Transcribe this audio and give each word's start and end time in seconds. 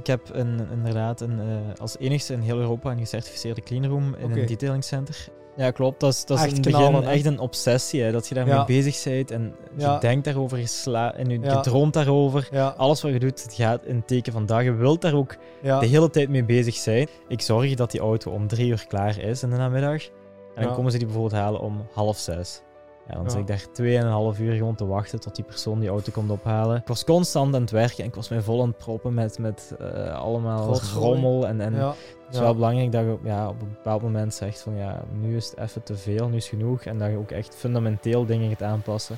Ik 0.00 0.06
heb 0.06 0.20
een, 0.32 0.60
inderdaad 0.72 1.20
een, 1.20 1.38
uh, 1.38 1.80
als 1.80 1.98
enigste 1.98 2.32
in 2.32 2.40
heel 2.40 2.58
Europa 2.58 2.90
een 2.90 2.98
gecertificeerde 2.98 3.60
cleanroom 3.62 4.14
in 4.18 4.24
Oké. 4.30 4.40
een 4.40 4.46
detailing 4.46 4.84
center. 4.84 5.28
Ja, 5.56 5.70
klopt. 5.70 6.00
Dat 6.00 6.12
is, 6.12 6.24
dat 6.24 6.38
is 6.38 6.44
Echt 6.44 6.56
in 6.56 6.62
het 6.62 6.72
begin 6.72 7.02
echt 7.02 7.24
een 7.24 7.38
obsessie, 7.38 8.02
hè, 8.02 8.12
dat 8.12 8.28
je 8.28 8.34
daarmee 8.34 8.54
Ja. 8.54 8.64
bezig 8.64 9.04
bent 9.04 9.30
en 9.30 9.54
Ja. 9.76 9.94
je 9.94 10.00
denkt 10.00 10.24
daarover, 10.24 10.58
je, 10.58 11.12
en 11.16 11.28
je, 11.28 11.40
Ja. 11.40 11.60
droomt 11.60 11.92
daarover. 11.92 12.48
Alles 12.76 13.02
wat 13.02 13.12
je 13.12 13.18
doet, 13.18 13.42
het 13.42 13.54
gaat 13.54 13.84
in 13.84 13.96
het 13.96 14.06
teken 14.06 14.32
van 14.32 14.46
dag. 14.46 14.62
Je 14.62 14.72
wilt 14.72 15.00
daar 15.00 15.14
ook 15.14 15.36
de 15.62 15.86
hele 15.86 16.10
tijd 16.10 16.28
mee 16.28 16.44
bezig 16.44 16.74
zijn. 16.74 17.08
Ik 17.28 17.40
zorg 17.40 17.74
dat 17.74 17.90
die 17.90 18.00
auto 18.00 18.30
om 18.30 18.46
drie 18.46 18.68
uur 18.70 18.84
klaar 18.88 19.18
is 19.18 19.42
in 19.42 19.50
de 19.50 19.56
namiddag. 19.56 20.02
En 20.54 20.62
dan 20.64 20.74
komen 20.74 20.90
ze 20.92 20.96
die 20.98 21.06
bijvoorbeeld 21.06 21.40
halen 21.40 21.60
om 21.60 21.86
half 21.92 22.18
zes. 22.18 22.62
Ja, 23.10 23.16
dan 23.16 23.30
zit 23.30 23.40
ik 23.40 23.46
daar 23.46 23.66
tweeënhalf 23.72 24.38
uur 24.38 24.54
gewoon 24.54 24.74
te 24.74 24.86
wachten 24.86 25.20
tot 25.20 25.36
die 25.36 25.44
persoon 25.44 25.80
die 25.80 25.88
auto 25.88 26.12
komt 26.12 26.30
ophalen. 26.30 26.76
Ik 26.76 26.86
was 26.86 27.04
constant 27.04 27.54
aan 27.54 27.60
het 27.60 27.70
werken 27.70 27.98
en 27.98 28.04
ik 28.04 28.14
was 28.14 28.28
mij 28.28 28.40
vol 28.40 28.62
aan 28.62 28.68
het 28.68 28.76
proppen 28.76 29.14
met, 29.14 29.38
met 29.38 29.74
eh, 29.78 30.14
allemaal 30.14 30.80
rommel. 30.94 31.46
En, 31.46 31.60
en 31.60 31.74
ja. 31.74 31.88
het 31.88 32.34
is 32.34 32.38
wel 32.38 32.54
belangrijk 32.54 32.92
dat 32.92 33.04
je 33.04 33.18
ja, 33.22 33.48
op 33.48 33.60
een 33.60 33.68
bepaald 33.68 34.02
moment 34.02 34.34
zegt 34.34 34.60
van 34.60 34.76
ja, 34.76 35.02
nu 35.20 35.36
is 35.36 35.50
het 35.50 35.58
even 35.58 35.82
te 35.82 35.96
veel, 35.96 36.28
nu 36.28 36.36
is 36.36 36.48
genoeg. 36.48 36.82
En 36.82 36.98
dat 36.98 37.10
je 37.10 37.16
ook 37.16 37.30
echt 37.30 37.54
fundamenteel 37.54 38.26
dingen 38.26 38.48
gaat 38.48 38.62
aanpassen. 38.62 39.16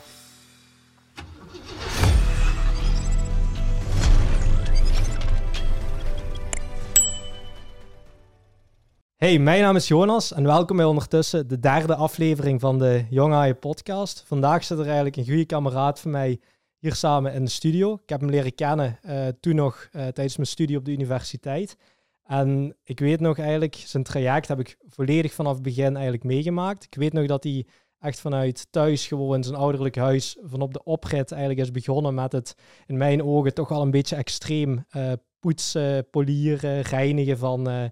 Hey, 9.23 9.39
mijn 9.39 9.63
naam 9.63 9.77
is 9.77 9.89
Jonas 9.89 10.33
en 10.33 10.45
welkom 10.45 10.77
bij 10.77 10.87
ondertussen 10.87 11.49
de 11.49 11.59
derde 11.59 11.95
aflevering 11.95 12.61
van 12.61 12.79
de 12.79 13.05
Young 13.11 13.33
Haaien 13.33 13.59
podcast. 13.59 14.25
Vandaag 14.27 14.65
zit 14.65 14.79
er 14.79 14.85
eigenlijk 14.85 15.17
een 15.17 15.25
goede 15.25 15.45
kameraad 15.45 16.01
van 16.01 16.11
mij 16.11 16.41
hier 16.79 16.95
samen 16.95 17.33
in 17.33 17.45
de 17.45 17.51
studio. 17.51 17.95
Ik 17.95 18.09
heb 18.09 18.21
hem 18.21 18.31
leren 18.31 18.55
kennen 18.55 18.99
eh, 19.03 19.27
toen 19.41 19.55
nog 19.55 19.89
eh, 19.93 20.01
tijdens 20.01 20.37
mijn 20.37 20.49
studie 20.49 20.77
op 20.77 20.85
de 20.85 20.91
universiteit. 20.91 21.77
En 22.25 22.77
ik 22.85 23.01
weet 23.01 23.21
nog 23.21 23.39
eigenlijk, 23.39 23.75
zijn 23.75 24.03
traject 24.03 24.49
heb 24.49 24.61
ik 24.61 24.77
volledig 24.89 25.33
vanaf 25.33 25.55
het 25.55 25.63
begin 25.63 25.95
eigenlijk 25.95 26.25
meegemaakt. 26.25 26.85
Ik 26.85 26.95
weet 26.95 27.13
nog 27.13 27.27
dat 27.27 27.45
hij 27.45 27.67
echt 27.99 28.21
vanuit 28.21 28.67
thuis 28.71 29.07
gewoon 29.07 29.45
zijn 29.45 29.57
ouderlijk 29.57 29.97
huis 29.97 30.37
van 30.43 30.61
op 30.61 30.73
de 30.73 30.85
oprit 30.85 31.33
eigenlijk 31.33 31.61
is 31.61 31.71
begonnen 31.71 32.15
met 32.15 32.33
het 32.33 32.55
in 32.87 32.97
mijn 32.97 33.23
ogen 33.23 33.55
toch 33.55 33.69
wel 33.69 33.83
een 33.83 33.91
beetje 33.91 34.17
extreem 34.17 34.85
eh, 34.89 35.13
poetsen, 35.41 36.11
polieren, 36.11 36.81
reinigen 36.81 37.39
van, 37.39 37.91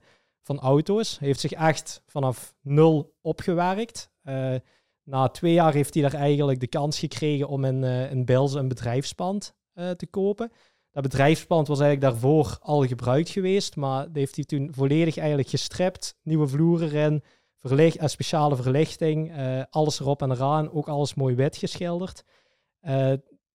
van 0.50 0.60
auto's. 0.60 1.18
Hij 1.18 1.26
heeft 1.26 1.40
zich 1.40 1.52
echt 1.52 2.02
vanaf 2.06 2.54
nul 2.62 3.14
opgewerkt. 3.20 4.10
Eh, 4.22 4.54
na 5.04 5.28
twee 5.28 5.52
jaar 5.52 5.72
heeft 5.72 5.94
hij 5.94 6.02
daar 6.02 6.14
eigenlijk 6.14 6.60
de 6.60 6.66
kans 6.66 6.98
gekregen 6.98 7.48
om 7.48 7.64
in, 7.64 7.84
eh 7.84 8.10
in 8.10 8.24
een 8.26 8.68
bedrijfspand 8.68 9.54
eh, 9.72 9.90
te 9.90 10.06
kopen. 10.06 10.52
Dat 10.90 11.02
bedrijfspand 11.02 11.68
was 11.68 11.80
eigenlijk 11.80 12.12
daarvoor 12.12 12.58
al 12.60 12.86
gebruikt 12.86 13.28
geweest, 13.28 13.76
maar 13.76 14.04
dat 14.04 14.14
heeft 14.14 14.36
hij 14.36 14.44
toen 14.44 14.68
volledig 14.74 15.16
eigenlijk 15.16 15.48
gestript. 15.48 16.18
Nieuwe 16.22 16.48
vloeren 16.48 16.88
erin, 16.88 17.22
verlicht, 17.58 17.96
eh, 17.96 18.08
speciale 18.08 18.56
verlichting, 18.56 19.32
alles 19.70 20.00
erop 20.00 20.22
en 20.22 20.30
eraan, 20.30 20.72
ook 20.72 20.88
alles 20.88 21.14
mooi 21.14 21.34
wit 21.34 21.56
geschilderd. 21.56 22.24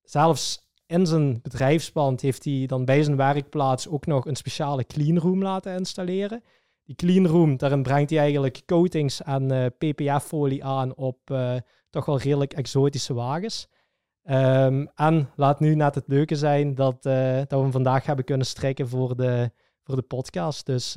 Zelfs 0.04 0.70
in 0.88 1.06
zijn 1.06 1.42
bedrijfspand 1.42 2.22
heeft 2.22 2.46
hij 2.46 2.66
dan 2.66 2.86
bij 2.86 3.04
zijn 3.04 3.18
werkplaats 3.18 3.88
ook 3.88 4.06
nog 4.06 4.26
een 4.26 4.36
speciale 4.36 4.86
cleanroom 4.86 5.42
laten 5.42 5.78
installeren. 5.78 6.44
Die 6.86 6.96
cleanroom, 6.96 7.58
daarin 7.58 7.84
brengt 7.84 8.10
hij 8.10 8.20
eigenlijk 8.20 8.62
coatings 8.66 9.22
en 9.24 9.52
eh, 9.52 9.66
PPF-folie 9.78 10.64
aan 10.64 10.96
op 10.96 11.18
eh, 11.26 11.56
toch 11.90 12.06
wel 12.06 12.20
redelijk 12.20 12.54
exotische 12.54 13.14
wagens. 13.14 13.68
Ehm, 14.24 14.86
en 14.96 15.30
laat 15.36 15.60
nu 15.60 15.76
net 15.76 15.96
het 15.96 16.08
leuke 16.08 16.36
zijn 16.36 16.76
dat, 16.76 17.06
eh, 17.06 17.36
dat 17.36 17.50
we 17.50 17.58
hem 17.58 17.72
vandaag 17.72 18.06
hebben 18.06 18.26
kunnen 18.26 18.46
strikken 18.46 18.90
voor 18.90 19.16
de, 19.16 19.52
voor 19.84 19.96
de 19.96 20.02
podcast. 20.02 20.66
Dus 20.66 20.94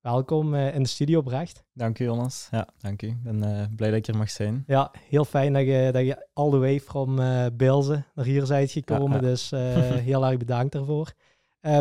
welkom 0.00 0.54
in 0.54 0.82
de 0.82 0.88
studio, 0.88 1.22
Brecht. 1.22 1.64
Dank 1.72 1.98
u, 1.98 2.04
Jonas. 2.04 2.48
Ja, 2.50 2.68
dank 2.78 3.02
u. 3.02 3.06
Ik 3.06 3.22
ben 3.22 3.70
blij 3.76 3.90
dat 3.90 3.98
ik 3.98 4.06
er 4.06 4.16
mag 4.16 4.30
zijn. 4.30 4.64
Ja, 4.66 4.92
heel 5.08 5.24
fijn 5.24 5.52
dat 5.52 5.62
je, 5.62 5.88
dat 5.92 6.04
je 6.04 6.26
all 6.32 6.50
the 6.50 6.58
way 6.58 6.80
from 6.80 7.18
eh 7.18 7.46
Bilze 7.52 8.04
naar 8.14 8.24
hier 8.24 8.46
bent 8.46 8.70
gekomen. 8.70 9.10
Ja, 9.10 9.14
ja. 9.16 9.20
Dus 9.20 9.50
heel 10.10 10.26
erg 10.26 10.36
bedankt 10.36 10.72
daarvoor. 10.72 11.12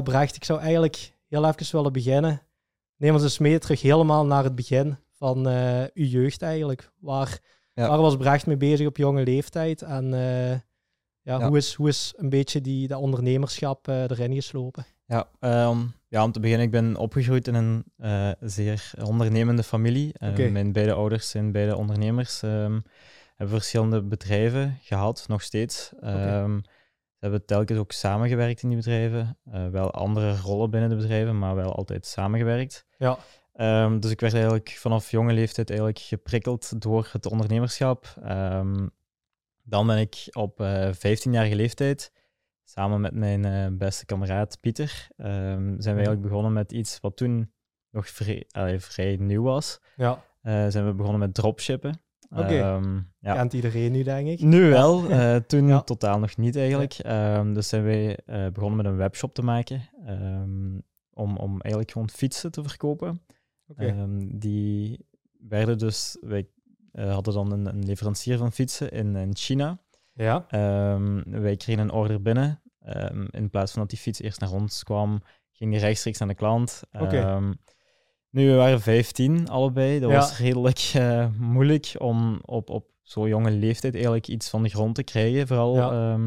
Brecht, 0.04 0.36
ik 0.36 0.44
zou 0.44 0.60
eigenlijk 0.60 1.14
heel 1.28 1.46
even 1.48 1.72
willen 1.72 1.94
beginnen. 1.94 2.47
Neem 2.98 3.14
ons 3.14 3.24
eens 3.24 3.38
mee 3.38 3.60
terug 3.60 3.82
helemaal 3.82 4.26
naar 4.26 4.44
het 4.44 4.56
begin 4.56 4.98
van 5.12 5.48
eh, 5.48 5.82
uw 5.94 6.06
jeugd 6.06 6.42
eigenlijk. 6.42 6.92
Waar, 7.00 7.40
Ja. 7.74 7.88
waar 7.88 8.02
was 8.02 8.18
Brecht 8.18 8.46
mee 8.48 8.58
bezig 8.58 8.88
op 8.88 8.98
jonge 8.98 9.24
leeftijd? 9.24 9.82
En 9.82 10.14
eh, 10.14 10.50
ja, 10.52 10.60
Ja. 11.40 11.48
Hoe, 11.48 11.58
is, 11.58 11.74
hoe 11.74 11.88
is 11.88 12.14
een 12.18 12.30
beetje 12.30 12.62
die, 12.62 12.88
dat 12.88 13.00
ondernemerschap 13.02 13.88
eh, 13.88 14.02
erin 14.02 14.34
geslopen? 14.34 14.86
Ja, 15.06 15.28
ehm, 15.40 15.78
ja, 16.08 16.24
om 16.24 16.32
te 16.32 16.40
beginnen, 16.40 16.66
ik 16.66 16.72
ben 16.72 16.96
opgegroeid 16.96 17.48
in 17.48 17.54
een 17.56 17.84
zeer 18.40 18.92
ondernemende 19.04 19.64
familie. 19.64 20.14
Eh, 20.14 20.30
Oké. 20.30 20.50
Mijn 20.50 20.72
beide 20.72 20.94
ouders 20.94 21.30
zijn 21.30 21.52
beide 21.52 21.76
ondernemers. 21.76 22.42
ehm, 22.44 22.80
hebben 23.36 23.56
verschillende 23.58 24.04
bedrijven 24.04 24.78
gehad, 24.82 25.26
nog 25.28 25.42
steeds. 25.42 25.92
Ehm, 26.02 26.60
Ze 27.20 27.24
hebben 27.24 27.46
telkens 27.46 27.80
ook 27.80 27.92
samengewerkt 27.92 28.62
in 28.62 28.68
die 28.70 28.78
bedrijven. 28.78 29.38
Wel 29.72 29.92
andere 29.92 30.38
rollen 30.38 30.70
binnen 30.70 30.90
de 30.90 30.96
bedrijven, 30.96 31.40
maar 31.40 31.56
wel 31.56 31.76
altijd 31.76 32.06
samengewerkt. 32.06 32.86
Ja. 32.98 33.18
Ehm, 33.54 34.00
dus 34.00 34.12
ik 34.12 34.20
werd 34.20 34.34
eigenlijk 34.34 34.70
vanaf 34.80 35.12
jonge 35.12 35.34
leeftijd 35.34 35.70
eigenlijk 35.70 36.00
geprikkeld 36.00 36.82
door 36.82 37.10
het 37.12 37.26
ondernemerschap. 37.26 38.16
Ehm, 38.24 38.88
dan 39.64 39.88
ben 39.88 39.98
ik 39.98 40.28
op 40.32 40.60
eh 40.62 40.90
15-jarige 40.94 41.56
leeftijd 41.56 42.12
samen 42.64 43.02
met 43.02 43.14
mijn 43.14 43.46
eh, 43.46 43.66
beste 43.72 44.06
kameraad 44.06 44.58
Pieter, 44.62 45.08
ehm, 45.18 45.30
zijn 45.58 45.78
we 45.78 45.90
eigenlijk 46.02 46.22
begonnen 46.22 46.54
met 46.54 46.72
iets 46.72 47.00
wat 47.00 47.18
toen 47.18 47.52
nog 47.92 48.10
vrij, 48.10 48.46
allee, 48.52 48.80
vrij 48.80 49.16
nieuw 49.20 49.44
was. 49.44 49.80
Ja, 49.96 50.26
Eh, 50.42 50.66
zijn 50.68 50.86
we 50.86 50.94
begonnen 50.94 51.20
met 51.20 51.34
dropshippen. 51.34 52.02
Oké. 52.30 52.80
Ja. 53.20 53.34
kent 53.34 53.54
iedereen 53.54 53.92
nu, 53.92 54.04
denk 54.04 54.28
ik. 54.28 54.40
Nu 54.40 54.70
wel, 54.70 55.02
toen 55.48 55.68
Ja. 55.68 55.82
totaal 55.82 56.20
nog 56.20 56.38
niet 56.38 56.56
eigenlijk. 56.56 56.96
Dus 57.54 57.68
zijn 57.68 57.84
wij 57.84 58.20
begonnen 58.54 58.76
met 58.78 58.86
een 58.86 58.98
webshop 58.98 59.34
te 59.34 59.42
maken 59.42 59.82
om, 61.18 61.38
om 61.38 61.52
eigenlijk 61.62 61.92
gewoon 61.92 62.10
fietsen 62.10 62.52
te 62.52 62.64
verkopen. 62.64 63.22
Oké. 63.68 63.86
Ehm, 63.86 64.28
die 64.40 65.06
werden 65.40 65.78
dus, 65.78 66.18
wij 66.22 66.48
eh, 66.92 67.14
hadden 67.14 67.34
dan 67.34 67.52
een, 67.52 67.66
een 67.66 67.86
leverancier 67.86 68.38
van 68.38 68.52
fietsen 68.52 68.92
in, 68.92 69.16
in 69.16 69.36
China. 69.36 69.80
Ja, 70.14 70.46
Ehm, 70.48 71.22
wij 71.42 71.56
kregen 71.56 71.82
een 71.82 71.92
order 71.92 72.22
binnen. 72.22 72.62
Ehm, 72.80 73.26
in 73.32 73.50
plaats 73.50 73.72
van 73.72 73.82
dat 73.82 73.90
die 73.90 74.00
fiets 74.00 74.22
eerst 74.22 74.40
naar 74.40 74.52
ons 74.52 74.84
kwam, 74.84 75.22
ging 75.52 75.72
die 75.72 75.80
rechtstreeks 75.80 76.22
aan 76.22 76.28
de 76.28 76.34
klant. 76.36 76.82
Ehm, 76.92 77.54
nu, 78.30 78.50
we 78.50 78.56
waren 78.56 78.82
15 78.82 79.48
allebei. 79.50 80.00
Dat 80.00 80.10
Ja. 80.10 80.16
was 80.16 80.38
redelijk 80.38 80.92
eh, 80.94 81.28
moeilijk 81.40 81.96
om 81.98 82.40
op, 82.46 82.70
op 82.70 82.86
zo'n 83.02 83.28
jonge 83.28 83.52
leeftijd 83.52 83.94
eigenlijk 83.94 84.28
iets 84.28 84.50
van 84.50 84.64
de 84.64 84.70
grond 84.70 84.96
te 84.96 85.04
krijgen. 85.04 85.48
Vooral 85.48 85.76
Ja. 85.76 86.20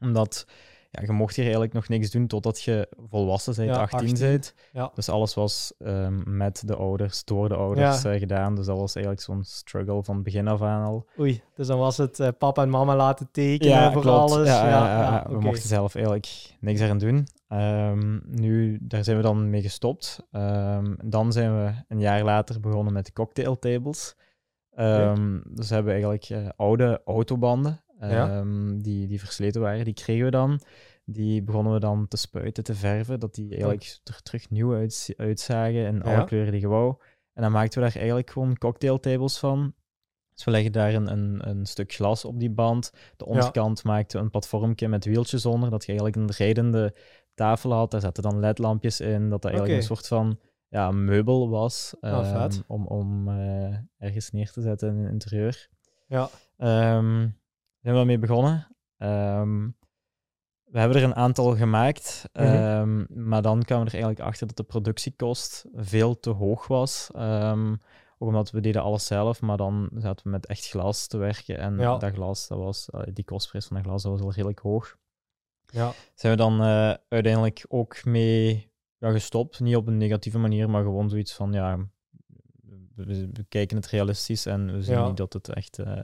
omdat 0.00 0.46
ja, 0.90 1.02
je 1.06 1.12
mocht 1.12 1.34
hier 1.34 1.44
eigenlijk 1.44 1.74
nog 1.74 1.88
niks 1.88 2.10
doen 2.10 2.26
totdat 2.26 2.62
je 2.62 2.88
volwassen 3.08 3.54
bent, 3.54 3.68
Ja, 3.68 3.80
18 3.80 3.98
18. 3.98 4.18
bent. 4.18 4.54
Ja. 4.72 4.90
Dus 4.94 5.08
alles 5.08 5.34
was 5.34 5.72
ehm, 5.78 6.36
met 6.36 6.62
de 6.66 6.76
ouders, 6.76 7.24
door 7.24 7.48
de 7.48 7.54
ouders 7.54 8.04
eh, 8.04 8.18
gedaan. 8.18 8.54
Dus 8.54 8.66
dat 8.66 8.78
was 8.78 8.94
eigenlijk 8.94 9.24
zo'n 9.24 9.44
struggle 9.44 10.02
van 10.02 10.22
begin 10.22 10.48
af 10.48 10.62
aan 10.62 10.84
al. 10.84 11.06
oei. 11.18 11.42
Dus 11.54 11.66
dan 11.66 11.78
was 11.78 11.96
het 11.96 12.20
eh, 12.20 12.28
papa 12.38 12.62
en 12.62 12.70
mama 12.70 12.96
laten 12.96 13.28
tekenen 13.32 13.92
voor 13.92 14.08
alles. 14.08 14.48
Ja, 14.48 15.26
we 15.28 15.40
mochten 15.40 15.68
zelf 15.68 15.94
eigenlijk 15.94 16.56
niks 16.60 16.80
aan 16.80 16.98
doen. 16.98 17.26
Ehm, 17.48 18.18
nu, 18.24 18.78
daar 18.80 19.04
zijn 19.04 19.16
we 19.16 19.22
dan 19.22 19.50
mee 19.50 19.62
gestopt. 19.62 20.26
Ehm, 20.32 20.94
dan 21.04 21.32
zijn 21.32 21.64
we 21.64 21.72
een 21.88 22.00
jaar 22.00 22.24
later 22.24 22.60
begonnen 22.60 22.92
met 22.92 23.06
de 23.06 23.12
cocktailtables. 23.12 24.14
Dus 25.44 25.68
we 25.68 25.74
hebben 25.74 25.92
eigenlijk 25.92 26.24
eh, 26.24 26.48
oude 26.56 27.00
autobanden 27.04 27.80
Ja. 28.08 28.28
ehm, 28.38 28.78
die, 28.78 29.06
die 29.06 29.18
versleten 29.20 29.60
waren. 29.60 29.84
Die 29.84 29.94
kregen 29.94 30.24
we 30.24 30.30
dan. 30.30 30.60
Die 31.04 31.42
begonnen 31.42 31.72
we 31.72 31.80
dan 31.80 32.08
te 32.08 32.16
spuiten, 32.16 32.64
te 32.64 32.74
verven, 32.74 33.20
dat 33.20 33.34
die 33.34 33.50
eigenlijk 33.50 33.98
er 34.04 34.22
terug 34.22 34.50
nieuw 34.50 34.74
uitz- 34.74 35.10
uitzagen 35.16 35.86
in 35.86 36.02
alle 36.02 36.12
Ja. 36.14 36.24
kleuren 36.24 36.52
die 36.52 36.60
je 36.60 36.68
wou. 36.68 36.94
En 37.34 37.42
dan 37.42 37.52
maakten 37.52 37.78
we 37.82 37.86
daar 37.86 37.96
eigenlijk 37.96 38.30
gewoon 38.30 38.58
cocktailtables 38.58 39.38
van. 39.38 39.74
Dus 40.34 40.44
we 40.44 40.50
leggen 40.50 40.72
daar 40.72 40.94
een, 40.94 41.10
een, 41.12 41.48
een 41.48 41.66
stuk 41.66 41.92
glas 41.92 42.24
op 42.24 42.38
die 42.38 42.50
band. 42.50 42.92
De 43.16 43.26
onderkant 43.26 43.84
maakte 43.84 44.18
een 44.18 44.30
platformje 44.30 44.88
met 44.88 45.04
wieltjes 45.04 45.46
onder, 45.46 45.70
dat 45.70 45.82
je 45.84 45.88
eigenlijk 45.88 46.16
een 46.16 46.36
rijdende 46.36 46.94
tafel 47.34 47.72
had. 47.72 47.90
Daar 47.90 48.00
zaten 48.00 48.22
dan 48.22 48.38
ledlampjes 48.40 49.00
in, 49.00 49.20
dat 49.28 49.42
dat 49.42 49.44
eigenlijk 49.50 49.74
een 49.80 49.86
soort 49.86 50.06
van 50.06 50.38
ja, 50.68 50.90
meubel 50.90 51.48
was 51.50 51.94
Ah, 52.00 52.30
ehm, 52.42 52.50
om, 52.66 52.86
om 52.86 53.28
eh, 53.28 53.76
ergens 53.98 54.30
neer 54.30 54.50
te 54.50 54.60
zetten 54.60 54.88
in 54.88 55.04
een 55.04 55.10
interieur. 55.12 55.68
Ja, 56.06 56.28
Ehm 56.56 57.28
zijn 57.80 57.92
we 57.94 57.98
daarmee 58.00 58.18
begonnen. 58.18 58.76
Ehm, 58.96 59.68
we 60.64 60.78
hebben 60.78 60.96
er 60.96 61.02
een 61.04 61.14
aantal 61.14 61.56
gemaakt, 61.56 62.28
Mhm. 62.32 62.44
ehm, 62.44 63.26
maar 63.28 63.42
dan 63.42 63.62
kwamen 63.62 63.84
we 63.84 63.90
er 63.90 63.98
eigenlijk 63.98 64.20
achter 64.30 64.46
dat 64.46 64.56
de 64.56 64.62
productiekost 64.62 65.64
veel 65.74 66.20
te 66.20 66.30
hoog 66.30 66.66
was. 66.66 67.10
Ehm, 67.14 67.72
ook 68.18 68.28
omdat 68.28 68.50
we 68.50 68.60
deden 68.60 68.82
alles 68.82 69.06
zelf, 69.06 69.40
maar 69.40 69.56
dan 69.56 69.90
zaten 69.94 70.24
we 70.24 70.30
met 70.30 70.46
echt 70.46 70.68
glas 70.68 71.06
te 71.06 71.16
werken. 71.18 71.58
En 71.58 71.78
Ja. 71.78 71.96
dat 71.98 72.12
glas, 72.12 72.48
dat 72.48 72.58
was, 72.58 72.90
eh, 72.90 73.00
die 73.12 73.24
kostprijs 73.24 73.66
van 73.66 73.76
dat 73.76 73.86
glas 73.86 74.02
dat 74.02 74.12
was 74.12 74.20
al 74.20 74.32
redelijk 74.32 74.58
hoog. 74.58 74.98
Ja. 75.72 75.92
zijn 76.14 76.32
we 76.32 76.38
dan 76.38 76.60
eh, 76.62 76.94
uiteindelijk 77.08 77.64
ook 77.68 78.04
mee 78.04 78.72
ja, 78.98 79.10
gestopt. 79.10 79.60
Niet 79.60 79.76
op 79.76 79.86
een 79.86 79.96
negatieve 79.96 80.38
manier, 80.38 80.70
maar 80.70 80.82
gewoon 80.82 81.08
zoiets 81.10 81.32
van, 81.34 81.52
ja, 81.52 81.78
we, 82.94 83.44
kijken 83.48 83.76
het 83.76 83.86
realistisch 83.86 84.46
en 84.46 84.72
we 84.72 84.82
zien 84.82 84.94
Ja. 84.94 85.06
niet 85.06 85.16
dat 85.16 85.32
het 85.32 85.48
echt 85.48 85.78
eh, 85.78 86.00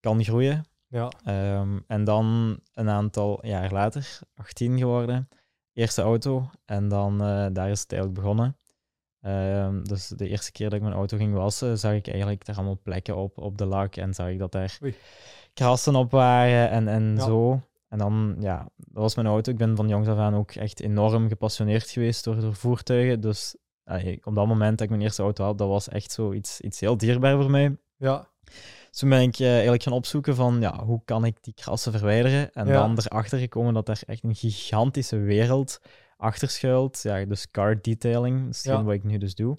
kan 0.00 0.24
groeien. 0.24 0.64
Ja. 0.86 1.12
Ehm, 1.24 1.78
en 1.86 2.04
dan 2.04 2.58
een 2.74 2.88
aantal 2.88 3.46
jaar 3.46 3.72
later, 3.72 4.18
18 4.34 4.78
geworden, 4.78 5.28
eerste 5.72 6.02
auto. 6.02 6.50
En 6.64 6.88
dan 6.88 7.12
eh, 7.22 7.46
daar 7.52 7.70
is 7.70 7.80
het 7.80 7.92
eigenlijk 7.92 8.22
begonnen. 8.22 8.56
Ehm, 9.20 9.82
dus 9.82 10.08
de 10.08 10.28
eerste 10.28 10.52
keer 10.52 10.68
dat 10.68 10.78
ik 10.78 10.84
mijn 10.84 10.94
auto 10.94 11.16
ging 11.16 11.34
wassen, 11.34 11.78
zag 11.78 11.92
ik 11.92 12.08
eigenlijk 12.08 12.46
er 12.48 12.54
allemaal 12.54 12.80
plekken 12.82 13.16
op, 13.16 13.38
op 13.38 13.58
de 13.58 13.64
lak. 13.66 13.96
En 13.96 14.14
zag 14.14 14.28
ik 14.28 14.38
dat 14.38 14.52
daar 14.52 14.78
Oei. 14.82 14.94
krassen 15.54 15.94
op 15.96 16.10
waren 16.10 16.70
en, 16.70 16.88
en 16.88 17.14
Ja. 17.16 17.24
zo. 17.24 17.60
En 17.88 17.98
dan, 17.98 18.36
ja, 18.40 18.68
dat 18.76 19.02
was 19.02 19.14
mijn 19.14 19.26
auto. 19.26 19.52
Ik 19.52 19.58
ben 19.58 19.76
van 19.76 19.88
jongs 19.88 20.08
af 20.08 20.18
aan 20.18 20.34
ook 20.34 20.50
echt 20.50 20.80
enorm 20.80 21.28
gepassioneerd 21.28 21.90
geweest 21.90 22.24
door, 22.24 22.40
door 22.40 22.54
voertuigen. 22.54 23.20
Dus 23.20 23.56
eh, 23.84 24.16
op 24.22 24.34
dat 24.34 24.46
moment 24.46 24.70
dat 24.70 24.80
ik 24.80 24.88
mijn 24.90 25.02
eerste 25.02 25.22
auto 25.22 25.44
had, 25.44 25.58
dat 25.58 25.68
was 25.68 25.88
echt 25.88 26.12
zo 26.12 26.32
iets, 26.32 26.60
iets 26.60 26.80
heel 26.80 26.96
dierbaar 26.96 27.36
voor 27.40 27.50
mij. 27.50 27.76
Ja. 27.96 28.28
Dus 28.90 28.98
toen 28.98 29.08
ben 29.08 29.20
ik 29.22 29.38
eh, 29.38 29.52
eigenlijk 29.52 29.82
gaan 29.82 29.92
opzoeken 29.92 30.34
van 30.34 30.60
ja, 30.60 30.84
hoe 30.84 31.02
kan 31.04 31.24
ik 31.24 31.42
die 31.42 31.54
krassen 31.54 31.92
verwijderen. 31.92 32.52
En 32.52 32.66
Ja. 32.66 32.72
dan 32.72 32.98
erachter 32.98 33.38
gekomen 33.38 33.74
dat 33.74 33.88
er 33.88 34.00
echt 34.06 34.24
een 34.24 34.34
gigantische 34.34 35.16
wereld 35.18 35.80
achter 36.16 36.48
schuilt. 36.48 37.02
Ja, 37.02 37.24
dus 37.24 37.50
car 37.50 37.80
detailing, 37.82 38.44
dat 38.44 38.54
is 38.54 38.62
Ja. 38.62 38.82
wat 38.84 38.94
ik 38.94 39.04
nu 39.04 39.18
dus 39.18 39.34
doe. 39.34 39.58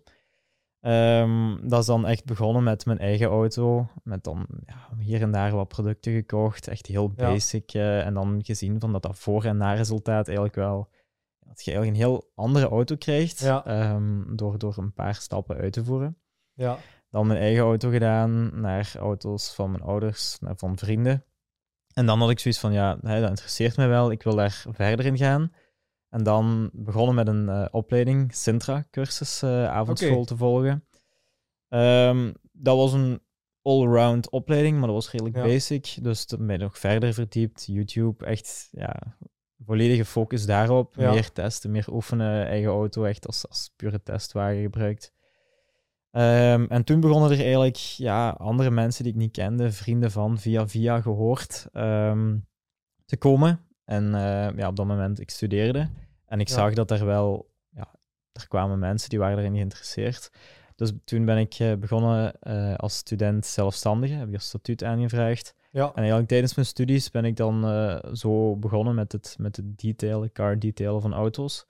Ehm, 0.79 1.67
dat 1.67 1.79
is 1.79 1.85
dan 1.85 2.05
echt 2.07 2.25
begonnen 2.25 2.63
met 2.63 2.85
mijn 2.85 2.97
eigen 2.99 3.27
auto. 3.27 3.87
Met 4.03 4.23
dan 4.23 4.47
ja, 4.65 4.97
hier 4.97 5.21
en 5.21 5.31
daar 5.31 5.51
wat 5.51 5.67
producten 5.67 6.13
gekocht. 6.13 6.67
Echt 6.67 6.85
heel 6.85 7.11
Ja. 7.15 7.27
basic. 7.27 7.73
eh, 7.73 8.05
en 8.05 8.13
dan 8.13 8.39
gezien 8.43 8.79
van 8.79 8.91
dat 8.91 9.01
dat 9.01 9.17
voor- 9.19 9.43
en 9.45 9.57
na-resultaat 9.57 10.25
eigenlijk 10.27 10.55
wel... 10.55 10.89
Dat 11.39 11.63
je 11.63 11.71
eigenlijk 11.71 12.01
een 12.03 12.09
heel 12.09 12.31
andere 12.35 12.67
auto 12.69 12.95
krijgt. 12.95 13.39
Ja. 13.39 13.65
ehm, 13.65 14.35
door, 14.35 14.57
door 14.57 14.77
een 14.77 14.93
paar 14.93 15.15
stappen 15.15 15.57
uit 15.57 15.73
te 15.73 15.83
voeren. 15.83 16.17
Ja. 16.53 16.77
Dan 17.11 17.27
mijn 17.27 17.39
eigen 17.39 17.63
auto 17.63 17.89
gedaan, 17.89 18.61
naar 18.61 18.93
auto's 18.97 19.53
van 19.53 19.71
mijn 19.71 19.83
ouders, 19.83 20.39
naar 20.39 20.55
van 20.57 20.77
vrienden. 20.77 21.25
En 21.93 22.05
dan 22.05 22.19
had 22.19 22.29
ik 22.29 22.39
zoiets 22.39 22.59
van, 22.59 22.73
ja, 22.73 22.97
hè, 23.01 23.19
dat 23.19 23.29
interesseert 23.29 23.77
mij 23.77 23.87
wel, 23.87 24.11
ik 24.11 24.23
wil 24.23 24.35
daar 24.35 24.63
verder 24.69 25.05
in 25.05 25.17
gaan. 25.17 25.53
En 26.09 26.23
dan 26.23 26.69
begonnen 26.73 27.15
met 27.15 27.27
een 27.27 27.49
eh, 27.49 27.65
opleiding, 27.71 28.35
Sintra-cursus, 28.35 29.41
eh, 29.41 29.67
avondschool 29.67 30.25
te 30.25 30.37
volgen. 30.37 30.85
Ehm, 31.67 32.31
dat 32.51 32.77
was 32.77 32.93
een 32.93 33.21
all-round 33.61 34.29
opleiding, 34.29 34.77
maar 34.77 34.85
dat 34.87 34.95
was 34.95 35.11
redelijk 35.11 35.35
Ja. 35.35 35.43
basic. 35.43 35.97
Dus 36.01 36.25
toen 36.25 36.47
ben 36.47 36.55
ik 36.55 36.61
nog 36.61 36.79
verder 36.79 37.13
verdiept. 37.13 37.65
YouTube, 37.65 38.25
echt, 38.25 38.67
ja, 38.71 38.95
volledige 39.65 40.05
focus 40.05 40.45
daarop. 40.45 40.95
Ja. 40.95 41.11
Meer 41.11 41.31
testen, 41.31 41.71
meer 41.71 41.87
oefenen, 41.91 42.45
eigen 42.45 42.69
auto 42.69 43.03
echt 43.03 43.27
als, 43.27 43.47
als 43.49 43.71
pure 43.75 44.03
testwagen 44.03 44.61
gebruikt. 44.61 45.13
Ehm, 46.11 46.65
en 46.69 46.83
toen 46.83 46.99
begonnen 46.99 47.31
er 47.31 47.39
eigenlijk 47.39 47.75
ja, 47.75 48.29
andere 48.29 48.71
mensen 48.71 49.03
die 49.03 49.13
ik 49.13 49.17
niet 49.19 49.31
kende, 49.31 49.71
vrienden 49.71 50.11
van, 50.11 50.37
via 50.37 50.67
via 50.67 51.01
gehoord, 51.01 51.67
ehm, 51.73 52.37
te 53.05 53.17
komen. 53.17 53.59
En 53.85 54.15
eh, 54.15 54.57
ja, 54.57 54.67
op 54.67 54.75
dat 54.75 54.85
moment, 54.85 55.19
ik 55.19 55.29
studeerde. 55.29 55.89
En 56.25 56.39
ik 56.39 56.47
Ja. 56.47 56.53
zag 56.53 56.73
dat 56.73 56.91
er 56.91 57.05
wel, 57.05 57.51
ja, 57.69 57.87
er 58.31 58.47
kwamen 58.47 58.79
mensen 58.79 59.09
die 59.09 59.19
waren 59.19 59.37
erin 59.37 59.53
geïnteresseerd. 59.55 60.31
Dus 60.75 60.91
toen 61.03 61.25
ben 61.25 61.37
ik 61.37 61.53
eh, 61.53 61.73
begonnen 61.75 62.39
eh, 62.39 62.75
als 62.75 62.95
student 62.97 63.45
zelfstandige, 63.45 64.13
heb 64.13 64.27
ik 64.27 64.33
een 64.33 64.41
statuut 64.41 64.83
aangevraagd. 64.83 65.55
Ja. 65.71 65.87
En 65.87 65.95
eigenlijk 65.95 66.27
tijdens 66.27 66.55
mijn 66.55 66.67
studies 66.67 67.11
ben 67.11 67.25
ik 67.25 67.35
dan 67.35 67.63
zo 68.13 68.55
begonnen 68.57 68.95
met 68.95 69.11
het, 69.11 69.35
met 69.39 69.55
het 69.55 69.79
detailen, 69.79 70.31
car 70.31 70.59
detailen 70.59 71.01
van 71.01 71.13
auto's. 71.13 71.65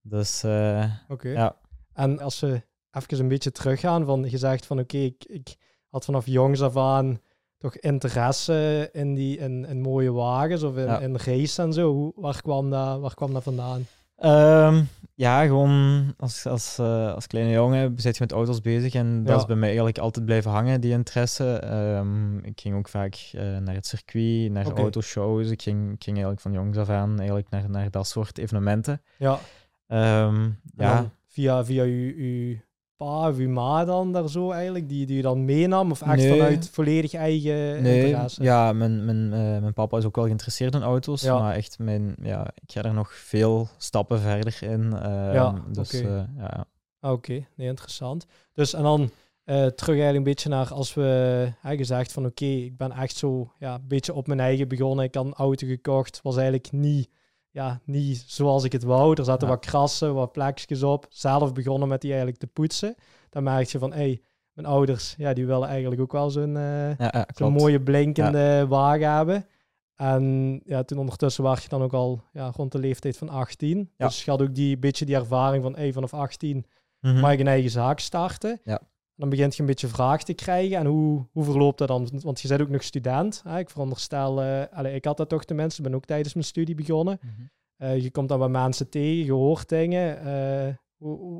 Dus 0.00 0.44
Oké. 1.08 1.28
ja, 1.28 1.56
En 1.92 2.18
als 2.18 2.40
we 2.40 2.62
even 2.92 3.18
een 3.20 3.28
beetje 3.28 3.52
teruggaan, 3.52 4.04
van 4.04 4.26
je 4.30 4.38
zegt 4.38 4.66
van 4.66 4.78
oké, 4.78 4.96
ik, 4.98 5.24
ik 5.26 5.56
had 5.88 6.04
vanaf 6.04 6.26
jongs 6.26 6.62
af 6.62 6.76
aan 6.76 7.20
toch 7.58 7.76
interesse 7.76 8.88
in, 8.92 9.14
die, 9.14 9.38
in, 9.38 9.64
in 9.66 9.80
mooie 9.80 10.12
wagens 10.12 10.62
of 10.62 10.76
in, 10.76 10.84
Ja. 10.84 10.98
in 11.00 11.16
race 11.16 11.62
en 11.62 11.72
zo. 11.72 11.92
Hoe, 11.92 12.12
waar, 12.16 12.42
kwam 12.42 12.70
dat, 12.70 13.00
waar 13.00 13.14
kwam 13.14 13.32
dat 13.32 13.42
vandaan? 13.42 13.86
Ehm, 14.16 14.82
ja, 15.14 15.44
gewoon 15.44 16.14
als, 16.18 16.46
als, 16.46 16.78
eh, 16.78 17.14
als 17.14 17.26
kleine 17.26 17.52
jongen 17.52 17.92
zit 17.96 18.16
je 18.16 18.22
met 18.22 18.32
auto's 18.32 18.60
bezig 18.60 18.94
en 18.94 19.24
dat 19.24 19.38
is 19.38 19.46
bij 19.46 19.56
mij 19.56 19.66
eigenlijk 19.68 19.98
altijd 19.98 20.24
blijven 20.24 20.50
hangen, 20.50 20.80
die 20.80 20.92
interesse. 20.92 21.52
Ehm, 21.56 22.38
ik 22.38 22.60
ging 22.60 22.76
ook 22.76 22.88
vaak 22.88 23.30
eh, 23.32 23.56
naar 23.58 23.74
het 23.74 23.86
circuit, 23.86 24.50
naar 24.52 24.72
autoshows. 24.72 25.50
Ik 25.50 25.62
ging, 25.62 25.92
ik 25.92 26.02
ging 26.02 26.16
eigenlijk 26.16 26.40
van 26.40 26.52
jongs 26.52 26.78
af 26.78 26.88
aan 26.88 27.16
eigenlijk 27.18 27.50
naar, 27.50 27.70
naar 27.70 27.90
dat 27.90 28.06
soort 28.06 28.38
evenementen. 28.38 29.02
Ja, 29.18 29.38
Ehm, 29.86 30.50
ja, 30.76 31.10
via, 31.26 31.64
via 31.64 31.82
uw, 31.84 32.12
uw 32.16 32.56
pa 33.04 33.28
of 33.28 33.36
uw 33.36 33.48
ma 33.48 33.84
dan 33.84 34.12
daar 34.12 34.28
zo 34.28 34.50
eigenlijk, 34.50 34.88
die, 34.88 35.06
die 35.06 35.16
je 35.16 35.22
dan 35.22 35.44
meenam? 35.44 35.90
Of 35.90 36.02
echt 36.02 36.16
Nee. 36.16 36.28
vanuit 36.30 36.68
volledig 36.68 37.14
eigen 37.14 37.82
nee, 37.82 38.04
interesse? 38.06 38.42
ja 38.42 38.72
mijn, 38.72 39.04
mijn, 39.04 39.32
eh, 39.32 39.60
mijn 39.60 39.72
papa 39.72 39.98
is 39.98 40.04
ook 40.04 40.16
wel 40.16 40.24
geïnteresseerd 40.24 40.74
in 40.74 40.82
auto's, 40.82 41.22
Ja. 41.22 41.38
maar 41.38 41.54
echt, 41.54 41.78
mijn, 41.78 42.14
ja, 42.22 42.46
ik 42.54 42.72
ga 42.72 42.82
er 42.82 42.94
nog 42.94 43.14
veel 43.14 43.68
stappen 43.76 44.20
verder 44.20 44.58
in. 44.62 44.92
Ehm, 44.92 45.32
Ja, 45.34 45.54
dus 45.72 45.94
oké. 45.94 46.08
eh, 46.08 46.22
ja, 46.38 46.64
Ah, 47.00 47.12
Oké, 47.12 47.46
nee, 47.56 47.68
interessant. 47.68 48.26
Dus 48.52 48.74
en 48.74 48.82
dan 48.82 49.10
eh, 49.44 49.56
terug 49.66 49.88
eigenlijk 49.88 50.16
een 50.16 50.22
beetje 50.22 50.48
naar 50.48 50.72
als 50.72 50.94
we 50.94 51.52
gezegd 51.62 52.12
van 52.12 52.26
oké, 52.26 52.44
ik 52.44 52.76
ben 52.76 52.90
echt 52.92 53.16
zo 53.16 53.52
ja, 53.58 53.74
een 53.74 53.88
beetje 53.88 54.14
op 54.14 54.26
mijn 54.26 54.40
eigen 54.40 54.68
begonnen. 54.68 55.04
Ik 55.04 55.14
had 55.14 55.24
een 55.24 55.34
auto 55.34 55.66
gekocht, 55.66 56.20
was 56.22 56.34
eigenlijk 56.36 56.72
niet, 56.72 57.08
ja, 57.52 57.80
niet 57.84 58.24
zoals 58.26 58.64
ik 58.64 58.72
het 58.72 58.82
wou. 58.82 59.14
Er 59.14 59.24
zaten 59.24 59.46
Ja. 59.48 59.54
wat 59.54 59.64
krassen, 59.64 60.14
wat 60.14 60.32
plekjes 60.32 60.82
op. 60.82 61.06
Zelf 61.08 61.52
begonnen 61.52 61.88
met 61.88 62.00
die 62.00 62.10
eigenlijk 62.10 62.40
te 62.40 62.46
poetsen. 62.46 62.94
Dan 63.30 63.42
merk 63.42 63.66
je 63.68 63.78
van, 63.78 63.90
hé, 63.92 63.96
hey, 63.98 64.20
mijn 64.52 64.66
ouders, 64.66 65.14
ja, 65.18 65.32
die 65.32 65.46
willen 65.46 65.68
eigenlijk 65.68 66.00
ook 66.00 66.12
wel 66.12 66.30
zo'n 66.30 66.56
eh, 66.56 66.96
ja, 66.98 67.26
zo'n 67.34 67.52
mooie 67.52 67.80
blinkende 67.82 68.66
wagen 68.68 69.14
hebben. 69.14 69.46
En 69.96 70.60
ja, 70.64 70.82
toen 70.82 70.98
ondertussen 70.98 71.44
was 71.44 71.62
je 71.62 71.68
dan 71.68 71.82
ook 71.82 71.92
al 71.92 72.22
ja, 72.32 72.50
rond 72.56 72.72
de 72.72 72.78
leeftijd 72.78 73.16
van 73.16 73.28
18. 73.28 73.90
Ja. 73.96 74.06
Dus 74.06 74.24
je 74.24 74.30
had 74.30 74.42
ook 74.42 74.54
die 74.54 74.78
beetje 74.78 75.04
die 75.04 75.14
ervaring 75.14 75.62
van 75.62 75.74
hey, 75.76 75.92
vanaf 75.92 76.14
18 76.14 76.66
Mhm. 77.00 77.20
mag 77.20 77.32
ik 77.32 77.40
een 77.40 77.46
eigen 77.48 77.70
zaak 77.70 77.98
starten. 78.00 78.60
Dan 79.16 79.28
begint 79.28 79.54
je 79.54 79.60
een 79.60 79.66
beetje 79.66 79.88
vraag 79.88 80.22
te 80.24 80.32
krijgen. 80.32 80.76
En 80.76 80.86
hoe, 80.86 81.26
hoe 81.32 81.44
verloopt 81.44 81.78
dat 81.78 81.88
dan? 81.88 82.08
Want 82.22 82.40
je 82.40 82.48
bent 82.48 82.60
ook 82.60 82.68
nog 82.68 82.82
student. 82.82 83.40
Hè? 83.44 83.58
Ik 83.58 83.70
veronderstel, 83.70 84.42
eh 84.42 84.62
allee, 84.72 84.94
ik 84.94 85.04
had 85.04 85.16
dat 85.16 85.28
toch 85.28 85.44
de 85.44 85.54
mensen, 85.54 85.82
ben 85.82 85.94
ook 85.94 86.04
tijdens 86.04 86.34
mijn 86.34 86.46
studie 86.46 86.74
begonnen. 86.74 87.18
Mhm. 87.22 87.30
Eh, 87.76 88.02
je 88.02 88.10
komt 88.10 88.28
dan 88.28 88.38
wat 88.38 88.50
mensen 88.50 88.88
tegen, 88.88 89.24
je 89.24 89.32
hoort 89.32 89.68
dingen. 89.68 90.18
Eh, 90.24 90.74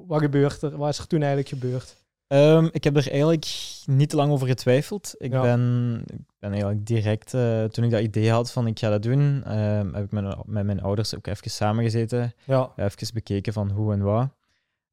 wat 0.06 0.20
gebeurt 0.20 0.62
er? 0.62 0.76
Wat 0.76 0.88
is 0.88 0.98
er 0.98 1.06
toen 1.06 1.18
eigenlijk 1.22 1.48
gebeurd? 1.48 2.00
Ehm, 2.26 2.68
ik 2.72 2.84
heb 2.84 2.96
er 2.96 3.10
eigenlijk 3.10 3.46
niet 3.86 4.08
te 4.08 4.16
lang 4.16 4.32
over 4.32 4.46
getwijfeld. 4.46 5.14
Ik, 5.18 5.32
Ja. 5.32 5.42
ben, 5.42 6.02
ik 6.06 6.20
ben 6.38 6.50
eigenlijk 6.50 6.86
direct, 6.86 7.30
toen 7.74 7.84
ik 7.84 7.90
dat 7.90 8.00
idee 8.00 8.30
had 8.30 8.52
van 8.52 8.66
ik 8.66 8.78
ga 8.78 8.90
dat 8.90 9.02
doen, 9.02 9.42
ehm, 9.44 9.94
heb 9.94 10.04
ik 10.04 10.10
met, 10.10 10.36
met 10.46 10.64
mijn 10.64 10.82
ouders 10.82 11.16
ook 11.16 11.26
even 11.26 11.50
samengezeten, 11.50 12.32
Ja, 12.44 12.72
even 12.76 13.14
bekeken 13.14 13.52
van 13.52 13.70
hoe 13.70 13.92
en 13.92 14.02
wat. 14.02 14.28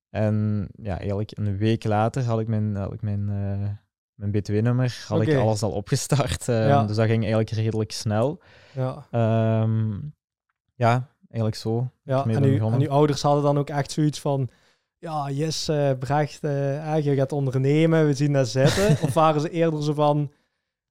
En 0.10 0.68
ja, 0.82 0.98
eigenlijk 0.98 1.38
een 1.38 1.58
week 1.58 1.84
later 1.84 2.24
had 2.24 2.40
ik 2.40 2.48
mijn, 2.48 2.76
had 2.76 2.94
ik 2.94 3.02
mijn, 3.02 3.30
eh, 3.30 3.70
mijn 4.14 4.32
btw-nummer, 4.32 5.04
had 5.08 5.22
ik 5.22 5.38
alles 5.38 5.64
al 5.64 5.72
opgestart. 5.72 6.46
Ja. 6.46 6.86
Dus 6.86 6.96
dat 6.96 7.06
ging 7.06 7.20
eigenlijk 7.22 7.50
redelijk 7.50 7.92
snel. 7.92 8.42
ja, 8.74 9.08
Ehm, 9.12 9.92
ja, 10.76 11.10
eigenlijk 11.20 11.56
zo. 11.56 11.92
ja. 12.04 12.26
En, 12.26 12.44
u, 12.44 12.58
en 12.58 12.82
uw 12.82 12.90
ouders 12.90 13.22
hadden 13.22 13.44
dan 13.44 13.58
ook 13.58 13.70
echt 13.70 13.92
zoiets 13.92 14.20
van... 14.20 14.50
Ja, 14.98 15.30
yes, 15.30 15.68
eh 15.68 15.92
Brecht, 16.00 16.44
eh, 16.44 17.00
je 17.04 17.16
gaat 17.16 17.32
ondernemen, 17.32 18.06
we 18.06 18.14
zien 18.14 18.34
dat 18.34 18.48
zitten. 18.48 18.90
of 19.04 19.14
waren 19.14 19.42
ze 19.42 19.50
eerder 19.50 19.84
zo 19.84 19.94
van... 19.94 20.32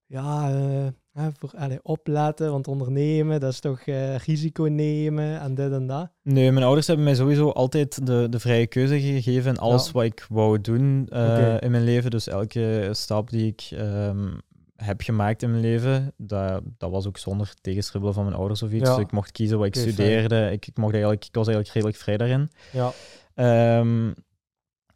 Ja, 0.07 0.51
eh, 0.51 0.87
hè, 1.19 1.29
voor, 1.39 1.51
allee, 1.57 1.79
opletten, 1.83 2.51
want 2.51 2.69
ondernemen, 2.69 3.41
dat 3.41 3.53
is 3.53 3.61
toch 3.61 3.81
eh, 3.81 4.17
risico 4.17 4.63
nemen 4.65 5.41
en 5.41 5.55
dit 5.55 5.73
en 5.73 5.87
dat. 5.87 6.09
Nee, 6.23 6.53
mijn 6.53 6.65
ouders 6.65 6.87
hebben 6.87 7.05
mij 7.05 7.15
sowieso 7.15 7.51
altijd 7.51 8.07
de, 8.07 8.27
de 8.31 8.41
vrije 8.41 8.67
keuze 8.67 9.01
gegeven 9.01 9.51
in 9.51 9.59
alles 9.59 9.87
Ja. 9.87 9.93
wat 9.93 10.05
ik 10.05 10.27
wou 10.29 10.61
doen 10.61 11.07
eh, 11.09 11.57
in 11.61 11.71
mijn 11.71 11.85
leven. 11.85 12.11
Dus 12.11 12.27
elke 12.29 12.89
stap 12.93 13.31
die 13.31 13.47
ik 13.47 13.69
ehm, 13.71 14.29
heb 14.77 15.01
gemaakt 15.01 15.43
in 15.43 15.51
mijn 15.51 15.63
leven, 15.63 16.13
dat, 16.17 16.63
dat 16.79 16.91
was 16.91 17.07
ook 17.07 17.19
zonder 17.19 17.55
tegenstribbelen 17.61 18.15
van 18.15 18.25
mijn 18.25 18.37
ouders 18.37 18.63
of 18.63 18.73
iets. 18.73 18.89
Ja. 18.89 18.95
Dus 18.95 19.05
ik 19.05 19.13
mocht 19.13 19.33
kiezen 19.33 19.59
wat 19.59 19.67
ik 19.67 19.75
studeerde. 19.75 20.51
Ik, 20.53 20.67
ik, 20.67 20.77
mocht 20.77 20.93
eigenlijk, 20.93 21.25
ik 21.25 21.35
was 21.35 21.47
eigenlijk 21.47 21.75
redelijk 21.75 22.03
vrij 22.03 22.17
daarin. 22.17 22.51
Ja, 22.73 22.93
Ehm, 23.35 24.13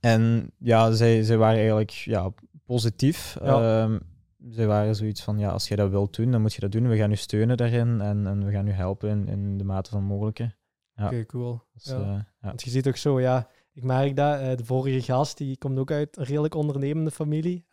en 0.01 0.51
ja, 0.59 0.93
zij, 0.93 1.23
zij 1.23 1.37
waren 1.37 1.57
eigenlijk 1.59 1.91
ja, 1.91 2.31
positief. 2.67 3.37
Ja. 3.43 3.83
Ehm, 3.83 3.99
zij 4.49 4.67
waren 4.67 4.95
zoiets 4.97 5.23
van, 5.23 5.39
ja, 5.39 5.51
als 5.51 5.69
je 5.69 5.77
dat 5.77 5.91
wilt 5.91 6.17
doen, 6.17 6.31
dan 6.31 6.41
moet 6.41 6.55
je 6.55 6.61
dat 6.61 6.73
doen. 6.73 6.89
We 6.89 6.97
gaan 6.97 7.11
u 7.11 7.17
steunen 7.17 7.57
daarin 7.57 8.01
en, 8.01 8.27
en 8.27 8.45
we 8.45 8.51
gaan 8.53 8.67
u 8.67 8.71
helpen 8.71 9.09
in, 9.11 9.29
in 9.29 9.59
de 9.59 9.65
mate 9.65 9.91
van 9.91 10.05
mogelijke. 10.05 10.55
Ja. 10.95 11.07
oké, 11.07 11.27
cool. 11.27 11.63
Dus, 11.73 11.85
Ja. 11.85 12.01
eh, 12.01 12.07
ja. 12.07 12.27
Want 12.41 12.63
je 12.63 12.71
ziet 12.71 12.89
ook 12.89 12.97
zo, 12.97 13.21
ja, 13.21 13.49
ik 13.73 13.83
merk 13.83 14.17
dat, 14.17 14.41
eh, 14.41 14.57
de 14.57 14.65
vorige 14.65 15.03
gast, 15.03 15.39
die 15.39 15.59
komt 15.59 15.79
ook 15.79 15.91
uit 15.91 16.17
een 16.17 16.25
redelijk 16.25 16.55
ondernemende 16.55 17.11
familie. 17.11 17.67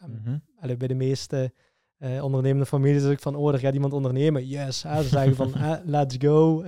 Allee, 0.60 0.78
bij 0.78 0.88
de 0.88 0.94
meeste 0.96 1.54
eh, 1.98 2.24
ondernemende 2.24 2.66
families 2.66 3.04
is 3.04 3.12
ook 3.12 3.20
van, 3.20 3.36
oh, 3.36 3.54
er 3.54 3.60
gaat 3.60 3.74
iemand 3.74 3.94
ondernemen. 3.94 4.48
Yes, 4.48 4.84
hè, 4.84 5.02
ze 5.04 5.08
zeggen 5.10 5.36
van, 5.36 5.54
let's 5.86 6.16
go. 6.20 6.64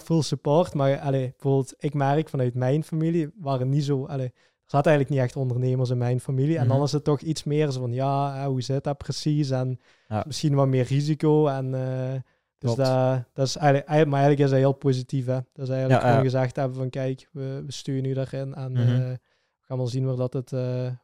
full 0.00 0.22
support. 0.22 0.74
Maar 0.74 0.98
allee, 0.98 1.28
bijvoorbeeld, 1.30 1.74
ik 1.78 1.94
merk 1.94 2.28
vanuit 2.28 2.54
mijn 2.54 2.84
familie, 2.84 3.30
waren 3.36 3.68
niet 3.68 3.84
zo... 3.84 4.04
Allee, 4.06 4.32
zaten 4.72 4.90
eigenlijk 4.90 5.08
niet 5.08 5.18
echt 5.18 5.36
ondernemers 5.36 5.90
in 5.90 5.98
mijn 5.98 6.20
familie. 6.20 6.58
En 6.58 6.66
dan 6.66 6.76
Mhm. 6.76 6.84
is 6.84 6.92
het 6.92 7.04
toch 7.04 7.20
iets 7.20 7.44
meer 7.44 7.70
zo 7.70 7.80
van, 7.80 7.92
ja, 7.92 8.46
hoe 8.48 8.60
zit 8.62 8.84
dat 8.84 8.98
precies? 8.98 9.50
En 9.50 9.80
Ja. 10.08 10.22
misschien 10.26 10.54
wat 10.54 10.68
meer 10.68 10.84
risico. 10.84 11.46
En, 11.46 11.74
eh, 11.74 12.20
dus 12.58 12.74
dat, 12.74 12.86
dat 13.32 13.46
is 13.46 13.56
eigenlijk, 13.56 13.86
eigenlijk- 13.88 14.06
maar 14.10 14.20
eigenlijk 14.20 14.38
is 14.40 14.50
dat 14.50 14.58
heel 14.58 14.72
positief. 14.72 15.26
Hè? 15.26 15.38
Dat 15.52 15.64
is 15.64 15.68
eigenlijk 15.68 16.00
Ja, 16.00 16.06
gewoon 16.08 16.24
ja. 16.24 16.30
gezegd 16.30 16.56
hebben 16.56 16.76
van, 16.76 16.90
kijk, 16.90 17.28
we, 17.32 17.62
we 17.66 17.72
steunen 17.72 18.10
u 18.10 18.14
daarin. 18.14 18.54
En 18.54 18.72
Mhm. 18.72 18.80
eh, 18.82 18.96
we 18.98 19.18
gaan 19.60 19.76
wel 19.76 19.86
zien 19.86 20.06
waar 20.06 20.16
dat 20.16 20.32
het, 20.32 20.50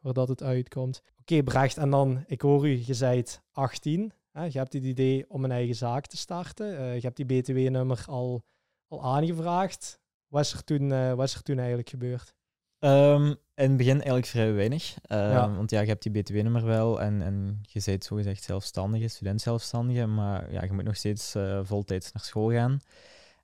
waar 0.02 0.12
dat 0.12 0.28
het 0.28 0.42
uitkomt. 0.42 1.02
Oké, 1.20 1.42
Brecht, 1.42 1.76
en 1.76 1.90
dan, 1.90 2.24
ik 2.26 2.40
hoor 2.40 2.66
u, 2.68 2.82
je 2.86 2.94
zijt 2.94 3.42
18. 3.52 4.12
Hè? 4.32 4.44
Je 4.44 4.58
hebt 4.58 4.72
het 4.72 4.84
idee 4.84 5.24
om 5.28 5.44
een 5.44 5.52
eigen 5.52 5.74
zaak 5.74 6.06
te 6.06 6.16
starten. 6.16 6.66
Je 6.94 7.00
hebt 7.00 7.16
die 7.16 7.26
BTW-nummer 7.26 8.04
al, 8.06 8.42
al 8.88 9.02
aangevraagd. 9.02 9.98
Wat 10.28 10.40
is, 10.44 10.52
er 10.52 10.64
toen, 10.64 11.14
wat 11.16 11.26
is 11.26 11.34
er 11.34 11.42
toen 11.42 11.58
eigenlijk 11.58 11.88
gebeurd? 11.88 12.34
Ehm, 12.78 13.26
in 13.54 13.68
het 13.68 13.76
begin 13.76 13.94
eigenlijk 13.94 14.26
vrij 14.26 14.52
weinig. 14.52 14.94
Ehm, 15.02 15.30
Ja. 15.30 15.54
Want 15.54 15.70
ja, 15.70 15.80
je 15.80 15.86
hebt 15.86 16.02
die 16.02 16.12
btw-nummer 16.22 16.64
wel 16.64 17.00
en, 17.00 17.22
en 17.22 17.60
je 17.62 17.82
bent 17.84 18.04
zogezegd 18.04 18.42
zelfstandige, 18.42 19.08
student 19.08 19.40
zelfstandige, 19.40 20.06
maar 20.06 20.52
ja, 20.52 20.62
je 20.64 20.72
moet 20.72 20.84
nog 20.84 20.96
steeds 20.96 21.34
eh 21.34 21.60
voltijds 21.62 22.12
naar 22.12 22.22
school 22.24 22.50
gaan. 22.52 22.78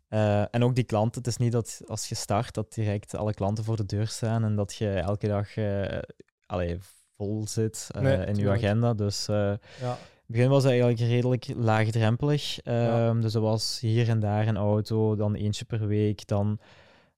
Eh, 0.09 0.55
en 0.55 0.65
ook 0.65 0.75
die 0.75 0.85
klanten, 0.85 1.19
het 1.19 1.27
is 1.31 1.37
niet 1.37 1.53
dat 1.53 1.81
als 1.87 2.09
je 2.09 2.15
start, 2.15 2.55
dat 2.55 2.73
direct 2.75 3.15
alle 3.15 3.35
klanten 3.35 3.65
voor 3.65 3.77
de 3.77 3.87
deur 3.87 4.07
staan 4.07 4.45
en 4.45 4.55
dat 4.57 4.75
je 4.75 4.91
elke 4.91 5.27
dag 5.27 5.57
eh 5.57 5.99
allee, 6.47 6.79
vol 7.17 7.47
zit 7.49 7.89
Nee, 7.99 8.27
in 8.27 8.35
je 8.37 8.51
agenda. 8.51 8.95
Dus 8.95 9.27
Ja, 9.27 9.53
in 9.53 9.91
het 9.91 10.27
begin 10.27 10.49
was 10.49 10.63
het 10.63 10.73
eigenlijk 10.73 11.01
redelijk 11.01 11.47
laagdrempelig. 11.57 12.59
Ja. 12.65 13.09
Ehm, 13.09 13.21
Dus 13.21 13.35
er 13.35 13.41
was 13.41 13.79
hier 13.81 14.09
en 14.09 14.21
daar 14.21 14.47
een 14.47 14.57
auto, 14.57 15.17
dan 15.17 15.35
eentje 15.35 15.65
per 15.65 15.87
week, 15.87 16.27
dan, 16.27 16.59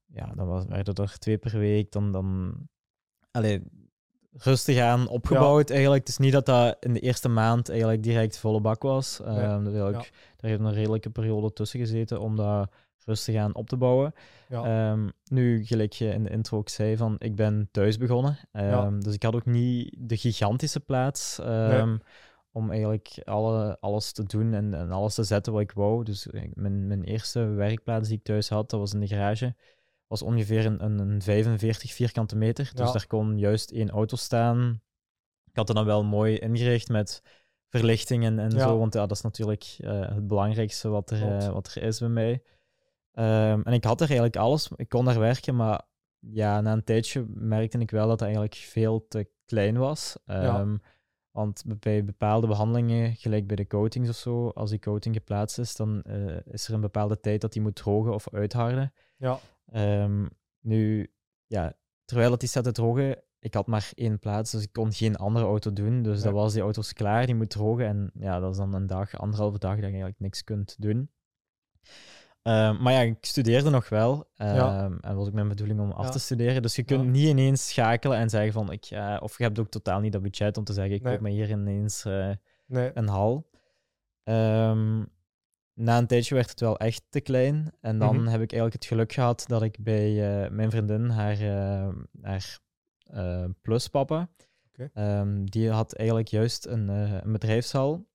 ja, 0.07 0.33
dan 0.35 0.47
was, 0.47 0.65
werden 0.69 0.95
er 0.95 1.19
twee 1.19 1.39
per 1.39 1.59
week, 1.59 1.93
dan, 1.93 2.13
dan 2.13 2.55
allee, 3.31 3.63
rustig 4.33 4.79
aan 4.79 5.09
opgebouwd 5.09 5.71
eigenlijk. 5.71 6.01
Het 6.01 6.09
is 6.09 6.19
niet 6.19 6.33
dat 6.33 6.47
dat 6.47 6.77
in 6.81 6.93
de 6.93 7.01
eerste 7.01 7.29
maand 7.29 7.69
eigenlijk 7.69 8.03
direct 8.03 8.39
volle 8.39 8.61
bak 8.61 8.83
was. 8.83 9.21
Ehm 9.21 9.63
Nee. 10.01 10.11
Daar 10.37 10.51
heeft 10.51 10.61
een 10.61 10.73
redelijke 10.73 11.11
periode 11.11 11.53
tussen 11.53 11.81
gezeten 11.81 12.21
om 12.21 12.37
dat 12.37 12.71
rustig 13.05 13.37
aan 13.37 13.55
op 13.55 13.69
te 13.69 13.77
bouwen. 13.77 14.13
ja, 14.49 14.91
Ehm, 14.93 15.09
nu, 15.25 15.65
gelijk 15.67 15.93
je 15.93 16.09
in 16.09 16.23
de 16.23 16.31
intro 16.31 16.59
ook 16.59 16.69
zei, 16.69 16.97
van 16.97 17.17
ik 17.19 17.37
ben 17.37 17.69
thuis 17.73 17.97
begonnen. 17.99 18.39
Ehm, 18.53 19.01
Dus 19.01 19.15
ik 19.15 19.23
had 19.23 19.35
ook 19.35 19.47
niet 19.47 19.95
de 19.99 20.17
gigantische 20.17 20.81
plaats 20.81 21.39
om 22.53 22.71
eigenlijk 22.71 23.21
alle, 23.25 23.77
alles 23.81 24.13
te 24.13 24.23
doen 24.25 24.55
en, 24.55 24.75
en 24.75 24.91
alles 24.91 25.15
te 25.15 25.23
zetten 25.25 25.53
wat 25.53 25.63
ik 25.63 25.73
wou. 25.73 26.05
Dus 26.05 26.31
eh, 26.31 26.43
mijn, 26.55 26.87
mijn 26.87 27.05
eerste 27.05 27.45
werkplaats 27.45 28.09
die 28.09 28.17
ik 28.19 28.25
thuis 28.25 28.49
had, 28.49 28.71
dat 28.71 28.81
was 28.81 28.93
in 28.95 29.01
de 29.01 29.07
garage. 29.07 29.55
Was 30.07 30.23
ongeveer 30.23 30.67
een, 30.67 30.85
een, 30.85 30.99
een 30.99 31.23
45 31.23 31.93
vierkante 31.93 32.37
meter. 32.37 32.71
Dus 32.75 32.87
Ja. 32.87 32.93
daar 32.93 33.07
kon 33.07 33.39
juist 33.39 33.71
één 33.71 33.91
auto 33.91 34.17
staan. 34.17 34.81
Ik 35.45 35.57
had 35.57 35.69
er 35.69 35.75
dan 35.75 35.85
wel 35.85 36.05
mooi 36.05 36.37
ingericht 36.39 36.89
met 36.89 37.23
verlichting 37.69 38.25
en, 38.25 38.39
en 38.39 38.51
Ja. 38.51 38.59
zo. 38.59 38.79
Want 38.79 38.95
ja, 38.95 39.01
dat 39.07 39.17
is 39.17 39.23
natuurlijk 39.23 39.75
eh, 39.79 40.01
het 40.01 40.27
belangrijkste 40.27 40.89
wat 40.89 41.11
er, 41.11 41.23
eh, 41.39 41.49
wat 41.53 41.75
er 41.75 41.83
is 41.83 41.99
bij 41.99 42.09
mij. 42.09 42.43
Ehm, 43.13 43.61
en 43.65 43.73
ik 43.73 43.85
had 43.85 44.01
er 44.01 44.07
eigenlijk 44.07 44.37
alles. 44.37 44.71
Ik 44.77 44.89
kon 44.89 45.05
daar 45.05 45.19
werken, 45.19 45.57
maar 45.57 45.83
ja, 46.19 46.61
na 46.61 46.73
een 46.73 46.85
tijdje 46.85 47.25
merkte 47.29 47.79
ik 47.79 47.91
wel 47.91 48.03
dat 48.03 48.11
het 48.13 48.23
eigenlijk 48.23 48.55
veel 48.55 49.07
te 49.09 49.29
klein 49.45 49.77
was. 49.79 50.17
Ehm, 50.27 50.77
Want 51.31 51.65
bij 51.81 52.05
bepaalde 52.05 52.47
behandelingen, 52.47 53.17
gelijk 53.17 53.47
bij 53.47 53.57
de 53.57 53.67
coatings 53.67 54.09
of 54.09 54.17
zo, 54.17 54.49
als 54.49 54.71
die 54.71 54.79
coating 54.79 55.15
geplaatst 55.15 55.59
is, 55.59 55.77
dan 55.77 56.03
eh, 56.03 56.37
is 56.47 56.69
er 56.69 56.75
een 56.75 56.81
bepaalde 56.81 57.21
tijd 57.21 57.41
dat 57.41 57.53
die 57.53 57.63
moet 57.63 57.75
drogen 57.75 58.15
of 58.15 58.29
uitharden. 58.33 58.93
ja, 59.17 59.39
Ehm, 59.67 60.27
nu, 60.61 61.13
ja, 61.47 61.77
terwijl 62.05 62.31
het 62.31 62.41
die 62.41 62.49
staat 62.49 62.65
te 62.65 62.73
drogen, 62.73 63.23
ik 63.39 63.55
had 63.55 63.67
maar 63.67 63.91
één 63.95 64.19
plaats, 64.19 64.51
dus 64.51 64.63
ik 64.63 64.73
kon 64.73 64.93
geen 64.93 65.17
andere 65.17 65.47
auto 65.47 65.73
doen. 65.73 66.03
Dus 66.03 66.23
dan 66.23 66.33
was 66.33 66.53
die 66.53 66.63
auto's 66.63 66.93
klaar, 66.93 67.27
die 67.27 67.35
moet 67.35 67.51
drogen. 67.51 67.87
En 67.87 68.11
ja, 68.15 68.41
dat 68.41 68.51
is 68.51 68.57
dan 68.57 68.75
een 68.75 68.87
dag, 68.87 69.19
anderhalve 69.19 69.59
dag, 69.59 69.71
dat 69.71 69.79
je 69.81 69.85
eigenlijk 69.87 70.21
niks 70.21 70.45
kunt 70.45 70.75
doen. 70.79 71.11
Ehm, 72.43 72.83
maar 72.83 72.93
ja, 72.93 73.01
ik 73.01 73.17
studeerde 73.21 73.71
nog 73.71 73.89
wel. 73.89 74.31
Ja. 74.35 74.85
ehm, 74.85 74.97
En 75.01 75.17
was 75.17 75.27
ook 75.27 75.33
mijn 75.33 75.49
bedoeling 75.49 75.81
om 75.81 75.91
af 75.91 76.05
Ja. 76.05 76.11
te 76.11 76.19
studeren. 76.19 76.63
Dus 76.63 76.77
je 76.77 76.83
kunt 76.83 77.03
Ja. 77.05 77.11
niet 77.11 77.27
ineens 77.29 77.69
schakelen 77.69 78.19
en 78.19 78.31
zeggen 78.31 78.53
van, 78.53 78.73
ik, 78.73 78.85
ja, 78.85 79.19
of 79.19 79.39
je 79.39 79.45
hebt 79.45 79.59
ook 79.59 79.69
totaal 79.71 80.01
niet 80.01 80.13
dat 80.13 80.23
budget 80.23 80.57
om 80.57 80.65
te 80.65 80.73
zeggen, 80.73 80.95
ik 80.95 81.03
Nee. 81.03 81.13
koop 81.13 81.23
me 81.23 81.31
hier 81.31 81.51
ineens 81.51 82.05
eh, 82.05 82.31
nee, 82.67 82.91
een 82.95 83.09
hal. 83.09 83.51
Ehm, 84.23 85.05
na 85.79 85.99
een 85.99 86.07
tijdje 86.07 86.35
werd 86.35 86.51
het 86.51 86.61
wel 86.61 86.79
echt 86.79 87.03
te 87.09 87.21
klein. 87.21 87.73
En 87.81 87.99
dan 87.99 88.17
Mhm. 88.17 88.27
heb 88.27 88.41
ik 88.41 88.53
eigenlijk 88.53 88.73
het 88.73 88.85
geluk 88.85 89.13
gehad 89.13 89.45
dat 89.47 89.63
ik 89.63 89.77
bij 89.85 90.45
eh, 90.45 90.51
mijn 90.51 90.71
vriendin, 90.71 91.09
haar, 91.09 91.41
eh, 91.41 91.89
haar 92.23 92.59
eh, 93.07 93.45
pluspapa, 93.63 94.29
ehm, 94.95 95.45
die 95.45 95.71
had 95.71 95.95
eigenlijk 95.95 96.29
juist 96.29 96.67
een, 96.67 96.89
een 96.89 97.33
bedrijfshal. 97.33 98.07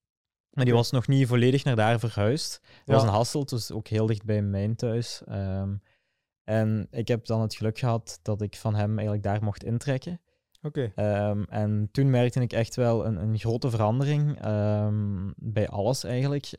Maar 0.50 0.66
die 0.66 0.74
was 0.74 0.92
nog 0.92 1.08
niet 1.08 1.28
volledig 1.28 1.64
naar 1.64 1.76
daar 1.76 2.00
verhuisd. 2.00 2.60
Dat 2.62 2.82
Ja. 2.86 2.94
was 2.94 3.04
een 3.04 3.10
Hasselt, 3.10 3.50
dus 3.50 3.72
ook 3.72 3.88
heel 3.88 4.06
dicht 4.06 4.26
bij 4.26 4.42
mijn 4.42 4.76
thuis. 4.76 5.22
Ehm, 5.26 5.76
en 6.44 6.88
ik 6.92 7.08
heb 7.08 7.26
dan 7.26 7.42
het 7.42 7.56
geluk 7.56 7.80
gehad 7.80 8.20
dat 8.22 8.42
ik 8.42 8.56
van 8.56 8.76
hem 8.76 8.90
eigenlijk 8.92 9.24
daar 9.24 9.44
mocht 9.44 9.64
intrekken. 9.64 10.22
Oké. 10.62 10.92
Ehm, 10.96 11.44
en 11.44 11.90
toen 11.92 12.10
merkte 12.10 12.42
ik 12.42 12.54
echt 12.54 12.76
wel 12.76 13.06
een, 13.06 13.16
een 13.22 13.38
grote 13.40 13.70
verandering 13.70 14.42
ehm, 14.42 15.32
bij 15.36 15.68
alles 15.70 16.04
eigenlijk. 16.04 16.50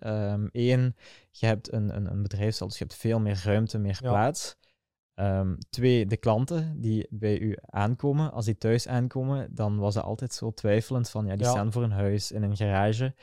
Eén, 0.52 0.96
je 1.30 1.46
hebt 1.46 1.72
een, 1.72 1.96
een, 1.96 2.10
een 2.10 2.22
bedrijfshal, 2.22 2.68
dus 2.68 2.78
je 2.78 2.84
hebt 2.84 2.96
veel 2.96 3.20
meer 3.20 3.40
ruimte, 3.44 3.78
meer 3.78 3.98
Ja. 4.02 4.08
plaats. 4.10 4.56
Ehm, 5.14 5.54
twee, 5.70 6.06
de 6.06 6.16
klanten 6.16 6.80
die 6.80 7.06
bij 7.10 7.38
u 7.38 7.56
aankomen, 7.60 8.32
als 8.32 8.44
die 8.44 8.58
thuis 8.58 8.88
aankomen, 8.88 9.48
dan 9.54 9.78
was 9.78 9.94
het 9.94 10.04
altijd 10.04 10.34
zo 10.34 10.52
twijfelend 10.52 11.10
van, 11.10 11.26
ja, 11.26 11.36
die 11.36 11.44
Ja. 11.46 11.50
staan 11.50 11.72
voor 11.72 11.82
een 11.82 11.90
huis, 11.92 12.32
in 12.32 12.42
een 12.42 12.56
garage. 12.56 13.14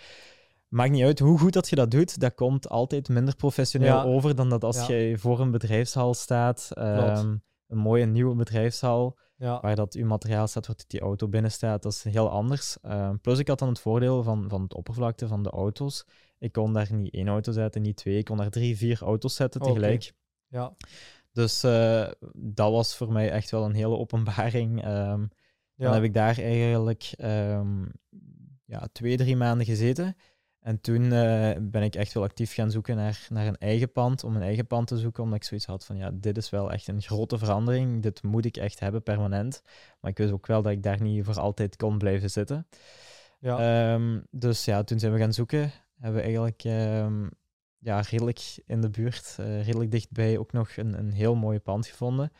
Maakt 0.68 0.92
niet 0.92 1.04
uit 1.04 1.20
hoe 1.20 1.40
goed 1.40 1.54
dat 1.54 1.70
je 1.70 1.76
dat 1.76 1.92
doet, 1.92 2.20
dat 2.20 2.34
komt 2.34 2.70
altijd 2.70 3.10
minder 3.10 3.36
professioneel 3.36 3.96
Ja. 3.96 4.04
over 4.04 4.36
dan 4.36 4.50
dat 4.50 4.64
als 4.64 4.88
Ja. 4.88 4.94
je 4.96 5.18
voor 5.18 5.40
een 5.40 5.52
bedrijfshal 5.52 6.14
staat. 6.14 6.70
ehm, 6.74 7.36
een 7.70 7.78
mooie 7.78 8.06
nieuwe 8.06 8.36
bedrijfshal 8.36 9.18
Ja, 9.36 9.60
waar 9.62 9.76
dat 9.76 9.94
uw 9.94 10.06
materiaal 10.06 10.48
staat, 10.48 10.68
waar 10.68 10.76
die 10.88 11.00
auto 11.00 11.28
binnen 11.28 11.52
staat, 11.52 11.84
dat 11.84 11.92
is 11.92 12.04
heel 12.04 12.30
anders. 12.30 12.78
Ehm, 12.82 13.18
plus 13.18 13.40
ik 13.40 13.48
had 13.48 13.60
dan 13.60 13.68
het 13.68 13.80
voordeel 13.80 14.24
van, 14.24 14.50
van 14.50 14.62
het 14.62 14.74
oppervlakte 14.74 15.28
van 15.28 15.44
de 15.44 15.50
auto's. 15.50 16.06
Ik 16.38 16.52
kon 16.52 16.74
daar 16.74 16.94
niet 16.94 17.14
één 17.14 17.28
auto 17.28 17.52
zetten, 17.52 17.82
niet 17.82 17.98
twee, 17.98 18.18
ik 18.18 18.26
kon 18.26 18.38
daar 18.38 18.50
drie, 18.50 18.78
vier 18.78 19.02
auto's 19.02 19.36
zetten 19.36 19.62
tegelijk. 19.62 20.14
ja, 20.48 20.74
Dus 21.32 21.64
eh, 21.64 22.08
dat 22.34 22.72
was 22.72 22.96
voor 22.96 23.12
mij 23.12 23.32
echt 23.32 23.52
wel 23.52 23.66
een 23.66 23.76
hele 23.76 23.98
openbaring. 23.98 24.84
Ehm, 24.84 25.22
ja. 25.76 25.86
Dan 25.86 25.94
heb 25.94 26.04
ik 26.04 26.14
daar 26.14 26.38
eigenlijk 26.38 27.12
ehm, 27.18 27.86
ja, 28.66 28.88
twee, 28.92 29.18
drie 29.18 29.36
maanden 29.36 29.66
gezeten. 29.66 30.16
En 30.60 30.82
toen 30.82 31.04
eh, 31.04 31.56
ben 31.62 31.84
ik 31.84 31.96
echt 31.96 32.13
wel 32.13 32.24
actief 32.24 32.54
gaan 32.54 32.72
zoeken 32.72 32.96
naar, 32.96 33.28
naar 33.30 33.48
een 33.48 33.58
eigen 33.58 33.92
pand, 33.92 34.24
om 34.24 34.36
een 34.36 34.42
eigen 34.42 34.68
pand 34.68 34.88
te 34.88 34.98
zoeken, 34.98 35.24
omdat 35.24 35.38
ik 35.38 35.44
zoiets 35.44 35.66
had 35.66 35.86
van, 35.86 35.98
ja, 35.98 36.12
dit 36.13 36.38
is 36.38 36.50
wel 36.50 36.72
echt 36.72 36.88
een 36.88 37.01
grote 37.01 37.38
verandering, 37.38 38.01
dit 38.01 38.24
moet 38.24 38.46
ik 38.46 38.58
echt 38.58 38.80
hebben, 38.80 39.04
permanent. 39.04 39.62
Maar 40.00 40.12
ik 40.12 40.18
wist 40.18 40.32
ook 40.32 40.48
wel 40.48 40.62
dat 40.62 40.72
ik 40.72 40.84
daar 40.84 41.01
niet 41.01 41.25
voor 41.25 41.39
altijd 41.39 41.75
kon 41.75 41.98
blijven 41.98 42.32
zitten. 42.32 42.68
ja. 43.39 43.94
Ehm, 43.94 44.20
dus 44.32 44.66
ja, 44.66 44.84
toen 44.84 45.00
zijn 45.00 45.13
we 45.13 45.20
gaan 45.20 45.34
zoeken, 45.34 45.72
hebben 46.00 46.20
we 46.20 46.25
eigenlijk 46.25 46.63
ehm, 46.63 47.28
ja, 47.78 48.00
redelijk 48.01 48.60
in 48.66 48.82
de 48.82 48.89
buurt, 48.89 49.36
eh, 49.39 49.66
redelijk 49.66 49.92
dichtbij 49.92 50.38
ook 50.38 50.51
nog 50.51 50.78
een, 50.78 51.00
een 51.00 51.12
heel 51.12 51.36
mooi 51.36 51.60
pand 51.60 51.88
gevonden. 51.88 52.32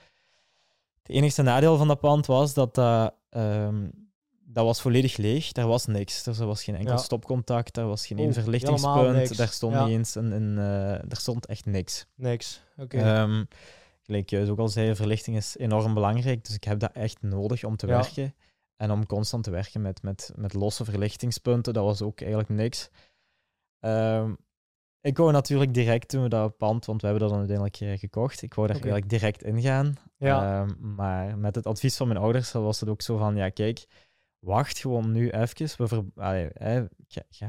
Het 1.01 1.09
enigste 1.09 1.41
nadeel 1.41 1.77
van 1.77 1.88
dat 1.88 1.99
pand 1.99 2.25
was 2.25 2.53
dat 2.53 2.75
dat, 2.75 3.13
ehm, 3.29 3.89
dat 4.51 4.65
was 4.65 4.81
volledig 4.81 5.17
leeg. 5.17 5.51
Daar 5.51 5.67
was 5.67 5.85
niks. 5.85 6.25
Er 6.25 6.45
was 6.45 6.63
geen 6.63 6.75
enkel 6.75 6.91
Ja. 6.91 6.97
stopcontact, 6.97 7.73
daar 7.73 7.87
was 7.87 8.07
geen 8.07 8.17
één 8.17 8.33
verlichtingspunt, 8.33 9.37
daar 9.37 9.47
stond 9.47 9.73
Ja. 9.73 9.85
niet 9.85 9.97
eens 9.97 10.15
een, 10.15 10.31
een 10.31 10.57
eh, 10.57 10.93
er 11.11 11.17
stond 11.17 11.45
echt 11.45 11.65
niks. 11.65 12.05
Niks. 12.15 12.61
Oké. 12.77 12.97
Ehm, 12.97 13.43
gelijk 14.01 14.29
je 14.29 14.49
ook 14.51 14.59
al 14.59 14.67
zei, 14.67 14.95
verlichting 14.95 15.37
is 15.37 15.57
enorm 15.57 15.93
belangrijk, 15.93 16.45
dus 16.45 16.55
ik 16.55 16.63
heb 16.63 16.79
dat 16.79 16.91
echt 16.91 17.21
nodig 17.21 17.63
om 17.63 17.75
te 17.75 17.87
Ja. 17.87 17.93
werken. 18.01 18.35
En 18.75 18.91
om 18.91 19.05
constant 19.05 19.43
te 19.43 19.51
werken 19.51 19.81
met, 19.81 20.01
met, 20.03 20.31
met 20.35 20.53
losse 20.53 20.85
verlichtingspunten, 20.85 21.73
dat 21.73 21.83
was 21.83 22.01
ook 22.01 22.19
eigenlijk 22.19 22.49
niks. 22.49 22.89
Ehm, 23.79 24.33
ik 25.01 25.17
wou 25.17 25.31
natuurlijk 25.31 25.73
direct 25.73 26.07
toen 26.07 26.21
we 26.23 26.29
dat 26.29 26.57
pand, 26.57 26.85
want 26.85 27.01
we 27.01 27.07
hebben 27.07 27.27
dat 27.29 27.37
dan 27.37 27.47
uiteindelijk 27.49 27.99
gekocht, 27.99 28.41
ik 28.41 28.53
wou 28.53 28.67
daar 28.67 28.75
eigenlijk 28.75 29.09
direct 29.09 29.43
ingaan. 29.43 29.93
ja, 30.17 30.61
Ehm, 30.61 30.95
maar 30.95 31.37
met 31.37 31.55
het 31.55 31.65
advies 31.65 31.97
van 31.97 32.07
mijn 32.07 32.19
ouders 32.19 32.51
was 32.51 32.79
het 32.79 32.89
ook 32.89 33.01
zo 33.01 33.17
van, 33.17 33.35
ja 33.35 33.49
kijk, 33.49 33.85
wacht 34.39 34.79
gewoon 34.79 35.12
nu 35.12 35.29
even, 35.29 35.67
we 35.77 35.88
ver, 35.88 36.03
allee, 36.15 36.50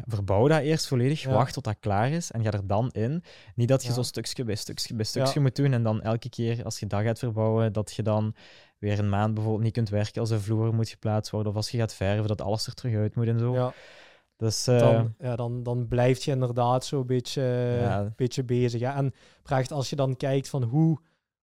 verbouw 0.06 0.48
dat 0.48 0.60
eerst 0.60 0.86
volledig, 0.86 1.22
Ja. 1.22 1.30
wacht 1.32 1.52
tot 1.52 1.64
dat 1.64 1.76
klaar 1.80 2.10
is 2.10 2.30
en 2.30 2.42
ga 2.42 2.50
er 2.50 2.66
dan 2.66 2.90
in. 2.90 3.22
Niet 3.54 3.68
dat 3.68 3.82
je 3.82 3.88
Ja. 3.88 3.94
zo 3.94 4.02
stukje 4.02 4.44
bij 4.44 4.54
stukje 4.54 4.94
bij 4.94 5.04
Ja. 5.04 5.10
stukje 5.24 5.40
moet 5.40 5.56
doen 5.56 5.72
en 5.72 5.82
dan 5.82 6.02
elke 6.02 6.28
keer 6.28 6.64
als 6.64 6.78
je 6.80 6.86
dat 6.86 7.02
gaat 7.02 7.18
verbouwen, 7.18 7.72
dat 7.72 7.92
je 7.92 8.02
dan 8.02 8.34
weer 8.78 8.98
een 8.98 9.08
maand 9.08 9.34
bijvoorbeeld 9.34 9.64
niet 9.64 9.72
kunt 9.72 9.88
werken 9.88 10.20
als 10.20 10.30
de 10.30 10.40
vloer 10.40 10.74
moet 10.74 10.88
geplaatst 10.88 11.30
worden 11.32 11.50
of 11.52 11.56
als 11.56 11.70
je 11.70 11.78
gaat 11.78 11.94
verven, 11.94 12.26
dat 12.28 12.40
alles 12.40 12.66
er 12.66 12.74
terug 12.74 12.94
uit 12.94 13.14
moet 13.16 13.26
en 13.28 13.38
zo. 13.38 13.54
ja. 13.54 13.72
Dus 14.36 14.66
eh, 14.66 14.78
dan, 14.78 15.14
ja, 15.18 15.36
dan, 15.36 15.62
dan 15.62 15.88
blijf 15.88 16.24
je 16.24 16.30
inderdaad 16.30 16.84
zo'n 16.84 17.06
beetje, 17.06 18.12
beetje 18.16 18.44
bezig. 18.44 18.80
Ja. 18.80 18.96
En 18.96 19.12
Pracht, 19.42 19.72
als 19.72 19.90
je 19.90 19.96
dan 19.96 20.16
kijkt 20.16 20.48
van 20.48 20.62
hoe, 20.62 20.98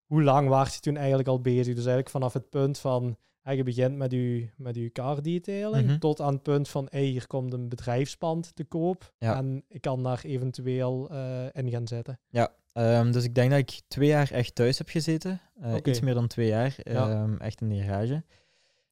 hoe 0.06 0.22
lang 0.22 0.48
was 0.48 0.74
je 0.74 0.80
toen 0.80 0.96
eigenlijk 0.96 1.28
al 1.28 1.40
bezig? 1.40 1.66
Dus 1.66 1.76
eigenlijk 1.76 2.10
vanaf 2.10 2.32
het 2.32 2.50
punt 2.50 2.78
van, 2.78 3.16
ja, 3.46 3.52
je 3.52 3.62
begint 3.62 3.96
met 3.96 4.10
je, 4.12 4.48
met 4.56 4.74
je 4.74 4.92
car 4.92 5.22
detailing, 5.22 5.86
Mhm. 5.86 5.98
tot 5.98 6.20
aan 6.20 6.32
het 6.32 6.42
punt 6.42 6.68
van, 6.68 6.86
hey, 6.90 7.04
hier 7.04 7.26
komt 7.26 7.52
een 7.52 7.68
bedrijfspand 7.68 8.54
te 8.56 8.64
koop 8.64 9.12
Ja. 9.18 9.36
en 9.36 9.64
ik 9.68 9.80
kan 9.80 10.02
daar 10.02 10.20
eventueel 10.24 11.10
eh, 11.10 11.44
in 11.52 11.70
gaan 11.70 11.86
zetten. 11.88 12.18
Ehm, 12.72 13.12
dus 13.12 13.24
ik 13.24 13.34
denk 13.34 13.50
dat 13.50 13.58
ik 13.58 13.80
twee 13.88 14.08
jaar 14.08 14.30
echt 14.30 14.54
thuis 14.54 14.78
heb 14.78 14.88
gezeten. 14.88 15.40
Eh. 15.60 15.74
Iets 15.84 16.00
meer 16.00 16.14
dan 16.14 16.26
twee 16.26 16.48
jaar. 16.48 16.74
Ja. 16.82 17.10
ehm, 17.10 17.36
echt 17.36 17.60
in 17.60 17.68
de 17.68 17.76
garage. 17.82 18.24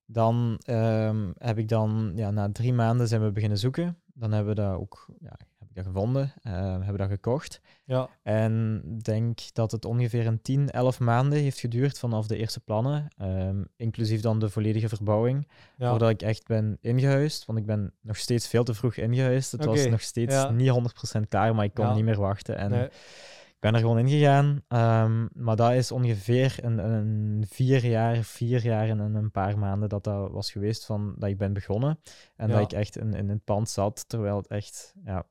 Dan 0.07 0.59
ehm, 0.65 1.31
heb 1.39 1.59
ik 1.59 1.69
dan, 1.69 2.13
ja, 2.17 2.31
na 2.31 2.53
drie 2.53 2.73
maanden 2.73 3.09
zijn 3.09 3.23
we 3.25 3.33
beginnen 3.33 3.59
zoeken. 3.59 3.99
Dan 4.15 4.33
hebben 4.33 4.55
we 4.55 4.61
dat 4.61 4.75
ook, 4.79 5.07
ja, 5.21 5.37
dat 5.75 5.85
gevonden. 5.87 6.33
ehm, 6.43 6.81
hebben 6.81 6.97
dat 6.99 7.09
gekocht. 7.09 7.61
Ja, 7.85 8.09
En 8.23 8.83
ik 8.99 9.05
denk 9.05 9.39
dat 9.53 9.71
het 9.71 9.85
ongeveer 9.85 10.27
een 10.27 10.43
10, 10.43 10.71
11 10.71 11.01
maanden 11.01 11.39
heeft 11.39 11.59
geduurd 11.59 11.99
vanaf 11.99 12.27
de 12.27 12.37
eerste 12.37 12.61
plannen. 12.61 13.09
ehm, 13.17 13.65
inclusief 13.77 14.21
dan 14.21 14.39
de 14.39 14.51
volledige 14.51 14.89
verbouwing. 14.89 15.49
ja. 15.77 15.91
Voordat 15.91 16.11
ik 16.11 16.23
echt 16.23 16.47
ben 16.47 16.79
ingehuisd. 16.81 17.45
Want 17.45 17.59
ik 17.59 17.67
ben 17.67 17.93
nog 18.01 18.17
steeds 18.17 18.49
veel 18.49 18.65
te 18.65 18.75
vroeg 18.75 18.97
ingehuisd. 18.97 19.53
Het 19.53 19.65
was 19.65 19.87
nog 19.87 20.01
steeds 20.01 20.35
ja. 20.35 20.51
niet 20.51 20.71
100% 20.71 21.29
klaar, 21.29 21.55
maar 21.55 21.65
ik 21.65 21.75
kon 21.75 21.95
niet 21.95 22.05
meer 22.05 22.21
wachten. 22.21 22.57
En 22.57 22.71
Nee. 22.71 22.85
ik 22.85 23.71
ben 23.71 23.75
er 23.75 23.81
gewoon 23.81 23.99
ingegaan. 23.99 24.63
ehm, 24.69 25.27
maar 25.33 25.57
dat 25.57 25.73
is 25.73 25.93
ongeveer 25.93 26.57
een, 26.63 26.79
een 26.79 27.45
vier 27.49 27.85
jaar, 27.87 28.17
vier 28.17 28.63
jaar 28.65 28.89
en 28.89 28.99
een, 28.99 29.31
paar 29.31 29.59
maanden 29.59 29.89
dat 29.89 30.05
dat 30.05 30.31
was 30.31 30.53
geweest 30.53 30.85
van 30.85 31.15
dat 31.19 31.29
ik 31.29 31.39
ben 31.39 31.53
begonnen. 31.53 31.99
En 32.37 32.49
dat 32.49 32.61
ik 32.61 32.73
echt 32.73 32.97
in, 32.97 33.15
in 33.15 33.29
het 33.29 33.45
pand 33.45 33.69
zat, 33.69 34.09
terwijl 34.09 34.37
het 34.37 34.47
echt, 34.47 34.95
ja, 35.05 35.27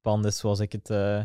pand 0.00 0.24
is 0.24 0.38
zoals 0.38 0.60
ik 0.60 0.72
het 0.72 0.90
eh, 0.90 1.20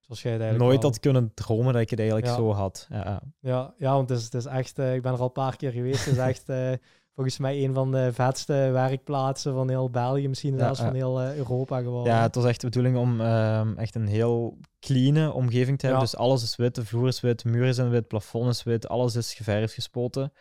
Zoals 0.00 0.22
jij 0.22 0.32
het 0.32 0.40
eigenlijk 0.40 0.70
nooit 0.70 0.82
had 0.82 1.00
kunnen 1.00 1.34
dromen 1.34 1.72
dat 1.72 1.82
ik 1.82 1.90
het 1.90 1.98
eigenlijk 1.98 2.28
Ja. 2.28 2.34
zo 2.36 2.52
had. 2.52 2.86
Ja, 2.90 3.22
ja. 3.40 3.74
Ja, 3.78 3.92
want 3.94 4.08
het 4.08 4.18
is, 4.18 4.24
het 4.24 4.34
is 4.34 4.44
echt, 4.44 4.78
eh, 4.78 4.94
ik 4.94 5.02
ben 5.02 5.12
er 5.12 5.18
al 5.18 5.24
een 5.24 5.32
paar 5.32 5.56
keer 5.56 5.70
geweest. 5.70 6.04
Het 6.04 6.14
is 6.14 6.20
echt 6.20 6.48
eh, 6.48 6.72
volgens 7.14 7.38
mij 7.38 7.64
een 7.64 7.74
van 7.74 7.92
de 7.92 8.12
vetste 8.12 8.52
werkplaatsen 8.52 9.54
van 9.54 9.68
heel 9.68 9.90
België, 9.90 10.28
misschien 10.28 10.58
zelfs 10.58 10.78
ja. 10.78 10.84
van 10.84 10.94
heel 10.94 11.22
Europa 11.22 11.80
geworden. 11.80 12.12
ja, 12.12 12.22
het 12.22 12.34
was 12.34 12.44
echt 12.44 12.60
de 12.60 12.66
bedoeling 12.66 12.96
om 12.96 13.20
ehm, 13.20 13.78
echt 13.78 13.94
een 13.94 14.06
heel 14.06 14.58
clean 14.80 15.32
omgeving 15.32 15.78
te 15.78 15.86
hebben. 15.86 16.04
Ja. 16.04 16.10
Dus 16.10 16.20
alles 16.20 16.42
is 16.42 16.56
wit, 16.56 16.74
de 16.74 16.84
vloer 16.84 17.08
is 17.08 17.20
wit, 17.20 17.42
de 17.42 17.48
muren 17.48 17.74
zijn 17.74 17.88
wit, 17.88 17.98
het 17.98 18.08
plafond 18.08 18.48
is 18.48 18.62
wit, 18.62 18.88
alles 18.88 19.16
is 19.16 19.34
geverfd, 19.34 19.74
gespoten. 19.74 20.32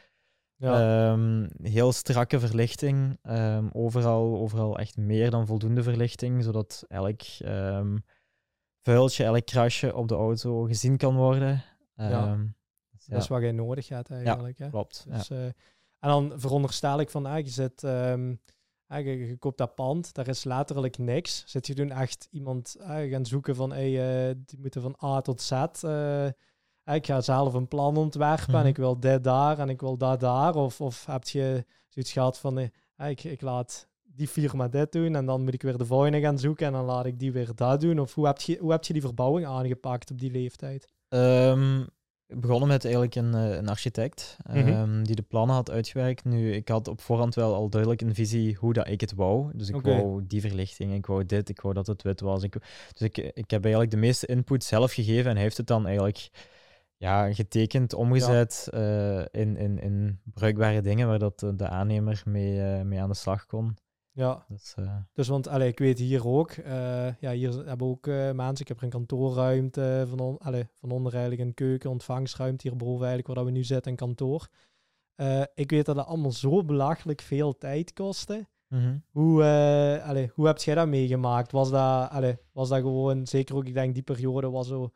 Ja, 0.60 1.12
Ehm, 1.12 1.48
heel 1.62 1.92
strakke 1.92 2.39
verlichting. 2.39 3.18
ehm, 3.22 3.68
overal, 3.72 4.38
overal 4.38 4.78
echt 4.80 4.98
meer 4.98 5.32
dan 5.32 5.46
voldoende 5.46 5.84
verlichting, 5.84 6.44
zodat 6.44 6.84
elk 6.88 7.22
ehm, 7.39 7.98
vuiltje, 8.82 9.24
elk 9.24 9.46
krasje 9.46 9.96
op 9.96 10.08
de 10.08 10.16
auto 10.16 10.63
gezien 10.63 10.98
kan 10.98 11.16
worden. 11.16 11.63
Ja. 11.96 12.10
Ehm, 12.10 12.46
dus 12.92 13.06
ja, 13.06 13.13
dat 13.13 13.22
is 13.22 13.28
wat 13.28 13.42
jij 13.42 13.51
nodig 13.51 13.88
hebt 13.89 14.12
eigenlijk. 14.12 14.58
hè? 14.58 14.70
klopt. 14.70 15.06
Ja. 15.10 15.16
Dus, 15.18 15.30
eh, 15.30 15.46
en 16.00 16.10
dan 16.10 16.34
veronderstel 16.36 17.00
ik 17.00 17.10
van, 17.10 17.25
ah, 17.25 17.38
je, 17.39 17.50
zit, 17.50 17.84
ah, 17.84 19.04
je, 19.04 19.28
je 19.28 19.38
koopt 19.38 19.58
dat 19.58 19.75
pand, 19.75 20.13
daar 20.13 20.28
is 20.28 20.44
letterlijk 20.44 20.98
niks. 20.98 21.44
Zit 21.46 21.68
je 21.68 21.74
toen 21.74 21.92
echt 21.92 22.28
iemand 22.32 22.75
ah, 22.80 23.10
gaan 23.12 23.25
zoeken 23.25 23.56
van, 23.56 23.72
hey, 23.72 24.28
eh, 24.30 24.36
die 24.46 24.60
moeten 24.60 24.82
van 24.82 24.98
A 25.04 25.22
tot 25.22 25.42
Z. 25.42 25.51
ah, 25.51 26.30
ik 26.96 27.05
ga 27.05 27.22
zelf 27.22 27.53
een 27.53 27.67
plan 27.67 27.98
ontwerpen 27.98 28.53
en 28.53 28.60
Mhm. 28.60 28.67
ik 28.67 28.77
wil 28.77 29.00
dit 29.00 29.24
daar 29.24 29.60
en 29.60 29.69
ik 29.69 29.81
wil 29.81 29.98
dat 29.98 30.19
daar. 30.19 30.55
Of, 30.55 30.81
of 30.81 31.05
heb 31.05 31.24
je 31.27 31.65
zoiets 31.88 32.12
gehad 32.12 32.39
van, 32.39 32.58
eh, 32.58 33.10
ik, 33.10 33.24
ik 33.24 33.41
laat 33.41 33.88
die 34.03 34.27
firma 34.27 34.67
dit 34.67 34.91
doen 34.91 35.15
en 35.15 35.25
dan 35.25 35.43
moet 35.43 35.53
ik 35.53 35.62
weer 35.62 35.77
de 35.77 35.86
volgende 35.86 36.19
gaan 36.19 36.39
zoeken 36.39 36.65
en 36.67 36.74
dan 36.74 36.86
laat 36.86 37.05
ik 37.05 37.19
die 37.19 37.31
weer 37.31 37.51
dat 37.55 37.81
doen. 37.81 38.00
Of 38.00 38.13
hoe 38.13 38.25
heb 38.25 38.39
je, 38.39 38.58
hoe 38.62 38.72
heb 38.72 38.84
je 38.84 38.93
die 38.93 39.01
verbouwing 39.01 39.48
aangepakt 39.48 40.12
op 40.12 40.19
die 40.19 40.31
leeftijd? 40.31 40.88
Ehm, 41.10 41.84
begonnen 42.27 42.67
met 42.67 42.84
eigenlijk 42.84 43.15
een, 43.15 43.34
eh, 43.34 43.55
een 43.55 43.67
architect 43.69 44.38
Mhm. 44.48 44.58
ehm, 44.67 45.03
die 45.03 45.15
de 45.15 45.22
plannen 45.22 45.55
had 45.55 45.72
uitgewerkt. 45.72 46.24
Nu, 46.25 46.53
ik 46.53 46.67
had 46.67 46.88
op 46.88 47.01
voorhand 47.01 47.36
wel 47.36 47.53
al 47.55 47.70
duidelijk 47.70 48.01
een 48.01 48.16
visie 48.16 48.55
hoe 48.55 48.74
dat 48.74 48.87
ik 48.87 49.01
het 49.01 49.14
wou. 49.14 49.51
Dus 49.57 49.70
ik 49.70 49.75
wou 50.01 50.25
die 50.27 50.42
verlichting, 50.42 50.94
ik 50.94 51.05
wou 51.05 51.25
dit, 51.25 51.50
ik 51.50 51.61
wou 51.61 51.74
dat 51.74 51.87
het 51.87 52.01
wit 52.01 52.20
was. 52.22 52.44
Ik, 52.44 52.53
dus 52.94 53.01
ik, 53.07 53.18
ik 53.18 53.51
heb 53.51 53.61
eigenlijk 53.64 53.92
de 53.94 53.98
meeste 54.00 54.25
input 54.25 54.64
zelf 54.64 54.94
gegeven 54.94 55.25
en 55.29 55.33
hij 55.33 55.44
heeft 55.44 55.57
het 55.57 55.68
dan 55.68 55.85
eigenlijk 55.85 56.29
ja, 57.00 57.33
getekend, 57.33 57.94
omgezet 57.94 58.68
eh, 58.72 59.20
in, 59.20 59.57
in, 59.57 59.79
in 59.79 60.20
bruikbare 60.24 60.81
dingen 60.81 61.07
waar 61.07 61.20
dat 61.20 61.40
de, 61.40 61.68
aannemer 61.68 62.22
mee, 62.25 62.62
eh, 62.62 62.81
mee 62.81 63.01
aan 63.01 63.09
de 63.09 63.16
slag 63.16 63.46
kon. 63.46 63.77
Ja, 64.12 64.46
Dus, 64.48 64.75
Dus 65.14 65.27
want 65.27 65.48
allee, 65.48 65.68
ik 65.68 65.79
weet 65.79 66.00
hier 66.00 66.27
ook, 66.27 66.51
ja, 67.20 67.31
hier 67.31 67.51
hebben 67.51 67.77
we 67.77 67.83
ook 67.83 68.05
mensen. 68.35 68.59
Ik 68.59 68.68
heb 68.68 68.81
een 68.81 68.90
kantoorruimte 68.90 70.05
van, 70.09 70.20
on, 70.20 70.38
allee, 70.38 70.68
van 70.74 70.92
onder 70.92 71.12
eigenlijk 71.12 71.42
een 71.42 71.53
keuken, 71.53 71.90
ontvangstruimte 71.90 72.68
hierboven 72.68 73.05
eigenlijk 73.05 73.27
waar 73.27 73.35
dat 73.35 73.46
we 73.46 73.51
nu 73.51 73.64
zitten, 73.64 73.92
een 73.92 73.98
kantoor. 73.98 74.48
Ik 75.53 75.70
weet 75.72 75.85
dat 75.85 75.96
dat 75.96 76.05
allemaal 76.05 76.31
zo 76.31 76.64
belachelijk 76.64 77.22
veel 77.22 77.57
tijd 77.57 77.94
kostte. 77.94 78.48
mhm. 78.68 78.98
Hoe, 79.12 79.44
allee, 80.03 80.31
hoe 80.33 80.48
heb 80.48 80.57
jij 80.57 80.75
dat 80.75 80.88
meegemaakt? 80.88 81.51
Was 81.51 81.70
dat, 81.70 82.09
allee, 82.09 82.38
was 82.51 82.70
dat 82.70 82.79
gewoon, 82.79 83.27
zeker 83.27 83.55
ook, 83.55 83.66
ik 83.66 83.74
denk 83.74 83.94
die 83.94 84.03
periode 84.03 84.50
was 84.50 84.68
zo, 84.68 84.92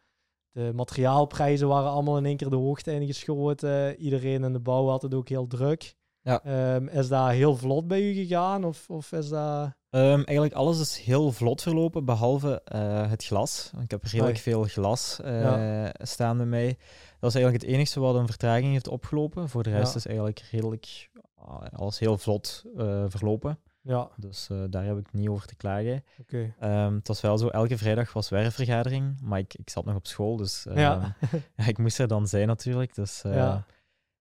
de 0.54 0.72
materiaalprijzen 0.76 1.68
waren 1.68 1.90
allemaal 1.92 2.18
in 2.18 2.26
één 2.26 2.38
keer 2.38 2.50
de 2.50 2.56
hoogte 2.56 2.92
ingeschoten. 2.94 3.96
Iedereen 3.98 4.44
in 4.44 4.54
de 4.54 4.60
bouw 4.60 4.88
had 4.88 5.02
het 5.02 5.14
ook 5.14 5.30
heel 5.30 5.48
druk. 5.48 5.96
Ja. 6.22 6.44
Ehm, 6.44 6.88
is 6.88 7.08
dat 7.08 7.30
heel 7.30 7.56
vlot 7.56 7.88
bij 7.88 8.02
u 8.02 8.14
gegaan? 8.14 8.64
Of, 8.64 8.90
of 8.90 9.12
is 9.12 9.30
dat... 9.30 9.72
Ehm, 9.90 10.16
eigenlijk 10.16 10.54
alles 10.54 10.80
is 10.80 10.98
heel 10.98 11.32
vlot 11.32 11.62
verlopen, 11.62 12.06
behalve 12.06 12.62
eh, 12.66 13.10
het 13.10 13.26
glas. 13.26 13.72
Ik 13.82 13.92
heb 13.92 14.04
redelijk 14.04 14.28
Oei. 14.36 14.42
veel 14.44 14.64
glas 14.64 15.20
eh, 15.24 15.42
Ja. 15.42 15.94
staan 15.98 16.38
bij 16.38 16.46
mij. 16.46 16.78
Dat 17.20 17.30
is 17.30 17.36
eigenlijk 17.36 17.64
het 17.64 17.74
enige 17.74 18.00
wat 18.00 18.16
een 18.16 18.28
vertraging 18.28 18.72
heeft 18.72 18.88
opgelopen. 18.88 19.50
Voor 19.50 19.64
de 19.64 19.70
rest 19.70 19.92
Ja. 19.92 19.98
is 19.98 20.06
eigenlijk 20.06 20.44
redelijk 20.52 21.10
ah, 21.36 21.62
alles 21.76 22.00
heel 22.00 22.18
vlot 22.18 22.64
eh, 22.78 23.04
verlopen. 23.08 23.60
Ja, 23.86 24.10
Dus 24.18 24.50
eh, 24.50 24.64
daar 24.70 24.86
heb 24.86 24.98
ik 24.98 25.14
niet 25.14 25.28
over 25.30 25.48
te 25.48 25.56
klagen. 25.56 26.04
oké. 26.22 26.54
Ehm, 26.60 26.94
het 26.94 27.08
was 27.08 27.22
wel 27.22 27.38
zo, 27.38 27.48
elke 27.48 27.78
vrijdag 27.78 28.14
was 28.14 28.30
werkvergadering, 28.30 29.20
maar 29.22 29.40
ik, 29.40 29.54
ik 29.54 29.70
zat 29.70 29.86
nog 29.86 29.96
op 29.96 30.08
school, 30.08 30.38
dus 30.38 30.66
ehm, 30.66 30.80
Ja. 30.80 31.16
ja, 31.56 31.66
ik 31.68 31.78
moest 31.78 32.00
er 32.00 32.08
dan 32.08 32.28
zijn 32.28 32.48
natuurlijk. 32.48 32.96
Dus 32.96 33.24
eh, 33.24 33.34
Ja. 33.36 33.58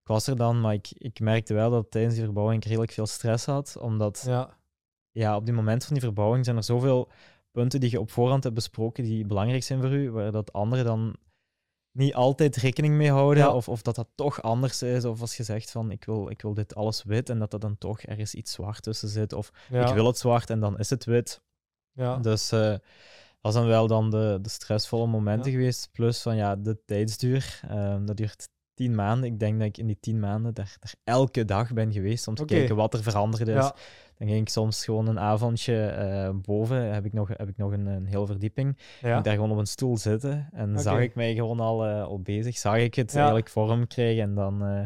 ik 0.01 0.07
was 0.07 0.27
er 0.27 0.35
dan, 0.35 0.61
maar 0.61 0.73
ik, 0.73 0.87
ik 0.91 1.19
merkte 1.19 1.53
wel 1.53 1.69
dat 1.69 1.91
tijdens 1.91 2.13
die 2.15 2.23
verbouwing 2.23 2.61
ik 2.61 2.67
redelijk 2.67 2.91
veel 2.91 3.07
stress 3.07 3.45
had, 3.45 3.77
omdat 3.79 4.23
Ja, 4.27 4.57
ja, 5.11 5.35
op 5.35 5.45
die 5.45 5.53
moment 5.53 5.83
van 5.85 5.93
die 5.93 6.03
verbouwing 6.03 6.45
zijn 6.45 6.57
er 6.57 6.63
zoveel 6.63 7.09
punten 7.51 7.79
die 7.79 7.91
je 7.91 7.99
op 7.99 8.11
voorhand 8.11 8.43
hebt 8.43 8.55
besproken 8.55 9.03
die 9.03 9.25
belangrijk 9.25 9.63
zijn 9.63 9.81
voor 9.81 9.91
u, 9.93 10.11
waar 10.11 10.31
dat 10.31 10.53
anderen 10.53 10.85
dan 10.85 11.15
niet 11.93 12.13
altijd 12.13 12.55
rekening 12.55 12.95
mee 12.95 13.11
houden, 13.11 13.43
Ja. 13.43 13.53
of, 13.53 13.69
of 13.69 13.81
dat 13.81 13.95
dat 13.95 14.07
toch 14.15 14.41
anders 14.41 14.81
is, 14.81 15.05
of 15.05 15.21
als 15.21 15.37
je 15.37 15.43
zegt 15.43 15.71
van 15.71 15.91
ik 15.91 16.05
wil, 16.05 16.29
ik 16.29 16.41
wil 16.41 16.53
dit 16.53 16.75
alles 16.75 17.03
wit 17.03 17.29
en 17.29 17.39
dat 17.39 17.53
er 17.53 17.59
dan 17.59 17.77
toch 17.77 18.01
ergens 18.01 18.35
iets 18.35 18.51
zwart 18.51 18.81
tussen 18.83 19.09
zit, 19.09 19.33
of 19.33 19.51
ja, 19.69 19.87
ik 19.87 19.93
wil 19.93 20.05
het 20.05 20.17
zwart 20.17 20.49
en 20.49 20.59
dan 20.59 20.77
is 20.79 20.89
het 20.89 21.05
wit. 21.05 21.41
ja. 21.91 22.17
Dus 22.17 22.51
eh, 22.51 22.75
dat 23.41 23.53
zijn 23.53 23.65
wel 23.67 23.87
dan 23.87 24.09
de, 24.09 24.39
de 24.41 24.49
stressvolle 24.49 25.07
momenten 25.07 25.51
geweest, 25.51 25.89
plus 25.91 26.21
van 26.21 26.35
ja, 26.35 26.55
de 26.55 26.83
tijdsduur, 26.85 27.59
ehm, 27.69 28.05
dat 28.05 28.17
duurt 28.17 28.49
tien 28.83 28.95
maanden. 28.95 29.29
Ik 29.31 29.39
denk 29.39 29.57
dat 29.59 29.67
ik 29.67 29.77
in 29.77 29.87
die 29.87 29.97
tien 29.99 30.19
maanden 30.19 30.53
daar, 30.53 30.75
daar 30.79 30.93
elke 31.03 31.45
dag 31.45 31.73
ben 31.73 31.91
geweest 31.91 32.27
om 32.27 32.35
te 32.35 32.45
kijken 32.45 32.75
wat 32.75 32.93
er 32.93 33.03
veranderd 33.03 33.47
is. 33.47 33.53
ja, 33.53 33.75
Dan 34.17 34.27
ging 34.27 34.41
ik 34.41 34.49
soms 34.49 34.83
gewoon 34.85 35.07
een 35.07 35.19
avondje 35.19 35.85
eh, 35.85 36.29
boven, 36.41 36.93
heb 36.93 37.05
ik 37.05 37.13
nog, 37.13 37.27
heb 37.27 37.49
ik 37.49 37.57
nog 37.57 37.71
een, 37.71 37.85
een 37.85 38.05
hele 38.05 38.25
verdieping. 38.25 38.77
ja. 39.01 39.17
Ik 39.17 39.23
daar 39.23 39.33
gewoon 39.33 39.51
op 39.51 39.57
een 39.57 39.65
stoel 39.67 39.97
zitten 39.97 40.49
en 40.53 40.79
zag 40.79 40.99
ik 40.99 41.15
mij 41.15 41.33
gewoon 41.33 41.59
al, 41.59 41.85
eh, 41.85 42.03
al 42.03 42.19
bezig. 42.21 42.57
Zag 42.57 42.77
ik 42.77 42.95
het 42.95 43.11
Ja. 43.11 43.17
eigenlijk 43.17 43.49
vorm 43.49 43.87
krijgen 43.87 44.23
en 44.23 44.35
dan... 44.35 44.61
eh, 44.65 44.83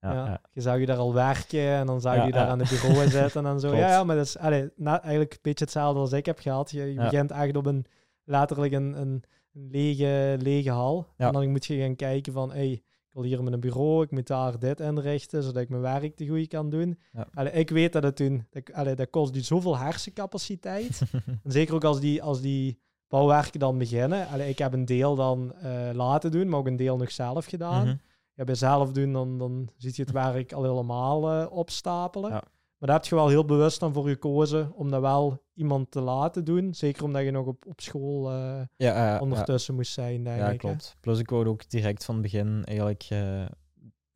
ja, 0.00 0.12
ja. 0.12 0.24
ja. 0.26 0.40
Je 0.52 0.60
zag 0.60 0.78
je 0.78 0.86
daar 0.86 0.96
al 0.96 1.14
werken 1.14 1.68
en 1.68 1.86
dan 1.86 2.00
zag 2.00 2.26
je 2.26 2.32
daar 2.32 2.46
aan 2.48 2.58
het 2.58 2.68
bureau 2.68 3.08
zitten 3.20 3.46
en 3.46 3.60
zo. 3.60 3.74
Ja, 3.76 3.88
ja, 3.88 4.04
maar 4.04 4.16
dat 4.16 4.24
is 4.24 4.38
allee, 4.38 4.70
na, 4.76 5.00
eigenlijk 5.02 5.32
een 5.32 5.38
beetje 5.42 5.64
hetzelfde 5.64 6.00
als 6.00 6.12
ik 6.12 6.26
heb 6.26 6.38
gehad. 6.38 6.70
Je, 6.70 6.94
begint 6.96 7.30
echt 7.30 7.56
op 7.56 7.66
een, 7.66 7.84
letterlijk 8.24 8.72
een, 8.72 9.00
een, 9.00 9.22
lege, 9.52 10.36
lege 10.38 10.70
hal. 10.70 11.06
En 11.16 11.32
dan 11.32 11.50
moet 11.50 11.66
je 11.66 11.80
gaan 11.80 11.96
kijken 11.96 12.32
van, 12.32 12.52
hey, 12.52 12.82
wil 13.12 13.22
hier 13.22 13.42
met 13.42 13.52
een 13.52 13.60
bureau, 13.60 14.02
ik 14.02 14.10
moet 14.10 14.26
daar 14.26 14.58
dit 14.58 14.80
inrichten, 14.80 15.42
zodat 15.42 15.62
ik 15.62 15.68
mijn 15.68 15.82
werk 15.82 16.16
te 16.16 16.26
goed 16.26 16.48
kan 16.48 16.70
doen. 16.70 16.98
Ja. 17.12 17.28
Allee, 17.34 17.52
ik 17.52 17.70
weet 17.70 17.92
dat 17.92 18.02
het 18.02 18.16
toen, 18.16 18.46
dat, 18.50 18.72
allee, 18.72 18.94
dat 18.94 19.10
kost 19.10 19.32
die 19.32 19.42
zoveel 19.42 19.78
hersencapaciteit. 19.78 21.00
En 21.44 21.52
zeker 21.52 21.74
ook 21.74 21.84
als 21.84 22.00
die, 22.00 22.22
als 22.22 22.40
die 22.40 22.80
bouwwerken 23.08 23.60
dan 23.60 23.78
beginnen. 23.78 24.28
Allee, 24.28 24.48
ik 24.48 24.58
heb 24.58 24.72
een 24.72 24.84
deel 24.84 25.14
dan 25.14 25.54
eh, 25.54 25.90
laten 25.92 26.30
doen, 26.30 26.48
maar 26.48 26.58
ook 26.58 26.66
een 26.66 26.76
deel 26.76 26.96
nog 26.96 27.10
zelf 27.10 27.46
gedaan. 27.46 27.86
Mhm. 27.86 27.96
Ja, 28.34 28.44
bij 28.44 28.54
zelf 28.54 28.92
doen, 28.92 29.12
dan, 29.12 29.38
dan 29.38 29.68
ziet 29.76 29.96
je 29.96 30.02
het 30.02 30.12
werk 30.12 30.52
al 30.52 30.62
helemaal 30.62 31.30
eh, 31.30 31.52
opstapelen. 31.52 32.30
Ja. 32.30 32.42
Maar 32.80 32.88
daar 32.88 32.98
heb 32.98 33.08
je 33.08 33.14
wel 33.14 33.28
heel 33.28 33.44
bewust 33.44 33.80
dan 33.80 33.92
voor 33.92 34.08
gekozen 34.08 34.72
om 34.74 34.90
dat 34.90 35.00
wel 35.00 35.42
iemand 35.54 35.90
te 35.90 36.00
laten 36.00 36.44
doen. 36.44 36.74
Zeker 36.74 37.04
omdat 37.04 37.22
je 37.22 37.30
nog 37.30 37.46
op, 37.46 37.66
op 37.66 37.80
school 37.80 38.30
eh, 38.30 38.34
Ja, 38.34 38.66
ja, 38.76 39.06
ja. 39.12 39.18
ondertussen 39.18 39.74
moest 39.74 39.92
zijn, 39.92 40.24
denk 40.24 40.38
Ja, 40.38 40.44
ik. 40.46 40.50
hè. 40.52 40.56
klopt. 40.68 40.96
Plus 41.00 41.18
ik 41.18 41.30
wou 41.30 41.46
ook 41.46 41.68
direct 41.70 42.04
van 42.04 42.14
het 42.14 42.22
begin 42.22 42.64
eigenlijk 42.64 43.06
eh, 43.08 43.44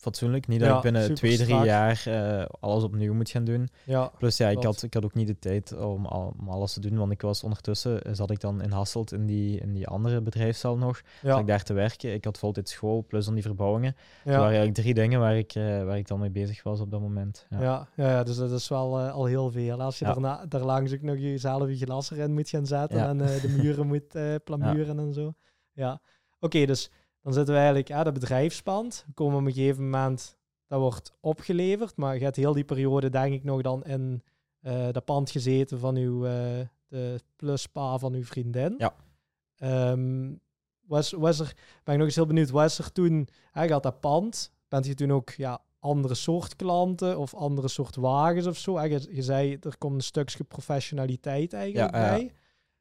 fatsoenlijk. 0.05 0.47
Niet 0.47 0.61
dat 0.61 0.69
Ja, 0.69 0.77
ik 0.77 0.83
binnen 0.83 1.15
twee, 1.15 1.37
drie 1.37 1.57
jaar 1.57 2.03
eh, 2.07 2.47
alles 2.61 2.83
opnieuw 2.83 3.15
moet 3.15 3.31
gaan 3.31 3.45
doen. 3.45 3.69
Ja, 3.85 4.11
Plus 4.19 4.37
ja, 4.37 4.49
ik 4.49 4.63
had, 4.63 4.83
ik 4.83 4.95
had 4.95 5.05
ook 5.05 5.15
niet 5.15 5.27
de 5.27 5.39
tijd 5.39 5.77
om, 5.77 6.07
al- 6.07 6.35
om 6.41 6.49
alles 6.49 6.73
te 6.73 6.81
doen, 6.81 6.97
want 6.99 7.13
ik 7.13 7.21
was 7.21 7.43
ondertussen, 7.43 8.03
eh, 8.03 8.13
zat 8.15 8.31
ik 8.31 8.41
dan 8.41 8.63
in 8.63 8.71
Hasselt 8.71 9.13
in 9.13 9.27
die, 9.27 9.61
in 9.61 9.73
die 9.73 9.87
andere 9.87 10.21
bedrijfscel 10.21 10.77
nog. 10.77 10.97
Zat 10.97 11.05
ja, 11.23 11.39
ik 11.39 11.47
daar 11.47 11.63
te 11.63 11.73
werken. 11.73 12.13
Ik 12.15 12.25
had 12.25 12.39
voltijd 12.39 12.69
school, 12.69 13.05
plus 13.09 13.25
dan 13.25 13.35
die 13.35 13.43
verbouwingen. 13.43 13.97
Er 13.97 14.31
ja. 14.31 14.31
waren 14.31 14.45
eigenlijk 14.45 14.75
drie 14.75 14.95
dingen 14.95 15.21
waar 15.21 15.37
ik, 15.37 15.55
eh, 15.55 15.85
waar 15.85 15.99
ik 15.99 16.09
dan 16.09 16.21
mee 16.21 16.31
bezig 16.31 16.63
was 16.63 16.81
op 16.81 16.91
dat 16.91 17.01
moment. 17.01 17.47
Ja. 17.51 17.89
Ja, 17.97 18.23
dus 18.23 18.37
dat 18.37 18.51
is 18.51 18.69
wel 18.69 19.01
al 19.01 19.25
heel 19.25 19.51
veel. 19.51 19.83
Als 19.83 19.99
je 19.99 20.05
daarna, 20.05 20.47
daarlangs 20.47 20.93
ook 20.93 21.03
nog 21.03 21.17
jezelf 21.19 21.69
je 21.69 21.77
glas 21.77 22.11
erin 22.11 22.33
moet 22.35 22.49
gaan 22.49 22.67
zetten 22.67 23.01
en 23.01 23.17
de 23.19 23.55
muren 23.57 23.87
moet 23.93 24.43
plamuren 24.45 24.99
en 24.99 25.13
zo. 25.13 25.35
Ja, 25.73 26.01
oké, 26.41 26.67
dus 26.67 26.91
dan 27.25 27.33
zitten 27.33 27.53
we 27.55 27.61
eigenlijk 27.61 27.91
aan 27.93 28.05
dat 28.05 28.13
bedrijfspand. 28.15 29.07
Komen 29.15 29.39
op 29.41 29.47
een 29.47 29.53
gegeven 29.53 29.83
moment, 29.83 30.37
dat 30.67 30.81
wordt 30.81 31.13
opgeleverd, 31.21 31.97
maar 31.97 32.15
je 32.17 32.25
hebt 32.25 32.37
heel 32.37 32.53
die 32.53 32.65
periode 32.65 33.11
denk 33.11 33.33
ik 33.35 33.45
nog 33.45 33.63
dan 33.63 33.85
in 33.85 34.23
eh 34.61 34.89
dat 34.93 35.05
pand 35.05 35.31
gezeten 35.31 35.79
van 35.79 35.97
uw, 35.97 36.25
eh, 36.27 36.33
de 36.89 37.21
pluspa 37.37 37.99
van 37.99 38.13
uw 38.15 38.25
vriendin. 38.25 38.75
Ja. 38.79 38.95
Ehm, 39.57 40.33
was, 40.87 41.13
was 41.13 41.39
er, 41.41 41.55
ben 41.85 41.93
ik 41.95 41.99
nog 41.99 42.07
eens 42.09 42.17
heel 42.17 42.27
benieuwd, 42.27 42.51
was 42.51 42.79
er 42.79 42.93
toen, 42.93 43.29
hij 43.51 43.69
had 43.69 43.83
dat 43.83 44.01
pand, 44.01 44.53
bent 44.69 44.87
je 44.87 44.95
toen 44.95 45.13
ook 45.13 45.31
ja, 45.31 45.61
andere 45.79 46.15
soort 46.15 46.57
klanten 46.57 47.19
of 47.19 47.35
andere 47.35 47.69
soort 47.69 47.97
wagens 47.97 48.47
of 48.47 48.59
zo? 48.59 48.81
Je, 48.81 49.07
je 49.11 49.23
zei, 49.23 49.57
er 49.61 49.79
komt 49.79 49.95
een 49.95 50.01
stukje 50.01 50.45
professionaliteit 50.45 51.53
eigenlijk 51.53 51.95
Ja, 51.95 52.01
ja, 52.01 52.07
ja. 52.07 52.17
bij. 52.17 52.33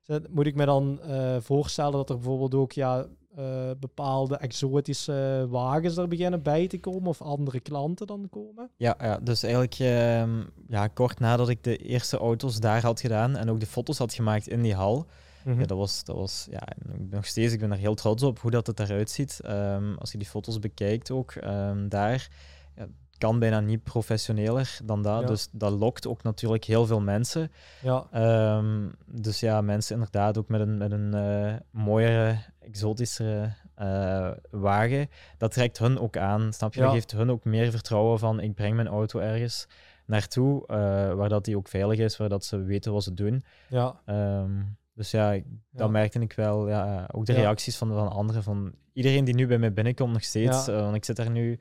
Zet- 0.01 0.34
Moet 0.34 0.45
ik 0.45 0.56
me 0.56 0.65
dan 0.65 1.01
eh, 1.01 1.38
voorstellen 1.39 1.91
dat 1.91 2.10
er 2.10 2.15
bijvoorbeeld 2.15 2.56
ook 2.56 2.71
ja, 2.71 3.08
eh, 3.36 3.72
bepaalde 3.80 4.38
exotische 4.38 5.48
wagens 5.50 5.98
er 5.98 6.08
beginnen 6.08 6.41
bij 6.41 6.67
te 6.67 6.80
komen 6.80 7.08
of 7.08 7.22
andere 7.22 7.60
klanten 7.60 8.08
dan 8.08 8.28
komen? 8.30 8.69
Ja, 8.78 8.96
ja, 9.00 9.17
dus 9.17 9.43
eigenlijk 9.43 9.80
ehm, 9.80 10.43
ja, 10.67 10.88
kort 10.88 11.19
nadat 11.19 11.50
ik 11.50 11.63
de 11.63 11.78
eerste 11.78 12.17
auto's 12.17 12.60
daar 12.60 12.82
had 12.82 13.00
gedaan 13.00 13.36
en 13.36 13.50
ook 13.50 13.60
de 13.60 13.65
foto's 13.65 13.98
had 13.98 14.13
gemaakt 14.13 14.48
in 14.48 14.62
die 14.62 14.76
hal. 14.76 15.06
Ja, 15.46 15.65
dat 15.65 15.78
was, 15.78 16.04
dat 16.04 16.15
was 16.15 16.48
ja, 16.50 16.67
nog 17.10 17.26
steeds, 17.26 17.54
ik 17.54 17.60
ben 17.60 17.72
er 17.72 17.78
heel 17.78 17.96
trots 17.96 18.24
op 18.24 18.39
hoe 18.39 18.52
dat 18.52 18.67
het 18.67 18.80
eruit 18.80 19.10
ziet. 19.10 19.39
Ehm, 19.43 19.93
als 19.93 20.12
je 20.12 20.17
die 20.17 20.28
foto's 20.28 20.60
bekijkt 20.60 21.12
ook 21.12 21.32
ehm, 21.32 21.88
daar, 21.88 22.30
ja, 22.76 22.88
kan 23.17 23.39
bijna 23.39 23.60
niet 23.60 23.84
professioneler 23.84 24.78
dan 24.84 25.02
dat. 25.02 25.22
Ja. 25.22 25.28
Dus 25.28 25.48
dat 25.52 25.72
lokt 25.72 26.08
ook 26.08 26.24
natuurlijk 26.24 26.63
heel 26.63 26.86
veel 26.86 27.02
mensen. 27.02 27.52
Ja, 27.82 28.62
dus 29.06 29.39
ja, 29.39 29.62
mensen 29.62 29.96
inderdaad 29.96 30.38
ook 30.38 30.48
met 30.48 30.62
een, 30.62 30.78
met 30.78 30.91
een 30.91 31.13
eh, 31.13 31.54
mooiere, 31.72 32.38
exotischere 32.65 33.54
eh, 33.76 34.32
wagen. 34.52 35.08
Dat 35.38 35.52
trekt 35.52 35.78
hun 35.78 35.99
ook 35.99 36.17
aan, 36.17 36.54
snap 36.54 36.73
je? 36.73 36.80
Ja. 36.80 36.86
Dat 36.86 36.93
geeft 36.95 37.12
hun 37.12 37.32
ook 37.32 37.43
meer 37.45 37.71
vertrouwen 37.71 38.19
van 38.19 38.39
ik 38.39 38.54
breng 38.56 38.76
mijn 38.76 38.88
auto 38.88 39.19
ergens 39.19 39.67
naartoe, 40.06 40.67
eh, 40.67 40.78
waar 41.13 41.30
dat 41.30 41.45
die 41.45 41.58
ook 41.58 41.67
veilig 41.67 41.99
is, 41.99 42.17
waar 42.17 42.30
dat 42.30 42.45
ze 42.45 42.58
weten 42.63 42.93
wat 42.93 43.04
ze 43.04 43.13
doen. 43.13 43.43
ja, 43.69 43.99
Ehm, 44.06 44.52
dus 44.93 45.12
ja, 45.12 45.32
ik- 45.32 45.45
dat 45.71 45.89
merkte 45.89 46.19
ik 46.19 46.34
wel. 46.34 46.67
Ja, 46.69 47.08
ook 47.12 47.26
de 47.26 47.34
reacties 47.34 47.78
van, 47.78 47.88
van 47.93 48.10
anderen. 48.12 48.43
Van 48.43 48.73
iedereen 48.93 49.23
die 49.26 49.36
nu 49.36 49.47
bij 49.47 49.58
mij 49.58 49.73
binnenkomt, 49.73 50.13
nog 50.13 50.23
steeds. 50.23 50.65
Ja. 50.65 50.73
eh, 50.73 50.82
want 50.82 50.95
ik 50.95 51.06
zit 51.06 51.15
daar 51.15 51.30
nu 51.30 51.60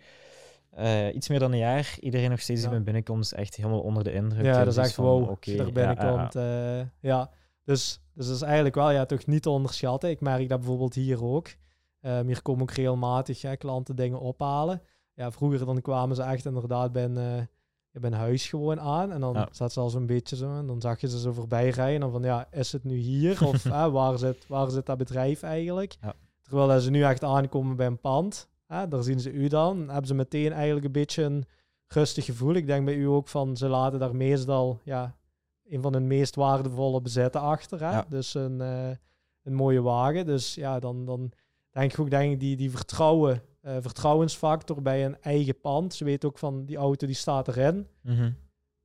iets 1.13 1.29
meer 1.29 1.39
dan 1.39 1.53
een 1.53 1.59
jaar. 1.59 1.97
Iedereen 2.01 2.31
nog 2.31 2.41
steeds 2.41 2.61
die 2.61 2.69
Ja. 2.71 2.75
bij 2.77 2.85
mij 2.85 2.85
binnenkomt, 2.93 3.25
is 3.25 3.33
echt 3.33 3.55
helemaal 3.55 3.81
onder 3.81 4.05
de 4.05 4.13
indruk. 4.13 4.45
ja 4.45 4.51
Eh, 4.51 4.59
dat 4.59 4.67
is 4.67 4.75
dus 4.75 4.85
echt 4.85 4.97
wow, 4.97 5.23
oké, 5.23 5.31
als 5.33 5.45
je 5.45 5.59
er 5.59 5.67
ja, 5.67 5.73
binnenkomt. 5.73 6.33
ja, 6.33 6.75
ja. 6.77 6.89
ja, 7.01 7.31
dus, 7.65 8.01
dus 8.15 8.27
dat 8.27 8.35
is 8.37 8.43
eigenlijk 8.43 8.75
wel 8.75 8.91
ja, 8.91 9.05
toch 9.07 9.27
niet 9.27 9.43
te 9.43 9.51
onderschatten. 9.51 10.11
Ik 10.11 10.21
merk 10.21 10.49
dat 10.49 10.59
bijvoorbeeld 10.59 10.95
hier 10.95 11.25
ook. 11.25 11.49
Ehm, 12.01 12.27
hier 12.27 12.43
komen 12.43 12.63
ook 12.63 12.71
regelmatig 12.71 13.43
hè, 13.43 13.57
klanten 13.57 13.97
dingen 13.97 14.21
ophalen. 14.21 14.83
Ja, 15.15 15.31
vroeger 15.31 15.67
dan 15.67 15.81
kwamen 15.81 16.17
ze 16.17 16.23
echt 16.23 16.45
inderdaad 16.45 16.93
bij 16.93 17.05
een, 17.05 17.15
bij 17.91 18.11
een 18.11 18.13
huis 18.13 18.49
gewoon 18.49 18.81
aan. 18.81 19.13
En 19.13 19.21
dan 19.21 19.35
Ja. 19.35 19.49
zat 19.51 19.73
ze 19.73 19.81
al 19.81 19.91
zo'n 19.91 20.07
beetje 20.07 20.37
zo. 20.37 20.57
En 20.57 20.67
dan 20.67 20.81
zag 20.81 21.01
je 21.01 21.09
ze 21.09 21.19
zo 21.21 21.33
voorbij 21.33 21.69
rijden. 21.69 21.95
En 21.95 22.01
dan 22.01 22.11
van, 22.11 22.23
ja, 22.23 22.49
is 22.51 22.73
het 22.73 22.85
nu 22.85 22.97
hier? 22.97 23.47
Of 23.47 23.63
hè, 23.79 23.91
waar, 23.91 24.19
zit, 24.19 24.47
waar 24.49 24.71
zit 24.71 24.87
dat 24.87 24.99
bedrijf 24.99 25.43
eigenlijk? 25.43 25.97
Ja. 26.01 26.15
Terwijl 26.43 26.69
dat 26.69 26.83
ze 26.83 26.91
nu 26.91 27.03
echt 27.03 27.25
aankomen 27.25 27.77
bij 27.77 27.87
een 27.87 28.01
pand. 28.01 28.49
Hè, 28.67 28.89
daar 28.89 29.03
zien 29.03 29.21
ze 29.21 29.31
u 29.31 29.49
dan. 29.49 29.79
Dan 29.79 29.89
hebben 29.89 30.07
ze 30.07 30.15
meteen 30.15 30.53
eigenlijk 30.53 30.87
een 30.87 30.93
beetje 30.93 31.23
een 31.23 31.45
rustig 31.87 32.25
gevoel. 32.25 32.55
Ik 32.55 32.67
denk 32.67 32.85
bij 32.85 32.95
u 32.95 33.05
ook 33.07 33.29
van, 33.29 33.57
ze 33.57 33.69
laten 33.69 33.99
daar 33.99 34.17
meestal 34.17 34.81
ja, 34.85 35.17
een 35.69 35.83
van 35.83 35.93
hun 35.93 36.07
meest 36.07 36.35
waardevolle 36.35 37.01
bezetten 37.01 37.41
achter. 37.41 37.81
Hè? 37.81 37.91
Ja. 37.91 38.05
Dus 38.09 38.35
een, 38.35 38.61
eh, 38.61 38.89
een 39.43 39.55
mooie 39.55 39.83
wagen. 39.83 40.27
Dus 40.27 40.55
ja, 40.55 40.79
dan, 40.79 41.05
dan 41.05 41.33
denk 41.71 41.93
ik 41.93 41.99
ook 41.99 42.11
denk 42.11 42.33
ik 42.33 42.41
die, 42.41 42.57
die 42.57 42.71
vertrouwen, 42.71 43.43
eh, 43.61 43.77
vertrouwensfactor 43.81 44.83
bij 44.83 45.05
een 45.05 45.21
eigen 45.21 45.61
pand. 45.61 45.95
Ze 45.95 46.05
weet 46.05 46.25
ook 46.25 46.39
van, 46.39 46.65
die 46.65 46.77
auto 46.77 47.07
die 47.07 47.17
staat 47.17 47.49
erin. 47.49 47.87
Mhm. 48.01 48.31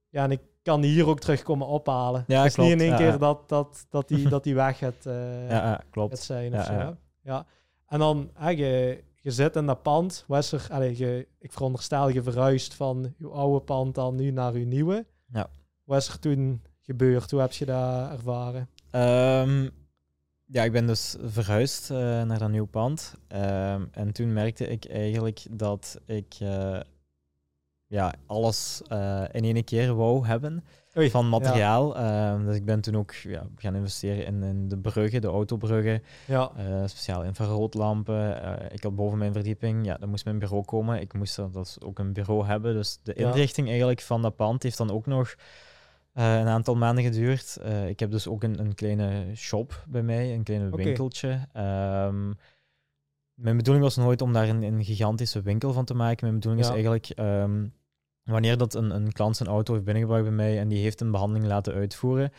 Ja, 0.09 0.23
en 0.23 0.31
ik 0.31 0.41
kan 0.61 0.81
die 0.81 0.91
hier 0.93 1.07
ook 1.07 1.19
terugkomen 1.19 1.67
ophalen. 1.67 2.23
Ja, 2.27 2.37
het 2.43 2.51
is 2.51 2.55
niet 2.55 2.65
in 2.71 2.77
klopt. 2.77 2.81
één 2.91 3.03
Ja, 3.03 3.09
keer 3.09 3.19
dat, 3.19 3.49
dat, 3.49 3.85
dat, 3.89 4.07
die, 4.07 4.29
dat 4.35 4.43
die 4.43 4.55
weg 4.55 4.77
gaat, 4.77 5.05
eh, 5.05 5.49
Ja, 5.49 5.81
klopt. 5.89 6.19
zijn 6.19 6.51
Ja, 6.51 6.59
of 6.59 6.65
zo. 6.65 6.95
ja. 7.21 7.45
En 7.87 7.99
dan, 7.99 8.29
hè, 8.33 8.49
je, 8.49 9.03
je 9.21 9.31
zit 9.31 9.55
in 9.55 9.65
dat 9.65 9.81
pand. 9.81 10.23
Was 10.27 10.51
er, 10.51 10.67
allee, 10.71 10.97
je, 10.97 11.27
ik 11.39 11.51
veronderstel 11.51 12.09
je 12.09 12.23
verhuist 12.23 12.73
van 12.73 13.13
je 13.17 13.27
oude 13.27 13.59
pand 13.65 13.95
dan 13.95 14.15
nu 14.15 14.31
naar 14.31 14.53
uw 14.53 14.65
nieuwe. 14.65 15.05
Ja. 15.31 15.49
Wat 15.87 16.01
is 16.01 16.07
er 16.07 16.19
toen 16.19 16.61
gebeurd? 16.81 17.31
Hoe 17.31 17.39
heb 17.39 17.51
je 17.51 17.65
dat 17.65 18.11
ervaren? 18.11 18.69
Ehm, 18.91 19.69
ja, 20.45 20.63
ik 20.63 20.71
ben 20.71 20.87
dus 20.87 21.15
verhuisd 21.21 21.89
eh, 21.89 21.97
naar 22.21 22.39
dat 22.39 22.49
nieuw 22.49 22.65
pand. 22.65 23.15
Ehm, 23.27 23.85
en 23.91 24.11
toen 24.11 24.33
merkte 24.33 24.67
ik 24.67 24.85
eigenlijk 24.89 25.45
dat 25.51 25.99
ik 26.05 26.35
eh, 26.39 26.79
ja, 27.87 28.13
alles 28.25 28.81
eh, 28.87 29.23
in 29.31 29.43
één 29.43 29.63
keer 29.63 29.95
wou 29.95 30.27
hebben 30.27 30.63
Oei, 30.97 31.09
van 31.09 31.29
materiaal. 31.29 31.97
Ehm, 31.97 32.45
dus 32.45 32.55
ik 32.55 32.65
ben 32.65 32.81
toen 32.81 32.97
ook 32.97 33.13
ja, 33.13 33.43
gaan 33.55 33.75
investeren 33.75 34.25
in, 34.25 34.43
in 34.43 34.67
de 34.67 34.77
bruggen, 34.77 35.21
de 35.21 35.27
autobruggen, 35.27 36.03
Ja, 36.27 36.51
speciaal 36.87 37.23
infraroodlampen. 37.23 38.41
Ik 38.71 38.83
had 38.83 38.95
boven 38.95 39.17
mijn 39.17 39.33
verdieping, 39.33 39.85
ja, 39.85 39.97
dan 39.97 40.09
moest 40.09 40.25
mijn 40.25 40.39
bureau 40.39 40.65
komen. 40.65 41.01
Ik 41.01 41.13
moest 41.13 41.35
dat 41.35 41.77
ook 41.83 41.99
een 41.99 42.13
bureau 42.13 42.45
hebben. 42.45 42.73
Dus 42.73 42.99
de 43.03 43.13
Ja. 43.15 43.27
inrichting 43.27 43.67
eigenlijk 43.67 44.01
van 44.01 44.21
dat 44.21 44.35
pand 44.35 44.63
heeft 44.63 44.77
dan 44.77 44.91
ook 44.91 45.05
nog 45.05 45.35
eh, 46.17 46.39
een 46.39 46.47
aantal 46.47 46.75
maanden 46.75 47.03
geduurd. 47.03 47.57
Eh, 47.57 47.89
ik 47.89 47.99
heb 47.99 48.11
dus 48.11 48.27
ook 48.27 48.43
een, 48.43 48.59
een 48.59 48.75
kleine 48.75 49.35
shop 49.35 49.83
bij 49.87 50.01
mij, 50.01 50.33
een 50.33 50.43
kleine 50.43 50.69
winkeltje. 50.69 51.47
Ehm, 51.53 52.31
mijn 53.33 53.57
bedoeling 53.57 53.85
was 53.85 53.95
nooit 53.95 54.21
om 54.21 54.33
daar 54.33 54.49
een, 54.49 54.63
een 54.63 54.83
gigantische 54.83 55.41
winkel 55.41 55.73
van 55.73 55.85
te 55.85 55.93
maken. 55.93 56.25
Mijn 56.27 56.39
bedoeling 56.39 56.65
Ja. 56.65 56.67
is 56.69 56.75
eigenlijk, 56.75 57.09
ehm, 57.09 57.67
wanneer 58.23 58.57
dat 58.57 58.73
een, 58.73 58.95
een 58.95 59.11
klant 59.11 59.35
zijn 59.37 59.49
auto 59.49 59.73
heeft 59.73 59.85
binnengebracht 59.85 60.23
bij 60.23 60.31
mij 60.31 60.59
en 60.59 60.67
die 60.67 60.81
heeft 60.81 61.01
een 61.01 61.11
behandeling 61.11 61.47
laten 61.47 61.73
uitvoeren, 61.73 62.31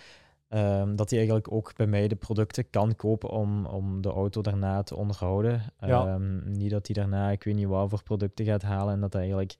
ehm, 0.49 0.97
dat 0.97 1.11
hij 1.11 1.19
eigenlijk 1.19 1.53
ook 1.53 1.77
bij 1.77 1.87
mij 1.87 2.09
de 2.09 2.17
producten 2.17 2.71
kan 2.71 2.97
kopen 2.97 3.31
om, 3.31 3.67
om 3.67 4.01
de 4.01 4.11
auto 4.11 4.41
daarna 4.41 4.83
te 4.83 4.97
onderhouden. 4.97 5.63
Ja. 5.81 6.19
Niet 6.45 6.71
dat 6.71 6.87
hij 6.87 6.95
daarna, 6.95 7.31
ik 7.31 7.45
weet 7.45 7.55
niet 7.55 7.67
wat 7.67 7.91
voor 7.91 8.03
producten 8.03 8.45
gaat 8.45 8.63
halen 8.63 8.95
en 8.95 9.01
dat 9.01 9.13
dat 9.13 9.21
eigenlijk 9.21 9.57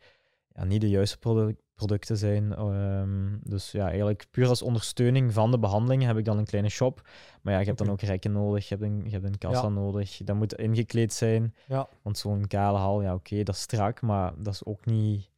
ja, 0.59 0.65
niet 0.65 0.81
de 0.81 0.89
juiste 0.89 1.19
produ- 1.19 1.57
producten 1.75 2.17
zijn. 2.17 2.55
Ehm, 2.55 3.37
dus 3.43 3.71
ja, 3.73 3.87
eigenlijk 3.89 4.27
puur 4.31 4.49
als 4.49 4.63
ondersteuning 4.63 5.33
van 5.33 5.51
de 5.51 5.59
behandeling 5.59 6.03
heb 6.03 6.17
ik 6.17 6.25
dan 6.25 6.39
een 6.39 6.45
kleine 6.45 6.69
shop. 6.71 7.09
Maar 7.43 7.53
ja, 7.53 7.59
je 7.59 7.67
hebt 7.67 7.79
dan 7.79 7.91
ook 7.91 8.01
rekken 8.01 8.33
nodig, 8.33 8.69
je 8.69 8.75
hebt 8.77 8.87
een, 8.91 9.03
je 9.05 9.11
hebt 9.11 9.25
een 9.25 9.39
kassa 9.39 9.63
Ja. 9.63 9.69
nodig, 9.69 10.17
dat 10.25 10.37
moet 10.37 10.55
ingekleed 10.55 11.13
zijn. 11.13 11.55
ja, 11.67 11.89
Want 12.03 12.19
zo'n 12.19 12.47
kale 12.47 12.79
hal, 12.79 13.03
ja 13.03 13.15
oké, 13.15 13.43
dat 13.43 13.55
is 13.55 13.61
strak, 13.61 14.01
maar 14.01 14.33
dat 14.39 14.53
is 14.55 14.65
ook 14.65 14.85
niet 14.87 15.31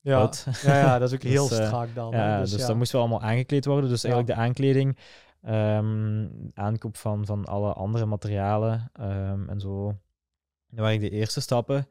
ja. 0.00 0.30
ja, 0.62 0.74
ja, 0.76 0.98
dat 0.98 1.08
is 1.08 1.14
ook 1.14 1.20
Dus, 1.30 1.30
heel 1.30 1.58
eh, 1.58 1.66
strak 1.66 1.94
dan. 1.94 2.10
Ja, 2.10 2.40
dus, 2.40 2.54
ja. 2.54 2.66
dat 2.66 2.76
moest 2.76 2.92
wel 2.92 3.00
allemaal 3.00 3.22
aangekleed 3.22 3.64
worden. 3.64 3.90
Dus 3.90 4.04
eigenlijk 4.04 4.34
de 4.34 4.40
aankleding, 4.42 4.98
ehm, 5.42 6.28
aankoop 6.54 6.96
van, 6.96 7.26
van 7.26 7.44
alle 7.44 7.72
andere 7.72 8.06
materialen 8.06 8.90
ehm, 8.92 9.48
en 9.48 9.60
zo. 9.60 9.86
Dat 10.68 10.78
waren 10.80 11.00
de 11.00 11.10
eerste 11.10 11.40
stappen. 11.40 11.86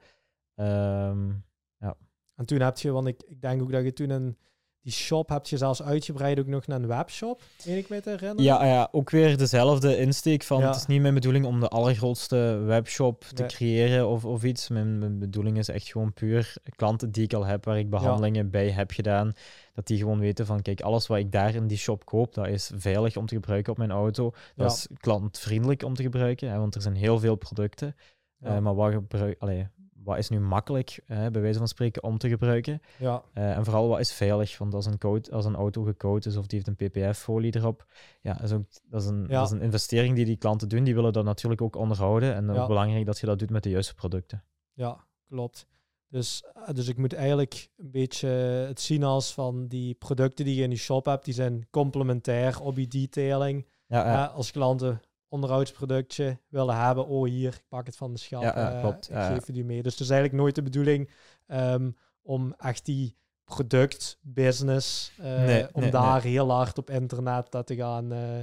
En 2.41 2.47
toen 2.47 2.59
heb 2.61 2.77
je, 2.77 2.91
want 2.91 3.07
ik, 3.07 3.21
ik 3.27 3.41
denk 3.41 3.61
ook 3.61 3.71
dat 3.71 3.83
je 3.83 3.93
toen 3.93 4.09
een, 4.09 4.37
die 4.81 4.93
shop 4.93 5.29
heb 5.29 5.45
je 5.45 5.57
zelfs 5.57 5.83
uitgebreid 5.83 6.39
ook 6.39 6.47
nog 6.47 6.67
naar 6.67 6.79
een 6.81 6.87
webshop, 6.87 7.41
meen 7.65 7.77
ik 7.77 7.89
me 7.89 8.01
te 8.01 8.09
herinneren. 8.09 8.43
ja, 8.43 8.65
ja, 8.65 8.87
ook 8.91 9.09
weer 9.09 9.37
dezelfde 9.37 9.97
insteek 9.97 10.43
van 10.43 10.59
Ja. 10.61 10.67
het 10.67 10.75
is 10.75 10.85
niet 10.85 11.01
mijn 11.01 11.13
bedoeling 11.13 11.45
om 11.45 11.59
de 11.59 11.67
allergrootste 11.67 12.35
webshop 12.65 13.23
te 13.23 13.41
Nee. 13.41 13.51
creëren 13.51 14.07
of, 14.07 14.25
of 14.25 14.43
iets. 14.43 14.69
Mijn, 14.69 14.97
mijn 14.99 15.19
bedoeling 15.19 15.57
is 15.57 15.67
echt 15.67 15.87
gewoon 15.87 16.13
puur 16.13 16.53
klanten 16.75 17.11
die 17.11 17.23
ik 17.23 17.33
al 17.33 17.45
heb, 17.45 17.65
waar 17.65 17.77
ik 17.79 17.89
behandelingen 17.89 18.49
bij 18.49 18.69
heb 18.71 18.91
gedaan, 18.91 19.33
dat 19.73 19.87
die 19.87 19.97
gewoon 19.97 20.19
weten 20.19 20.45
van 20.45 20.61
kijk, 20.61 20.81
alles 20.81 21.07
wat 21.07 21.17
ik 21.17 21.31
daar 21.31 21.55
in 21.55 21.67
die 21.67 21.77
shop 21.77 22.05
koop, 22.05 22.33
dat 22.33 22.47
is 22.47 22.71
veilig 22.75 23.17
om 23.17 23.25
te 23.25 23.35
gebruiken 23.35 23.71
op 23.71 23.77
mijn 23.77 23.91
auto. 23.91 24.29
Dat 24.29 24.39
Ja. 24.55 24.65
is 24.65 24.87
klantvriendelijk 24.97 25.83
om 25.83 25.93
te 25.93 26.03
gebruiken, 26.03 26.49
hè, 26.51 26.57
want 26.57 26.75
er 26.75 26.81
zijn 26.81 26.95
heel 26.95 27.19
veel 27.19 27.35
producten. 27.35 27.95
Eh, 28.39 28.57
maar 28.59 28.75
wat, 28.75 28.91
gebruik, 28.91 29.35
allee, 29.39 29.67
wat 30.03 30.17
is 30.17 30.29
nu 30.29 30.39
makkelijk, 30.39 31.01
hè, 31.05 31.31
bij 31.31 31.41
wijze 31.41 31.57
van 31.57 31.67
spreken, 31.67 32.03
om 32.03 32.17
te 32.17 32.29
gebruiken? 32.29 32.81
ja, 32.97 33.23
Eh, 33.33 33.55
en 33.57 33.63
vooral 33.65 33.87
wat 33.87 33.99
is 33.99 34.13
veilig? 34.13 34.57
Want 34.57 34.73
als 34.73 34.85
een, 34.85 34.97
als 35.31 35.45
een 35.45 35.55
auto 35.55 35.83
gecoat 35.83 36.25
is 36.25 36.37
of 36.37 36.45
die 36.47 36.61
heeft 36.63 36.79
een 36.79 36.87
PPF-folie 36.89 37.55
erop, 37.55 37.85
ja, 38.21 38.33
dat 38.33 38.43
is, 38.43 38.51
ook, 38.51 38.65
dat, 38.89 39.01
is 39.01 39.07
een, 39.07 39.21
Ja. 39.29 39.39
dat 39.39 39.45
is 39.45 39.51
een 39.51 39.61
investering 39.61 40.15
die 40.15 40.25
die 40.25 40.37
klanten 40.37 40.69
doen. 40.69 40.83
Die 40.83 40.95
willen 40.95 41.13
dat 41.13 41.23
natuurlijk 41.25 41.61
ook 41.61 41.75
onderhouden. 41.75 42.33
En 42.35 42.45
dan 42.45 42.55
Ja. 42.55 42.61
ook 42.61 42.67
belangrijk 42.67 43.05
dat 43.05 43.19
je 43.19 43.25
dat 43.25 43.39
doet 43.39 43.49
met 43.49 43.63
de 43.63 43.69
juiste 43.69 43.95
producten. 43.95 44.43
ja, 44.73 45.05
klopt. 45.27 45.65
Dus, 46.07 46.43
eh, 46.53 46.73
dus 46.73 46.87
ik 46.87 46.97
moet 46.97 47.13
eigenlijk 47.13 47.69
een 47.77 47.91
beetje 47.91 48.27
het 48.67 48.81
zien 48.81 49.03
als 49.03 49.33
van 49.33 49.67
die 49.67 49.93
producten 49.93 50.45
die 50.45 50.55
je 50.55 50.63
in 50.63 50.69
je 50.69 50.75
shop 50.75 51.05
hebt, 51.05 51.25
die 51.25 51.33
zijn 51.33 51.67
complementair 51.69 52.61
op 52.61 52.77
je 52.77 52.87
detailing. 52.87 53.67
Ja, 53.87 54.05
ja. 54.11 54.27
Eh, 54.29 54.35
als 54.35 54.51
klanten 54.51 55.01
onderhoudsproductje 55.31 56.37
willen 56.47 56.85
hebben, 56.85 57.07
oh 57.07 57.27
hier, 57.27 57.53
ik 57.53 57.65
pak 57.67 57.85
het 57.85 57.95
van 57.95 58.13
de 58.13 58.19
schap, 58.19 58.41
Ja, 58.41 58.73
eh, 58.73 58.79
klopt. 58.79 59.09
ik 59.09 59.15
geef 59.15 59.47
je 59.47 59.53
die 59.53 59.63
mee. 59.63 59.81
Dus 59.83 59.91
het 59.91 60.01
is 60.01 60.09
eigenlijk 60.09 60.41
nooit 60.41 60.55
de 60.55 60.61
bedoeling 60.61 61.09
ehm, 61.47 61.91
om 62.21 62.53
echt 62.57 62.85
die 62.85 63.15
productbusiness, 63.43 65.11
eh 65.17 65.43
Nee, 65.43 65.67
om 65.73 65.81
nee, 65.81 65.91
daar 65.91 66.21
heel 66.21 66.51
hard 66.51 66.77
op 66.77 66.89
internet 66.89 67.51
dat 67.51 67.67
te 67.67 67.75
gaan, 67.75 68.11
eh, 68.11 68.39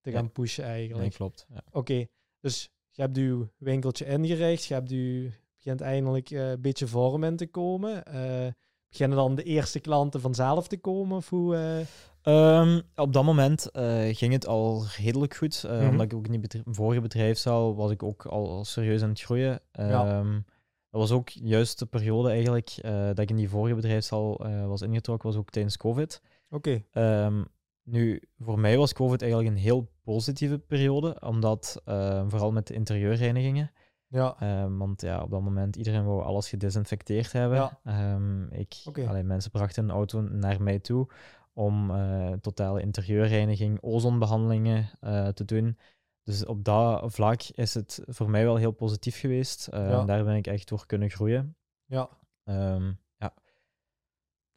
te 0.00 0.10
gaan 0.10 0.32
pushen 0.32 0.64
eigenlijk. 0.64 1.00
Nee, 1.00 1.10
klopt. 1.10 1.46
Ja. 1.48 1.62
Oké, 1.70 2.06
dus 2.40 2.70
je 2.90 3.02
hebt 3.02 3.16
uw 3.16 3.48
winkeltje 3.56 4.06
ingericht, 4.06 4.64
je 4.64 4.74
hebt 4.74 4.92
u, 4.92 5.32
begint 5.56 5.80
eindelijk 5.80 6.30
een 6.30 6.60
beetje 6.60 6.86
vorm 6.86 7.24
in 7.24 7.36
te 7.36 7.46
komen. 7.46 8.02
Beginnen 8.88 9.16
dan 9.16 9.34
de 9.34 9.42
eerste 9.42 9.80
klanten 9.80 10.20
vanzelf 10.20 10.68
te 10.68 10.78
komen? 10.78 11.16
Of 11.16 11.28
hoe, 11.28 11.84
Ehm, 12.28 12.80
op 12.96 13.12
dat 13.12 13.24
moment 13.24 13.70
eh, 13.70 14.16
ging 14.16 14.32
het 14.32 14.46
al 14.46 14.84
redelijk 14.96 15.34
goed. 15.36 15.64
eh, 15.64 15.78
Mhm. 15.78 15.88
Omdat 15.88 16.06
ik 16.06 16.14
ook 16.14 16.24
in 16.24 16.30
die 16.30 16.40
bedri- 16.40 16.62
vorige 16.64 17.00
bedrijfszaal 17.00 17.76
was 17.76 17.90
ik 17.90 18.02
ook 18.02 18.26
al, 18.26 18.48
al 18.48 18.64
serieus 18.64 19.02
aan 19.02 19.08
het 19.08 19.20
groeien. 19.20 19.60
Ja. 19.72 20.06
Ehm, 20.18 20.40
Dat 20.90 21.00
was 21.00 21.12
ook 21.12 21.28
juist 21.28 21.78
de 21.78 21.86
periode 21.86 22.28
eigenlijk 22.30 22.70
eh, 22.82 23.06
dat 23.06 23.18
ik 23.18 23.30
in 23.30 23.36
die 23.36 23.48
vorige 23.48 23.74
bedrijfszaal 23.74 24.36
was 24.66 24.82
ingetrokken, 24.82 25.28
was 25.28 25.38
ook 25.38 25.50
tijdens 25.50 25.76
COVID. 25.76 26.22
Oké, 26.50 26.82
Ehm, 26.92 27.44
nu, 27.82 28.22
voor 28.38 28.58
mij 28.58 28.76
was 28.78 28.92
COVID 28.92 29.22
eigenlijk 29.22 29.50
een 29.54 29.60
heel 29.62 29.90
positieve 30.04 30.58
periode, 30.58 31.16
omdat 31.20 31.82
vooral 32.26 32.52
met 32.52 32.66
de 32.66 32.74
interieurreinigingen. 32.74 33.70
ja, 34.08 34.36
want 34.70 35.00
ja, 35.00 35.22
op 35.22 35.30
dat 35.30 35.40
moment 35.42 35.76
iedereen 35.76 36.04
wou 36.04 36.22
alles 36.22 36.48
gedesinfecteerd 36.48 37.32
hebben. 37.32 37.56
Ja. 37.84 38.18
Ik, 38.50 38.74
allee, 39.08 39.22
mensen 39.22 39.50
brachten 39.50 39.84
een 39.84 39.90
auto 39.90 40.20
naar 40.20 40.62
mij 40.62 40.78
toe 40.78 41.06
om 41.58 41.90
eh, 41.90 42.32
totale 42.32 42.80
interieurreiniging, 42.80 43.78
ozonbehandelingen 43.82 44.90
eh, 45.00 45.28
te 45.28 45.44
doen. 45.44 45.78
Dus 46.22 46.44
op 46.46 46.64
dat 46.64 47.14
vlak 47.14 47.42
is 47.42 47.74
het 47.74 48.02
voor 48.06 48.30
mij 48.30 48.44
wel 48.44 48.56
heel 48.56 48.70
positief 48.70 49.18
geweest. 49.20 49.66
Eh, 49.68 49.88
Ja. 49.90 50.00
en 50.00 50.06
Daar 50.06 50.24
ben 50.24 50.36
ik 50.36 50.46
echt 50.46 50.68
door 50.68 50.86
kunnen 50.86 51.10
groeien. 51.10 51.56
ja. 51.86 52.08
Ehm, 52.44 52.92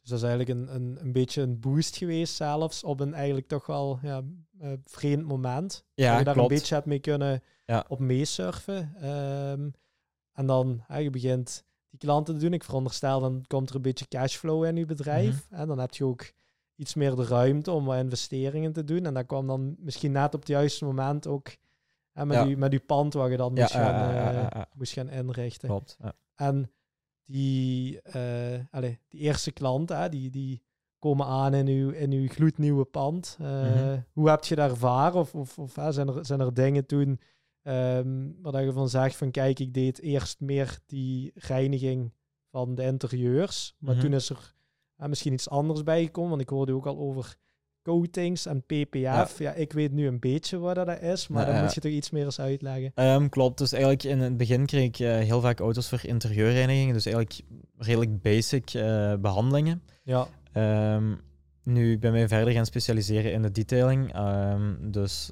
Dus 0.00 0.10
dat 0.10 0.18
is 0.20 0.24
eigenlijk 0.28 0.58
een, 0.58 0.74
een, 0.74 0.98
een 1.00 1.12
beetje 1.12 1.42
een 1.42 1.60
boost 1.60 1.96
geweest 1.96 2.34
zelfs 2.34 2.84
op 2.84 3.00
een 3.00 3.14
eigenlijk 3.14 3.46
toch 3.46 3.66
wel 3.66 3.98
ja, 4.02 4.22
vreemd 4.84 5.24
moment. 5.26 5.70
dat 5.72 5.82
ja, 6.06 6.18
je 6.18 6.24
daar 6.24 6.34
klopt. 6.34 6.50
een 6.50 6.56
beetje 6.56 6.74
hebt 6.74 6.86
mee 6.86 6.98
kunnen 6.98 7.42
Ja. 7.66 7.84
op 7.88 7.98
meesurfen. 7.98 8.94
Ehm, 8.96 9.70
en 10.32 10.46
dan, 10.46 10.84
je 10.98 11.10
begint 11.10 11.64
die 11.90 11.98
klanten 11.98 12.34
te 12.34 12.40
doen. 12.40 12.52
Ik 12.52 12.64
veronderstel, 12.64 13.20
dan 13.20 13.44
komt 13.46 13.68
er 13.70 13.76
een 13.76 13.82
beetje 13.82 14.08
cashflow 14.08 14.64
in 14.64 14.76
je 14.76 14.84
bedrijf. 14.86 15.46
Mhm. 15.50 15.60
En 15.60 15.68
dan 15.68 15.78
heb 15.78 15.94
je 15.94 16.04
ook 16.04 16.32
iets 16.82 16.94
meer 16.94 17.14
de 17.16 17.24
ruimte 17.24 17.70
om 17.70 17.84
wat 17.84 17.96
investeringen 17.98 18.72
te 18.72 18.84
doen. 18.84 19.06
En 19.06 19.14
dat 19.14 19.26
kwam 19.26 19.46
dan 19.46 19.76
misschien 19.78 20.12
net 20.12 20.34
op 20.34 20.40
het 20.40 20.48
juiste 20.48 20.84
moment 20.84 21.26
ook 21.26 21.48
hè, 22.12 22.26
met, 22.26 22.36
Ja. 22.36 22.44
die, 22.44 22.56
met 22.56 22.70
die 22.70 22.80
pand 22.80 23.12
waar 23.14 23.30
je 23.30 23.36
dan 23.36 23.52
Ja, 23.54 23.60
moest, 23.60 23.72
gaan, 23.74 24.50
eh, 24.50 24.62
moest 24.74 24.92
gaan 24.92 25.08
inrichten. 25.08 25.68
Klopt. 25.68 25.96
Ja. 26.02 26.12
En 26.34 26.70
die, 27.24 28.00
eh 28.02 28.60
allee, 28.70 28.98
die 29.08 29.20
eerste 29.20 29.52
klanten, 29.52 29.98
hè, 30.00 30.08
die, 30.08 30.30
die 30.30 30.62
komen 30.98 31.26
aan 31.26 31.54
in 31.54 31.66
uw, 31.66 31.90
in 31.90 32.12
uw 32.12 32.28
gloednieuwe 32.28 32.84
pand. 32.84 33.36
Eh, 33.40 33.46
Mhm. 33.74 34.00
Hoe 34.12 34.28
heb 34.28 34.44
je 34.44 34.54
dat 34.54 34.70
ervaren? 34.70 35.20
Of, 35.20 35.34
of, 35.34 35.58
of 35.58 35.76
hè, 35.76 35.92
zijn, 35.92 36.08
er, 36.08 36.26
zijn 36.26 36.40
er 36.40 36.54
dingen 36.54 36.86
toen 36.86 37.20
ehm 37.62 38.30
waar 38.42 38.64
je 38.64 38.72
van 38.72 38.88
zegt 38.88 39.16
van 39.16 39.30
kijk, 39.30 39.58
ik 39.58 39.74
deed 39.74 40.00
eerst 40.00 40.40
meer 40.40 40.78
die 40.86 41.32
reiniging 41.34 42.12
van 42.50 42.74
de 42.74 42.82
interieurs. 42.82 43.74
Maar 43.78 43.94
Mhm. 43.94 44.02
toen 44.04 44.12
is 44.12 44.30
er 44.30 44.54
misschien 45.08 45.32
iets 45.32 45.48
anders 45.48 45.82
bijgekomen. 45.82 46.30
Want 46.30 46.42
ik 46.42 46.48
hoorde 46.48 46.74
ook 46.74 46.86
al 46.86 46.98
over 46.98 47.36
coatings 47.82 48.46
en 48.46 48.62
PPF. 48.62 49.38
Ja, 49.38 49.52
ik 49.52 49.72
weet 49.72 49.92
nu 49.92 50.06
een 50.06 50.20
beetje 50.20 50.58
wat 50.58 50.74
dat 50.74 51.00
is, 51.00 51.28
maar 51.28 51.46
dan 51.46 51.60
moet 51.60 51.74
je 51.74 51.80
toch 51.80 51.92
iets 51.92 52.10
meer 52.10 52.24
eens 52.24 52.40
uitleggen. 52.40 52.92
Ehm, 52.94 53.28
klopt. 53.28 53.58
Dus 53.58 53.72
eigenlijk 53.72 54.02
in 54.02 54.18
het 54.18 54.36
begin 54.36 54.66
kreeg 54.66 54.84
ik 54.84 54.98
eh, 54.98 55.18
heel 55.18 55.40
vaak 55.40 55.60
auto's 55.60 55.88
voor 55.88 56.00
interieurreinigingen. 56.02 56.94
Dus 56.94 57.06
eigenlijk 57.06 57.40
redelijk 57.78 58.22
basic 58.22 58.70
eh, 58.74 59.14
behandelingen. 59.14 59.82
Ja, 60.02 60.26
Ehm, 60.52 61.14
nu, 61.62 61.92
ik 61.92 62.00
ben 62.00 62.12
mij 62.12 62.28
verder 62.28 62.52
gaan 62.52 62.66
specialiseren 62.66 63.32
in 63.32 63.42
de 63.42 63.50
detailing. 63.50 64.14
Ehm, 64.14 64.74
dus 64.80 65.30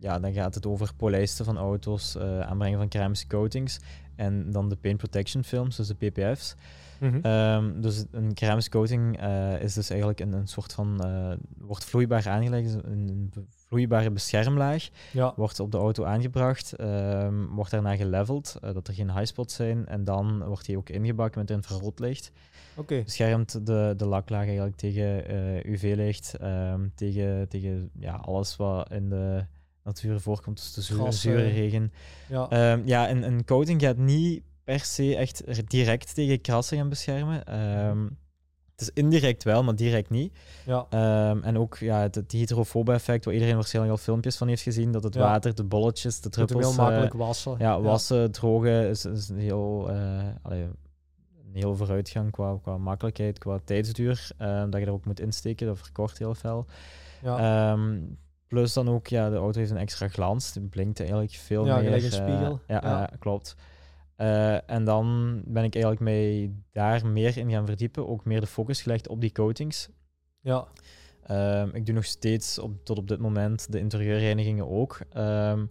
ja, 0.00 0.18
dan 0.18 0.32
gaat 0.32 0.54
het 0.54 0.66
over 0.66 0.94
polijsten 0.96 1.44
van 1.44 1.56
auto's, 1.56 2.16
eh, 2.16 2.40
aanbrengen 2.40 2.78
van 2.78 2.88
keramische 2.88 3.26
coatings 3.26 3.80
en 4.16 4.50
dan 4.50 4.68
de 4.68 4.76
paint 4.76 4.98
protection 4.98 5.44
films, 5.44 5.76
dus 5.76 5.86
de 5.86 5.94
PPF's. 5.94 6.54
Mhm. 6.98 7.18
Ehm, 7.22 7.80
dus 7.80 8.04
een 8.10 8.34
keramische 8.34 8.70
coating 8.70 9.20
eh, 9.20 9.62
is 9.62 9.74
dus 9.74 9.90
eigenlijk 9.90 10.20
een, 10.20 10.32
een 10.32 10.46
soort 10.46 10.72
van, 10.72 11.04
eh, 11.04 11.32
wordt 11.58 11.84
vloeibaar 11.84 12.28
aangelegd, 12.28 12.74
een, 12.74 13.08
een 13.08 13.48
vloeibare 13.66 14.10
beschermlaag, 14.10 14.88
ja, 15.12 15.32
wordt 15.36 15.60
op 15.60 15.72
de 15.72 15.78
auto 15.78 16.04
aangebracht, 16.04 16.72
ehm, 16.72 17.46
wordt 17.46 17.70
daarna 17.70 17.96
geleveld, 17.96 18.56
eh, 18.60 18.74
dat 18.74 18.88
er 18.88 18.94
geen 18.94 19.12
highspots 19.12 19.54
zijn 19.54 19.86
en 19.86 20.04
dan 20.04 20.44
wordt 20.44 20.66
die 20.66 20.76
ook 20.76 20.88
ingebakken 20.88 21.40
met 21.40 21.50
infraroodlicht 21.50 22.32
oké. 22.76 23.02
beschermt 23.04 23.66
de, 23.66 23.94
de 23.96 24.06
laklaag 24.06 24.46
eigenlijk 24.46 24.76
tegen 24.76 25.24
UV-licht, 25.70 26.34
ehm, 26.34 26.80
tegen, 26.94 27.48
tegen 27.48 27.90
ja, 27.98 28.14
alles 28.14 28.56
wat 28.56 28.92
in 28.92 29.08
de 29.08 29.44
natuur 29.84 30.20
voorkomt, 30.20 30.56
dus 30.56 30.72
de 30.72 30.82
zure, 30.82 31.12
zure 31.12 31.48
regen. 31.48 31.92
Ja, 32.28 32.78
ja, 32.84 33.10
een, 33.10 33.22
een 33.22 33.44
coating 33.44 33.80
gaat 33.80 33.96
niet 33.96 34.42
per 34.68 34.80
se 34.80 35.16
echt 35.16 35.42
direct 35.70 36.14
tegen 36.14 36.40
krassen 36.40 36.76
gaan 36.78 36.88
beschermen. 36.88 37.44
Ehm, 37.44 38.02
het 38.72 38.80
is 38.80 38.90
indirect 38.94 39.42
wel, 39.44 39.64
maar 39.64 39.74
direct 39.76 40.10
niet. 40.10 40.32
ja, 40.66 40.86
Ehm, 40.90 41.42
en 41.42 41.58
ook 41.58 41.76
ja, 41.76 42.00
het, 42.00 42.14
het 42.14 42.32
hydrofobe 42.32 42.92
effect, 42.92 43.24
waar 43.24 43.34
iedereen 43.34 43.54
waarschijnlijk 43.54 43.94
al 43.96 44.02
filmpjes 44.02 44.36
van 44.36 44.48
heeft 44.48 44.62
gezien, 44.62 44.92
dat 44.92 45.02
het 45.02 45.14
Ja. 45.14 45.20
water, 45.20 45.54
de 45.54 45.64
bolletjes, 45.64 46.20
de 46.20 46.28
druppels... 46.28 46.60
heel 46.60 46.70
eh, 46.70 46.76
makkelijk 46.78 47.12
wassen. 47.14 47.54
ja, 47.58 47.80
wassen, 47.80 48.30
drogen 48.32 48.88
is, 48.88 49.04
is 49.04 49.28
een 49.28 49.38
heel, 49.38 49.88
eh, 49.90 50.24
allee, 50.42 50.62
een 50.62 51.54
heel 51.54 51.76
vooruitgang 51.76 52.30
qua, 52.30 52.58
qua 52.62 52.78
makkelijkheid, 52.78 53.38
qua 53.38 53.58
tijdsduur. 53.64 54.30
ehm, 54.38 54.70
dat 54.70 54.80
je 54.80 54.86
er 54.86 54.92
ook 54.92 55.04
moet 55.04 55.20
insteken, 55.20 55.66
dat 55.66 55.78
verkort 55.78 56.18
heel 56.18 56.34
veel. 56.34 56.66
Ja, 57.22 57.76
plus 58.46 58.72
dan 58.72 58.88
ook, 58.88 59.06
ja, 59.06 59.30
de 59.30 59.36
auto 59.36 59.58
heeft 59.58 59.70
een 59.70 59.76
extra 59.76 60.08
glans. 60.08 60.52
Die 60.52 60.62
blinkt 60.62 61.00
eigenlijk 61.00 61.30
veel 61.32 61.66
Ja, 61.66 61.74
meer. 61.74 61.84
gelijk 61.84 62.02
een 62.02 62.10
eh, 62.10 62.16
spiegel. 62.26 62.60
ja, 62.66 62.80
Ja. 62.82 63.08
eh, 63.10 63.18
klopt. 63.18 63.54
Eh, 64.18 64.70
en 64.70 64.84
dan 64.84 65.40
ben 65.44 65.64
ik 65.64 65.74
eigenlijk 65.74 66.04
mij 66.04 66.52
daar 66.72 67.06
meer 67.06 67.36
in 67.36 67.50
gaan 67.50 67.66
verdiepen. 67.66 68.08
Ook 68.08 68.24
meer 68.24 68.40
de 68.40 68.46
focus 68.46 68.82
gelegd 68.82 69.08
op 69.08 69.20
die 69.20 69.32
coatings. 69.32 69.88
ja, 70.40 70.66
Ehm, 71.22 71.68
ik 71.72 71.86
doe 71.86 71.94
nog 71.94 72.04
steeds 72.04 72.58
op, 72.58 72.84
tot 72.84 72.98
op 72.98 73.08
dit 73.08 73.18
moment 73.18 73.72
de 73.72 73.78
interieurreinigingen 73.78 74.68
ook. 74.68 74.98
Ehm, 75.12 75.64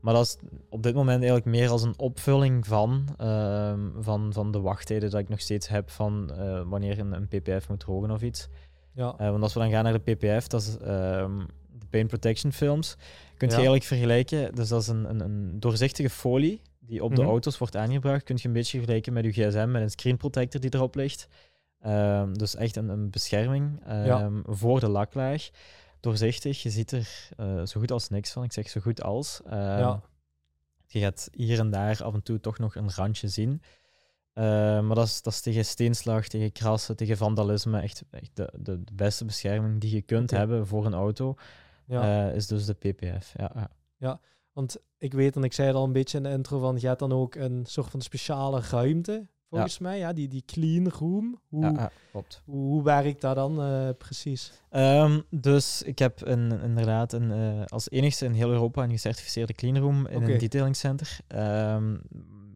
maar 0.00 0.14
dat 0.14 0.24
is 0.24 0.36
op 0.68 0.82
dit 0.82 0.94
moment 0.94 1.16
eigenlijk 1.16 1.44
meer 1.44 1.68
als 1.70 1.82
een 1.82 1.98
opvulling 1.98 2.66
van, 2.66 3.04
ehm, 3.18 3.80
van, 4.00 4.32
van 4.32 4.50
de 4.52 4.60
wachttijden 4.60 5.10
dat 5.10 5.20
ik 5.20 5.28
nog 5.28 5.40
steeds 5.40 5.68
heb 5.68 5.90
van 5.90 6.32
eh, 6.32 6.62
wanneer 6.66 6.98
een, 6.98 7.12
een 7.12 7.28
PPF 7.28 7.68
moet 7.68 7.80
drogen 7.80 8.10
of 8.10 8.22
iets. 8.22 8.48
ja, 8.94 9.14
Eh, 9.18 9.30
want 9.30 9.42
als 9.42 9.54
we 9.54 9.60
dan 9.60 9.70
gaan 9.70 9.84
naar 9.84 10.00
de 10.04 10.14
PPF, 10.14 10.46
dat 10.46 10.60
is 10.60 10.76
de 10.78 11.86
Paint 11.90 12.08
Protection 12.08 12.52
Films, 12.52 12.94
kun 12.96 13.04
je 13.36 13.46
Ja. 13.46 13.52
eigenlijk 13.52 13.84
vergelijken. 13.84 14.54
Dus 14.54 14.68
dat 14.68 14.80
is 14.80 14.88
een, 14.88 15.10
een, 15.10 15.20
een 15.20 15.60
doorzichtige 15.60 16.10
folie 16.10 16.60
die 16.90 17.04
op 17.04 17.14
de 17.14 17.20
Mhm. 17.22 17.30
auto's 17.30 17.58
wordt 17.58 17.76
aangebracht. 17.76 18.22
Kun 18.24 18.36
je 18.40 18.46
een 18.48 18.52
beetje 18.54 18.76
vergelijken 18.78 19.12
met 19.12 19.24
je 19.24 19.30
gsm, 19.30 19.70
met 19.70 19.82
een 19.82 19.90
screen 19.90 20.16
protector 20.16 20.60
die 20.60 20.74
erop 20.74 20.94
ligt. 20.94 21.28
Ehm, 21.80 22.32
dus 22.32 22.54
echt 22.54 22.76
een, 22.76 22.88
een 22.88 23.10
bescherming 23.10 23.80
ehm, 23.86 24.40
voor 24.46 24.80
de 24.80 24.88
laklaag. 24.88 25.50
Doorzichtig, 26.00 26.62
je 26.62 26.70
ziet 26.70 26.92
er 26.92 27.28
eh, 27.36 27.64
zo 27.66 27.80
goed 27.80 27.90
als 27.90 28.08
niks 28.08 28.32
van. 28.32 28.44
Ik 28.44 28.52
zeg 28.52 28.68
zo 28.68 28.80
goed 28.80 29.02
als. 29.02 29.40
Ehm, 29.44 29.56
Ja. 29.78 30.00
Je 30.86 31.00
gaat 31.00 31.28
hier 31.32 31.58
en 31.58 31.70
daar 31.70 32.02
af 32.04 32.14
en 32.14 32.22
toe 32.22 32.40
toch 32.40 32.58
nog 32.58 32.74
een 32.74 32.90
randje 32.94 33.28
zien. 33.28 33.62
Maar 34.34 34.94
dat 34.94 35.06
is, 35.06 35.22
dat 35.22 35.32
is 35.32 35.40
tegen 35.40 35.64
steenslag, 35.64 36.28
tegen 36.28 36.52
krassen, 36.52 36.96
tegen 36.96 37.16
vandalisme. 37.16 37.80
Echt, 37.80 38.02
echt 38.10 38.30
de, 38.34 38.52
de, 38.58 38.84
de 38.84 38.92
beste 38.94 39.24
bescherming 39.24 39.80
die 39.80 39.94
je 39.94 40.02
kunt 40.02 40.30
hebben 40.30 40.66
voor 40.66 40.86
een 40.86 40.94
auto, 40.94 41.34
ja. 41.86 42.28
eh, 42.28 42.34
is 42.34 42.46
dus 42.46 42.64
de 42.66 42.74
PPF. 42.74 43.34
Ja, 43.36 43.70
ja. 43.96 44.20
Want 44.52 44.76
ik 44.98 45.12
weet, 45.12 45.36
en 45.36 45.44
ik 45.44 45.52
zei 45.52 45.68
het 45.68 45.76
al 45.76 45.84
een 45.84 45.92
beetje 45.92 46.16
in 46.16 46.22
de 46.22 46.30
intro, 46.30 46.58
van 46.58 46.76
je 46.80 46.86
hebt 46.86 46.98
dan 46.98 47.12
ook 47.12 47.34
een 47.34 47.64
soort 47.66 47.90
van 47.90 48.00
speciale 48.00 48.60
ruimte, 48.70 49.26
volgens 49.48 49.78
mij. 49.78 49.98
Ja, 49.98 50.12
die, 50.12 50.28
die 50.28 50.42
clean 50.46 50.88
room. 50.88 51.40
Hoe, 51.48 51.62
ja, 51.64 51.70
ja, 51.70 51.90
klopt. 52.10 52.42
hoe, 52.44 52.66
hoe 52.66 52.82
werkt 52.82 53.20
dat 53.20 53.34
dan 53.34 53.62
eh, 53.62 53.88
precies? 53.98 54.52
Ehm, 54.70 55.20
dus 55.30 55.82
ik 55.82 55.98
heb 55.98 56.20
een, 56.26 56.60
inderdaad 56.62 57.12
een, 57.12 57.32
eh, 57.32 57.64
als 57.66 57.90
enigste 57.90 58.24
in 58.24 58.32
heel 58.32 58.50
Europa 58.50 58.82
een 58.82 58.90
gecertificeerde 58.90 59.52
cleanroom 59.52 60.06
in 60.06 60.16
Oké. 60.16 60.32
een 60.32 60.38
detailing 60.38 60.76
center. 60.76 61.18
Ehm, 61.26 61.96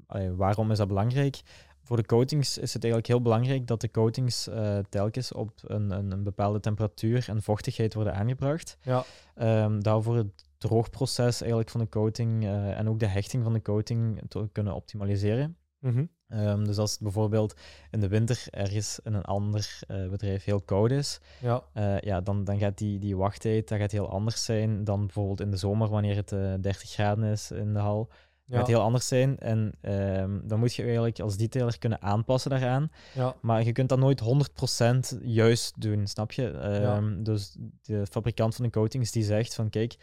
allee, 0.07 0.33
waarom 0.33 0.70
is 0.70 0.78
dat 0.78 0.88
belangrijk? 0.88 1.40
Voor 1.83 1.96
de 1.96 2.07
coatings 2.07 2.59
is 2.59 2.72
het 2.72 2.83
eigenlijk 2.83 3.12
heel 3.12 3.22
belangrijk 3.22 3.66
dat 3.66 3.80
de 3.80 3.90
coatings 3.90 4.48
eh, 4.48 4.78
telkens 4.88 5.33
op 5.33 5.50
een, 5.62 5.90
een, 5.90 6.11
een 6.11 6.22
bepaalde 6.22 6.61
temperatuur 6.61 7.24
en 7.28 7.42
vochtigheid 7.42 7.94
worden 7.94 8.14
aangebracht. 8.14 8.76
Ja, 8.83 9.04
Ehm 9.35 9.80
daarvoor 9.80 10.16
het 10.16 10.44
droogproces 10.68 11.40
eigenlijk 11.40 11.70
van 11.70 11.81
de 11.81 11.88
coating 11.88 12.44
eh, 12.44 12.79
en 12.79 12.88
ook 12.88 12.98
de 12.98 13.07
hechting 13.07 13.42
van 13.42 13.53
de 13.53 13.62
coating 13.62 14.20
te 14.29 14.48
kunnen 14.53 14.74
optimaliseren. 14.74 15.57
mhm, 15.79 16.05
Ehm, 16.29 16.64
dus 16.64 16.79
als 16.79 16.90
het 16.92 17.00
bijvoorbeeld 17.00 17.55
in 17.90 18.00
de 18.00 18.09
winter 18.09 18.44
ergens 18.50 18.98
in 19.05 19.14
een 19.14 19.24
ander 19.24 19.79
eh, 19.87 20.09
bedrijf 20.09 20.44
heel 20.44 20.61
koud 20.61 20.90
is, 20.90 21.20
Ja, 21.40 21.62
eh, 21.72 21.98
ja, 22.00 22.20
dan, 22.20 22.44
dan 22.44 22.59
gaat 22.59 22.79
die, 22.79 22.98
die 22.98 23.16
wachttijd 23.16 23.68
dat 23.68 23.79
gaat 23.79 23.92
heel 23.92 24.09
anders 24.11 24.44
zijn 24.44 24.85
dan 24.85 25.00
bijvoorbeeld 25.00 25.40
in 25.40 25.50
de 25.50 25.57
zomer 25.57 25.88
wanneer 25.88 26.16
het 26.16 26.33
eh 26.33 26.55
30 26.61 26.90
graden 26.90 27.24
is 27.24 27.50
in 27.50 27.72
de 27.72 27.79
hal. 27.79 28.09
ja, 28.46 28.59
gaat 28.59 28.66
heel 28.66 28.81
anders 28.81 29.09
zijn. 29.09 29.38
En 29.38 29.72
ehm, 29.81 30.40
dan 30.44 30.59
moet 30.59 30.74
je 30.74 30.83
eigenlijk 30.83 31.18
als 31.20 31.37
detailer 31.37 31.79
kunnen 31.79 32.03
aanpassen 32.03 32.50
daaraan. 32.50 32.90
ja, 33.14 33.35
Maar 33.40 33.64
je 33.64 33.72
kunt 33.72 33.88
dat 33.88 33.98
nooit 33.98 34.20
100% 34.20 35.18
juist 35.22 35.81
doen, 35.81 36.07
snap 36.07 36.33
je? 36.33 36.50
Ehm, 36.50 37.22
Dus 37.22 37.57
de 37.83 38.07
fabrikant 38.11 38.55
van 38.55 38.64
de 38.64 38.70
coatings 38.70 39.11
die 39.11 39.24
zegt 39.24 39.55
van 39.55 39.70
kijk, 39.70 39.96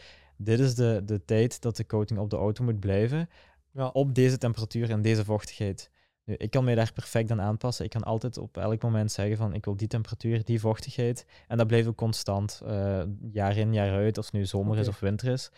dit 0.43 0.59
is 0.59 0.75
de, 0.75 1.01
de 1.05 1.25
tijd 1.25 1.61
dat 1.61 1.75
de 1.75 1.85
coating 1.85 2.19
op 2.19 2.29
de 2.29 2.35
auto 2.35 2.63
moet 2.63 2.79
blijven 2.79 3.29
ja, 3.71 3.87
op 3.87 4.15
deze 4.15 4.37
temperatuur 4.37 4.89
en 4.89 5.01
deze 5.01 5.25
vochtigheid. 5.25 5.91
Nu, 6.23 6.35
ik 6.37 6.51
kan 6.51 6.63
mij 6.63 6.75
daar 6.75 6.93
perfect 6.93 7.31
aan 7.31 7.41
aanpassen. 7.41 7.85
Ik 7.85 7.91
kan 7.91 8.03
altijd 8.03 8.37
op 8.37 8.57
elk 8.57 8.81
moment 8.81 9.11
zeggen 9.11 9.37
van 9.37 9.53
ik 9.53 9.65
wil 9.65 9.75
die 9.75 9.87
temperatuur, 9.87 10.43
die 10.43 10.59
vochtigheid. 10.59 11.25
En 11.47 11.57
dat 11.57 11.67
blijft 11.67 11.87
ook 11.87 11.95
constant, 11.95 12.61
eh, 12.65 13.01
jaar 13.31 13.57
in, 13.57 13.73
jaar 13.73 13.91
uit, 13.91 14.17
of 14.17 14.25
het 14.25 14.33
nu 14.33 14.45
zomer 14.45 14.77
is 14.77 14.87
of 14.87 14.99
winter 14.99 15.31
is. 15.31 15.51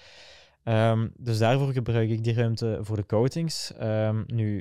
Ehm, 0.63 1.07
dus 1.17 1.37
daarvoor 1.37 1.73
gebruik 1.73 2.09
ik 2.09 2.23
die 2.23 2.33
ruimte 2.33 2.77
voor 2.81 2.95
de 2.95 3.05
coatings. 3.05 3.73
Ehm, 3.73 4.23
nu, 4.27 4.59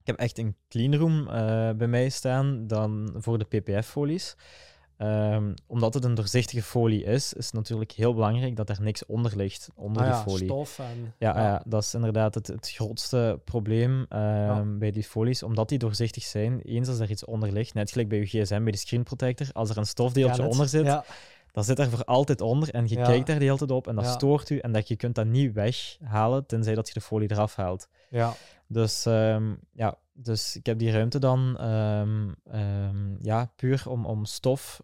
ik 0.00 0.06
heb 0.06 0.16
echt 0.16 0.38
een 0.38 0.56
cleanroom 0.68 1.28
eh 1.28 1.70
bij 1.72 1.86
mij 1.86 2.08
staan 2.08 2.66
dan 2.66 3.14
voor 3.16 3.38
de 3.38 3.44
PPF-folies. 3.44 4.36
Ehm, 4.98 5.52
omdat 5.66 5.94
het 5.94 6.04
een 6.04 6.14
doorzichtige 6.14 6.62
folie 6.62 7.04
is, 7.04 7.32
is 7.32 7.44
het 7.44 7.54
natuurlijk 7.54 7.92
heel 7.92 8.14
belangrijk 8.14 8.56
dat 8.56 8.68
er 8.68 8.82
niks 8.82 9.06
onder 9.06 9.36
ligt, 9.36 9.68
onder 9.74 10.02
Ah 10.02 10.08
die 10.08 10.16
ja, 10.16 10.22
folie. 10.22 10.44
stof 10.44 10.78
en... 10.78 11.14
Ja, 11.18 11.40
ja. 11.40 11.62
dat 11.66 11.82
is 11.82 11.94
inderdaad 11.94 12.34
het, 12.34 12.46
het 12.46 12.70
grootste 12.70 13.40
probleem 13.44 14.06
ehm, 14.08 14.78
bij 14.78 14.90
die 14.90 15.02
folies, 15.02 15.42
omdat 15.42 15.68
die 15.68 15.78
doorzichtig 15.78 16.22
zijn. 16.22 16.60
Eens 16.60 16.88
als 16.88 16.98
er 16.98 17.10
iets 17.10 17.24
onder 17.24 17.52
ligt, 17.52 17.74
net 17.74 17.90
gelijk 17.90 18.08
bij 18.08 18.18
je 18.18 18.26
gsm, 18.26 18.62
bij 18.62 18.72
de 18.72 18.78
screen 18.78 19.02
protector, 19.02 19.46
als 19.52 19.70
er 19.70 19.78
een 19.78 19.86
stofdeeltje 19.86 20.46
onder 20.46 20.68
zit, 20.68 21.00
Dan 21.58 21.66
zit 21.66 21.78
er 21.78 21.90
voor 21.90 22.04
altijd 22.04 22.40
onder 22.40 22.74
en 22.74 22.88
je 22.88 22.96
Ja. 22.96 23.04
kijkt 23.04 23.26
daar 23.26 23.38
de 23.38 23.44
hele 23.44 23.56
tijd 23.58 23.70
op 23.70 23.86
en 23.86 23.94
dat 23.94 24.04
Ja. 24.04 24.10
stoort 24.10 24.50
u 24.50 24.58
en 24.58 24.72
dat 24.72 24.88
je 24.88 24.96
kunt 24.96 25.14
dat 25.14 25.26
niet 25.26 25.52
weghalen, 25.52 26.46
tenzij 26.46 26.74
dat 26.74 26.88
je 26.88 26.94
de 26.94 27.00
folie 27.00 27.30
eraf 27.30 27.54
haalt. 27.56 27.88
ja, 28.10 28.32
Dus 28.66 29.06
ehm, 29.06 29.54
ja, 29.72 29.98
dus 30.12 30.56
ik 30.56 30.66
heb 30.66 30.78
die 30.78 30.90
ruimte 30.90 31.18
dan 31.18 31.58
ehm, 31.58 32.32
ehm, 32.44 33.16
ja, 33.24 33.52
puur 33.56 33.82
om, 33.88 34.06
om 34.06 34.24
stof 34.24 34.80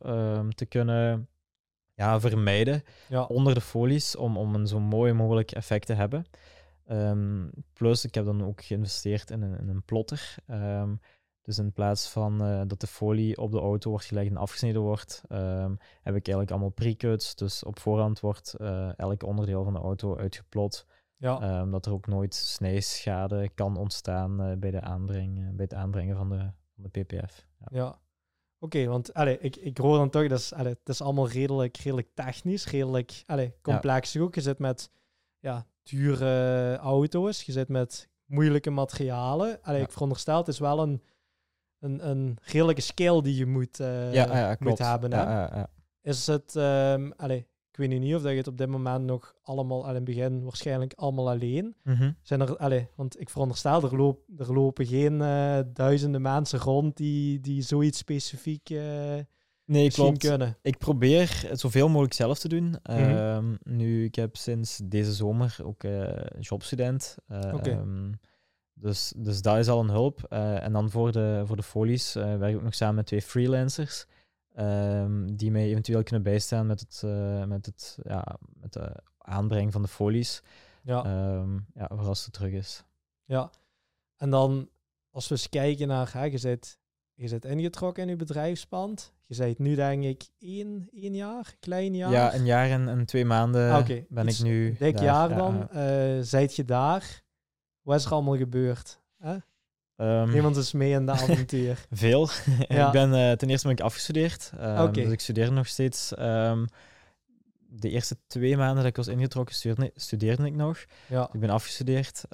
te 0.55 0.67
kunnen 0.69 1.29
ja, 1.95 2.21
vermijden 2.21 2.83
ja, 3.09 3.23
onder 3.25 3.55
de 3.55 3.61
folies 3.61 4.17
om, 4.17 4.37
om 4.37 4.55
een 4.55 4.67
zo 4.67 4.81
mooi 4.81 5.13
mogelijk 5.13 5.51
effect 5.53 5.87
te 5.87 5.95
hebben. 5.95 6.25
Plus, 7.73 8.05
ik 8.05 8.15
heb 8.15 8.25
dan 8.25 8.45
ook 8.45 8.65
geïnvesteerd 8.65 9.31
in 9.31 9.43
een, 9.43 9.59
in 9.59 9.69
een 9.69 9.83
plotter. 9.85 10.35
Dus 11.45 11.59
in 11.59 11.73
plaats 11.73 12.09
van 12.09 12.43
eh, 12.43 12.63
dat 12.67 12.81
de 12.81 12.87
folie 12.87 13.39
op 13.39 13.51
de 13.51 13.59
auto 13.59 13.91
wordt 13.91 14.05
gelegd 14.05 14.31
en 14.31 14.37
afgesneden 14.37 14.81
wordt, 14.81 15.23
ehm, 15.29 15.71
heb 16.03 16.15
ik 16.15 16.27
eigenlijk 16.27 16.51
allemaal 16.51 16.69
pre-cuts. 16.69 17.35
Dus 17.35 17.65
op 17.65 17.79
voorhand 17.79 18.21
wordt 18.21 18.55
eh, 18.55 18.99
elk 18.99 19.23
onderdeel 19.23 19.65
van 19.65 19.73
de 19.73 19.79
auto 19.79 20.17
uitgeplot. 20.17 20.87
ja, 21.17 21.41
ehm, 21.41 21.71
dat 21.71 21.87
er 21.87 21.93
ook 21.93 22.07
nooit 22.07 22.35
snijschade 22.35 23.49
kan 23.55 23.77
ontstaan 23.77 24.43
eh, 24.43 24.57
bij, 24.57 24.71
de 24.71 24.81
aanbreng, 24.81 25.35
bij 25.35 25.65
het 25.65 25.75
aanbrengen 25.75 26.17
van 26.17 26.29
de, 26.29 26.51
van 26.75 26.83
de 26.83 26.89
PPF. 26.89 27.47
Ja. 27.59 27.67
ja. 27.71 27.99
Oké, 28.59 28.87
want 28.87 29.15
allee, 29.15 29.39
ik, 29.39 29.57
ik 29.57 29.79
hoor 29.79 29.97
dan 29.97 30.11
toch, 30.11 30.29
dat 30.29 30.39
is, 30.39 30.53
het 30.57 30.89
is 30.89 31.01
allemaal 31.01 31.29
redelijk, 31.29 31.77
redelijk 31.77 32.09
technisch, 32.15 32.67
redelijk 32.67 33.23
allee, 33.27 33.55
complex 33.63 34.17
ook. 34.17 34.35
Je 34.35 34.41
zit 34.41 34.59
met 34.59 34.91
ja, 35.39 35.67
dure 35.83 36.77
auto's, 36.77 37.43
je 37.43 37.53
zit 37.53 37.69
met 37.69 38.09
moeilijke 38.25 38.71
materialen. 38.71 39.59
Allee. 39.63 39.83
Ik 39.83 39.93
veronderstel, 39.93 40.37
het 40.39 40.49
is 40.49 40.59
wel 40.59 40.83
een, 40.83 41.03
een, 41.85 42.09
een 42.09 42.39
redelijke 42.43 42.81
scale 42.83 43.23
die 43.23 43.37
je 43.37 43.47
moet, 43.47 43.81
eh, 43.81 44.13
ja, 44.13 44.37
ja, 44.37 44.49
moet 44.49 44.59
klopt. 44.59 44.79
hebben. 44.79 45.13
Hè? 45.13 45.23
Ja, 45.23 45.31
ja, 45.31 45.51
ja. 45.55 45.69
Is 46.03 46.27
het, 46.27 46.57
ehm 46.57 47.11
allee, 47.17 47.47
ik 47.71 47.77
weet 47.77 47.89
niet 48.01 48.15
of 48.15 48.23
dat 48.23 48.31
je 48.31 48.37
het 48.37 48.47
op 48.47 48.59
dit 48.59 48.69
moment 48.69 49.05
nog 49.05 49.35
allemaal, 49.43 49.83
al 49.83 49.89
in 49.89 49.95
het 49.95 50.05
begin 50.05 50.43
waarschijnlijk 50.43 50.93
allemaal 50.97 51.31
alleen. 51.31 51.75
Mhm. 51.83 52.13
Zijn 52.23 52.41
er, 52.41 52.57
allee, 52.57 52.89
want 52.95 53.21
ik 53.21 53.31
veronderstel, 53.31 53.83
er, 53.83 53.97
loop, 53.97 54.19
er 54.39 54.53
lopen 54.53 54.87
geen 54.87 55.21
eh, 55.23 55.59
duizenden 55.73 56.23
mensen 56.23 56.59
rond 56.59 56.97
die, 56.97 57.41
die 57.41 57.63
zoiets 57.63 57.99
specifiek 57.99 58.71
eh 58.71 59.19
Nee, 59.67 59.85
misschien 59.85 60.05
klopt. 60.05 60.27
kunnen. 60.27 60.57
Ik 60.63 60.79
probeer 60.79 61.43
het 61.47 61.61
zoveel 61.61 61.89
mogelijk 61.89 62.15
zelf 62.15 62.39
te 62.39 62.49
doen. 62.49 62.77
Ehm, 62.83 63.55
nu, 63.63 64.05
ik 64.05 64.15
heb 64.15 64.37
sinds 64.37 64.81
deze 64.85 65.13
zomer 65.13 65.57
ook 65.63 65.85
eh 65.85 66.41
jobstudent. 66.41 67.17
Oké. 67.53 67.71
Ehm, 67.71 68.13
dus, 68.75 69.13
dus 69.17 69.43
dat 69.43 69.57
is 69.59 69.69
al 69.69 69.81
een 69.81 69.91
hulp. 69.91 70.23
Eh, 70.29 70.63
en 70.63 70.73
dan 70.73 70.91
voor 70.91 71.13
de, 71.13 71.43
voor 71.45 71.57
de 71.57 71.63
folies 71.63 72.15
eh, 72.15 72.37
werk 72.37 72.51
ik 72.51 72.57
ook 72.57 72.63
nog 72.63 72.75
samen 72.75 72.95
met 72.95 73.07
twee 73.07 73.23
freelancers. 73.23 74.07
ehm, 74.55 75.27
die 75.35 75.51
mij 75.51 75.65
eventueel 75.65 76.03
kunnen 76.03 76.23
bijstaan 76.23 76.67
met 76.67 76.81
het, 76.81 77.03
eh, 77.05 77.45
met 77.45 77.67
het 77.67 77.99
ja, 78.03 78.37
met 78.61 78.73
de 78.73 78.93
aanbreng 79.19 79.73
van 79.73 79.83
de 79.83 79.89
folies. 79.89 80.43
Ja, 80.83 81.05
Ehm, 81.05 81.55
ja, 81.75 81.87
voor 81.89 82.07
als 82.07 82.25
het 82.25 82.33
terug 82.35 82.53
is. 82.53 82.85
ja. 83.25 83.51
En 84.17 84.31
dan, 84.31 84.69
als 85.11 85.29
we 85.29 85.35
eens 85.35 85.49
kijken 85.49 85.89
naar, 85.89 86.13
hè, 86.13 86.25
je, 86.25 86.39
zit, 86.39 86.79
je 87.15 87.29
zit 87.29 87.45
ingetrokken 87.45 88.03
in 88.03 88.09
je 88.09 88.17
bedrijfspand. 88.17 89.13
Je 89.27 89.37
bent 89.37 89.59
nu 89.59 89.75
denk 89.75 90.05
ik 90.05 90.29
één, 90.39 90.89
één 90.93 91.15
jaar, 91.15 91.55
klein 91.61 91.95
jaar. 91.95 92.11
Ja, 92.11 92.35
een 92.35 92.45
jaar 92.45 92.71
en, 92.71 92.89
en 92.89 93.07
twee 93.07 93.25
maanden 93.25 93.71
Ah, 93.73 93.87
ben 94.09 94.27
Iets- 94.29 94.39
ik 94.39 94.45
nu. 94.47 94.77
Dik 94.79 94.95
daar. 94.97 95.05
jaar 95.05 95.31
Ja, 95.31 95.37
dan. 95.37 95.69
ja. 95.73 96.23
zijt 96.23 96.57
je 96.57 96.65
daar? 96.65 97.23
Wat 97.85 97.99
is 97.99 98.05
er 98.05 98.13
allemaal 98.13 98.37
gebeurd? 98.37 99.01
Hè? 99.19 99.37
Ehm, 99.97 100.31
Niemand 100.31 100.57
is 100.57 100.73
mee 100.73 100.93
in 100.93 101.07
de 101.07 101.13
avontuur. 101.19 101.87
Veel. 101.91 102.29
Ja. 102.69 102.87
ik 102.87 102.93
ben, 102.93 103.15
eh, 103.15 103.33
ten 103.37 103.51
eerste 103.51 103.67
ben 103.67 103.77
ik 103.77 103.83
afgestudeerd. 103.83 104.51
Oké. 104.59 104.91
Dus 104.91 105.13
ik 105.13 105.21
studeer 105.21 105.53
nog 105.53 105.67
steeds. 105.67 106.15
Ehm, 106.15 106.65
de 107.77 107.91
eerste 107.91 108.17
twee 108.27 108.57
maanden 108.57 108.77
dat 108.77 108.85
ik 108.87 108.97
was 108.97 109.09
ingetrokken, 109.09 109.55
studeerde, 109.55 109.91
studeerde 109.95 110.47
ik 110.47 110.55
nog. 110.55 110.85
ja, 111.09 111.29
Ik 111.33 111.41
ben 111.41 111.51
afgestudeerd. 111.51 112.25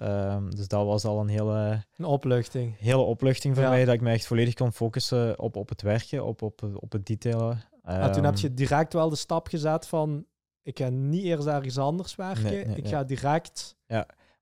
Dus 0.56 0.68
dat 0.68 0.86
was 0.86 1.04
al 1.04 1.20
een 1.20 1.28
hele, 1.28 1.84
een 1.96 2.04
opluchting. 2.04 2.78
hele 2.78 3.02
opluchting 3.02 3.54
voor 3.54 3.64
Ja. 3.64 3.70
mij. 3.70 3.84
Dat 3.84 3.94
ik 3.94 4.00
me 4.00 4.10
echt 4.12 4.26
volledig 4.26 4.54
kon 4.54 4.72
focussen 4.72 5.38
op, 5.38 5.56
op 5.56 5.68
het 5.68 5.82
werken, 5.82 6.24
op, 6.24 6.42
op, 6.42 6.62
op 6.74 6.92
het 6.92 7.06
detailen. 7.06 7.62
Maar 7.82 8.12
toen 8.12 8.24
heb 8.24 8.36
je 8.36 8.54
direct 8.54 8.92
wel 8.92 9.08
de 9.08 9.16
stap 9.16 9.46
gezet 9.48 9.86
van, 9.86 10.24
ik 10.62 10.78
ga 10.78 10.88
niet 10.88 11.24
eerst 11.24 11.46
ergens 11.46 11.78
anders 11.78 12.14
werken. 12.16 12.42
Nee, 12.42 12.64
nee, 12.66 12.76
ik 12.76 12.82
nee. 12.82 12.92
ga 12.92 13.04
direct... 13.04 13.76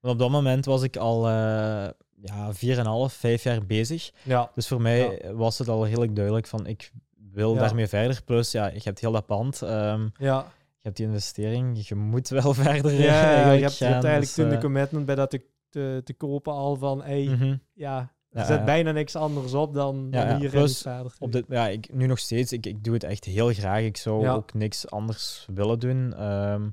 op 0.00 0.18
dat 0.18 0.30
moment 0.30 0.64
was 0.64 0.82
ik 0.82 0.96
al 0.96 1.28
eh 1.28 1.88
ja, 2.22 2.52
4,5, 2.52 3.14
5 3.14 3.42
jaar 3.42 3.66
bezig. 3.66 4.10
Ja, 4.22 4.50
Dus 4.54 4.68
voor 4.68 4.80
mij 4.82 5.22
was 5.34 5.58
het 5.58 5.68
al 5.68 5.84
heel 5.84 6.14
duidelijk 6.14 6.46
van 6.46 6.66
ik 6.66 6.90
wil 7.32 7.54
Ja. 7.54 7.60
daarmee 7.60 7.86
verder. 7.86 8.22
Plus, 8.24 8.52
ja, 8.52 8.66
je 8.66 8.80
hebt 8.82 9.00
heel 9.00 9.12
dat 9.12 9.26
pand. 9.26 9.62
ehm, 9.62 10.08
ja. 10.18 10.36
je 10.76 10.82
hebt 10.82 10.96
die 10.96 11.06
investering, 11.06 11.88
je 11.88 11.94
moet 11.94 12.28
wel 12.28 12.54
verder. 12.64 12.92
Ja, 12.92 12.98
eh, 12.98 13.02
je 13.02 13.06
eigenlijk 13.08 13.60
hebt, 13.60 13.78
je 13.78 13.84
hebt 13.84 13.94
gaan, 13.94 14.04
eigenlijk 14.04 14.20
dus, 14.20 14.32
toen 14.34 14.48
de 14.48 14.54
eh, 14.54 14.60
commitment 14.60 15.06
bij 15.06 15.14
dat 15.14 15.30
te, 15.30 15.44
te, 15.68 16.00
te 16.04 16.14
kopen 16.14 16.52
al 16.52 16.76
van, 16.76 17.02
hey, 17.02 17.24
mhm. 17.24 17.56
ja, 17.74 18.12
er 18.30 18.48
Ja, 18.48 18.52
ja. 18.54 18.64
bijna 18.64 18.92
niks 18.92 19.16
anders 19.16 19.54
op 19.54 19.74
dan, 19.74 20.08
Ja, 20.10 20.24
dan 20.24 20.34
ja, 20.34 20.38
hier 20.38 20.50
plus 20.50 20.80
verder. 20.82 21.14
Op 21.18 21.32
dit, 21.32 21.44
ja, 21.48 21.68
ik, 21.68 21.92
nu 21.92 22.06
nog 22.06 22.18
steeds, 22.18 22.52
ik, 22.52 22.66
ik 22.66 22.84
doe 22.84 22.94
het 22.94 23.04
echt 23.04 23.24
heel 23.24 23.52
graag. 23.52 23.82
Ik 23.82 23.96
zou 23.96 24.28
ook 24.28 24.54
niks 24.54 24.90
anders 24.90 25.46
willen 25.54 25.78
doen. 25.78 26.14
Ehm, 26.14 26.68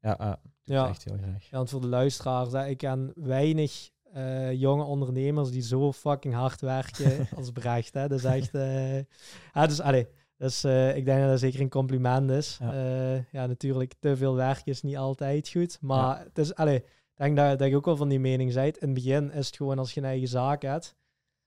ja, 0.00 0.18
doe 0.18 0.40
Ja. 0.72 0.88
echt 0.88 1.04
heel 1.04 1.16
graag. 1.22 1.44
Ja, 1.50 1.56
want 1.56 1.70
voor 1.70 1.80
de 1.80 1.86
luisteraars, 1.86 2.52
hè, 2.52 2.66
ik 2.66 2.76
ken 2.76 3.12
weinig 3.14 3.90
eh, 4.12 4.52
jonge 4.52 4.84
ondernemers 4.84 5.50
die 5.50 5.62
zo 5.62 5.92
fucking 5.92 6.34
hard 6.34 6.60
werken 6.60 7.28
als 7.36 7.50
Brecht. 7.50 7.94
Hè. 7.94 8.08
Dat 8.08 8.18
is 8.18 8.24
echt... 8.24 8.54
eh 8.54 8.98
ja, 9.52 9.66
dus, 9.66 9.80
allee, 9.80 10.08
dus, 10.36 10.64
eh, 10.64 10.96
ik 10.96 11.04
denk 11.04 11.20
dat 11.20 11.28
dat 11.28 11.40
zeker 11.40 11.60
een 11.60 11.68
compliment 11.68 12.30
is. 12.30 12.58
Ja. 12.60 13.24
Ja, 13.30 13.46
natuurlijk, 13.46 13.94
te 13.98 14.16
veel 14.16 14.34
werk 14.34 14.66
is 14.66 14.82
niet 14.82 14.96
altijd 14.96 15.48
goed. 15.48 15.78
Maar 15.80 16.18
het 16.18 16.38
is, 16.38 16.54
allee, 16.54 16.76
ik 16.76 16.84
denk 17.16 17.36
dat, 17.36 17.58
dat 17.58 17.68
je 17.68 17.76
ook 17.76 17.84
wel 17.84 17.96
van 17.96 18.08
die 18.08 18.20
mening 18.20 18.54
bent. 18.54 18.78
In 18.78 18.88
het 18.88 18.94
begin 18.94 19.32
is 19.32 19.46
het 19.46 19.56
gewoon, 19.56 19.78
als 19.78 19.92
je 19.92 20.00
een 20.00 20.06
eigen 20.06 20.28
zaak 20.28 20.62
hebt, 20.62 20.96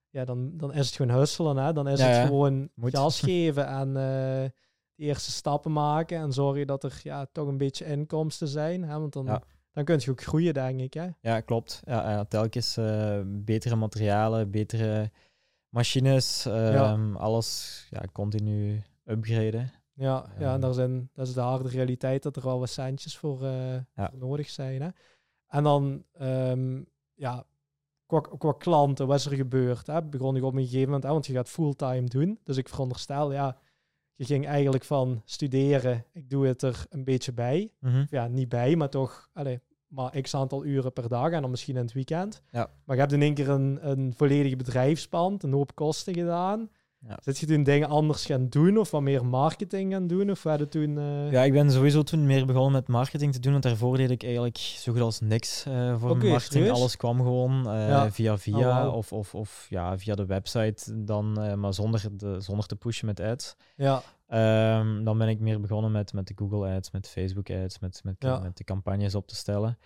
ja, 0.09 0.25
dan, 0.25 0.57
dan 0.57 0.73
is 0.73 0.85
het 0.85 0.95
gewoon 0.95 1.17
husselen. 1.17 1.57
Hè. 1.57 1.73
Dan 1.73 1.87
is 1.87 2.01
het 2.01 2.25
gewoon 2.25 2.69
Moet. 2.75 2.95
gas 2.95 3.19
geven 3.19 3.67
en 3.67 3.95
eerste 5.03 5.31
stappen 5.31 5.71
maken. 5.71 6.17
En 6.17 6.31
zorgen 6.33 6.67
dat 6.67 6.83
er 6.83 6.99
ja, 7.03 7.25
toch 7.31 7.47
een 7.47 7.57
beetje 7.57 7.85
inkomsten 7.85 8.47
zijn. 8.47 8.83
Hè. 8.83 8.99
Want 8.99 9.13
dan, 9.13 9.25
Ja. 9.25 9.41
dan 9.71 9.83
kun 9.83 9.99
je 9.99 10.11
ook 10.11 10.21
groeien, 10.21 10.53
denk 10.53 10.79
ik. 10.79 10.93
Hè. 10.93 11.07
Ja, 11.21 11.39
klopt. 11.39 11.81
Ja, 11.85 12.11
ja, 12.11 12.23
telkens 12.23 12.77
eh, 12.77 13.19
betere 13.25 13.75
materialen, 13.75 14.51
betere 14.51 15.11
machines, 15.69 16.45
ehm, 16.45 17.15
alles 17.15 17.87
ja, 17.89 18.03
continu 18.11 18.81
upgraden. 19.05 19.71
Ja, 19.93 20.25
ja 20.37 20.45
Ja. 20.45 20.53
en 20.53 20.61
daar 20.61 20.73
zijn, 20.73 21.09
dat 21.13 21.27
is 21.27 21.33
de 21.33 21.39
harde 21.41 21.69
realiteit 21.69 22.23
dat 22.23 22.35
er 22.35 22.43
wel 22.43 22.59
wat 22.59 22.69
centjes 22.69 23.17
voor, 23.17 23.43
eh, 23.43 23.75
voor 23.95 24.09
nodig 24.17 24.49
zijn. 24.49 24.81
Hè? 24.81 24.89
En 25.47 25.63
dan, 25.63 26.03
ehm, 26.13 26.81
ja, 27.13 27.45
qua, 28.05 28.19
qua 28.19 28.53
klanten, 28.57 29.07
wat 29.07 29.17
is 29.19 29.25
er 29.25 29.35
gebeurd? 29.35 29.87
Hè? 29.87 30.03
Begon 30.03 30.35
ik 30.35 30.43
op 30.43 30.53
een 30.53 30.63
gegeven 30.63 30.85
moment, 30.85 31.03
hè, 31.03 31.09
want 31.09 31.25
je 31.25 31.33
gaat 31.33 31.49
fulltime 31.49 32.07
doen. 32.07 32.39
Dus 32.43 32.57
ik 32.57 32.69
veronderstel, 32.69 33.31
ja, 33.31 33.57
je 34.15 34.25
ging 34.25 34.47
eigenlijk 34.47 34.83
van 34.83 35.21
studeren, 35.25 36.05
ik 36.11 36.29
doe 36.29 36.47
het 36.47 36.61
er 36.61 36.85
een 36.89 37.03
beetje 37.03 37.33
bij. 37.33 37.71
Of 37.81 38.09
ja, 38.09 38.27
niet 38.27 38.49
bij, 38.49 38.75
maar 38.75 38.89
toch, 38.89 39.29
allee, 39.33 39.59
maar 39.87 40.21
x 40.21 40.35
aantal 40.35 40.65
uren 40.65 40.93
per 40.93 41.09
dag 41.09 41.31
en 41.31 41.41
dan 41.41 41.49
misschien 41.49 41.75
in 41.75 41.81
het 41.81 41.93
weekend. 41.93 42.41
Ja. 42.51 42.69
Maar 42.85 42.95
je 42.95 43.01
hebt 43.01 43.13
in 43.13 43.21
één 43.21 43.33
keer 43.33 43.49
een, 43.49 43.89
een 43.89 44.13
volledige 44.15 44.55
bedrijfspand, 44.55 45.43
een 45.43 45.53
hoop 45.53 45.75
kosten 45.75 46.13
gedaan. 46.13 46.69
Ja. 47.07 47.17
Zit 47.23 47.37
je 47.37 47.45
toen 47.45 47.63
dingen 47.63 47.89
anders 47.89 48.25
gaan 48.25 48.49
doen 48.49 48.77
of 48.77 48.91
wat 48.91 49.01
meer 49.01 49.25
marketing 49.25 49.91
gaan 49.91 50.07
doen? 50.07 50.31
Of 50.31 50.43
hadden 50.43 50.69
toen... 50.69 50.97
eh, 50.97 51.31
Ja, 51.31 51.41
ik 51.43 51.51
ben 51.53 51.71
sowieso 51.71 52.03
toen 52.03 52.25
meer 52.25 52.45
begonnen 52.45 52.71
met 52.71 52.87
marketing 52.87 53.33
te 53.33 53.39
doen, 53.39 53.51
want 53.51 53.63
daarvoor 53.63 53.97
deed 53.97 54.09
ik 54.09 54.23
eigenlijk 54.23 54.57
zo 54.57 54.91
goed 54.91 55.01
als 55.01 55.19
niks 55.19 55.65
eh, 55.65 55.99
voor 55.99 56.09
Oké, 56.09 56.25
marketing. 56.27 56.41
serieus? 56.53 56.77
Alles 56.77 56.97
kwam 56.97 57.17
gewoon 57.17 57.69
eh, 57.69 57.87
Ja. 57.87 58.11
via 58.11 58.37
via 58.37 58.57
Oh, 58.57 58.63
wauw. 58.63 58.91
of, 58.91 59.11
of, 59.13 59.35
of 59.35 59.65
ja, 59.69 59.97
via 59.97 60.15
de 60.15 60.25
website 60.25 61.03
dan, 61.05 61.59
maar 61.59 61.73
zonder, 61.73 62.03
de, 62.17 62.35
zonder 62.41 62.65
te 62.65 62.75
pushen 62.75 63.05
met 63.05 63.19
ads. 63.19 63.55
Ja, 63.75 64.01
Ehm, 64.27 65.03
dan 65.03 65.17
ben 65.17 65.27
ik 65.27 65.39
meer 65.39 65.59
begonnen 65.59 65.91
met, 65.91 66.13
met 66.13 66.27
de 66.27 66.33
Google 66.37 66.75
Ads, 66.75 66.91
met 66.91 67.07
Facebook 67.09 67.49
Ads, 67.49 67.79
met, 67.79 67.99
met, 68.03 68.15
Ja. 68.19 68.39
met 68.39 68.57
de 68.57 68.63
campagnes 68.63 69.15
op 69.15 69.27
te 69.27 69.35
stellen. 69.35 69.77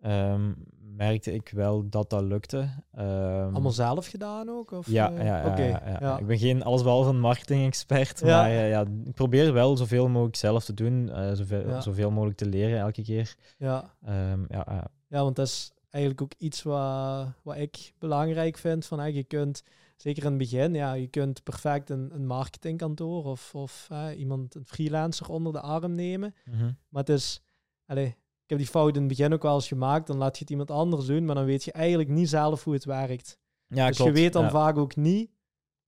Ehm, 0.00 0.52
merkte 1.00 1.32
ik 1.32 1.48
wel 1.48 1.88
dat 1.88 2.10
dat 2.10 2.22
lukte. 2.22 2.68
Ehm, 2.92 3.52
allemaal 3.52 3.70
zelf 3.70 4.06
gedaan 4.06 4.48
ook? 4.48 4.70
Of, 4.70 4.86
ja, 4.86 5.12
eh, 5.12 5.24
ja, 5.24 5.42
ja, 5.42 5.50
oké, 5.50 5.64
ja, 6.00 6.18
ik 6.18 6.26
ben 6.26 6.38
geen 6.38 6.62
allesbehalve 6.62 7.08
een 7.08 7.20
marketing-expert, 7.20 8.22
maar 8.22 8.50
eh, 8.50 8.70
ja, 8.70 8.84
ik 9.04 9.14
probeer 9.14 9.52
wel 9.52 9.76
zoveel 9.76 10.08
mogelijk 10.08 10.36
zelf 10.36 10.64
te 10.64 10.74
doen, 10.74 11.10
eh, 11.10 11.32
zoveel, 11.32 11.82
zoveel 11.82 12.10
mogelijk 12.10 12.38
te 12.38 12.46
leren 12.46 12.78
elke 12.78 13.02
keer. 13.02 13.36
ja. 13.58 13.94
Ehm, 14.04 14.40
ja, 14.48 14.66
ja. 14.68 14.86
Ja, 15.08 15.22
want 15.22 15.36
dat 15.36 15.46
is 15.46 15.72
eigenlijk 15.90 16.22
ook 16.22 16.32
iets 16.38 16.62
wat, 16.62 17.26
wat 17.42 17.56
ik 17.56 17.92
belangrijk 17.98 18.56
vind. 18.56 18.86
Van, 18.86 18.98
hè, 18.98 19.06
je 19.06 19.24
kunt, 19.24 19.62
zeker 19.96 20.22
in 20.22 20.28
het 20.28 20.38
begin, 20.38 20.74
ja, 20.74 20.92
je 20.92 21.06
kunt 21.06 21.42
perfect 21.42 21.90
een, 21.90 22.10
een 22.14 22.26
marketingkantoor 22.26 23.24
of, 23.24 23.54
of 23.54 23.88
iemand, 24.16 24.54
een 24.54 24.66
freelancer 24.66 25.28
onder 25.28 25.52
de 25.52 25.60
arm 25.60 25.94
nemen. 25.94 26.34
Mhm. 26.44 26.70
Maar 26.88 27.02
het 27.02 27.08
is, 27.08 27.42
allee, 27.86 28.06
ik 28.06 28.16
heb 28.50 28.58
die 28.58 28.66
fout 28.66 28.94
in 28.94 28.98
het 29.00 29.08
begin 29.08 29.32
ook 29.32 29.42
wel 29.42 29.54
eens 29.54 29.68
gemaakt. 29.68 30.06
Dan 30.06 30.16
laat 30.16 30.34
je 30.36 30.40
het 30.42 30.50
iemand 30.50 30.70
anders 30.70 31.06
doen, 31.06 31.24
maar 31.24 31.34
dan 31.34 31.44
weet 31.44 31.64
je 31.64 31.72
eigenlijk 31.72 32.08
niet 32.10 32.28
zelf 32.28 32.64
hoe 32.64 32.74
het 32.74 32.84
werkt. 32.84 33.38
ja 33.66 33.86
dus 33.86 33.96
klopt. 33.96 34.10
je 34.16 34.20
weet 34.22 34.32
dan 34.32 34.44
ja. 34.44 34.50
vaak 34.50 34.76
ook 34.76 34.96
niet, 34.96 35.30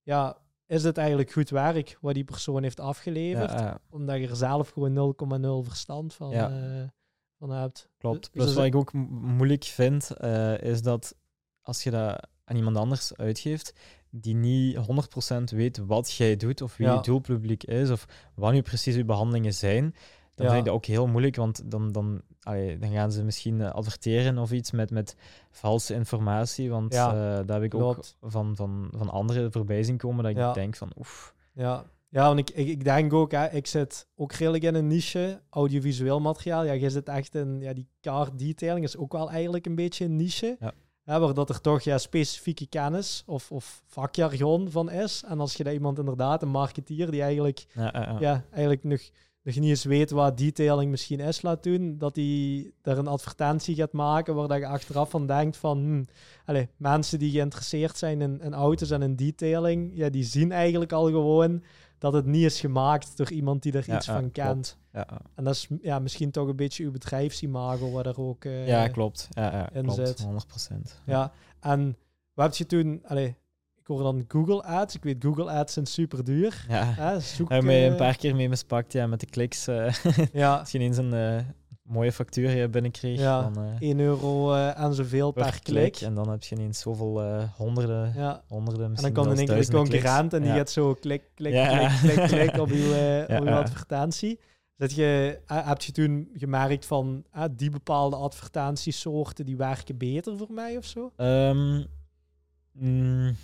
ja, 0.03 0.37
is 0.67 0.83
het 0.83 0.97
eigenlijk 0.97 1.33
goed 1.33 1.51
werk 1.51 1.99
wat 2.01 2.15
die 2.15 2.25
persoon 2.25 2.63
heeft 2.63 2.81
afgeleverd? 2.81 3.51
ja, 3.51 3.81
Omdat 3.91 4.19
je 4.21 4.29
er 4.29 4.37
zelf 4.37 4.69
gewoon 4.69 5.15
0,0 5.63 5.69
verstand 5.69 6.15
van, 6.15 6.33
eh, 6.33 6.83
van 7.39 7.51
hebt. 7.51 7.89
klopt. 7.99 8.21
Dus 8.21 8.31
Plus 8.31 8.45
dat 8.47 8.55
wat 8.55 8.65
ik 8.65 8.75
ook 8.75 8.93
mo- 8.93 9.07
moeilijk 9.11 9.65
vind, 9.65 10.11
eh, 10.11 10.59
is 10.61 10.83
dat 10.83 11.15
als 11.61 11.83
je 11.83 11.91
dat 11.91 12.27
aan 12.45 12.57
iemand 12.57 12.77
anders 12.77 13.17
uitgeeft, 13.17 13.73
die 14.11 14.35
niet 14.35 14.77
100% 14.77 15.51
weet 15.51 15.77
wat 15.79 16.13
jij 16.13 16.37
doet, 16.37 16.61
of 16.63 16.77
wie 16.77 16.89
je 16.89 17.01
doelpubliek 17.01 17.65
is, 17.65 17.91
of 17.91 18.07
wat 18.35 18.53
nu 18.53 18.63
precies 18.63 18.95
je 18.95 19.05
behandelingen 19.05 19.55
zijn, 19.55 19.95
dan 20.35 20.47
vind 20.47 20.59
ik 20.59 20.65
dat 20.65 20.75
ook 20.75 20.85
heel 20.87 21.07
moeilijk, 21.07 21.37
want 21.37 21.71
dan, 21.71 21.93
dan, 21.93 22.23
allee, 22.43 22.79
dan 22.79 22.91
gaan 22.91 23.13
ze 23.13 23.25
misschien 23.25 23.61
eh, 23.61 23.71
adverteren 23.73 24.39
of 24.39 24.53
iets 24.53 24.71
met, 24.71 24.91
met 24.91 25.17
valse 25.51 25.95
informatie, 25.95 26.71
want 26.71 26.93
Ja, 26.95 27.09
eh, 27.09 27.47
daar 27.47 27.61
heb 27.61 27.73
ik 27.73 27.75
ook 27.75 28.05
van, 28.21 28.57
van, 28.57 28.89
van 28.97 29.11
anderen 29.11 29.53
voorbij 29.53 29.83
zien 29.83 29.97
komen, 29.97 30.23
dat 30.23 30.33
ik 30.33 30.39
Ja. 30.39 30.53
denk 30.53 30.77
van, 30.77 30.93
oef, 30.99 31.35
Ja, 31.53 31.85
ja 32.09 32.27
want 32.27 32.39
ik, 32.39 32.51
ik, 32.51 32.69
ik 32.69 32.85
denk 32.85 33.13
ook, 33.13 33.31
hè, 33.33 33.51
ik 33.51 33.67
zit 33.67 34.07
ook 34.15 34.33
redelijk 34.33 34.65
in 34.65 34.75
een 34.75 34.87
niche, 34.87 35.41
audiovisueel 35.51 36.21
materiaal. 36.21 36.65
Ja, 36.65 36.73
je 36.73 36.91
zit 36.91 37.09
echt 37.09 37.35
in, 37.35 37.61
ja, 37.61 37.73
die 37.73 37.89
car 38.01 38.37
detailing 38.37 38.85
is 38.85 38.97
ook 38.97 39.13
wel 39.13 39.31
eigenlijk 39.31 39.67
een 39.67 39.75
beetje 39.75 40.05
een 40.05 40.17
niche. 40.17 40.57
Ja. 40.61 40.73
Hè, 41.03 41.19
waar 41.19 41.35
dat 41.35 41.49
er 41.49 41.61
toch 41.61 41.81
ja, 41.83 41.99
specifieke 41.99 42.67
kennis 42.67 43.23
of, 43.27 43.51
of 43.53 43.83
vakjargon 43.87 44.71
van 44.71 44.91
is. 44.91 45.23
En 45.27 45.41
als 45.41 45.55
je 45.55 45.65
dat 45.65 45.73
iemand 45.73 45.99
inderdaad, 45.99 46.43
een 46.43 46.49
marketeer 46.49 47.11
die 47.11 47.23
eigenlijk, 47.23 47.67
ja, 48.19 48.45
eigenlijk 48.51 48.85
nog, 48.85 49.01
nog 49.43 49.55
niet 49.55 49.69
eens 49.69 49.85
weet 49.85 50.11
wat 50.11 50.39
detailing 50.39 50.91
misschien 50.91 51.21
is, 51.21 51.43
laat 51.43 51.63
doen, 51.63 51.99
dat 51.99 52.17
hij 52.17 52.73
daar 52.83 52.99
een 52.99 53.07
advertentie 53.07 53.75
gaat 53.75 53.93
maken 53.93 54.35
waar 54.35 54.49
dat 54.49 54.59
je 54.59 54.67
achteraf 54.67 55.11
van 55.11 55.27
denkt 55.27 55.57
van, 55.57 55.79
hm, 55.79 56.05
allez, 56.45 56.67
mensen 56.77 57.19
die 57.19 57.31
geïnteresseerd 57.31 57.99
zijn 57.99 58.21
in, 58.21 58.41
in 58.41 58.55
auto's 58.55 58.91
en 58.91 59.03
in 59.03 59.17
detailing, 59.17 59.91
ja, 59.95 60.09
die 60.09 60.25
zien 60.25 60.53
eigenlijk 60.53 60.93
al 60.93 61.07
gewoon 61.07 61.63
dat 61.99 62.13
het 62.13 62.27
niet 62.27 62.45
is 62.45 62.61
gemaakt 62.61 63.17
door 63.17 63.31
iemand 63.31 63.63
die 63.63 63.73
er 63.73 63.85
Ja, 63.87 63.97
iets 63.97 64.07
ja, 64.07 64.21
van 64.21 64.31
kent. 64.31 64.79
Ja. 64.93 65.07
En 65.35 65.45
dat 65.45 65.55
is 65.55 65.69
ja, 65.83 65.99
misschien 65.99 66.31
toch 66.31 66.49
een 66.49 66.57
beetje 66.57 66.85
uw 66.85 66.91
bedrijfsimago 66.91 67.91
waar 67.91 68.07
er 68.07 68.21
ook... 68.21 68.45
eh, 68.45 68.67
ja, 68.67 68.89
klopt. 68.89 69.29
Ja, 69.31 69.53
ja, 69.53 69.73
in 69.73 69.83
klopt. 69.83 70.09
zit. 70.09 70.27
100%. 70.71 71.03
Ja, 71.07 71.33
en 71.61 71.97
wat 72.35 72.47
heb 72.47 72.55
je 72.55 72.67
toen... 72.67 73.01
Allez, 73.05 73.33
hoor 73.93 74.03
dan 74.03 74.25
Google 74.29 74.63
Ads. 74.63 74.95
Ik 74.95 75.03
weet, 75.03 75.25
Google 75.25 75.51
Ads 75.51 75.73
zijn 75.73 75.87
super 75.87 76.25
duur. 76.25 76.65
Ja. 76.69 76.85
Hè, 76.85 77.21
zoek, 77.21 77.49
je 77.53 77.61
eh, 77.61 77.85
een 77.85 77.97
paar 77.97 78.17
keer 78.17 78.35
mee 78.37 78.49
mispakt, 78.49 78.93
ja, 78.93 79.07
met 79.07 79.21
de 79.21 79.27
kliks. 79.27 79.67
eh 79.67 79.95
Ja, 80.33 80.57
als 80.57 80.71
je 80.73 80.79
ineens 80.79 80.97
een 80.97 81.13
eh, 81.15 81.39
mooie 81.83 82.13
factuur 82.13 82.63
eh, 82.63 82.69
binnenkreeg, 82.69 83.19
Ja, 83.21 83.43
dan 83.51 83.65
eh, 83.65 83.89
1 83.89 84.01
euro 84.01 84.53
eh, 84.55 84.79
en 84.81 84.95
zoveel 84.95 85.31
per, 85.33 85.45
per 85.45 85.61
klik. 85.63 85.97
En 85.97 86.15
dan 86.15 86.29
heb 86.31 86.43
je 86.43 86.55
ineens 86.55 86.81
zoveel 86.81 87.23
eh, 87.23 87.43
honderden, 87.57 88.13
Ja. 88.17 88.43
honderden, 88.49 88.95
En 88.95 89.03
dan 89.03 89.13
komt 89.13 89.27
in 89.31 89.37
één 89.37 89.47
keer 89.47 89.57
de 89.57 89.67
kliks. 89.67 89.69
concurrent 89.91 90.33
en 90.33 90.41
die 90.43 90.51
Ja. 90.51 90.57
gaat 90.57 90.71
zo 90.71 90.95
klik, 90.95 91.23
klik, 91.35 91.53
Ja. 91.53 91.89
klik, 92.01 92.15
klik, 92.15 92.27
klik 92.51 92.61
op 92.61 92.71
ja. 93.29 93.59
advertentie. 93.59 94.39
Dat 94.77 94.93
je, 94.95 95.39
heb 95.47 95.81
je 95.83 95.93
toen 95.93 96.29
gemerkt 96.35 96.87
van 96.87 97.25
eh, 97.33 97.45
die 97.57 97.71
bepaalde 97.71 98.17
advertentiesoorten 98.17 99.45
die 99.47 99.57
werken 99.57 99.97
beter 99.97 100.37
voor 100.37 100.53
mij 100.53 100.77
of 100.77 100.85
zo? 100.85 101.13
Ehm, 101.17 101.83
mm, 102.73 103.37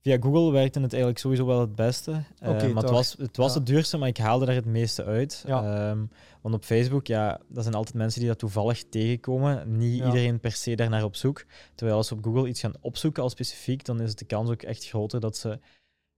via 0.00 0.16
Google 0.20 0.50
werkte 0.52 0.80
het 0.80 0.90
eigenlijk 0.92 1.20
sowieso 1.22 1.46
wel 1.46 1.60
het 1.60 1.74
beste. 1.74 2.10
Eh, 2.38 2.48
maar 2.50 2.82
het 2.82 2.90
was, 2.90 3.14
het 3.18 3.36
was 3.36 3.52
Ja. 3.52 3.58
het 3.58 3.66
duurste, 3.66 3.96
maar 3.96 4.08
ik 4.08 4.16
haalde 4.16 4.46
daar 4.46 4.54
het 4.54 4.64
meeste 4.64 5.04
uit. 5.04 5.44
Ja. 5.46 5.62
Ehm, 5.90 6.04
want 6.42 6.54
op 6.54 6.64
Facebook, 6.64 7.06
ja, 7.06 7.40
dat 7.48 7.62
zijn 7.62 7.74
altijd 7.76 7.96
mensen 7.96 8.20
die 8.20 8.28
dat 8.28 8.38
toevallig 8.38 8.84
tegenkomen. 8.90 9.76
Niet 9.78 9.98
Ja. 9.98 10.04
iedereen 10.06 10.40
per 10.40 10.52
se 10.52 10.76
daar 10.76 10.88
naar 10.90 11.04
op 11.04 11.16
zoek. 11.16 11.44
Terwijl 11.74 11.96
als 11.98 12.06
ze 12.08 12.14
op 12.14 12.24
Google 12.24 12.48
iets 12.48 12.60
gaan 12.60 12.74
opzoeken 12.80 13.22
al 13.22 13.30
specifiek, 13.30 13.84
dan 13.84 14.00
is 14.00 14.14
de 14.14 14.24
kans 14.24 14.50
ook 14.50 14.62
echt 14.62 14.86
groter 14.88 15.20
dat 15.20 15.36
ze 15.36 15.58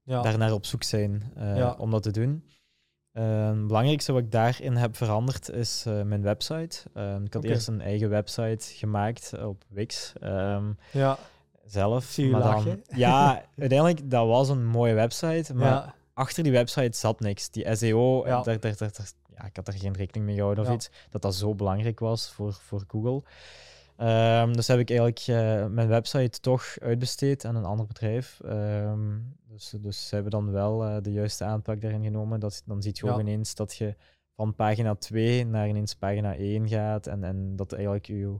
Ja, 0.02 0.22
daar 0.22 0.38
naar 0.38 0.52
op 0.52 0.66
zoek 0.66 0.82
zijn 0.82 1.32
eh, 1.36 1.74
om 1.78 1.90
dat 1.90 2.02
te 2.02 2.10
doen. 2.10 2.44
Eh, 3.12 3.46
het 3.48 3.66
belangrijkste 3.66 4.12
wat 4.12 4.22
ik 4.22 4.30
daarin 4.32 4.76
heb 4.76 4.96
veranderd 4.96 5.50
is 5.50 5.84
eh, 5.86 6.02
mijn 6.02 6.22
website. 6.22 6.82
Ehm, 6.94 7.24
ik 7.24 7.32
had 7.34 7.44
eerst 7.44 7.68
een 7.68 7.80
eigen 7.80 8.08
website 8.10 8.66
gemaakt 8.74 9.32
op 9.44 9.64
Wix. 9.68 10.12
ehm, 10.20 10.72
ja, 10.92 11.18
zelf. 11.70 12.18
Maar 12.18 12.40
dan, 12.64 12.82
ja, 12.98 13.42
uiteindelijk, 13.58 14.10
dat 14.10 14.26
was 14.26 14.48
een 14.48 14.66
mooie 14.66 14.94
website, 14.94 15.54
maar 15.54 15.66
ja, 15.70 15.94
achter 16.14 16.42
die 16.42 16.52
website 16.52 16.98
zat 16.98 17.20
niks. 17.20 17.50
Die 17.50 17.76
SEO, 17.76 18.26
Ja. 18.26 18.42
daar, 18.42 18.60
daar, 18.60 18.76
daar, 18.76 18.90
daar- 18.92 19.12
ja, 19.36 19.44
ik 19.46 19.56
had 19.56 19.68
er 19.68 19.74
geen 19.74 19.92
rekening 19.94 20.24
mee 20.26 20.34
gehouden 20.34 20.64
of 20.64 20.70
iets, 20.74 20.90
dat 21.10 21.22
dat 21.22 21.34
zo 21.34 21.54
belangrijk 21.54 21.98
was 22.00 22.30
voor, 22.32 22.52
voor 22.52 22.84
Google. 22.88 23.22
Ehm, 23.96 24.52
dus 24.52 24.66
heb 24.68 24.78
ik 24.78 24.90
eigenlijk 24.90 25.18
eh, 25.26 25.66
mijn 25.66 25.88
website 25.88 26.40
toch 26.40 26.64
uitbesteed 26.82 27.44
aan 27.44 27.56
een 27.56 27.64
ander 27.64 27.86
bedrijf. 27.86 28.40
Ehm, 28.44 29.18
dus, 29.48 29.74
dus 29.80 30.08
ze 30.08 30.14
hebben 30.14 30.32
dan 30.32 30.50
wel 30.50 30.84
eh, 30.84 30.96
de 31.02 31.12
juiste 31.12 31.44
aanpak 31.44 31.80
daarin 31.80 32.02
genomen. 32.02 32.40
Dat, 32.40 32.62
dan 32.64 32.82
ziet 32.82 32.98
je 32.98 33.10
ook 33.12 33.20
ineens 33.20 33.54
dat 33.54 33.76
je 33.76 33.94
van 34.36 34.54
pagina 34.54 34.94
2 34.94 35.46
naar 35.46 35.68
ineens 35.68 35.94
pagina 35.94 36.34
1 36.36 36.68
gaat. 36.68 37.06
En, 37.06 37.24
en 37.24 37.56
dat 37.56 37.72
eigenlijk 37.72 38.06
je 38.06 38.34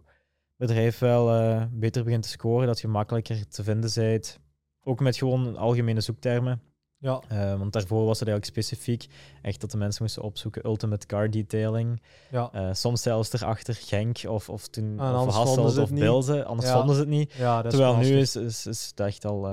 bedrijf 0.61 0.99
wel 0.99 1.33
eh, 1.35 1.63
beter 1.73 2.05
begint 2.05 2.23
te 2.23 2.29
scoren. 2.29 2.67
Dat 2.67 2.81
je 2.81 2.89
makkelijker 2.89 3.49
te 3.49 3.63
vinden 3.63 3.91
bent. 3.95 4.39
Ook 4.85 5.01
met 5.01 5.17
gewoon 5.17 5.57
algemene 5.57 6.01
zoektermen. 6.01 6.61
ja, 6.99 7.21
Eh, 7.29 7.59
want 7.59 7.73
daarvoor 7.73 8.05
was 8.07 8.19
het 8.21 8.29
eigenlijk 8.29 8.59
specifiek 8.59 9.07
echt 9.43 9.61
dat 9.61 9.71
de 9.71 9.77
mensen 9.77 10.03
moesten 10.03 10.23
opzoeken 10.23 10.67
Ultimate 10.67 11.07
Car 11.07 11.31
Detailing. 11.31 12.03
ja, 12.31 12.49
Eh, 12.53 12.69
soms 12.73 13.03
zelfs 13.03 13.33
erachter 13.33 13.75
Genk 13.75 14.19
of, 14.29 14.49
of 14.49 14.69
toen 14.69 14.99
En 15.01 15.15
of 15.15 15.35
Hasselt 15.35 15.79
of 15.79 15.91
niet. 15.91 16.01
Bilze. 16.01 16.45
Anders 16.45 16.69
Ja. 16.69 16.77
vonden 16.77 16.95
ze 16.95 17.01
het 17.01 17.11
niet. 17.11 17.33
ja. 17.33 17.63
Dat 17.63 17.73
is 17.73 17.79
Terwijl 17.79 17.97
nu 17.97 18.19
is, 18.19 18.37
is, 18.37 18.67
is 18.67 18.87
het 18.87 19.01
echt 19.01 19.25
al 19.25 19.49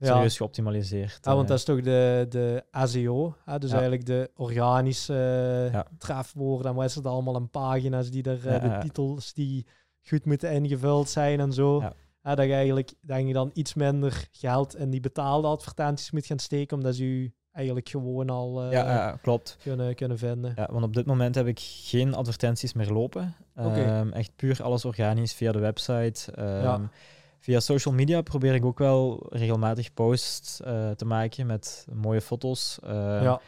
serieus 0.00 0.36
geoptimaliseerd. 0.36 1.18
Ja, 1.22 1.34
want 1.34 1.48
dat 1.48 1.58
is 1.58 1.64
toch 1.64 1.80
de, 1.80 2.26
de 2.28 2.64
ASEO, 2.70 3.34
hè? 3.44 3.58
dus 3.58 3.70
eigenlijk 3.70 4.06
de 4.06 4.30
organische 4.36 5.84
trefwoorden 5.98 6.70
en 6.70 6.76
wat 6.76 6.84
is 6.84 6.94
het 6.94 7.06
allemaal 7.06 7.34
en 7.36 7.50
pagina's 7.50 8.10
die 8.10 8.22
er, 8.22 8.40
de 8.60 8.78
titels 8.80 9.32
die 9.32 9.66
goed 10.08 10.24
moeten 10.24 10.52
ingevuld 10.52 11.08
zijn 11.08 11.40
en 11.40 11.52
zo. 11.52 11.80
Ja. 11.80 11.92
Ja, 12.22 12.34
dat 12.34 12.46
je 12.46 12.52
eigenlijk 12.52 12.92
denk 13.00 13.26
je 13.26 13.32
dan 13.32 13.50
iets 13.54 13.74
minder 13.74 14.28
geld 14.32 14.76
in 14.76 14.90
die 14.90 15.00
betaalde 15.00 15.48
advertenties 15.48 16.10
moet 16.10 16.26
gaan 16.26 16.38
steken, 16.38 16.76
omdat 16.76 16.94
ze 16.94 17.04
u 17.04 17.32
eigenlijk 17.52 17.88
gewoon 17.88 18.30
al 18.30 18.62
eh, 18.62 18.72
ja, 18.72 18.92
ja, 18.92 19.18
klopt. 19.22 19.56
kunnen, 19.62 19.94
kunnen 19.94 20.18
vinden. 20.18 20.52
Ja, 20.56 20.68
want 20.72 20.84
op 20.84 20.94
dit 20.94 21.06
moment 21.06 21.34
heb 21.34 21.46
ik 21.46 21.58
geen 21.60 22.14
advertenties 22.14 22.72
meer 22.72 22.90
lopen. 22.90 23.34
Ehm, 23.54 24.08
echt 24.12 24.36
puur 24.36 24.62
alles 24.62 24.84
organisch 24.84 25.32
via 25.32 25.52
de 25.52 25.58
website. 25.58 26.32
Ehm, 26.32 26.62
Ja. 26.62 26.90
Via 27.38 27.60
social 27.60 27.94
media 27.94 28.20
probeer 28.22 28.54
ik 28.54 28.64
ook 28.64 28.78
wel 28.78 29.26
regelmatig 29.30 29.94
posts 29.94 30.60
eh, 30.60 30.90
te 30.90 31.04
maken 31.04 31.46
met 31.46 31.86
mooie 31.92 32.20
foto's. 32.20 32.78
Ehm, 32.82 33.22
Ja, 33.22 33.40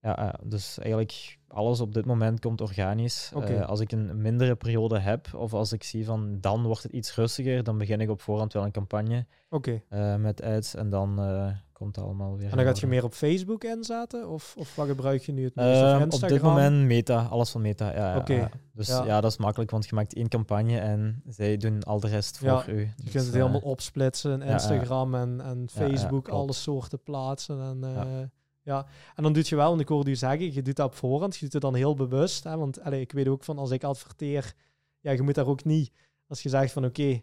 ja, 0.00 0.34
dus 0.44 0.78
eigenlijk 0.78 1.38
alles 1.52 1.80
op 1.80 1.94
dit 1.94 2.04
moment 2.04 2.40
komt 2.40 2.60
organisch. 2.60 3.32
Eh, 3.44 3.66
als 3.68 3.80
ik 3.80 3.92
een 3.92 4.20
mindere 4.22 4.54
periode 4.54 4.98
heb, 4.98 5.34
of 5.34 5.52
als 5.54 5.72
ik 5.72 5.82
zie 5.84 6.04
van 6.04 6.38
dan 6.40 6.62
wordt 6.62 6.82
het 6.82 6.92
iets 6.92 7.14
rustiger, 7.14 7.62
dan 7.62 7.78
begin 7.78 8.00
ik 8.00 8.10
op 8.10 8.20
voorhand 8.20 8.52
wel 8.52 8.64
een 8.64 8.72
campagne 8.72 9.26
oké. 9.50 9.82
eh, 9.88 10.16
met 10.16 10.42
ads 10.42 10.74
en 10.74 10.90
dan 10.90 11.18
eh, 11.20 11.46
komt 11.72 11.96
het 11.96 12.04
allemaal 12.04 12.36
weer. 12.36 12.50
En 12.50 12.56
dan 12.56 12.66
gaat 12.66 12.80
je 12.80 12.86
meer 12.86 13.04
op 13.04 13.12
Facebook 13.14 13.64
inzetten? 13.64 14.28
Of, 14.28 14.54
of 14.58 14.76
wat 14.76 14.86
gebruik 14.86 15.22
je 15.22 15.32
nu 15.32 15.44
het 15.44 15.54
meest? 15.54 15.80
Ehm, 15.80 16.08
op 16.10 16.28
dit 16.28 16.42
moment 16.42 16.86
meta, 16.86 17.22
alles 17.22 17.50
van 17.50 17.60
meta. 17.60 17.92
Ja, 17.94 18.22
ja. 18.26 18.48
Dus 18.72 18.88
ja. 18.88 19.04
ja. 19.04 19.20
dat 19.20 19.30
is 19.30 19.36
makkelijk, 19.36 19.70
want 19.70 19.86
je 19.88 19.94
maakt 19.94 20.14
één 20.14 20.28
campagne 20.28 20.78
en 20.78 21.22
zij 21.28 21.56
doen 21.56 21.82
al 21.82 22.00
de 22.00 22.08
rest 22.08 22.38
voor 22.38 22.64
u. 22.68 22.78
Je 22.80 22.86
Dus, 22.96 23.12
kunt 23.12 23.24
het 23.24 23.34
eh, 23.34 23.40
helemaal 23.40 23.60
opsplitsen. 23.60 24.42
Instagram 24.42 25.14
en, 25.14 25.40
en 25.40 25.68
Facebook, 25.70 26.28
alle 26.28 26.52
soorten 26.52 27.02
plaatsen. 27.02 27.60
En, 27.60 28.30
ja. 28.62 28.86
En 29.14 29.22
dan 29.22 29.32
doet 29.32 29.48
je 29.48 29.56
wel, 29.56 29.68
want 29.68 29.80
ik 29.80 29.88
hoorde 29.88 30.10
u 30.10 30.16
zeggen, 30.16 30.54
je 30.54 30.62
doet 30.62 30.76
dat 30.76 30.86
op 30.86 30.94
voorhand, 30.94 31.34
je 31.34 31.40
doet 31.40 31.52
het 31.52 31.62
dan 31.62 31.74
heel 31.74 31.94
bewust. 31.94 32.44
Hè, 32.44 32.56
want 32.56 32.80
allee, 32.80 33.00
ik 33.00 33.12
weet 33.12 33.28
ook 33.28 33.44
van, 33.44 33.58
als 33.58 33.70
ik 33.70 33.84
adverteer, 33.84 34.54
ja, 35.00 35.10
je 35.10 35.22
moet 35.22 35.34
daar 35.34 35.46
ook 35.46 35.64
niet, 35.64 35.92
als 36.26 36.42
je 36.42 36.48
zegt 36.48 36.72
van 36.72 36.84
oké, 36.84 37.22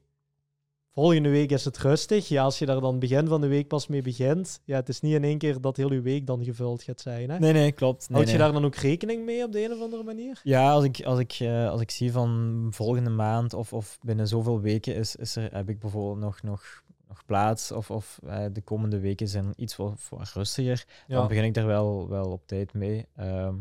volgende 0.99 1.29
week 1.29 1.51
is 1.51 1.65
het 1.65 1.77
rustig. 1.77 2.27
Ja, 2.27 2.43
als 2.43 2.59
je 2.59 2.65
daar 2.65 2.81
dan 2.81 2.99
begin 2.99 3.27
van 3.27 3.41
de 3.41 3.47
week 3.47 3.67
pas 3.67 3.87
mee 3.87 4.01
begint, 4.01 4.61
ja, 4.65 4.75
het 4.75 4.89
is 4.89 5.01
niet 5.01 5.13
in 5.13 5.23
één 5.23 5.37
keer 5.37 5.61
dat 5.61 5.77
heel 5.77 5.93
je 5.93 6.01
week 6.01 6.27
dan 6.27 6.43
gevuld 6.43 6.83
gaat 6.83 7.01
zijn. 7.01 7.29
Hè. 7.29 7.39
Nee, 7.39 7.53
nee, 7.53 7.71
klopt. 7.71 8.09
Nee, 8.09 8.17
Houd 8.17 8.31
je 8.31 8.37
nee. 8.37 8.43
daar 8.43 8.53
dan 8.53 8.65
ook 8.65 8.75
rekening 8.75 9.25
mee 9.25 9.43
op 9.43 9.51
de 9.51 9.63
een 9.63 9.71
of 9.71 9.81
andere 9.81 10.03
manier? 10.03 10.39
Ja, 10.43 10.71
als 10.71 10.83
ik, 10.83 11.01
als 11.05 11.19
ik, 11.19 11.31
eh, 11.39 11.69
als 11.69 11.81
ik 11.81 11.91
zie 11.91 12.11
van 12.11 12.67
volgende 12.71 13.09
maand 13.09 13.53
of, 13.53 13.73
of 13.73 13.97
binnen 14.01 14.27
zoveel 14.27 14.61
weken 14.61 14.95
is, 14.95 15.15
is 15.15 15.35
er, 15.35 15.53
heb 15.53 15.69
ik 15.69 15.79
bijvoorbeeld 15.79 16.19
nog, 16.19 16.41
nog, 16.41 16.83
nog 17.09 17.25
plaats 17.25 17.71
of, 17.71 17.91
of 17.91 18.19
eh, 18.27 18.45
de 18.51 18.61
komende 18.61 18.99
weken 18.99 19.27
zijn 19.27 19.53
iets 19.55 19.75
wat, 19.75 20.07
wat 20.09 20.31
rustiger, 20.33 20.85
dan 21.07 21.27
begin 21.27 21.43
ik 21.43 21.53
daar 21.53 21.65
wel, 21.65 22.09
wel 22.09 22.31
op 22.31 22.47
tijd 22.47 22.73
mee. 22.73 23.05
Ehm, 23.15 23.55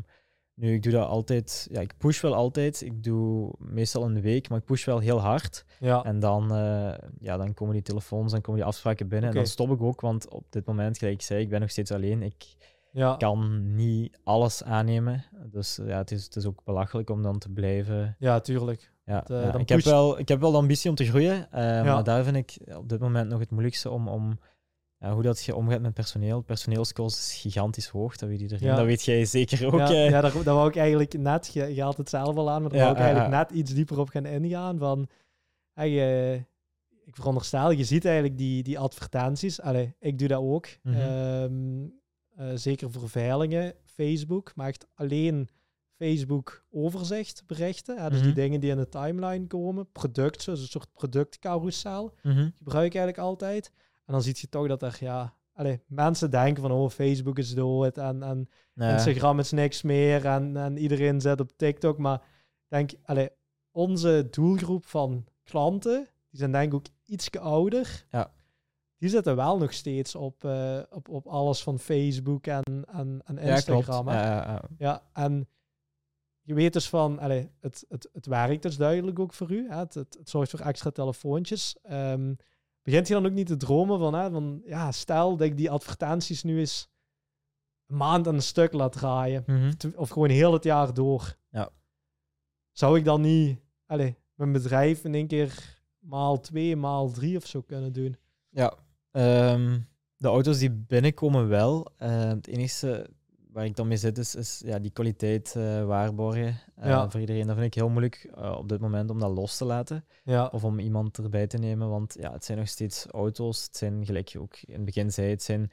nu, 0.55 0.75
ik 0.75 0.83
doe 0.83 0.93
dat 0.93 1.09
altijd, 1.09 1.69
ja, 1.71 1.81
ik 1.81 1.95
push 1.99 2.21
wel 2.21 2.35
altijd. 2.35 2.83
Ik 2.83 3.03
doe 3.03 3.53
meestal 3.59 4.05
een 4.05 4.21
week, 4.21 4.49
maar 4.49 4.59
ik 4.59 4.65
push 4.65 4.85
wel 4.85 4.99
heel 4.99 5.21
hard. 5.21 5.65
ja. 5.79 6.05
En 6.05 6.21
dan, 6.21 6.55
eh, 6.55 6.95
ja, 7.21 7.37
dan 7.37 7.55
komen 7.55 7.75
die 7.75 7.83
telefoons, 7.83 8.33
dan 8.33 8.41
komen 8.41 8.61
die 8.61 8.69
afspraken 8.71 9.09
binnen. 9.09 9.29
En 9.29 9.37
dan 9.37 9.47
stop 9.47 9.71
ik 9.71 9.83
ook, 9.83 10.01
want 10.01 10.29
op 10.29 10.45
dit 10.51 10.67
moment, 10.67 10.99
gelijk 10.99 11.17
ik 11.17 11.23
zei, 11.23 11.41
ik 11.41 11.49
ben 11.49 11.61
nog 11.61 11.71
steeds 11.71 11.93
alleen. 11.93 12.23
Ik 12.23 12.57
ja. 12.93 13.17
kan 13.17 13.75
niet 13.75 14.19
alles 14.25 14.65
aannemen. 14.65 15.25
Dus 15.51 15.77
ja, 15.77 15.99
het 15.99 16.11
is, 16.11 16.25
het 16.25 16.37
is 16.37 16.47
ook 16.47 16.65
belachelijk 16.65 17.11
om 17.11 17.23
dan 17.23 17.39
te 17.39 17.49
blijven. 17.49 18.17
ja, 18.19 18.41
tuurlijk. 18.41 18.93
Ja, 19.09 19.25
eh, 19.27 19.43
ja. 19.43 19.51
dan 19.51 19.61
ik, 19.61 19.69
heb 19.69 19.81
wel, 19.81 20.19
ik 20.19 20.29
heb 20.29 20.41
wel 20.41 20.51
de 20.51 20.57
ambitie 20.57 20.91
om 20.91 20.97
te 20.97 21.05
groeien, 21.05 21.53
eh, 21.53 21.63
Ja. 21.63 21.83
maar 21.83 22.05
daar 22.05 22.25
vind 22.25 22.37
ik 22.37 22.75
op 22.77 22.89
dit 22.89 23.01
moment 23.01 23.29
nog 23.29 23.39
het 23.41 23.51
moeilijkste 23.51 23.91
om, 23.91 24.09
om 24.09 24.39
hoe 25.07 25.23
dat 25.23 25.45
je 25.45 25.55
omgaat 25.55 25.81
met 25.81 25.95
personeel. 25.95 26.41
Personeelskost 26.41 27.19
is 27.19 27.41
gigantisch 27.41 27.89
hoog, 27.89 28.17
dat 28.17 28.29
weet 28.29 28.41
iedereen. 28.41 28.69
Ja. 28.69 28.77
Dat 28.77 28.85
weet 28.85 29.05
jij 29.05 29.25
zeker 29.25 29.67
ook. 29.67 29.79
ja, 29.79 29.89
eh. 29.89 30.11
ja 30.11 30.21
daar, 30.21 30.33
daar 30.33 30.55
wou 30.55 30.69
ik 30.69 30.77
eigenlijk 30.77 31.19
net, 31.19 31.51
je, 31.53 31.75
je 31.75 31.83
had 31.83 31.97
het 31.97 32.09
zelf 32.09 32.37
al 32.37 32.51
aan, 32.51 32.63
maar 32.63 32.71
daar 32.71 32.81
wou 32.81 32.93
ik 32.93 32.99
eigenlijk 32.99 33.31
net 33.31 33.51
iets 33.51 33.75
dieper 33.75 33.99
op 33.99 34.09
gaan 34.09 34.27
ingaan. 34.27 34.79
Van, 34.79 35.09
eh, 35.75 36.35
ik 37.05 37.17
veronderstel, 37.17 37.71
je 37.71 37.85
ziet 37.85 38.05
eigenlijk 38.05 38.39
die, 38.39 38.63
die 38.63 38.79
advertenties. 38.79 39.61
Allee, 39.61 39.95
ik 40.01 40.19
doe 40.19 40.29
dat 40.29 40.41
ook. 40.41 40.69
Mhm. 40.83 40.97
Ehm, 40.97 41.87
eh, 42.37 42.47
zeker 42.55 42.91
voor 42.91 43.09
veilingen. 43.09 43.75
Facebook 43.85 44.53
maakt 44.55 44.87
alleen 44.95 45.49
Facebook 45.99 46.65
overzicht 46.71 47.43
berichten. 47.47 48.03
hè, 48.03 48.09
dus 48.09 48.19
die 48.19 48.27
Mhm. 48.27 48.37
dingen 48.41 48.61
die 48.61 48.71
in 48.71 48.77
de 48.77 48.89
timeline 48.89 49.47
komen. 49.47 49.93
Product, 49.93 50.43
zoals 50.43 50.61
een 50.61 50.67
soort 50.69 50.93
productcarousel 50.93 52.15
Mhm. 52.23 52.49
gebruik 52.59 52.87
ik 52.87 52.95
eigenlijk 52.95 53.19
altijd. 53.19 53.73
En 54.07 54.13
dan 54.13 54.23
zie 54.23 54.35
je 54.37 54.49
toch 54.49 54.67
dat 54.69 54.83
er, 54.83 54.97
ja... 55.01 55.37
Allee, 55.53 55.81
mensen 55.87 56.31
denken 56.31 56.63
van, 56.63 56.73
oh, 56.73 56.91
Facebook 56.91 57.39
is 57.39 57.55
dood 57.55 57.99
en, 57.99 58.23
en. 58.23 58.49
Instagram 58.75 59.39
is 59.39 59.51
niks 59.51 59.83
meer 59.83 60.27
en, 60.27 60.57
en 60.57 60.77
iedereen 60.79 61.21
zit 61.21 61.41
op 61.41 61.51
TikTok. 61.57 61.99
Maar 61.99 62.23
denk, 62.69 62.91
allee, 63.05 63.29
onze 63.71 64.27
doelgroep 64.31 64.87
van 64.87 65.25
klanten, 65.45 66.09
die 66.31 66.39
zijn 66.39 66.53
denk 66.53 66.67
ik 66.67 66.75
ook 66.75 66.87
iets 67.05 67.31
ouder. 67.31 68.07
Ja. 68.11 68.33
Die 68.99 69.09
zitten 69.09 69.37
wel 69.37 69.59
nog 69.59 69.73
steeds 69.73 70.15
op, 70.15 70.45
eh, 70.45 70.79
op, 70.91 71.09
op 71.09 71.27
alles 71.27 71.63
van 71.63 71.79
Facebook 71.79 72.47
en, 72.47 72.63
en, 72.93 73.21
en 73.25 73.35
Ja, 73.35 73.61
klopt. 73.61 73.69
Instagram. 73.69 74.09
ja. 74.09 74.63
Ja, 74.79 75.03
en 75.13 75.49
je 76.49 76.55
weet 76.55 76.73
dus 76.73 76.89
van, 76.89 77.19
allee, 77.19 77.51
het, 77.61 77.85
het, 77.89 78.09
het 78.13 78.27
werkt 78.27 78.63
dus 78.63 78.77
duidelijk 78.77 79.19
ook 79.19 79.33
voor 79.33 79.53
u. 79.53 79.69
Hè? 79.69 79.77
Het, 79.77 79.95
het, 79.95 80.17
het 80.19 80.31
zorgt 80.31 80.51
voor 80.51 80.61
extra 80.61 80.91
telefoontjes. 80.91 81.77
Ehm, 81.83 82.35
begint 82.83 83.09
je 83.09 83.15
dan 83.15 83.27
ook 83.27 83.33
niet 83.33 83.47
te 83.47 83.57
dromen 83.57 83.99
van, 83.99 84.15
hè, 84.15 84.31
van, 84.31 84.63
ja, 84.65 84.93
stel 84.93 85.37
dat 85.37 85.47
ik 85.47 85.57
die 85.57 85.71
advertenties 85.71 86.43
nu 86.43 86.59
eens 86.59 86.89
een 87.87 87.97
maand 87.97 88.29
aan 88.29 88.35
een 88.35 88.43
stuk 88.43 88.73
laat 88.73 88.93
draaien. 88.93 89.43
Mhm. 89.47 89.73
Of 89.97 90.09
gewoon 90.09 90.29
heel 90.29 90.53
het 90.53 90.65
jaar 90.65 90.95
door. 90.95 91.37
Ja. 91.51 91.71
Zou 92.73 92.99
ik 92.99 93.05
dan 93.05 93.21
niet, 93.21 93.61
allee, 93.87 94.17
mijn 94.35 94.53
bedrijf 94.53 95.05
in 95.05 95.15
één 95.15 95.27
keer 95.27 95.83
maal 95.99 96.41
twee, 96.41 96.77
maal 96.77 97.11
drie 97.11 97.37
of 97.37 97.47
zo 97.47 97.63
kunnen 97.63 97.93
doen? 97.93 98.17
Ja, 98.49 98.75
ehm, 99.11 99.81
de 100.17 100.29
auto's 100.29 100.59
die 100.59 100.71
binnenkomen 100.71 101.49
wel. 101.49 101.93
Eh, 101.97 102.29
het 102.29 102.47
enige 102.47 103.11
waar 103.59 103.67
ik 103.67 103.77
dan 103.77 103.89
mee 103.89 103.97
zit 103.97 104.19
is, 104.19 104.35
is 104.35 104.63
ja, 104.65 104.79
die 104.79 104.91
kwaliteit 104.91 105.55
eh, 105.57 105.85
waarborgen 105.85 106.61
eh, 106.77 106.89
Ja. 106.89 107.11
voor 107.11 107.21
iedereen. 107.21 107.47
Dat 107.47 107.55
vind 107.55 107.67
ik 107.67 107.75
heel 107.75 107.89
moeilijk 107.89 108.31
eh, 108.35 108.57
op 108.59 108.69
dit 108.69 108.81
moment 108.81 109.11
om 109.11 109.19
dat 109.19 109.31
los 109.31 109.57
te 109.57 109.65
laten 109.65 110.05
Ja, 110.23 110.47
of 110.47 110.65
om 110.65 110.79
iemand 110.79 111.19
erbij 111.19 111.47
te 111.47 111.59
nemen. 111.59 111.89
Want 111.89 112.17
ja, 112.21 112.33
het 112.33 112.45
zijn 112.45 112.59
nog 112.59 112.69
steeds 112.69 113.07
auto's. 113.07 113.65
Het 113.65 113.77
zijn, 113.77 114.07
gelijk 114.07 114.29
je 114.29 114.41
ook 114.41 114.57
in 114.61 114.75
het 114.75 114.85
begin 114.85 115.13
zei, 115.13 115.31
het 115.31 115.43
zijn 115.43 115.71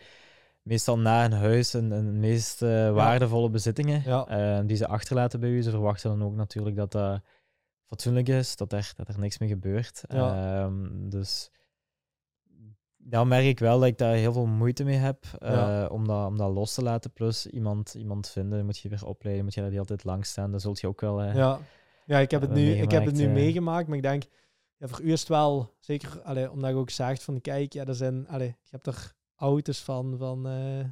meestal 0.62 1.00
na 1.00 1.26
een 1.26 1.32
huis 1.32 1.74
een, 1.74 1.92
een 1.92 2.20
meest 2.20 2.60
waardevolle 2.60 3.50
bezittingen 3.50 4.04
die 4.68 4.78
ze 4.78 4.88
achterlaten 4.88 5.40
bij 5.40 5.50
u. 5.50 5.62
Ze 5.62 5.70
verwachten 5.70 6.10
dan 6.10 6.28
ook 6.28 6.36
natuurlijk 6.36 6.76
dat 6.76 6.92
dat 6.92 7.22
fatsoenlijk 7.88 8.28
is, 8.28 8.56
dat 8.56 8.74
er, 8.74 8.94
dat 8.96 9.08
er 9.08 9.20
niks 9.20 9.38
mee 9.38 9.50
gebeurt. 9.50 10.04
Ehm, 10.08 11.10
dus 11.10 11.52
dan 13.08 13.28
merk 13.28 13.46
ik 13.46 13.60
wel 13.60 13.80
dat 13.80 13.88
ik 13.88 13.98
daar 13.98 14.14
heel 14.16 14.34
veel 14.34 14.46
moeite 14.46 14.84
mee 14.84 14.98
heb 14.98 15.26
eh, 15.40 15.86
om, 15.92 16.08
dat, 16.08 16.28
om 16.28 16.38
dat 16.38 16.52
los 16.54 16.74
te 16.74 16.82
laten. 16.84 17.12
Plus 17.12 17.46
iemand, 17.48 17.94
iemand 17.94 18.30
vinden, 18.30 18.66
moet 18.66 18.78
je 18.78 18.90
weer 18.90 19.06
opleiden, 19.06 19.44
moet 19.44 19.54
je 19.54 19.60
daar 19.60 19.70
de 19.70 19.76
hele 19.76 19.88
tijd 19.88 20.04
lang 20.04 20.26
staan. 20.26 20.52
Dat 20.52 20.62
zult 20.62 20.80
je 20.80 20.88
ook 20.88 21.02
wel... 21.02 21.22
eh, 21.22 21.36
ja. 21.36 21.60
ja 22.06 22.20
ik, 22.20 22.32
heb 22.32 22.42
het 22.42 22.54
nu, 22.54 22.72
ik 22.72 22.92
heb 22.92 23.06
het 23.06 23.16
nu 23.16 23.28
meegemaakt, 23.28 23.38
eh. 23.38 23.44
meegemaakt, 23.44 23.88
maar 23.88 23.98
ik 23.98 24.04
denk, 24.04 24.24
ja, 24.78 24.88
voor 24.88 25.02
u 25.02 25.12
is 25.12 25.20
het 25.20 25.30
wel, 25.30 25.74
zeker 25.80 26.22
allee, 26.22 26.52
omdat 26.52 26.70
je 26.70 26.76
ook 26.76 26.90
zegt 26.90 27.24
van, 27.24 27.42
kijk, 27.42 27.74
ja, 27.74 27.86
er 27.86 27.96
zijn, 27.96 28.28
allee, 28.28 28.48
je 28.48 28.70
hebt 28.70 28.88
er 28.88 29.14
auto's 29.36 29.80
van, 29.84 30.16
van 30.18 30.46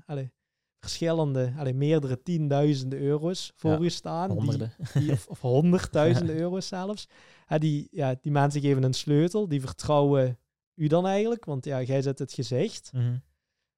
allee, 0.06 0.32
verschillende, 0.80 1.54
allee, 1.58 1.74
meerdere 1.74 2.22
tienduizenden 2.22 3.00
euro's 3.00 3.52
voor 3.56 3.72
Ja, 3.72 3.80
u 3.80 3.90
staan. 3.90 4.28
die- 4.30 4.38
honderden. 4.38 4.72
die, 4.94 5.12
of, 5.12 5.28
of 5.28 5.42
honderdduizenden 5.42 6.36
euro's 6.44 6.68
zelfs. 6.68 7.08
Ja, 7.48 7.58
die, 7.58 7.88
ja, 7.92 8.16
die 8.22 8.32
mensen 8.32 8.62
geven 8.62 8.84
een 8.84 8.94
sleutel, 8.94 9.48
die 9.48 9.62
vertrouwen 9.62 10.38
u 10.76 10.88
dan 10.88 11.08
eigenlijk, 11.08 11.46
want 11.46 11.66
ja, 11.66 11.82
jij 11.82 12.02
zet 12.02 12.20
het 12.20 12.34
gezicht. 12.34 12.92
Mhm. 12.94 13.18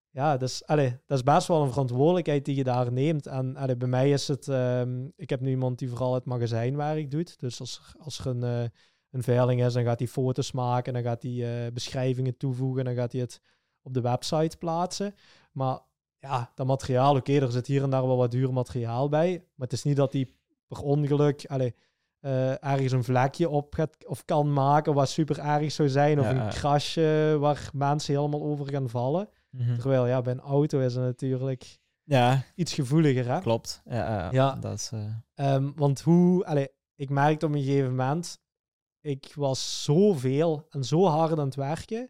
Ja, 0.09 0.37
dus, 0.37 0.65
allee, 0.65 0.89
dat 1.05 1.17
is 1.17 1.23
best 1.23 1.47
wel 1.47 1.61
een 1.61 1.69
verantwoordelijkheid 1.69 2.45
die 2.45 2.55
je 2.55 2.63
daar 2.63 2.91
neemt. 2.91 3.27
En 3.27 3.55
allee, 3.55 3.75
bij 3.75 3.87
mij 3.87 4.11
is 4.11 4.27
het, 4.27 4.47
ehm, 4.47 5.05
ik 5.15 5.29
heb 5.29 5.39
nu 5.41 5.49
iemand 5.49 5.79
die 5.79 5.89
vooral 5.89 6.13
het 6.13 6.25
magazijnwerk 6.25 7.11
doet. 7.11 7.39
Dus 7.39 7.59
als, 7.59 7.77
er- 7.77 8.01
als 8.01 8.19
er 8.19 8.25
een, 8.27 8.43
eh, 8.43 8.69
een 9.11 9.23
veiling 9.23 9.63
is, 9.65 9.73
dan 9.73 9.83
gaat 9.83 9.99
hij 9.99 10.07
foto's 10.07 10.51
maken, 10.51 10.93
dan 10.93 11.01
gaat 11.03 11.23
hij 11.23 11.65
eh, 11.65 11.71
beschrijvingen 11.73 12.37
toevoegen, 12.37 12.85
dan 12.85 12.95
gaat 12.95 13.11
hij 13.11 13.21
het 13.21 13.41
op 13.81 13.93
de 13.93 14.01
website 14.01 14.57
plaatsen. 14.57 15.15
Maar 15.51 15.79
ja, 16.19 16.51
dat 16.55 16.67
materiaal, 16.67 17.15
oké, 17.15 17.33
er 17.33 17.51
zit 17.51 17.67
hier 17.67 17.83
en 17.83 17.89
daar 17.89 18.07
wel 18.07 18.17
wat 18.17 18.31
duur 18.31 18.53
materiaal 18.53 19.09
bij. 19.09 19.31
Maar 19.55 19.67
het 19.67 19.73
is 19.73 19.83
niet 19.83 19.95
dat 19.95 20.13
hij 20.13 20.27
per 20.67 20.81
ongeluk 20.81 21.45
allee, 21.47 21.75
ergens 22.59 22.91
een 22.91 23.03
vlekje 23.03 23.49
op 23.49 23.73
gaat 23.73 24.05
of 24.07 24.25
kan 24.25 24.53
maken 24.53 24.93
wat 24.93 25.09
super 25.09 25.39
erg 25.39 25.71
zou 25.71 25.89
zijn. 25.89 26.19
Of 26.19 26.29
een 26.29 26.49
krasje 26.49 27.37
waar 27.39 27.69
mensen 27.73 28.15
helemaal 28.15 28.41
over 28.41 28.69
gaan 28.69 28.89
vallen. 28.89 29.29
Mhm. 29.49 29.77
Terwijl 29.79 30.07
ja, 30.07 30.21
bij 30.21 30.33
een 30.33 30.39
auto 30.39 30.79
is 30.79 30.95
het 30.95 31.03
natuurlijk 31.03 31.79
Ja, 32.03 32.43
iets 32.55 32.73
gevoeliger. 32.73 33.27
Hè? 33.31 33.39
klopt. 33.39 33.81
Ja. 34.31 34.55
Dat 34.55 34.73
is, 34.73 34.91
eh, 34.93 35.05
Ehm, 35.35 35.71
want 35.75 36.01
hoe, 36.01 36.45
allee, 36.45 36.67
ik 36.95 37.09
merkte 37.09 37.45
op 37.45 37.51
een 37.53 37.63
gegeven 37.63 37.89
moment, 37.89 38.39
ik 39.01 39.31
was 39.35 39.83
zoveel 39.83 40.65
en 40.69 40.83
zo 40.83 41.05
hard 41.05 41.31
aan 41.39 41.45
het 41.45 41.55
werken 41.55 42.09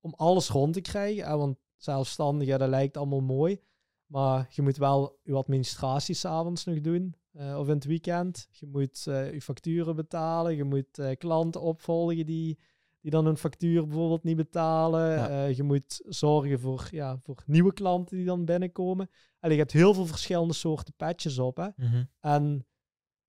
om 0.00 0.14
alles 0.16 0.48
rond 0.48 0.72
te 0.72 0.80
krijgen. 0.80 1.38
Want 1.38 1.58
zelfstandig, 1.76 2.48
ja, 2.48 2.58
dat 2.58 2.68
lijkt 2.68 2.96
allemaal 2.96 3.20
mooi. 3.20 3.60
Maar 4.06 4.46
je 4.50 4.62
moet 4.62 4.76
wel 4.76 5.18
je 5.22 5.34
administratie 5.34 6.14
s'avonds 6.14 6.64
nog 6.64 6.80
doen. 6.80 7.14
Eh, 7.32 7.58
of 7.58 7.66
in 7.68 7.74
het 7.74 7.84
weekend. 7.84 8.48
Je 8.50 8.66
moet 8.66 9.06
eh, 9.06 9.32
je 9.32 9.40
facturen 9.40 9.96
betalen. 9.96 10.56
Je 10.56 10.64
moet 10.64 10.98
eh, 10.98 11.16
klanten 11.16 11.60
opvolgen 11.60 12.26
die, 12.26 12.58
die 13.00 13.10
dan 13.10 13.24
hun 13.24 13.36
factuur 13.36 13.86
bijvoorbeeld 13.86 14.24
niet 14.24 14.36
betalen. 14.36 15.10
Ja. 15.10 15.44
Je 15.44 15.62
moet 15.62 16.02
zorgen 16.08 16.60
voor, 16.60 16.88
ja, 16.90 17.18
voor 17.22 17.42
nieuwe 17.46 17.72
klanten 17.72 18.16
die 18.16 18.26
dan 18.26 18.44
binnenkomen. 18.44 19.10
Allee, 19.40 19.56
je 19.56 19.62
hebt 19.62 19.74
heel 19.74 19.94
veel 19.94 20.06
verschillende 20.06 20.54
soorten 20.54 20.94
patches 20.96 21.38
op. 21.38 21.56
Hè? 21.56 21.68
mhm. 21.76 22.04
En 22.20 22.66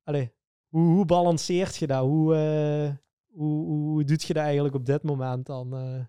allee, 0.04 0.34
hoe, 0.68 0.94
hoe 0.94 1.06
balanceert 1.06 1.76
je 1.76 1.88
dat? 1.88 2.04
Hoe, 2.04 2.36
hoe, 3.28 3.66
hoe, 3.66 3.90
hoe 3.90 4.04
doet 4.04 4.24
je 4.24 4.34
dat 4.34 4.44
eigenlijk 4.44 4.76
op 4.76 4.86
dit 4.86 5.04
moment 5.04 5.46
dan? 5.46 5.76
eh? 5.76 6.06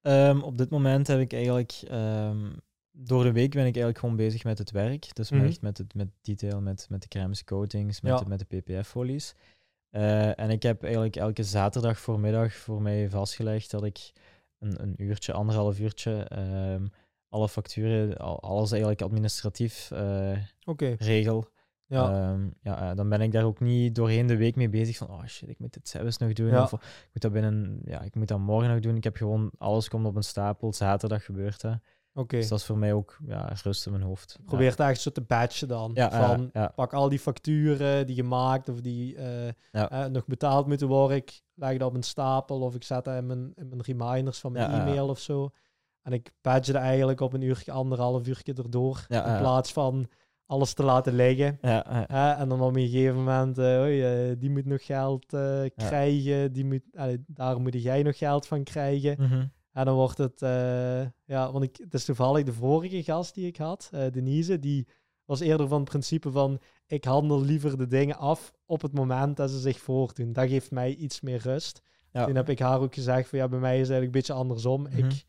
Ehm, 0.00 0.40
op 0.40 0.58
dit 0.58 0.70
moment 0.70 1.06
heb 1.06 1.20
ik 1.20 1.32
eigenlijk... 1.32 1.72
ehm, 1.72 2.52
door 2.92 3.22
de 3.22 3.32
week 3.32 3.50
ben 3.50 3.60
ik 3.60 3.64
eigenlijk 3.64 3.98
gewoon 3.98 4.16
bezig 4.16 4.44
met 4.44 4.58
het 4.58 4.70
werk. 4.70 5.14
Dus 5.14 5.30
Mhm. 5.30 5.44
echt 5.44 5.60
met, 5.62 5.78
het, 5.78 5.94
met 5.94 6.08
detail, 6.22 6.60
met, 6.60 6.86
met 6.90 7.02
de 7.02 7.08
crèmes 7.08 7.44
coatings, 7.44 8.00
met, 8.00 8.12
Ja. 8.12 8.18
de, 8.18 8.28
met 8.28 8.38
de 8.38 8.44
PPF-folies. 8.60 9.34
Eh, 9.90 10.38
en 10.38 10.50
ik 10.50 10.62
heb 10.62 10.82
eigenlijk 10.82 11.16
elke 11.16 11.42
zaterdag 11.42 11.98
voormiddag 11.98 12.52
voor 12.54 12.82
mij 12.82 13.10
vastgelegd 13.10 13.70
dat 13.70 13.84
ik 13.84 14.12
een, 14.58 14.82
een 14.82 14.94
uurtje, 15.02 15.32
anderhalf 15.32 15.78
uurtje, 15.80 16.12
ehm, 16.24 16.86
alle 17.28 17.48
facturen, 17.48 18.16
al- 18.16 18.42
alles 18.42 18.70
eigenlijk 18.70 19.02
administratief 19.02 19.90
eh, 19.90 20.36
regel. 20.98 21.48
ja. 21.86 22.30
Ehm, 22.30 22.48
ja, 22.62 22.90
eh, 22.90 22.96
dan 22.96 23.08
ben 23.08 23.20
ik 23.20 23.32
daar 23.32 23.44
ook 23.44 23.60
niet 23.60 23.94
doorheen 23.94 24.26
de 24.26 24.36
week 24.36 24.56
mee 24.56 24.68
bezig 24.68 24.96
van, 24.96 25.08
oh 25.10 25.24
shit, 25.26 25.48
ik 25.48 25.58
moet 25.58 25.72
dit 25.72 25.88
zelfs 25.88 26.18
nog 26.18 26.32
doen. 26.32 26.48
Ja. 26.48 26.62
Of 26.62 26.72
ik 26.72 26.80
moet 27.12 27.22
dat 27.22 27.32
binnen, 27.32 27.80
ja, 27.84 28.00
ik 28.00 28.14
moet 28.14 28.28
dat 28.28 28.38
morgen 28.38 28.70
nog 28.70 28.80
doen. 28.80 28.96
Ik 28.96 29.04
heb 29.04 29.16
gewoon, 29.16 29.50
alles 29.58 29.88
komt 29.88 30.06
op 30.06 30.16
een 30.16 30.22
stapel, 30.22 30.72
zaterdag 30.72 31.24
gebeurt 31.24 31.60
dat. 31.60 31.78
Oké. 32.14 32.36
Dus 32.36 32.48
dat 32.48 32.58
is 32.58 32.64
voor 32.64 32.78
mij 32.78 32.92
ook 32.92 33.18
ja, 33.26 33.52
rust 33.62 33.86
in 33.86 33.92
mijn 33.92 34.04
hoofd. 34.04 34.38
Probeer 34.44 34.70
het 34.70 34.80
eigenlijk 34.80 35.00
zo 35.00 35.10
te 35.10 35.34
batchen 35.34 35.68
dan. 35.68 35.90
Van, 35.94 36.50
pak 36.74 36.92
al 36.92 37.08
die 37.08 37.18
facturen 37.18 38.06
die 38.06 38.14
gemaakt 38.16 38.68
of 38.68 38.80
die 38.80 39.16
eh, 39.16 39.48
eh, 39.70 40.04
nog 40.10 40.26
betaald 40.26 40.66
moeten 40.66 40.88
worden. 40.88 41.16
Ik 41.16 41.42
leg 41.54 41.78
dat 41.78 41.88
op 41.88 41.94
een 41.94 42.02
stapel 42.02 42.60
of 42.60 42.74
ik 42.74 42.82
zet 42.82 43.04
dat 43.04 43.16
in 43.16 43.26
mijn, 43.26 43.52
in 43.54 43.68
mijn 43.68 43.82
reminders 43.82 44.38
van 44.38 44.52
mijn 44.52 44.70
e-mail 44.70 45.08
of 45.08 45.18
zo. 45.18 45.50
En 46.02 46.12
ik 46.12 46.32
badge 46.40 46.72
er 46.72 46.78
eigenlijk 46.80 47.20
op 47.20 47.32
een 47.32 47.42
uurtje, 47.42 47.72
anderhalf 47.72 48.26
uurtje 48.26 48.54
erdoor. 48.54 49.04
In 49.08 49.38
plaats 49.38 49.72
van 49.72 50.08
alles 50.46 50.72
te 50.72 50.82
laten 50.82 51.14
liggen. 51.14 51.58
Ja, 51.60 51.84
ja, 51.88 52.04
Hè, 52.06 52.30
en 52.42 52.48
dan 52.48 52.60
op 52.60 52.76
een 52.76 52.88
gegeven 52.88 53.16
moment, 53.16 53.58
eh, 53.58 53.80
oei, 53.80 54.36
die 54.38 54.50
moet 54.50 54.66
nog 54.66 54.84
geld 54.84 55.26
krijgen. 55.74 56.52
Die 56.52 56.64
moet, 56.64 56.82
daar 57.26 57.60
moet 57.60 57.82
jij 57.82 58.02
nog 58.02 58.18
geld 58.18 58.46
van 58.46 58.62
krijgen. 58.64 59.16
mhm. 59.18 59.46
En 59.80 59.86
dan 59.86 59.94
wordt 59.94 60.18
het, 60.18 60.42
eh, 60.42 61.02
ja, 61.24 61.52
want 61.52 61.64
ik, 61.64 61.76
het 61.76 61.94
is 61.94 62.04
toevallig 62.04 62.44
de 62.44 62.52
vorige 62.52 63.02
gast 63.02 63.34
die 63.34 63.46
ik 63.46 63.56
had, 63.56 63.88
eh, 63.92 64.10
Denise, 64.12 64.58
die 64.58 64.88
was 65.24 65.40
eerder 65.40 65.68
van 65.68 65.80
het 65.80 65.88
principe 65.88 66.30
van, 66.30 66.60
ik 66.86 67.04
handel 67.04 67.40
liever 67.40 67.78
de 67.78 67.86
dingen 67.86 68.16
af 68.16 68.52
op 68.66 68.82
het 68.82 68.92
moment 68.92 69.36
dat 69.36 69.50
ze 69.50 69.58
zich 69.58 69.78
voordoen. 69.78 70.32
Dat 70.32 70.48
geeft 70.48 70.70
mij 70.70 70.94
iets 70.94 71.20
meer 71.20 71.38
rust. 71.38 71.82
Ja. 72.12 72.24
Toen 72.24 72.34
heb 72.34 72.48
ik 72.48 72.58
haar 72.58 72.80
ook 72.80 72.94
gezegd 72.94 73.28
van, 73.28 73.38
ja, 73.38 73.48
bij 73.48 73.58
mij 73.58 73.74
is 73.74 73.88
het 73.88 73.90
eigenlijk 73.90 74.14
een 74.14 74.20
beetje 74.20 74.42
andersom. 74.42 74.82
Mhm. 74.82 74.96
Ik 74.96 75.24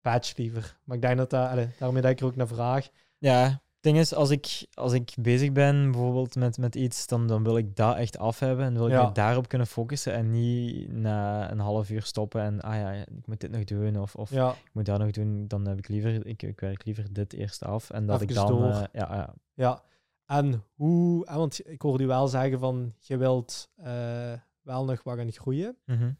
patch 0.00 0.36
liever. 0.36 0.78
Maar 0.84 0.96
ik 0.96 1.02
denk 1.02 1.16
dat 1.16 1.30
dat, 1.30 1.48
allee, 1.48 1.68
daarmee 1.78 2.02
dat 2.02 2.10
ik 2.10 2.20
er 2.20 2.26
ook 2.26 2.36
naar 2.36 2.48
vraag. 2.48 2.88
Ja, 3.18 3.62
ding 3.84 3.98
is, 3.98 4.14
als 4.14 4.30
ik, 4.30 4.66
als 4.74 4.92
ik 4.92 5.14
bezig 5.20 5.52
ben 5.52 5.90
bijvoorbeeld 5.90 6.34
met, 6.36 6.58
met 6.58 6.74
iets, 6.74 7.06
dan, 7.06 7.26
dan 7.26 7.42
wil 7.42 7.56
ik 7.56 7.76
dat 7.76 7.96
echt 7.96 8.18
af 8.18 8.38
hebben 8.38 8.64
en 8.64 8.74
wil 8.74 8.86
ik 8.86 8.92
me 8.92 9.12
daarop 9.12 9.48
kunnen 9.48 9.66
focussen 9.66 10.12
en 10.12 10.30
niet 10.30 10.92
na 10.92 11.50
een 11.50 11.58
half 11.58 11.90
uur 11.90 12.02
stoppen 12.02 12.40
en 12.42 12.60
ah 12.60 12.74
ja, 12.74 12.92
ik 12.92 13.26
moet 13.26 13.40
dit 13.40 13.50
nog 13.50 13.64
doen 13.64 14.00
of, 14.00 14.14
of 14.14 14.30
Ja, 14.30 14.50
ik 14.50 14.70
moet 14.72 14.86
dat 14.86 14.98
nog 14.98 15.10
doen. 15.10 15.48
Dan 15.48 15.66
heb 15.66 15.78
ik 15.78 15.88
liever, 15.88 16.26
ik, 16.26 16.42
ik 16.42 16.60
werk 16.60 16.84
liever 16.84 17.12
dit 17.12 17.32
eerst 17.32 17.64
af 17.64 17.90
en 17.90 18.06
dat 18.06 18.20
ik 18.20 18.34
dan... 18.34 18.64
eh, 18.64 18.82
ja, 18.92 19.14
ja, 19.14 19.34
ja. 19.54 19.82
En 20.26 20.64
hoe, 20.74 21.26
eh, 21.26 21.36
want 21.36 21.68
ik 21.68 21.82
hoorde 21.82 22.04
u 22.04 22.06
wel 22.06 22.28
zeggen 22.28 22.58
van, 22.58 22.94
je 22.98 23.16
wilt 23.16 23.70
eh, 23.76 24.32
wel 24.62 24.84
nog 24.84 25.02
wat 25.02 25.16
gaan 25.16 25.32
groeien. 25.32 25.76
mhm. 25.86 26.12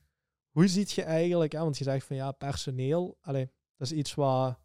Hoe 0.50 0.68
ziet 0.68 0.92
je 0.92 1.02
eigenlijk, 1.02 1.52
hè, 1.52 1.58
want 1.58 1.78
je 1.78 1.84
zegt 1.84 2.06
van 2.06 2.16
ja, 2.16 2.32
personeel, 2.32 3.18
allee, 3.20 3.50
dat 3.76 3.90
is 3.90 3.92
iets 3.92 4.14
wat 4.14 4.58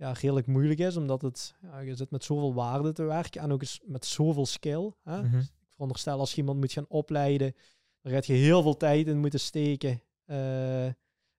ja, 0.00 0.12
redelijk 0.12 0.46
moeilijk 0.46 0.78
is, 0.78 0.96
omdat 0.96 1.22
het, 1.22 1.54
ja, 1.62 1.78
je 1.78 1.94
zit 1.94 2.10
met 2.10 2.24
zoveel 2.24 2.54
waarde 2.54 2.92
te 2.92 3.02
werken 3.02 3.40
en 3.40 3.52
ook 3.52 3.60
eens 3.60 3.80
met 3.84 4.06
zoveel 4.06 4.46
skill. 4.46 4.92
Hè. 5.02 5.22
Mhm. 5.22 5.38
Ik 5.38 5.46
veronderstel 5.68 6.18
als 6.18 6.30
je 6.30 6.36
iemand 6.36 6.60
moet 6.60 6.72
gaan 6.72 6.88
opleiden, 6.88 7.54
dan 8.00 8.12
gaat 8.12 8.26
je 8.26 8.32
heel 8.32 8.62
veel 8.62 8.76
tijd 8.76 9.06
in 9.06 9.18
moeten 9.18 9.40
steken, 9.40 10.02
eh, 10.24 10.86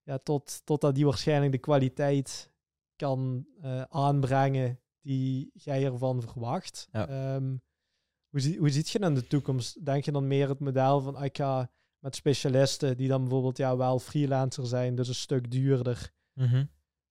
ja, 0.04 0.18
tot, 0.24 0.62
totdat 0.66 0.96
die 0.96 1.06
waarschijnlijk 1.06 1.52
de 1.52 1.58
kwaliteit 1.58 2.52
kan 2.96 3.46
eh, 3.62 3.82
aanbrengen 3.82 4.80
die 5.02 5.52
jij 5.54 5.86
ervan 5.86 6.22
verwacht. 6.22 6.88
Ja. 6.92 7.08
Ehm, 7.08 7.56
hoe, 8.30 8.40
zie, 8.40 8.58
hoe 8.58 8.70
ziet 8.70 8.90
je 8.90 9.00
dan 9.00 9.14
de 9.14 9.28
toekomst? 9.28 9.86
Denk 9.86 10.06
je 10.06 10.12
dan 10.12 10.28
meer 10.28 10.50
het 10.50 10.60
model 10.60 11.02
van 11.02 11.16
ah, 11.16 11.26
ik 11.26 11.38
ga 11.38 11.72
met 12.00 12.16
specialisten 12.16 12.98
die 12.98 13.08
dan 13.08 13.22
bijvoorbeeld 13.22 13.58
ja, 13.58 13.78
wel 13.78 14.00
freelancer 14.00 14.68
zijn, 14.68 14.96
dus 14.96 15.08
een 15.08 15.16
stuk 15.16 15.52
duurder, 15.52 16.12
Mhm. 16.34 16.66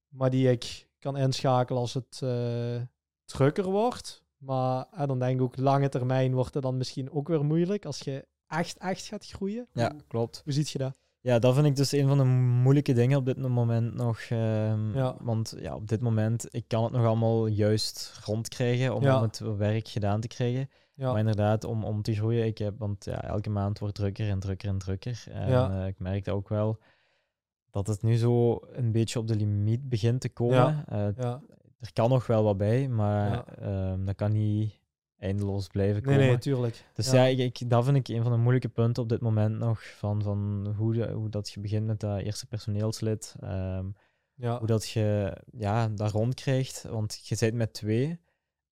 maar 0.09 0.31
die 0.31 0.51
ik 0.51 0.89
kan 1.01 1.17
inschakelen 1.17 1.81
als 1.81 1.95
het 1.95 2.21
eh, 2.23 2.81
drukker 3.25 3.65
wordt. 3.65 4.23
Maar 4.39 4.87
eh, 4.93 5.07
dan 5.07 5.19
denk 5.19 5.35
ik 5.37 5.43
ook 5.43 5.57
lange 5.57 5.89
termijn 5.89 6.35
wordt 6.35 6.55
het 6.55 6.63
dan 6.63 6.77
misschien 6.77 7.11
ook 7.13 7.29
weer 7.29 7.45
moeilijk 7.45 7.85
als 7.85 7.99
je 7.99 8.27
echt, 8.47 8.79
echt 8.79 9.07
gaat 9.07 9.27
groeien. 9.27 9.67
Ja, 9.73 9.93
klopt. 10.09 10.41
hoe 10.45 10.53
ziet 10.53 10.71
je 10.71 10.79
dat? 10.79 10.99
Ja, 11.23 11.39
dat 11.39 11.55
vind 11.55 11.67
ik 11.67 11.77
dus 11.77 11.93
een 11.93 12.09
van 12.09 12.19
de 12.19 12.25
moeilijke 12.25 12.93
dingen 12.93 13.19
op 13.19 13.25
dit 13.25 13.37
moment 13.49 13.95
nog. 13.95 14.21
ehm, 14.21 14.95
Ja. 14.97 15.17
Want 15.21 15.55
ja, 15.59 15.75
op 15.75 15.89
dit 15.89 16.01
moment, 16.01 16.47
ik 16.55 16.65
kan 16.69 16.83
het 16.83 16.93
nog 16.93 17.05
allemaal 17.07 17.47
juist 17.47 18.13
rondkrijgen 18.25 18.95
om, 18.95 19.03
Ja. 19.03 19.17
om 19.17 19.23
het 19.23 19.39
werk 19.39 19.89
gedaan 19.89 20.21
te 20.21 20.29
krijgen. 20.29 20.69
Ja, 20.95 21.11
Maar 21.11 21.19
inderdaad, 21.19 21.65
om, 21.65 21.85
om 21.85 22.03
te 22.03 22.15
groeien, 22.15 22.47
ik 22.47 22.59
heb, 22.59 22.79
want 22.79 23.05
ja, 23.05 23.23
elke 23.23 23.51
maand 23.51 23.79
wordt 23.79 23.95
drukker 23.95 24.29
en 24.29 24.41
drukker 24.41 24.69
en 24.69 24.79
drukker. 24.79 25.25
En 25.31 25.49
Ja. 25.51 25.81
eh, 25.81 25.87
ik 25.87 25.99
merkte 25.99 26.31
ook 26.33 26.49
wel 26.49 26.79
dat 27.71 27.87
het 27.87 28.03
nu 28.03 28.17
zo 28.17 28.61
een 28.73 28.93
beetje 28.93 29.19
op 29.19 29.27
de 29.27 29.37
limiet 29.37 29.89
begint 29.89 30.21
te 30.21 30.29
komen. 30.29 30.57
Ja. 30.57 30.85
Eh, 30.89 31.09
ja. 31.17 31.43
er 31.81 31.93
kan 31.93 32.09
nog 32.11 32.27
wel 32.27 32.43
wat 32.43 32.57
bij, 32.57 32.89
maar 32.89 33.31
Ja. 33.31 33.45
ehm, 33.47 34.05
dat 34.05 34.15
kan 34.15 34.33
niet 34.33 34.79
eindeloos 35.19 35.67
blijven 35.69 36.03
Nee, 36.03 36.13
komen. 36.15 36.27
nee, 36.29 36.39
tuurlijk. 36.39 36.85
Dus 36.95 37.11
ja, 37.11 37.25
ik, 37.25 37.39
ik, 37.39 37.71
dat 37.71 37.85
vind 37.85 37.97
ik 37.97 38.09
een 38.09 38.23
van 38.23 38.33
de 38.33 38.39
moeilijke 38.39 38.69
punten 38.69 39.03
op 39.03 39.09
dit 39.09 39.21
moment 39.21 39.59
nog. 39.59 39.83
Van, 39.97 40.23
van 40.23 40.69
hoe, 40.77 40.93
de- 40.93 41.11
hoe 41.13 41.29
dat 41.29 41.51
je 41.51 41.61
begint 41.61 41.87
met 41.87 42.01
dat 42.01 42.19
eerste 42.21 42.47
personeelslid. 42.47 43.35
ehm, 43.41 43.87
ja. 44.35 44.59
hoe 44.59 44.67
dat 44.67 44.89
je 44.89 45.37
ja, 45.53 45.89
dat 45.89 46.11
rondkrijgt. 46.11 46.83
Want 46.91 47.21
je 47.29 47.37
bent 47.41 47.55
met 47.55 47.73
twee. 47.73 48.21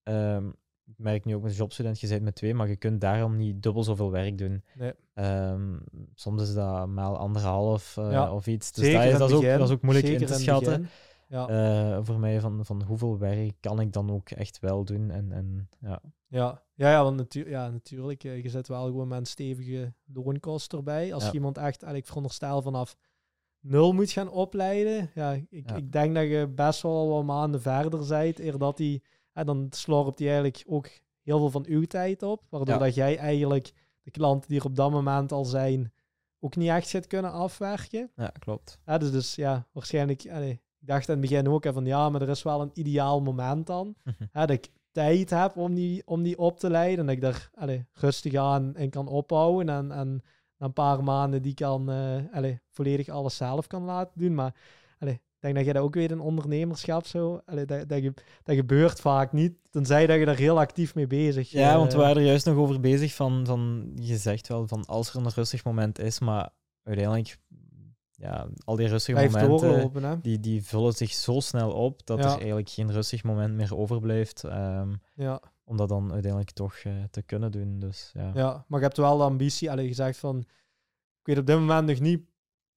Ehm, 0.02 0.50
merk 0.96 1.24
nu 1.24 1.34
ook 1.34 1.42
met 1.42 1.56
jobstudent, 1.56 2.00
je 2.00 2.08
bent 2.08 2.22
met 2.22 2.34
twee, 2.34 2.54
maar 2.54 2.68
je 2.68 2.76
kunt 2.76 3.00
daarom 3.00 3.36
niet 3.36 3.62
dubbel 3.62 3.84
zoveel 3.84 4.10
werk 4.10 4.38
doen. 4.38 4.62
Nee. 4.74 4.92
Ehm, 5.14 5.76
soms 6.14 6.42
is 6.42 6.54
dat 6.54 6.86
maal 6.88 7.16
anderhalf 7.16 7.96
eh, 7.96 8.10
Ja. 8.10 8.32
of 8.32 8.46
iets. 8.46 8.72
Dus 8.72 8.84
Zeker 8.84 9.00
dat 9.02 9.12
is, 9.12 9.18
dat, 9.18 9.28
is 9.30 9.34
ook, 9.36 9.42
dat 9.58 9.68
is 9.68 9.74
ook 9.74 9.82
moeilijk 9.82 10.06
Zeker 10.06 10.20
in 10.22 10.26
te 10.26 10.34
schatten. 10.40 10.88
Ja. 11.28 11.48
eh, 11.48 11.98
voor 12.02 12.18
mij 12.18 12.40
van, 12.40 12.64
van 12.64 12.82
hoeveel 12.82 13.18
werk 13.18 13.52
kan 13.60 13.80
ik 13.80 13.92
dan 13.92 14.10
ook 14.10 14.30
echt 14.30 14.58
wel 14.58 14.84
doen. 14.84 15.10
En, 15.10 15.32
en 15.32 15.68
ja, 15.80 16.00
Ja, 16.26 16.62
ja, 16.74 16.90
ja 16.90 17.02
want 17.02 17.34
ja, 17.34 17.70
natuurlijk. 17.70 18.24
eh, 18.24 18.42
je 18.42 18.48
zet 18.48 18.68
wel 18.68 18.84
gewoon 18.84 19.08
met 19.08 19.18
een 19.18 19.26
stevige 19.26 19.92
loonkost 20.12 20.72
erbij. 20.72 21.14
Als 21.14 21.22
Ja. 21.22 21.28
je 21.28 21.34
iemand 21.34 21.56
echt, 21.56 21.64
eigenlijk 21.66 21.98
ik 21.98 22.06
veronderstel 22.06 22.62
vanaf 22.62 22.96
nul 23.60 23.92
moet 23.92 24.10
gaan 24.10 24.30
opleiden. 24.30 25.10
Ja, 25.14 25.32
ik, 25.32 25.70
ik 25.70 25.92
denk 25.92 26.14
dat 26.14 26.28
je 26.28 26.48
best 26.54 26.82
wel 26.82 27.08
wat 27.08 27.24
maanden 27.24 27.62
verder 27.62 28.06
bent. 28.08 28.38
Eer 28.38 28.58
dat 28.58 28.76
die, 28.76 29.02
en 29.38 29.46
dan 29.46 29.66
slorpt 29.70 30.18
die 30.18 30.26
eigenlijk 30.26 30.64
ook 30.66 30.88
heel 31.22 31.38
veel 31.38 31.50
van 31.50 31.64
uw 31.66 31.84
tijd 31.84 32.22
op. 32.22 32.42
Waardoor 32.48 32.74
Ja. 32.74 32.80
dat 32.80 32.94
jij 32.94 33.16
eigenlijk 33.18 33.72
de 34.02 34.10
klanten 34.10 34.48
die 34.50 34.58
er 34.60 34.64
op 34.66 34.76
dat 34.76 34.90
moment 34.90 35.32
al 35.32 35.44
zijn, 35.44 35.92
ook 36.40 36.56
niet 36.56 36.68
echt 36.68 36.90
gaat 36.90 37.06
kunnen 37.06 37.32
afwerken. 37.32 38.10
ja, 38.16 38.32
klopt. 38.38 38.78
Ja, 38.86 38.98
dus, 38.98 39.10
dus 39.10 39.34
ja, 39.34 39.66
waarschijnlijk. 39.72 40.28
allee, 40.30 40.50
ik 40.80 40.86
dacht 40.86 41.08
in 41.08 41.12
het 41.12 41.20
begin 41.20 41.48
ook 41.48 41.64
hè, 41.64 41.72
van 41.72 41.84
ja, 41.84 42.08
maar 42.10 42.22
er 42.22 42.28
is 42.28 42.42
wel 42.42 42.60
een 42.60 42.70
ideaal 42.74 43.20
moment 43.22 43.66
dan. 43.66 43.94
hè, 44.32 44.46
dat 44.46 44.50
ik 44.50 44.68
tijd 44.92 45.30
heb 45.30 45.56
om 45.56 45.74
die, 45.74 46.02
om 46.06 46.22
die 46.22 46.38
op 46.38 46.58
te 46.58 46.70
leiden. 46.70 46.98
En 46.98 47.06
dat 47.06 47.14
ik 47.14 47.20
daar 47.20 47.50
allee, 47.54 47.86
rustig 47.92 48.34
aan 48.34 48.76
in 48.76 48.90
kan 48.90 49.08
opbouwen. 49.08 49.68
En, 49.68 49.92
en 49.92 50.22
na 50.56 50.66
een 50.66 50.72
paar 50.72 51.04
maanden 51.04 51.42
die 51.42 51.54
kan 51.54 51.90
eh, 51.90 52.16
allee, 52.32 52.60
volledig 52.70 53.08
alles 53.08 53.36
zelf 53.36 53.66
kan 53.66 53.82
laten 53.84 54.20
doen. 54.20 54.34
Maar 54.34 54.54
allee, 54.98 55.20
denk 55.40 55.54
dat 55.56 55.64
je 55.66 55.72
dat 55.72 55.82
ook 55.82 55.94
weet 55.94 56.10
in 56.10 56.20
ondernemerschap 56.20 57.06
zo. 57.06 57.40
Allee, 57.46 57.64
dat, 57.64 57.88
dat, 57.88 58.00
ge- 58.00 58.14
dat 58.42 58.56
gebeurt 58.56 59.00
vaak 59.00 59.32
niet. 59.32 59.52
Tenzij 59.70 60.06
dat 60.06 60.18
je 60.18 60.24
daar 60.24 60.36
heel 60.36 60.58
actief 60.58 60.94
mee 60.94 61.06
bezig 61.06 61.50
Ja, 61.50 61.76
want 61.76 61.92
we 61.92 61.98
eh, 61.98 62.04
waren 62.04 62.22
er 62.22 62.28
juist 62.28 62.46
nog 62.46 62.56
over 62.56 62.80
bezig 62.80 63.14
van, 63.14 63.46
van 63.46 63.92
je 63.94 64.16
zegt 64.16 64.48
wel 64.48 64.66
van 64.66 64.84
als 64.86 65.14
er 65.14 65.16
een 65.16 65.30
rustig 65.34 65.64
moment 65.64 65.98
is, 65.98 66.18
maar 66.20 66.50
uiteindelijk, 66.82 67.36
ja, 68.12 68.46
al 68.64 68.76
die 68.76 68.86
rustige 68.88 69.18
momenten, 69.30 70.20
die, 70.22 70.40
die 70.40 70.62
vullen 70.64 70.92
zich 70.92 71.12
zo 71.12 71.40
snel 71.40 71.72
op 71.72 72.06
dat 72.06 72.18
Ja. 72.18 72.24
er 72.24 72.36
eigenlijk 72.38 72.68
geen 72.68 72.92
rustig 72.92 73.24
moment 73.24 73.54
meer 73.54 73.76
overblijft, 73.76 74.44
ehm, 74.44 74.92
Ja. 75.14 75.40
om 75.64 75.76
dat 75.76 75.88
dan 75.88 76.12
uiteindelijk 76.12 76.50
toch 76.52 76.74
eh, 76.74 76.92
te 77.10 77.22
kunnen 77.22 77.52
doen. 77.52 77.78
Dus 77.78 78.10
ja. 78.14 78.30
Ja, 78.34 78.64
maar 78.68 78.78
je 78.80 78.84
hebt 78.86 78.96
wel 78.96 79.16
de 79.16 79.22
ambitie, 79.24 79.70
alleen 79.70 79.88
gezegd 79.88 80.18
van, 80.18 80.38
ik 81.20 81.26
weet 81.26 81.38
op 81.38 81.46
dit 81.46 81.58
moment 81.58 81.86
nog 81.86 82.00
niet 82.00 82.20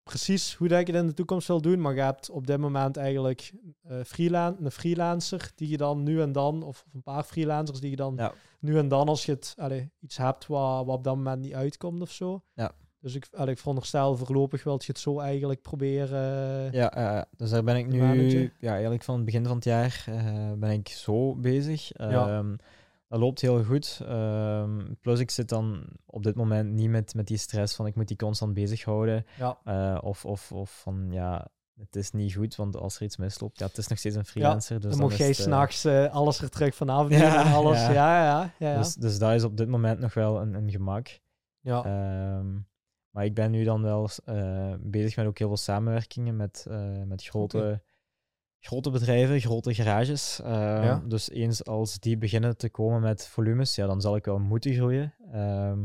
precies 0.04 0.56
hoe 0.56 0.68
dat 0.68 0.80
ik 0.80 0.88
het 0.88 0.96
in 0.96 1.08
de 1.08 1.14
toekomst 1.14 1.48
wil 1.48 1.62
doen, 1.62 1.82
maar 1.82 1.96
je 1.96 2.02
hebt 2.02 2.30
op 2.30 2.48
dit 2.48 2.58
moment 2.58 2.98
eigenlijk 2.98 3.52
eh 3.84 3.98
freelan 4.06 4.56
een 4.62 4.72
freelancer 4.72 5.52
die 5.56 5.70
je 5.70 5.78
dan 5.78 6.04
nu 6.04 6.22
en 6.22 6.32
dan, 6.32 6.64
of, 6.64 6.84
of 6.88 6.94
een 6.94 7.04
paar 7.04 7.24
freelancers 7.24 7.80
die 7.80 7.90
je 7.90 7.96
dan 7.96 8.14
Ja. 8.18 8.34
nu 8.60 8.78
en 8.78 8.88
dan 8.88 9.08
als 9.08 9.26
je 9.26 9.32
het, 9.32 9.54
allee, 9.58 9.90
iets 10.00 10.18
hebt 10.18 10.48
wat, 10.48 10.86
wat 10.86 10.96
op 10.98 11.04
dat 11.04 11.16
moment 11.16 11.42
niet 11.42 11.54
uitkomt 11.54 12.02
of 12.02 12.12
zo. 12.12 12.42
Ja. 12.54 12.72
Dus 13.00 13.16
ik, 13.16 13.28
allee, 13.32 13.54
ik 13.54 13.60
veronderstel 13.60 14.18
voorlopig 14.18 14.64
wil 14.64 14.74
je 14.78 14.84
het 14.88 15.00
zo 15.00 15.20
eigenlijk 15.20 15.62
proberen. 15.62 16.72
Ja, 16.72 16.94
eh, 16.94 17.22
dus 17.38 17.50
daar 17.50 17.64
ben 17.64 17.76
ik 17.76 17.88
nu, 17.88 18.52
ja, 18.60 18.72
eigenlijk 18.72 19.04
van 19.04 19.16
het 19.16 19.26
begin 19.26 19.46
van 19.46 19.56
het 19.56 19.64
jaar 19.64 20.04
eh, 20.08 20.52
ben 20.58 20.70
ik 20.72 20.88
zo 20.88 21.36
bezig. 21.36 21.92
Ja. 21.98 22.28
Ehm, 22.38 22.56
dat 23.12 23.20
loopt 23.20 23.42
heel 23.42 23.64
goed. 23.64 24.02
Ehm, 24.06 24.94
plus 25.02 25.20
ik 25.20 25.32
zit 25.32 25.50
dan 25.50 25.86
op 26.06 26.24
dit 26.24 26.36
moment 26.36 26.72
niet 26.72 26.90
met, 26.90 27.14
met 27.14 27.28
die 27.28 27.38
stress 27.38 27.76
van 27.76 27.86
ik 27.86 27.96
moet 27.96 28.08
die 28.08 28.18
constant 28.18 28.54
bezighouden. 28.54 29.26
Ja. 29.38 29.60
Eh, 29.64 29.98
of, 30.04 30.26
of, 30.26 30.52
of 30.52 30.82
van 30.82 31.08
ja, 31.10 31.48
het 31.80 31.96
is 31.96 32.12
niet 32.12 32.36
goed, 32.36 32.56
want 32.56 32.76
als 32.76 32.96
er 32.96 33.04
iets 33.04 33.18
misloopt, 33.18 33.60
ja, 33.60 33.66
het 33.66 33.78
is 33.78 33.88
nog 33.88 33.98
steeds 33.98 34.16
een 34.16 34.26
freelancer. 34.26 34.80
dus 34.80 34.98
dan 34.98 35.12
is 35.12 35.18
jij 35.18 35.28
eh, 35.28 35.34
s'nachts 35.34 35.86
eh 35.86 36.14
alles 36.14 36.42
er 36.42 36.50
terug 36.50 36.76
nemen 37.10 37.28
Ja, 37.28 37.46
en 37.46 37.54
alles. 37.54 37.80
ja. 37.80 37.92
Ja, 37.92 38.24
ja, 38.24 38.54
ja. 38.60 38.78
Dus, 38.78 38.94
dus 38.94 39.18
dat 39.20 39.34
is 39.34 39.44
op 39.44 39.58
dit 39.58 39.68
moment 39.68 40.00
nog 40.00 40.14
wel 40.14 40.42
een, 40.42 40.54
een 40.54 40.72
gemak. 40.72 41.20
ja. 41.60 41.84
Ehm, 41.84 42.60
maar 43.10 43.26
ik 43.26 43.34
ben 43.34 43.52
nu 43.52 43.64
dan 43.64 43.82
wel 43.82 44.10
bezig 44.80 45.16
met 45.16 45.26
ook 45.26 45.38
heel 45.38 45.48
veel 45.48 45.58
samenwerkingen 45.58 46.36
met, 46.36 46.66
met 47.06 47.24
grote 47.24 47.82
grote 48.64 48.90
bedrijven, 48.90 49.40
grote 49.42 49.74
garages. 49.74 50.40
Ehm, 50.44 50.84
Ja. 50.84 51.02
Dus 51.08 51.30
eens 51.30 51.66
als 51.66 52.00
die 52.00 52.18
beginnen 52.18 52.58
te 52.58 52.70
komen 52.70 53.02
met 53.02 53.28
volumes, 53.28 53.76
ja, 53.76 53.88
dan 53.88 54.02
zal 54.02 54.16
ik 54.16 54.26
wel 54.26 54.40
moeten 54.40 54.74
groeien. 54.74 55.14
Ehm, 55.32 55.80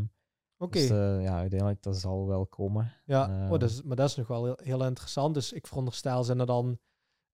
Oké. 0.58 0.78
Dus 0.78 0.90
eh, 0.90 1.22
ja, 1.22 1.36
uiteindelijk, 1.38 1.82
dat 1.82 1.96
zal 1.96 2.26
wel 2.26 2.46
komen. 2.46 2.92
Ja, 3.04 3.48
oh, 3.50 3.58
dat 3.58 3.70
is, 3.70 3.82
maar 3.82 3.96
dat 3.96 4.08
is 4.08 4.14
nog 4.16 4.26
wel 4.26 4.44
heel, 4.44 4.58
heel 4.62 4.84
interessant. 4.84 5.34
Dus 5.34 5.52
ik 5.52 5.66
veronderstel, 5.66 6.24
zijn 6.24 6.40
er 6.40 6.46
dan 6.46 6.78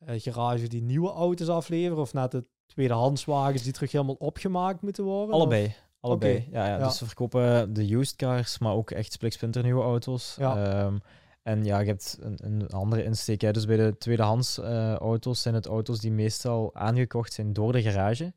eh 0.06 0.20
garages 0.20 0.68
die 0.68 0.82
nieuwe 0.82 1.10
auto's 1.10 1.48
afleveren 1.48 1.98
of 2.02 2.12
net 2.12 2.30
de 2.30 2.44
tweedehandswagens 2.66 3.62
die 3.62 3.72
terug 3.72 3.92
helemaal 3.92 4.14
opgemaakt 4.18 4.82
moeten 4.82 5.04
worden? 5.04 5.34
Allebei. 5.34 5.74
Allebei. 6.00 6.48
Ja, 6.50 6.66
ja, 6.66 6.78
ja. 6.78 6.86
Dus 6.86 7.00
we 7.00 7.06
verkopen 7.06 7.72
de 7.72 7.94
used 7.94 8.16
cars, 8.16 8.58
maar 8.58 8.72
ook 8.72 8.90
echt 8.90 9.12
spliksplinter 9.12 9.62
nieuwe 9.62 9.82
auto's. 9.82 10.36
Ja. 10.38 10.90
En 11.42 11.64
ja, 11.64 11.78
je 11.78 11.86
hebt 11.86 12.18
een, 12.20 12.38
een 12.42 12.68
andere 12.70 13.04
insteek. 13.04 13.40
Hè. 13.40 13.50
Dus 13.50 13.66
bij 13.66 13.76
de 13.76 13.96
tweedehands 13.98 14.58
eh, 14.58 14.94
auto's 14.94 15.42
zijn 15.42 15.54
het 15.54 15.66
auto's 15.66 16.00
die 16.00 16.12
meestal 16.12 16.74
aangekocht 16.74 17.32
zijn 17.32 17.52
door 17.52 17.72
de 17.72 17.82
garage. 17.82 18.32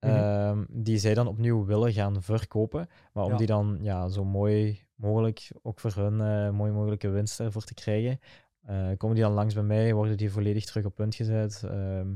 Mhm. 0.00 0.12
Ehm, 0.12 0.64
die 0.68 0.98
zij 0.98 1.14
dan 1.14 1.26
opnieuw 1.26 1.64
willen 1.64 1.92
gaan 1.92 2.22
verkopen. 2.22 2.88
Maar 3.12 3.24
om 3.24 3.30
Ja. 3.30 3.36
die 3.36 3.46
dan 3.46 3.78
ja, 3.80 4.08
zo 4.08 4.24
mooi 4.24 4.82
mogelijk, 4.94 5.50
ook 5.62 5.80
voor 5.80 5.94
hun 5.94 6.20
eh, 6.20 6.50
mooi 6.50 6.72
mogelijke 6.72 7.08
winst 7.08 7.40
ervoor 7.40 7.64
te 7.64 7.74
krijgen, 7.74 8.20
eh, 8.62 8.88
komen 8.96 9.16
die 9.16 9.24
dan 9.24 9.32
langs 9.34 9.54
bij 9.54 9.62
mij, 9.62 9.94
worden 9.94 10.16
die 10.16 10.30
volledig 10.32 10.64
terug 10.64 10.84
op 10.84 10.94
punt 10.94 11.14
gezet. 11.14 11.62
ehm, 11.64 12.08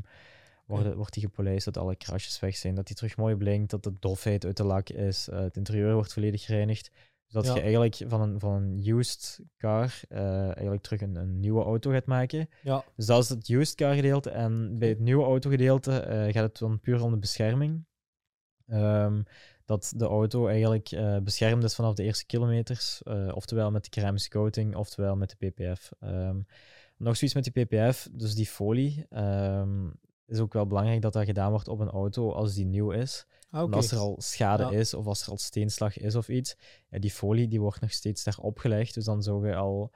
worden, 0.66 0.96
wordt 0.96 1.12
die 1.12 1.22
gepolijst, 1.22 1.64
dat 1.64 1.76
alle 1.76 1.96
krasjes 1.96 2.40
weg 2.40 2.56
zijn, 2.56 2.74
dat 2.74 2.86
die 2.86 2.96
terug 2.96 3.16
mooi 3.16 3.36
blinkt, 3.36 3.70
dat 3.70 3.82
de 3.82 3.92
dofheid 3.98 4.44
uit 4.44 4.56
de 4.56 4.64
lak 4.64 4.88
is, 4.88 5.28
het 5.30 5.56
interieur 5.56 5.94
wordt 5.94 6.12
volledig 6.12 6.42
gereinigd. 6.44 6.90
Dus 7.32 7.42
dat 7.42 7.46
Ja. 7.46 7.54
je 7.54 7.60
eigenlijk 7.60 8.02
van 8.06 8.20
een, 8.20 8.40
van 8.40 8.52
een 8.62 8.86
used 8.98 9.40
car 9.56 10.00
eh, 10.08 10.44
eigenlijk 10.44 10.82
terug 10.82 11.00
een, 11.00 11.16
een 11.16 11.40
nieuwe 11.40 11.62
auto 11.64 11.90
gaat 11.90 12.06
maken. 12.06 12.48
Ja, 12.62 12.84
Dus 12.96 13.06
dat 13.06 13.22
is 13.22 13.28
het 13.28 13.48
used 13.48 13.74
car 13.74 13.94
gedeelte. 13.94 14.30
En 14.30 14.78
bij 14.78 14.88
het 14.88 14.98
nieuwe 14.98 15.24
auto 15.24 15.50
gedeelte 15.50 15.98
eh, 16.00 16.32
gaat 16.32 16.42
het 16.42 16.58
dan 16.58 16.80
puur 16.80 17.02
om 17.02 17.10
de 17.10 17.18
bescherming. 17.18 17.84
Ehm, 18.66 19.22
dat 19.64 19.92
de 19.96 20.04
auto 20.04 20.46
eigenlijk 20.46 20.90
eh, 20.90 21.16
beschermd 21.18 21.64
is 21.64 21.74
vanaf 21.74 21.94
de 21.94 22.02
eerste 22.02 22.26
kilometers. 22.26 23.02
oftewel 23.34 23.70
met 23.70 23.84
de 23.84 23.90
keramische 23.90 24.30
coating, 24.30 24.74
oftewel 24.76 25.16
met 25.16 25.34
de 25.38 25.46
PPF. 25.50 25.92
Ehm, 26.00 26.40
nog 26.96 27.16
zoiets 27.16 27.34
met 27.34 27.44
die 27.52 27.64
PPF, 27.64 28.08
dus 28.12 28.34
die 28.34 28.46
folie. 28.46 29.06
ehm, 29.10 29.88
is 30.26 30.38
ook 30.40 30.52
wel 30.52 30.66
belangrijk 30.66 31.02
dat 31.02 31.12
dat 31.12 31.24
gedaan 31.24 31.50
wordt 31.50 31.68
op 31.68 31.80
een 31.80 31.90
auto 31.90 32.32
als 32.32 32.54
die 32.54 32.64
nieuw 32.66 32.90
is. 32.90 33.26
Ah, 33.52 33.62
oké. 33.62 33.76
als 33.76 33.90
er 33.90 33.98
al 33.98 34.16
schade 34.18 34.62
Ja. 34.62 34.70
is 34.70 34.94
of 34.94 35.06
als 35.06 35.22
er 35.22 35.30
al 35.30 35.38
steenslag 35.38 35.98
is 35.98 36.14
of 36.14 36.28
iets, 36.28 36.56
ja, 36.88 36.98
die 36.98 37.10
folie 37.10 37.48
die 37.48 37.60
wordt 37.60 37.80
nog 37.80 37.92
steeds 37.92 38.24
daarop 38.24 38.58
gelegd. 38.58 38.94
Dus 38.94 39.04
dan 39.04 39.22
zou 39.22 39.48
je 39.48 39.54
al 39.54 39.92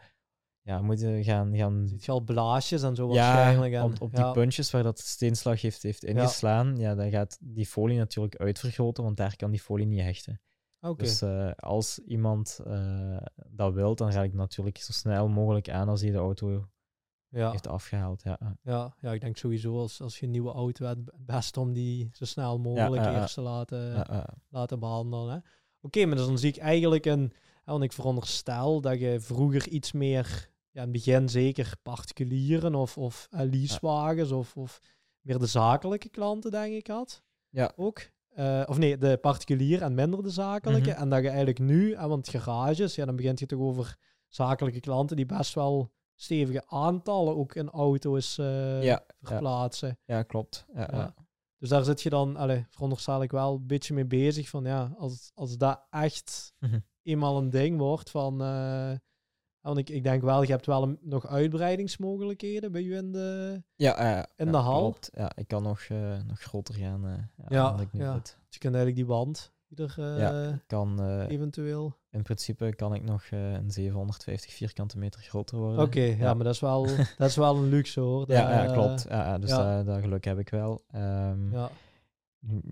ja, 0.63 0.83
moeten 0.83 1.25
gaan, 1.25 1.57
gaan 1.57 1.89
Ziet 1.89 2.05
je 2.05 2.13
al 2.13 2.21
blaasjes 2.21 2.83
en 2.83 2.95
zo 2.97 3.13
ja, 3.13 3.35
waarschijnlijk. 3.35 3.75
En, 3.75 3.83
op, 3.83 4.01
op 4.01 4.15
die 4.15 4.31
puntjes 4.31 4.71
waar 4.71 4.83
dat 4.83 4.99
steenslag 4.99 5.61
heeft, 5.61 5.83
heeft 5.83 6.05
ingeslaan, 6.05 6.77
ja. 6.77 6.95
dan 6.95 7.11
gaat 7.11 7.39
die 7.41 7.67
folie 7.67 7.99
natuurlijk 7.99 8.37
uitvergroten, 8.37 9.05
want 9.05 9.17
daar 9.17 9.37
kan 9.37 9.51
die 9.51 9.61
folie 9.61 9.87
niet 9.87 10.01
hechten. 10.01 10.41
Oké. 10.81 11.03
Dus 11.03 11.23
eh, 11.23 11.51
als 11.57 11.99
iemand 11.99 12.61
eh, 12.67 13.17
dat 13.49 13.75
wil, 13.75 13.95
dan 13.95 14.11
raad 14.11 14.25
ik 14.25 14.33
natuurlijk 14.33 14.79
zo 14.79 14.93
snel 14.93 15.29
mogelijk 15.29 15.71
aan 15.71 15.89
als 15.89 16.01
hij 16.01 16.11
de 16.11 16.19
auto 16.19 16.69
ja. 17.37 17.51
heeft 17.51 17.68
afgehaald. 17.68 18.22
Ja, 18.22 18.39
ja. 18.62 18.95
Ja, 19.01 19.12
ik 19.12 19.20
denk 19.20 19.37
sowieso 19.37 19.78
als, 19.78 20.01
als 20.01 20.18
je 20.18 20.24
een 20.24 20.32
nieuwe 20.32 20.53
auto 20.53 20.87
hebt, 20.87 21.11
best 21.16 21.57
om 21.57 21.72
die 21.72 22.09
zo 22.12 22.24
snel 22.24 22.59
mogelijk 22.59 23.05
ja, 23.05 23.20
eerst 23.20 23.34
te 23.34 23.41
laten, 23.41 24.07
laten 24.49 24.78
behandelen. 24.78 25.45
Oké, 25.80 26.07
maar 26.07 26.16
dus 26.16 26.26
dan 26.26 26.39
zie 26.39 26.49
ik 26.49 26.57
eigenlijk 26.57 27.05
een, 27.05 27.32
hè, 27.64 27.72
want 27.72 27.84
ik 27.84 27.93
veronderstel 27.93 28.80
dat 28.80 28.99
je 28.99 29.20
vroeger 29.20 29.68
iets 29.68 29.93
meer, 29.93 30.51
ja, 30.70 30.82
in 30.82 30.89
het 30.89 30.93
begin 30.93 31.28
zeker 31.28 31.72
particulieren 31.82 32.74
of, 32.74 32.99
of 32.99 33.28
eh, 33.30 33.41
leasewagens 33.51 34.30
of, 34.30 34.57
of 34.57 34.80
meer 35.20 35.39
de 35.39 35.47
zakelijke 35.47 36.09
klanten, 36.09 36.51
denk 36.51 36.74
ik, 36.74 36.87
had. 36.87 37.22
Ja. 37.49 37.72
Ook. 37.76 38.11
Eh, 38.28 38.62
of 38.66 38.78
nee, 38.78 38.99
de 38.99 39.16
particulier 39.16 39.82
en 39.82 39.95
minder 39.95 40.22
de 40.22 40.30
zakelijke. 40.30 40.91
Mhm. 40.91 41.01
En 41.01 41.09
dat 41.09 41.22
je 41.22 41.28
eigenlijk 41.28 41.59
nu, 41.59 41.97
want 41.97 42.28
garages, 42.28 42.95
ja, 42.95 43.05
dan 43.05 43.16
begint 43.16 43.39
je 43.39 43.47
toch 43.47 43.61
over 43.61 43.97
zakelijke 44.28 44.80
klanten 44.80 45.16
die 45.16 45.26
best 45.26 45.55
wel 45.55 45.91
stevige 46.17 46.62
aantallen 46.67 47.37
ook 47.37 47.55
in 47.55 47.71
auto's 47.71 48.39
eh, 48.39 48.83
Ja, 48.83 49.05
verplaatsen. 49.21 49.99
Ja, 50.05 50.23
klopt. 50.23 50.67
Ja, 50.75 50.89
Ja. 50.91 50.97
ja. 50.99 51.14
Dus 51.59 51.69
daar 51.69 51.85
zit 51.85 52.03
je 52.03 52.11
dan, 52.11 52.37
allee, 52.37 52.67
veronderstel 52.71 53.23
ik 53.23 53.31
wel 53.31 53.55
een 53.55 53.67
beetje 53.67 53.95
mee 53.95 54.05
bezig 54.07 54.49
van 54.49 54.64
ja, 54.64 54.95
als, 54.99 55.31
als 55.35 55.57
dat 55.57 55.87
echt 55.91 56.53
Mhm. 56.59 56.79
eenmaal 57.03 57.37
een 57.39 57.51
ding 57.51 57.79
wordt 57.79 58.11
van, 58.11 58.43
eh, 58.43 58.93
want 59.61 59.79
ik, 59.79 59.89
ik 59.91 60.03
denk 60.03 60.23
wel, 60.23 60.43
je 60.43 60.51
hebt 60.51 60.67
wel 60.67 60.83
een, 60.83 60.99
nog 61.01 61.27
uitbreidingsmogelijkheden 61.27 62.73
bij 62.73 62.83
u 62.83 62.97
in 62.97 63.12
de, 63.12 63.62
Ja, 63.77 64.27
In 64.37 64.51
de 64.53 64.57
hal? 64.57 64.81
Klopt. 64.81 65.11
Ja, 65.12 65.31
ik 65.37 65.49
kan 65.49 65.62
nog, 65.62 65.81
eh, 65.81 66.23
nog 66.23 66.41
groter 66.41 66.75
gaan. 66.75 67.31
ja, 67.49 67.81
ik 67.81 67.93
nu 67.93 68.01
ja. 68.01 68.12
zit. 68.14 68.25
dus 68.25 68.55
je 68.55 68.59
kunt 68.59 68.75
eigenlijk 68.75 69.07
die 69.07 69.17
wand 69.17 69.53
die 69.69 69.87
er 69.87 69.95
eh, 69.99 70.19
Ja. 70.19 70.49
Ik 70.49 70.62
kan, 70.67 71.01
eh, 71.01 71.29
eventueel. 71.29 71.97
in 72.11 72.23
principe 72.23 72.75
kan 72.75 72.95
ik 72.95 73.03
nog 73.03 73.23
eh, 73.25 73.53
een 73.53 73.71
750 73.71 74.53
vierkante 74.53 74.99
meter 74.99 75.21
groter 75.21 75.59
worden. 75.59 75.85
Oké, 75.85 76.01
ja. 76.01 76.17
ja. 76.17 76.35
maar 76.35 76.45
dat 76.45 76.55
is 76.55 76.61
wel, 76.61 76.87
dat 77.19 77.29
is 77.29 77.37
wel 77.37 77.57
een 77.57 77.69
luxe 77.69 78.01
hoor. 78.01 78.25
Ja, 78.33 78.64
ja 78.64 78.73
klopt. 78.73 79.07
Ja, 79.09 79.39
dus. 79.39 79.51
Dat, 79.51 79.87
dat 79.87 80.01
geluk 80.01 80.25
heb 80.25 80.39
ik 80.39 80.49
wel. 80.49 80.83
Ehm, 80.91 81.51
Ja, 81.53 81.71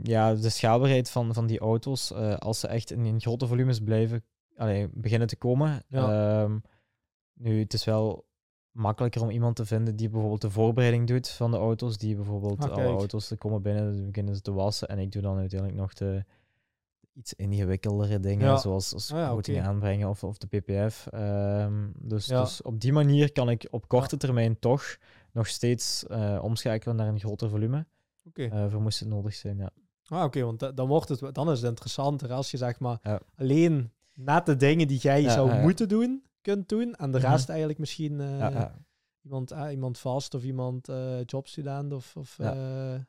ja, 0.03 0.35
de 0.35 0.49
schaalbaarheid 0.51 1.11
van, 1.11 1.35
van 1.35 1.47
die 1.47 1.59
auto's, 1.59 2.13
eh, 2.13 2.37
als 2.37 2.61
ze 2.61 2.69
echt 2.69 2.91
in, 2.91 3.07
in 3.07 3.21
grote 3.21 3.47
volumes 3.47 3.81
blijven 3.81 4.25
allee, 4.57 4.89
beginnen 4.93 5.29
te 5.29 5.37
komen. 5.37 5.83
Ehm, 5.91 6.59
nu, 7.35 7.59
het 7.59 7.73
is 7.73 7.85
wel 7.85 8.27
makkelijker 8.71 9.23
om 9.23 9.31
iemand 9.31 9.57
te 9.57 9.67
vinden 9.67 9.97
die 9.97 10.09
bijvoorbeeld 10.09 10.41
de 10.41 10.51
voorbereiding 10.51 11.07
doet 11.07 11.29
van 11.29 11.51
de 11.51 11.57
auto's. 11.57 11.99
Die 11.99 12.17
bijvoorbeeld 12.17 12.65
Ah, 12.65 12.71
alle 12.71 12.85
auto's 12.85 13.29
te 13.29 13.37
komen 13.37 13.63
binnen, 13.63 14.07
beginnen 14.07 14.35
ze 14.35 14.41
te 14.41 14.53
wassen. 14.53 14.89
En 14.89 14.99
ik 14.99 15.13
doe 15.13 15.23
dan 15.23 15.39
uiteindelijk 15.39 15.81
nog 15.81 15.95
de 15.95 16.25
iets 17.15 17.35
ingewikkeldere 17.35 18.21
dingen, 18.21 18.47
Ja. 18.47 18.57
zoals, 18.57 19.13
Ah 19.13 19.29
coating 19.31 19.59
oké. 19.59 19.67
aanbrengen 19.69 20.09
of, 20.09 20.25
of 20.25 20.39
de 20.39 20.47
PPF. 20.47 21.07
Ehm, 21.07 21.89
dus, 21.99 22.27
dus 22.27 22.63
op 22.63 22.81
die 22.81 22.93
manier 22.93 23.33
kan 23.33 23.51
ik 23.51 23.69
op 23.71 23.89
korte 23.89 24.17
termijn 24.17 24.59
toch 24.59 24.97
nog 25.33 25.47
steeds 25.47 26.07
eh, 26.07 26.39
omschakelen 26.43 26.97
naar 26.97 27.09
een 27.09 27.21
groter 27.21 27.49
volume. 27.49 27.87
oké. 28.27 28.45
eh 28.45 28.71
voor 28.71 28.81
moest 28.83 29.01
het 29.01 29.09
nodig 29.09 29.35
zijn, 29.35 29.57
ja. 29.57 29.71
Ah, 30.07 30.25
oké, 30.25 30.43
want 30.45 30.59
da- 30.61 30.73
dan 30.73 30.89
wordt 30.89 31.09
het, 31.09 31.35
dan 31.35 31.51
is 31.51 31.61
het 31.61 31.69
interessanter 31.69 32.33
als 32.33 32.51
je 32.51 32.57
zeg 32.57 32.79
maar 32.81 32.99
Ja. 33.03 33.21
alleen 33.37 33.93
net 34.13 34.47
de 34.47 34.57
dingen 34.57 34.89
die 34.89 34.99
jij 34.99 35.23
Ja, 35.23 35.33
zou 35.33 35.49
ja, 35.53 35.61
moeten 35.63 35.89
doen, 35.89 36.23
kunt 36.41 36.69
doen. 36.69 36.95
En 36.95 37.11
de 37.11 37.19
Mhm. 37.19 37.31
rest 37.31 37.49
eigenlijk 37.49 37.79
misschien 37.79 38.21
eh. 38.21 38.65
Iemand, 39.23 39.51
eh, 39.51 39.71
iemand 39.71 39.99
vast 39.99 40.35
of 40.35 40.45
iemand 40.45 40.89
jobstudent 41.27 41.93
of, 41.93 42.17
of 42.17 42.37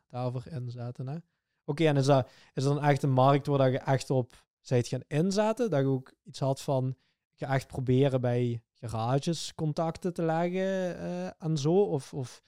daarvoor 0.10 0.43
inzetten. 0.51 1.08
hè. 1.08 1.18
Oké, 1.66 1.86
en 1.86 1.97
is 1.97 2.05
dat, 2.05 2.28
is 2.53 2.63
dat 2.63 2.74
dan 2.76 2.84
echt 2.84 3.03
een 3.03 3.11
markt 3.11 3.47
waar 3.47 3.57
dat 3.57 3.72
je 3.72 3.78
echt 3.78 4.09
op 4.09 4.43
zijt 4.61 4.88
gaan 4.88 5.03
inzetten? 5.07 5.70
Dat 5.70 5.80
je 5.80 5.86
ook 5.86 6.13
iets 6.24 6.39
had 6.39 6.61
van, 6.61 6.95
ga 7.36 7.53
echt 7.53 7.68
proberen 7.68 8.22
bij 8.22 8.61
garages 8.80 9.53
contacten 9.55 10.13
te 10.13 10.22
leggen 10.24 10.97
eh, 10.99 11.26
en 11.39 11.57
zo? 11.57 11.74
Of, 11.82 12.13
of 12.13 12.41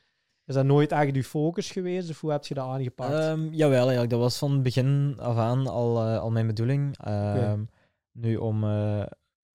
is 0.45 0.53
dat 0.55 0.65
nooit 0.65 0.91
echt 0.91 1.15
je 1.15 1.23
focus 1.23 1.71
geweest? 1.71 2.09
Of 2.09 2.21
hoe 2.21 2.31
heb 2.31 2.45
je 2.45 2.53
dat 2.53 2.65
aangepakt? 2.67 3.13
Ehm, 3.13 3.47
jawel, 3.51 3.79
eigenlijk. 3.81 4.09
Dat 4.09 4.19
was 4.19 4.37
van 4.37 4.61
begin 4.61 5.15
af 5.19 5.37
aan 5.37 5.67
al, 5.67 6.01
eh, 6.01 6.19
al 6.19 6.31
mijn 6.31 6.47
bedoeling. 6.47 6.97
Ehm, 6.97 7.63
Nu, 8.11 8.35
om 8.35 8.63
eh, 8.63 9.03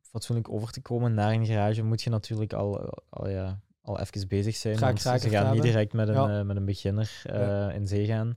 fatsoenlijk 0.00 0.48
over 0.50 0.72
te 0.72 0.80
komen 0.80 1.14
naar 1.14 1.32
een 1.32 1.46
garage, 1.46 1.82
moet 1.82 2.02
je 2.02 2.10
natuurlijk 2.10 2.52
al, 2.52 3.00
al, 3.08 3.28
ja, 3.28 3.60
al 3.82 4.00
even 4.00 4.28
bezig 4.28 4.56
zijn. 4.56 4.76
Track 4.76 5.00
want 5.00 5.20
ze 5.20 5.28
gaan 5.28 5.52
niet 5.52 5.62
direct 5.62 5.92
met 5.92 6.08
een, 6.08 6.14
Ja. 6.14 6.42
met 6.42 6.56
een 6.56 6.64
beginner 6.64 7.20
Ja. 7.22 7.70
in 7.70 7.86
zee 7.86 8.06
gaan. 8.06 8.36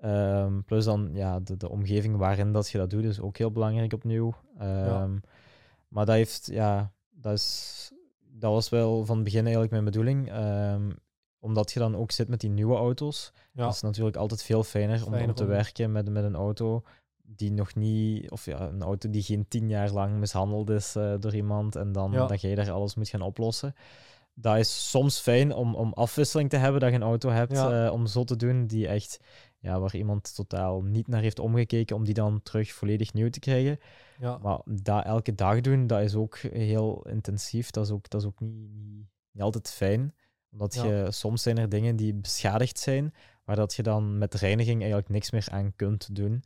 Ehm, 0.00 0.60
plus 0.62 0.84
dan 0.84 1.10
ja, 1.12 1.40
de, 1.40 1.56
de 1.56 1.68
omgeving 1.70 2.16
waarin 2.16 2.52
dat 2.52 2.68
je 2.70 2.78
dat 2.78 2.90
doet, 2.90 3.04
is 3.04 3.20
ook 3.20 3.36
heel 3.36 3.50
belangrijk 3.52 3.92
opnieuw. 3.92 4.34
Ehm, 4.58 5.16
Maar 5.88 6.06
dat 6.06 6.14
heeft, 6.14 6.48
ja, 6.52 6.92
dat, 7.10 7.32
is, 7.32 7.90
dat 8.30 8.52
was 8.52 8.68
wel 8.68 9.04
van 9.04 9.14
het 9.14 9.24
begin 9.24 9.40
eigenlijk 9.42 9.72
mijn 9.72 9.84
bedoeling. 9.84 10.30
Ehm, 10.30 10.90
omdat 11.40 11.72
je 11.72 11.78
dan 11.78 11.96
ook 11.96 12.10
zit 12.10 12.28
met 12.28 12.40
die 12.40 12.50
nieuwe 12.50 12.76
auto's. 12.76 13.32
ja, 13.52 13.64
Dat 13.64 13.74
is 13.74 13.80
natuurlijk 13.80 14.16
altijd 14.16 14.42
veel 14.42 14.62
fijner, 14.64 15.04
om, 15.06 15.10
Fijner 15.12 15.28
om 15.28 15.34
te 15.34 15.44
werken 15.44 15.92
met, 15.92 16.08
met 16.10 16.24
een 16.24 16.34
auto 16.34 16.82
die 17.22 17.52
nog 17.52 17.74
niet, 17.74 18.30
of 18.30 18.44
ja, 18.44 18.60
een 18.60 18.82
auto 18.82 19.10
die 19.10 19.22
geen 19.22 19.48
tien 19.48 19.68
jaar 19.68 19.90
lang 19.90 20.18
mishandeld 20.18 20.70
is 20.70 20.96
eh, 20.96 21.14
door 21.20 21.34
iemand 21.34 21.76
en 21.76 21.92
dan 21.92 22.12
Ja. 22.12 22.26
dat 22.26 22.40
jij 22.40 22.54
daar 22.54 22.70
alles 22.70 22.94
moet 22.94 23.08
gaan 23.08 23.20
oplossen. 23.22 23.74
Dat 24.34 24.56
is 24.56 24.90
soms 24.90 25.18
fijn 25.18 25.52
om, 25.54 25.74
om 25.74 25.92
afwisseling 25.92 26.50
te 26.50 26.56
hebben, 26.56 26.80
dat 26.80 26.90
je 26.90 26.96
een 26.96 27.02
auto 27.02 27.30
hebt 27.30 27.52
Ja. 27.52 27.86
eh, 27.86 27.92
om 27.92 28.06
zo 28.06 28.24
te 28.24 28.36
doen, 28.36 28.66
die 28.66 28.88
echt, 28.88 29.20
ja, 29.58 29.80
waar 29.80 29.94
iemand 29.96 30.34
totaal 30.34 30.82
niet 30.82 31.08
naar 31.08 31.20
heeft 31.22 31.38
omgekeken, 31.38 31.96
om 31.96 32.04
die 32.04 32.14
dan 32.14 32.42
terug 32.42 32.72
volledig 32.72 33.12
nieuw 33.12 33.30
te 33.30 33.38
krijgen. 33.40 33.78
ja, 34.18 34.38
Maar 34.38 34.60
dat 34.64 35.04
elke 35.04 35.34
dag 35.34 35.60
doen, 35.60 35.86
dat 35.86 36.00
is 36.00 36.14
ook 36.14 36.36
heel 36.38 37.02
intensief. 37.08 37.70
Dat 37.70 37.84
is 37.84 37.90
ook, 37.90 38.08
dat 38.10 38.20
is 38.20 38.26
ook 38.26 38.40
niet, 38.40 38.70
niet, 39.32 39.42
altijd 39.42 39.70
fijn. 39.70 40.14
Omdat 40.52 40.74
Ja. 40.74 40.84
je, 40.84 41.10
soms 41.12 41.42
zijn 41.42 41.58
er 41.58 41.68
dingen 41.68 41.96
die 41.96 42.14
beschadigd 42.14 42.78
zijn, 42.78 43.14
waar 43.44 43.56
dat 43.56 43.74
je 43.74 43.82
dan 43.82 44.18
met 44.18 44.34
reiniging 44.34 44.78
eigenlijk 44.78 45.08
niks 45.10 45.30
meer 45.30 45.46
aan 45.50 45.72
kunt 45.76 46.14
doen. 46.14 46.44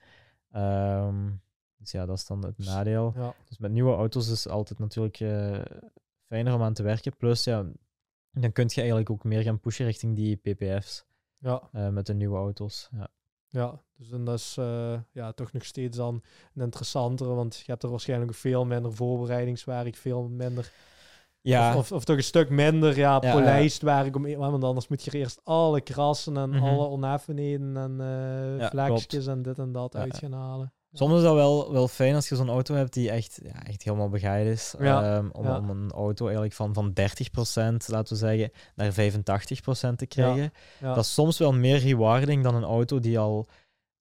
Ehm, 0.50 1.30
dus 1.76 1.90
ja, 1.90 2.06
dat 2.06 2.16
is 2.16 2.26
dan 2.26 2.44
het 2.44 2.58
nadeel. 2.58 3.12
ja, 3.16 3.34
Dus 3.48 3.58
met 3.58 3.72
nieuwe 3.72 3.94
auto's 3.94 4.28
is 4.30 4.44
het 4.44 4.52
altijd 4.52 4.78
natuurlijk 4.78 5.20
eh, 5.20 5.60
fijner 6.26 6.54
om 6.54 6.62
aan 6.62 6.72
te 6.74 6.82
werken. 6.82 7.16
Plus, 7.16 7.44
ja, 7.44 7.66
dan 8.30 8.52
kun 8.52 8.64
je 8.68 8.76
eigenlijk 8.80 9.10
ook 9.10 9.24
meer 9.24 9.42
gaan 9.42 9.60
pushen 9.60 9.86
richting 9.86 10.16
die 10.16 10.36
ppf's 10.36 11.04
Ja, 11.42 11.62
eh, 11.72 11.88
met 11.88 12.06
de 12.06 12.14
nieuwe 12.14 12.36
auto's. 12.36 12.88
Ja. 12.96 13.08
ja. 13.48 13.80
Dus 13.96 14.08
dat 14.08 14.38
is 14.38 14.56
eh, 14.58 14.98
ja, 15.12 15.32
toch 15.32 15.52
nog 15.52 15.64
steeds 15.64 15.96
dan 15.96 16.22
een 16.54 16.62
interessantere, 16.62 17.34
want 17.34 17.56
je 17.56 17.64
hebt 17.70 17.82
er 17.82 17.90
waarschijnlijk 17.90 18.34
veel 18.34 18.64
minder 18.64 18.92
voorbereidingswerk, 18.92 19.96
veel 19.96 20.28
minder, 20.28 20.72
Ja, 21.40 21.70
of, 21.70 21.76
of, 21.76 21.92
of 21.92 22.04
toch 22.04 22.16
een 22.16 22.22
stuk 22.22 22.50
minder 22.50 22.96
ja, 22.96 23.18
Ja, 23.20 23.32
polijst 23.32 23.82
werk, 23.82 24.16
om, 24.16 24.36
want 24.36 24.64
anders 24.64 24.88
moet 24.88 25.04
je 25.04 25.10
er 25.10 25.16
eerst 25.16 25.40
alle 25.44 25.80
krassen 25.80 26.36
en 26.36 26.50
Mhm. 26.50 26.62
alle 26.64 26.86
oneffenheden 26.86 27.76
en 27.76 27.96
Ja, 28.58 28.68
vlekjes 28.70 29.26
en 29.26 29.42
dit 29.42 29.58
en 29.58 29.72
dat 29.72 29.96
uit 29.96 30.16
gaan 30.16 30.32
halen. 30.32 30.72
Soms 30.92 31.14
is 31.16 31.22
dat 31.22 31.34
wel, 31.34 31.72
wel 31.72 31.88
fijn 31.88 32.14
als 32.14 32.28
je 32.28 32.36
zo'n 32.36 32.48
auto 32.48 32.74
hebt 32.74 32.92
die 32.92 33.10
echt, 33.10 33.40
ja, 33.42 33.64
echt 33.66 33.82
helemaal 33.82 34.08
begaaid 34.08 34.46
is. 34.46 34.74
Ja, 34.78 35.16
Ehm, 35.16 35.28
om, 35.32 35.44
ja. 35.44 35.58
om 35.58 35.70
een 35.70 35.90
auto 35.90 36.24
eigenlijk 36.24 36.54
van, 36.54 36.74
van 36.74 36.92
30%, 36.92 37.86
laten 37.86 38.12
we 38.12 38.18
zeggen, 38.18 38.50
naar 38.74 38.92
85% 38.92 39.98
te 39.98 40.06
krijgen. 40.06 40.52
Dat 40.80 41.04
is 41.04 41.14
soms 41.14 41.38
wel 41.38 41.52
meer 41.52 41.78
rewarding 41.78 42.42
dan 42.42 42.54
een 42.54 42.64
auto 42.64 43.00
die 43.00 43.18
al, 43.18 43.46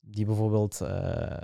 die 0.00 0.24
bijvoorbeeld 0.24 0.80
eh, 0.80 1.36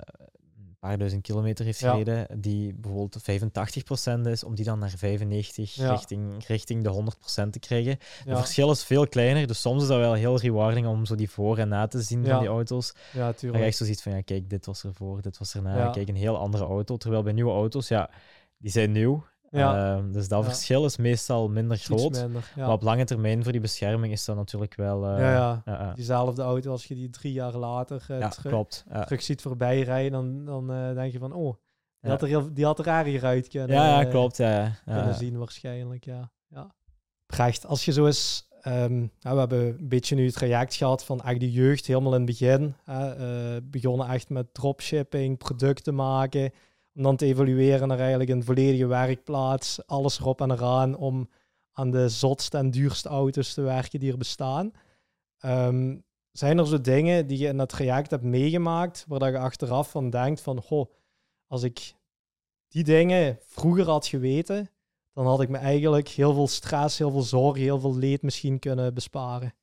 paar 0.79 0.97
duizend 0.97 1.21
kilometer 1.21 1.65
heeft 1.65 1.79
Ja. 1.79 1.91
gereden, 1.91 2.41
die 2.41 2.73
bijvoorbeeld 2.73 3.21
85% 3.23 4.27
is, 4.27 4.43
om 4.43 4.55
die 4.55 4.65
dan 4.65 4.79
naar 4.79 4.89
95 4.89 5.73
Ja. 5.75 5.89
richting, 5.91 6.45
richting 6.47 6.83
de 6.83 6.89
100% 6.89 7.53
te 7.53 7.59
krijgen. 7.59 7.97
Het 8.25 8.37
verschil 8.37 8.71
is 8.71 8.83
veel 8.83 9.07
kleiner, 9.07 9.47
dus 9.47 9.61
soms 9.61 9.81
is 9.81 9.87
dat 9.87 9.97
wel 9.97 10.13
heel 10.13 10.39
rewarding 10.39 10.87
om 10.87 11.05
zo 11.05 11.15
die 11.15 11.29
voor 11.29 11.57
en 11.57 11.67
na 11.69 11.87
te 11.87 12.01
zien 12.01 12.25
van 12.25 12.39
die 12.39 12.47
auto's. 12.47 12.93
ja, 13.13 13.25
Dat 13.25 13.37
tuurlijk. 13.37 13.61
je 13.61 13.67
echt 13.67 13.77
zo 13.77 13.85
ziet 13.85 14.01
van, 14.01 14.11
ja, 14.11 14.21
kijk, 14.21 14.49
dit 14.49 14.65
was 14.65 14.83
ervoor, 14.83 15.21
dit 15.21 15.37
was 15.37 15.55
erna. 15.55 15.89
Kijk, 15.89 16.07
een 16.09 16.15
heel 16.15 16.37
andere 16.37 16.63
auto. 16.63 16.97
Terwijl 16.97 17.23
bij 17.23 17.33
nieuwe 17.33 17.51
auto's, 17.51 17.87
ja, 17.87 18.09
die 18.57 18.71
zijn 18.71 18.91
nieuw. 18.91 19.23
Ja. 19.51 19.95
Ehm, 19.95 20.11
dus 20.11 20.27
dat 20.27 20.43
Ja. 20.43 20.49
verschil 20.49 20.85
is 20.85 20.97
meestal 20.97 21.49
minder 21.49 21.77
groot. 21.77 22.21
minder. 22.21 22.51
Ja. 22.55 22.61
Maar 22.65 22.75
op 22.75 22.81
lange 22.81 23.03
termijn 23.05 23.43
voor 23.43 23.51
die 23.51 23.61
bescherming 23.61 24.13
is 24.13 24.25
dat 24.25 24.35
natuurlijk 24.35 24.75
wel... 24.75 25.05
eh, 25.07 25.19
ja. 25.19 25.93
Diezelfde 25.95 26.41
auto, 26.41 26.71
als 26.71 26.85
je 26.85 26.95
die 26.95 27.09
drie 27.09 27.33
jaar 27.33 27.55
later 27.55 27.95
eh, 28.07 28.27
terug, 28.27 28.51
klopt. 28.51 28.85
Ja. 28.89 29.03
terug 29.03 29.21
ziet 29.23 29.41
voorbij 29.41 29.81
rijden, 29.81 30.11
dan, 30.11 30.45
dan 30.45 30.71
eh, 30.73 30.93
denk 30.93 31.11
je 31.11 31.19
van, 31.19 31.33
oh, 31.33 31.55
die, 32.01 32.11
had, 32.11 32.21
er 32.21 32.27
heel, 32.27 32.53
die 32.53 32.65
had 32.65 32.79
er 32.79 32.87
kunnen, 33.49 33.75
Ja, 33.75 34.01
ja, 34.01 34.05
klopt. 34.09 34.37
Ja, 34.37 34.75
kunnen 34.85 35.15
zien 35.15 35.37
waarschijnlijk, 35.37 36.05
ja. 36.05 36.31
ja. 36.47 36.75
Precht, 37.25 37.65
als 37.65 37.85
je 37.85 37.91
zo 37.91 38.05
eens... 38.05 38.47
ja, 39.19 39.33
we 39.33 39.39
hebben 39.39 39.67
een 39.67 39.89
beetje 39.89 40.15
nu 40.15 40.25
het 40.25 40.33
traject 40.33 40.75
gehad 40.75 41.03
van 41.05 41.21
echt 41.21 41.39
de 41.39 41.51
jeugd 41.51 41.85
helemaal 41.85 42.13
in 42.15 42.21
het 42.21 42.29
begin. 42.29 42.75
begonnen 43.63 44.07
echt 44.07 44.29
met 44.29 44.53
dropshipping, 44.53 45.37
producten 45.37 45.95
maken. 45.95 46.51
Om 46.99 47.05
dan 47.05 47.15
te 47.15 47.25
evalueren 47.25 47.87
naar 47.87 47.99
eigenlijk 47.99 48.29
een 48.29 48.43
volledige 48.43 48.87
werkplaats. 48.87 49.87
Alles 49.87 50.19
erop 50.19 50.41
en 50.41 50.51
eraan 50.51 50.95
om 50.95 51.29
aan 51.71 51.91
de 51.91 52.09
zotste 52.09 52.57
en 52.57 52.71
duurste 52.71 53.09
auto's 53.09 53.53
te 53.53 53.61
werken 53.61 53.99
die 53.99 54.11
er 54.11 54.17
bestaan. 54.17 54.71
Ehm, 55.37 55.97
zijn 56.31 56.57
er 56.57 56.67
zo 56.67 56.81
dingen 56.81 57.27
die 57.27 57.37
je 57.37 57.47
in 57.47 57.57
dat 57.57 57.69
traject 57.69 58.11
hebt 58.11 58.23
meegemaakt, 58.23 59.05
waar 59.07 59.19
dat 59.19 59.29
je 59.29 59.37
achteraf 59.37 59.91
van 59.91 60.09
denkt 60.09 60.41
van, 60.41 60.61
goh, 60.61 60.91
als 61.47 61.63
ik 61.63 61.93
die 62.67 62.83
dingen 62.83 63.39
vroeger 63.41 63.85
had 63.85 64.07
geweten, 64.07 64.69
dan 65.13 65.25
had 65.25 65.41
ik 65.41 65.49
me 65.49 65.57
eigenlijk 65.57 66.07
heel 66.07 66.33
veel 66.33 66.47
stress, 66.47 66.97
heel 66.97 67.11
veel 67.11 67.21
zorgen, 67.21 67.61
heel 67.61 67.79
veel 67.79 67.95
leed 67.95 68.21
misschien 68.21 68.59
kunnen 68.59 68.93
besparen. 68.93 69.53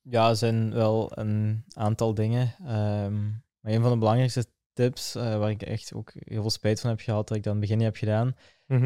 Ja, 0.00 0.34
zijn 0.34 0.72
wel 0.72 1.18
een 1.18 1.64
aantal 1.74 2.14
dingen. 2.14 2.54
Ehm, 2.58 3.24
maar 3.60 3.72
een 3.72 3.82
van 3.82 3.90
de 3.90 3.98
belangrijkste 3.98 4.46
tips, 4.76 5.14
eh, 5.14 5.38
waar 5.38 5.50
ik 5.50 5.62
echt 5.62 5.94
ook 5.94 6.12
heel 6.14 6.40
veel 6.40 6.50
spijt 6.50 6.80
van 6.80 6.90
heb 6.90 7.00
gehad, 7.00 7.28
dat 7.28 7.36
ik 7.36 7.42
dat 7.42 7.54
in 7.54 7.60
het 7.60 7.68
begin 7.68 7.76
niet 7.76 7.86
heb 7.86 7.96
gedaan, 7.96 8.36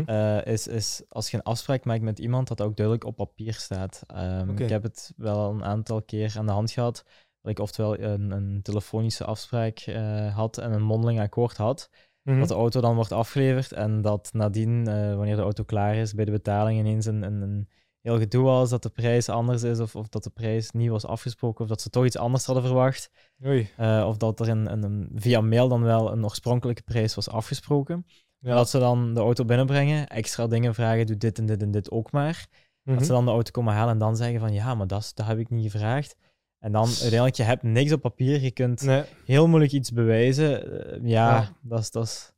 eh, 0.07 0.53
is, 0.53 0.67
is 0.67 1.03
als 1.09 1.31
je 1.31 1.37
een 1.37 1.43
afspraak 1.43 1.85
maakt 1.85 2.03
met 2.03 2.19
iemand, 2.19 2.49
dat 2.49 2.59
dat 2.59 2.67
ook 2.67 2.77
duidelijk 2.77 3.07
op 3.07 3.17
papier 3.17 3.55
staat. 3.55 4.03
Ehm. 4.07 4.51
Ik 4.51 4.69
heb 4.69 4.83
het 4.83 5.13
wel 5.17 5.51
een 5.51 5.65
aantal 5.65 6.03
keer 6.03 6.35
aan 6.39 6.47
de 6.47 6.53
hand 6.53 6.71
gehad, 6.71 7.05
dat 7.41 7.51
ik 7.53 7.59
oftewel 7.59 7.99
een, 7.99 8.31
een 8.31 8.63
telefonische 8.63 9.25
afspraak 9.25 9.79
eh, 9.79 10.35
had 10.37 10.59
en 10.59 10.73
een 10.73 10.83
mondeling 10.83 11.21
akkoord 11.21 11.57
had, 11.57 11.91
Mhm. 12.23 12.39
dat 12.39 12.49
de 12.49 12.55
auto 12.55 12.81
dan 12.81 12.95
wordt 12.95 13.13
afgeleverd 13.13 13.73
en 13.73 14.01
dat 14.01 14.31
nadien, 14.33 14.85
wanneer 15.17 15.37
de 15.37 15.43
auto 15.43 15.65
klaar 15.65 15.95
is, 15.95 16.15
bij 16.15 16.25
de 16.25 16.31
betaling 16.31 16.79
ineens 16.79 17.07
een, 17.07 17.23
een, 17.23 17.41
een 17.43 17.69
heel 18.01 18.19
gedoe 18.19 18.43
was, 18.43 18.71
dat 18.71 18.83
de 18.83 18.89
prijs 18.89 19.29
anders 19.29 19.63
is 19.63 19.79
of, 19.81 19.97
of 19.97 20.09
dat 20.09 20.25
de 20.25 20.31
prijs 20.31 20.71
niet 20.71 20.89
was 20.91 21.07
afgesproken 21.07 21.63
of 21.63 21.69
dat 21.69 21.81
ze 21.81 21.91
toch 21.91 22.05
iets 22.05 22.17
anders 22.19 22.45
hadden 22.45 22.65
verwacht. 22.65 23.11
Oei. 23.47 23.69
eh, 23.77 24.05
of 24.09 24.17
dat 24.17 24.41
er 24.41 24.49
een, 24.49 25.11
via 25.15 25.41
mail 25.41 25.69
dan 25.69 25.83
wel 25.83 26.13
een 26.13 26.25
oorspronkelijke 26.25 26.83
prijs 26.83 27.15
was 27.15 27.29
afgesproken. 27.29 28.07
Ja. 28.39 28.55
Dat 28.55 28.69
ze 28.71 28.79
dan 28.79 29.15
de 29.15 29.21
auto 29.21 29.45
binnenbrengen, 29.45 30.07
extra 30.09 30.47
dingen 30.47 30.75
vragen, 30.75 31.07
doe 31.07 31.17
dit 31.17 31.39
en 31.39 31.47
dit 31.47 31.63
en 31.63 31.71
dit 31.71 31.91
ook 31.91 32.13
maar. 32.13 32.47
Mhm. 32.83 32.97
Dat 32.97 33.07
ze 33.07 33.13
dan 33.13 33.25
de 33.25 33.31
auto 33.31 33.51
komen 33.51 33.75
halen 33.75 33.93
en 33.93 33.99
dan 33.99 34.17
zeggen 34.17 34.41
van 34.41 34.53
ja, 34.53 34.75
maar 34.75 34.87
dat, 34.87 35.01
is- 35.01 35.15
dat 35.15 35.27
heb 35.27 35.39
ik 35.39 35.51
niet 35.51 35.71
gevraagd. 35.71 36.17
En 36.59 36.73
dan 36.73 36.87
uiteindelijk, 36.87 37.35
je 37.35 37.43
hebt 37.43 37.63
niks 37.63 37.93
op 37.93 38.01
papier, 38.01 38.41
je 38.41 38.51
kunt 38.51 38.83
Nee, 38.83 39.05
heel 39.25 39.49
moeilijk 39.49 39.73
iets 39.73 39.93
bewijzen. 39.93 40.83
Eh, 40.91 40.99
ja, 41.03 41.31
Ja. 41.37 41.49
dat 41.63 41.79
is... 41.81 41.91
Dat 41.91 42.03
is 42.07 42.33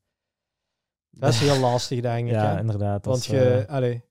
dat 1.11 1.33
is 1.33 1.41
heel 1.41 1.59
lastig, 1.59 2.01
denk 2.01 2.27
ik. 2.27 2.33
ja, 2.35 2.53
hè? 2.55 2.61
inderdaad. 2.61 3.05
Want 3.05 3.25
je, 3.25 3.65
allee, 3.69 4.03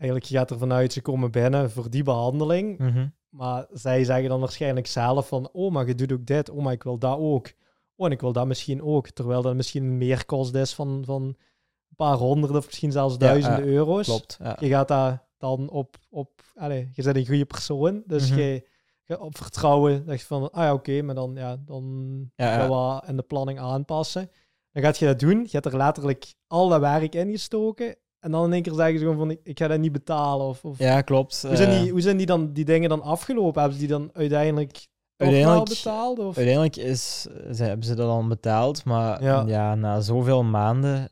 eigenlijk 0.00 0.24
je 0.24 0.36
gaat 0.36 0.50
ervan 0.50 0.72
uit, 0.72 0.92
ze 0.92 1.02
komen 1.02 1.30
binnen 1.30 1.70
voor 1.70 1.90
die 1.90 2.02
behandeling. 2.02 2.78
mhm. 2.78 3.06
Maar 3.30 3.66
zij 3.72 4.04
zeggen 4.04 4.28
dan 4.28 4.40
waarschijnlijk 4.40 4.86
zelf 4.86 5.28
van, 5.28 5.48
oh, 5.52 5.70
maar 5.72 5.86
je 5.86 5.94
doet 5.94 6.12
ook 6.12 6.26
dit. 6.26 6.50
Oh, 6.50 6.62
maar 6.62 6.72
ik 6.72 6.82
wil 6.82 6.98
dat 6.98 7.18
ook. 7.18 7.52
Oh, 7.96 8.06
en 8.06 8.12
ik 8.12 8.20
wil 8.20 8.32
dat 8.32 8.46
misschien 8.46 8.82
ook. 8.82 9.08
Terwijl 9.08 9.42
dat 9.42 9.54
misschien 9.54 9.84
een 9.84 9.98
meerkost 9.98 10.54
is 10.54 10.74
van, 10.74 11.02
van 11.04 11.22
een 11.22 11.96
paar 11.96 12.16
honderd 12.16 12.54
of 12.56 12.66
misschien 12.66 12.92
zelfs 12.92 13.18
duizenden 13.18 13.64
ja, 13.64 13.70
euro's. 13.70 14.06
Klopt. 14.06 14.36
Ja. 14.42 14.56
Je 14.60 14.68
gaat 14.68 14.88
daar 14.88 15.26
dan 15.38 15.70
op, 15.70 15.96
op 16.10 16.30
allee, 16.54 16.90
je 16.92 17.02
bent 17.02 17.16
een 17.16 17.26
goede 17.26 17.44
persoon. 17.44 18.02
Dus 18.06 18.30
Mhm. 18.30 18.38
je, 18.40 18.68
je 19.04 19.20
op 19.20 19.36
vertrouwen 19.36 20.02
zeg 20.06 20.20
je 20.20 20.26
van, 20.26 20.50
ah 20.50 20.62
ja, 20.62 20.72
oké, 20.72 21.02
maar 21.02 21.14
dan, 21.14 21.32
ja, 21.34 21.56
dan 21.64 21.84
gaan 22.36 22.60
we 22.68 22.74
wat 22.74 23.04
in 23.08 23.16
de 23.16 23.22
planning 23.22 23.58
aanpassen. 23.58 24.30
Dan 24.72 24.82
gaat 24.82 24.98
je 24.98 25.06
dat 25.06 25.18
doen. 25.18 25.40
Je 25.42 25.48
hebt 25.50 25.66
er 25.66 25.76
letterlijk 25.76 26.34
al 26.46 26.68
dat 26.68 26.80
werk 26.80 27.14
in 27.14 27.30
gestoken. 27.30 27.96
En 28.20 28.30
dan 28.30 28.44
in 28.44 28.52
één 28.52 28.62
keer 28.62 28.72
zeggen 28.72 28.98
ze 28.98 29.04
gewoon 29.04 29.18
van, 29.18 29.30
ik, 29.30 29.40
ik 29.42 29.58
ga 29.58 29.68
dat 29.68 29.78
niet 29.78 29.92
betalen. 29.92 30.46
Of, 30.46 30.64
of 30.64 30.78
ja, 30.78 31.00
klopt. 31.00 31.42
hoe, 31.46 31.56
zijn 31.56 31.70
Eh, 31.70 31.80
die, 31.80 31.90
hoe 31.90 32.00
zijn 32.00 32.16
die, 32.16 32.26
dan, 32.26 32.52
die 32.52 32.64
dingen 32.64 32.88
dan 32.88 33.02
afgelopen? 33.02 33.60
Hebben 33.60 33.80
ze 33.80 33.86
die 33.86 33.96
dan 33.96 34.10
uiteindelijk 34.12 34.88
Uiteindelijk- 35.16 35.68
betaald? 35.68 36.18
Of? 36.18 36.36
Uiteindelijk 36.36 36.76
is, 36.76 37.20
ze, 37.52 37.64
hebben 37.64 37.86
ze 37.86 37.94
dat 37.94 38.08
al 38.08 38.26
betaald, 38.26 38.84
maar 38.84 39.22
ja. 39.22 39.44
Ja. 39.46 39.74
na 39.74 40.00
zoveel 40.00 40.42
maanden, 40.42 41.08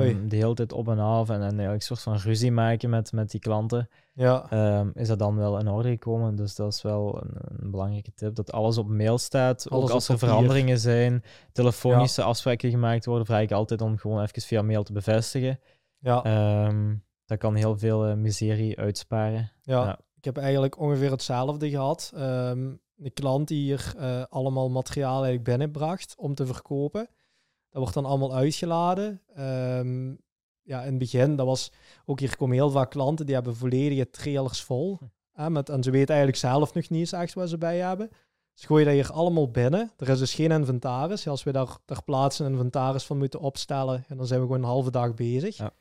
Oei. 0.00 0.26
de 0.28 0.36
hele 0.36 0.54
tijd 0.54 0.72
op 0.72 0.88
en 0.88 0.98
af 0.98 1.28
en, 1.28 1.34
en 1.34 1.42
eigenlijk 1.42 1.72
een 1.74 1.80
soort 1.82 2.00
van 2.02 2.16
ruzie 2.16 2.52
maken 2.52 2.90
met, 2.90 3.12
met 3.12 3.30
die 3.30 3.40
klanten, 3.40 3.88
Ja, 4.14 4.46
ehm, 4.50 4.90
is 4.94 5.08
dat 5.08 5.18
dan 5.18 5.36
wel 5.36 5.58
in 5.58 5.68
orde 5.68 5.88
gekomen. 5.88 6.36
Dus 6.36 6.54
dat 6.54 6.72
is 6.72 6.82
wel 6.82 7.22
een, 7.22 7.30
een 7.62 7.70
belangrijke 7.70 8.12
tip, 8.14 8.34
dat 8.34 8.52
alles 8.52 8.78
op 8.78 8.88
mail 8.88 9.18
staat. 9.18 9.66
Alles 9.70 9.84
ook 9.84 9.90
als 9.90 10.08
er 10.08 10.14
papier. 10.14 10.28
veranderingen 10.28 10.78
zijn, 10.78 11.22
telefonische 11.52 12.22
afspraken 12.22 12.70
gemaakt 12.70 13.04
worden, 13.06 13.26
vraag 13.26 13.42
ik 13.42 13.52
altijd 13.52 13.80
om 13.80 13.98
gewoon 13.98 14.22
even 14.22 14.42
via 14.42 14.62
mail 14.62 14.82
te 14.82 14.92
bevestigen. 14.92 15.58
Ja, 16.02 16.22
Ehm, 16.24 16.94
dat 17.24 17.38
kan 17.38 17.54
heel 17.54 17.78
veel 17.78 18.06
eh, 18.06 18.14
miserie 18.14 18.78
uitsparen. 18.78 19.50
ja. 19.62 19.84
ja. 19.84 19.98
Ik 20.16 20.28
heb 20.28 20.36
eigenlijk 20.36 20.78
ongeveer 20.78 21.10
hetzelfde 21.10 21.70
gehad. 21.70 22.12
Ehm 22.14 22.72
een 23.04 23.12
klant 23.12 23.48
die 23.48 23.62
hier 23.62 23.94
eh, 23.98 24.22
allemaal 24.28 24.70
materiaal 24.70 25.14
eigenlijk 25.14 25.44
binnenbracht 25.44 26.14
om 26.18 26.34
te 26.34 26.46
verkopen. 26.46 27.08
Dat 27.70 27.80
wordt 27.80 27.94
dan 27.94 28.04
allemaal 28.04 28.34
uitgeladen. 28.34 29.20
Ehm, 29.34 30.14
ja, 30.62 30.80
in 30.82 30.88
het 30.88 30.98
begin, 30.98 31.36
dat 31.36 31.46
was 31.46 31.72
ook 32.04 32.20
hier 32.20 32.36
komen 32.36 32.56
heel 32.56 32.70
vaak 32.70 32.90
klanten 32.90 33.26
die 33.26 33.34
hebben 33.34 33.56
volledige 33.56 34.10
trailers 34.10 34.62
vol. 34.62 34.98
Hè, 35.32 35.50
met, 35.50 35.68
en 35.68 35.82
ze 35.82 35.90
weten 35.90 36.08
eigenlijk 36.08 36.38
zelf 36.38 36.74
nog 36.74 36.88
niet 36.88 37.00
eens 37.00 37.12
echt 37.12 37.34
wat 37.34 37.48
ze 37.48 37.58
bij 37.58 37.78
hebben. 37.78 38.10
Ze 38.54 38.66
gooien 38.66 38.86
dat 38.86 38.94
hier 38.94 39.12
allemaal 39.12 39.50
binnen. 39.50 39.92
Er 39.96 40.08
is 40.08 40.18
dus 40.18 40.34
geen 40.34 40.50
inventaris. 40.50 41.28
Als 41.28 41.42
we 41.42 41.52
daar 41.52 41.76
ter 41.84 42.02
plaatse 42.04 42.44
een 42.44 42.52
inventaris 42.52 43.04
van 43.04 43.18
moeten 43.18 43.40
opstellen, 43.40 44.04
en 44.08 44.16
dan 44.16 44.26
zijn 44.26 44.40
we 44.40 44.46
gewoon 44.46 44.62
een 44.62 44.68
halve 44.68 44.90
dag 44.90 45.14
bezig. 45.14 45.56
Ja. 45.56 45.72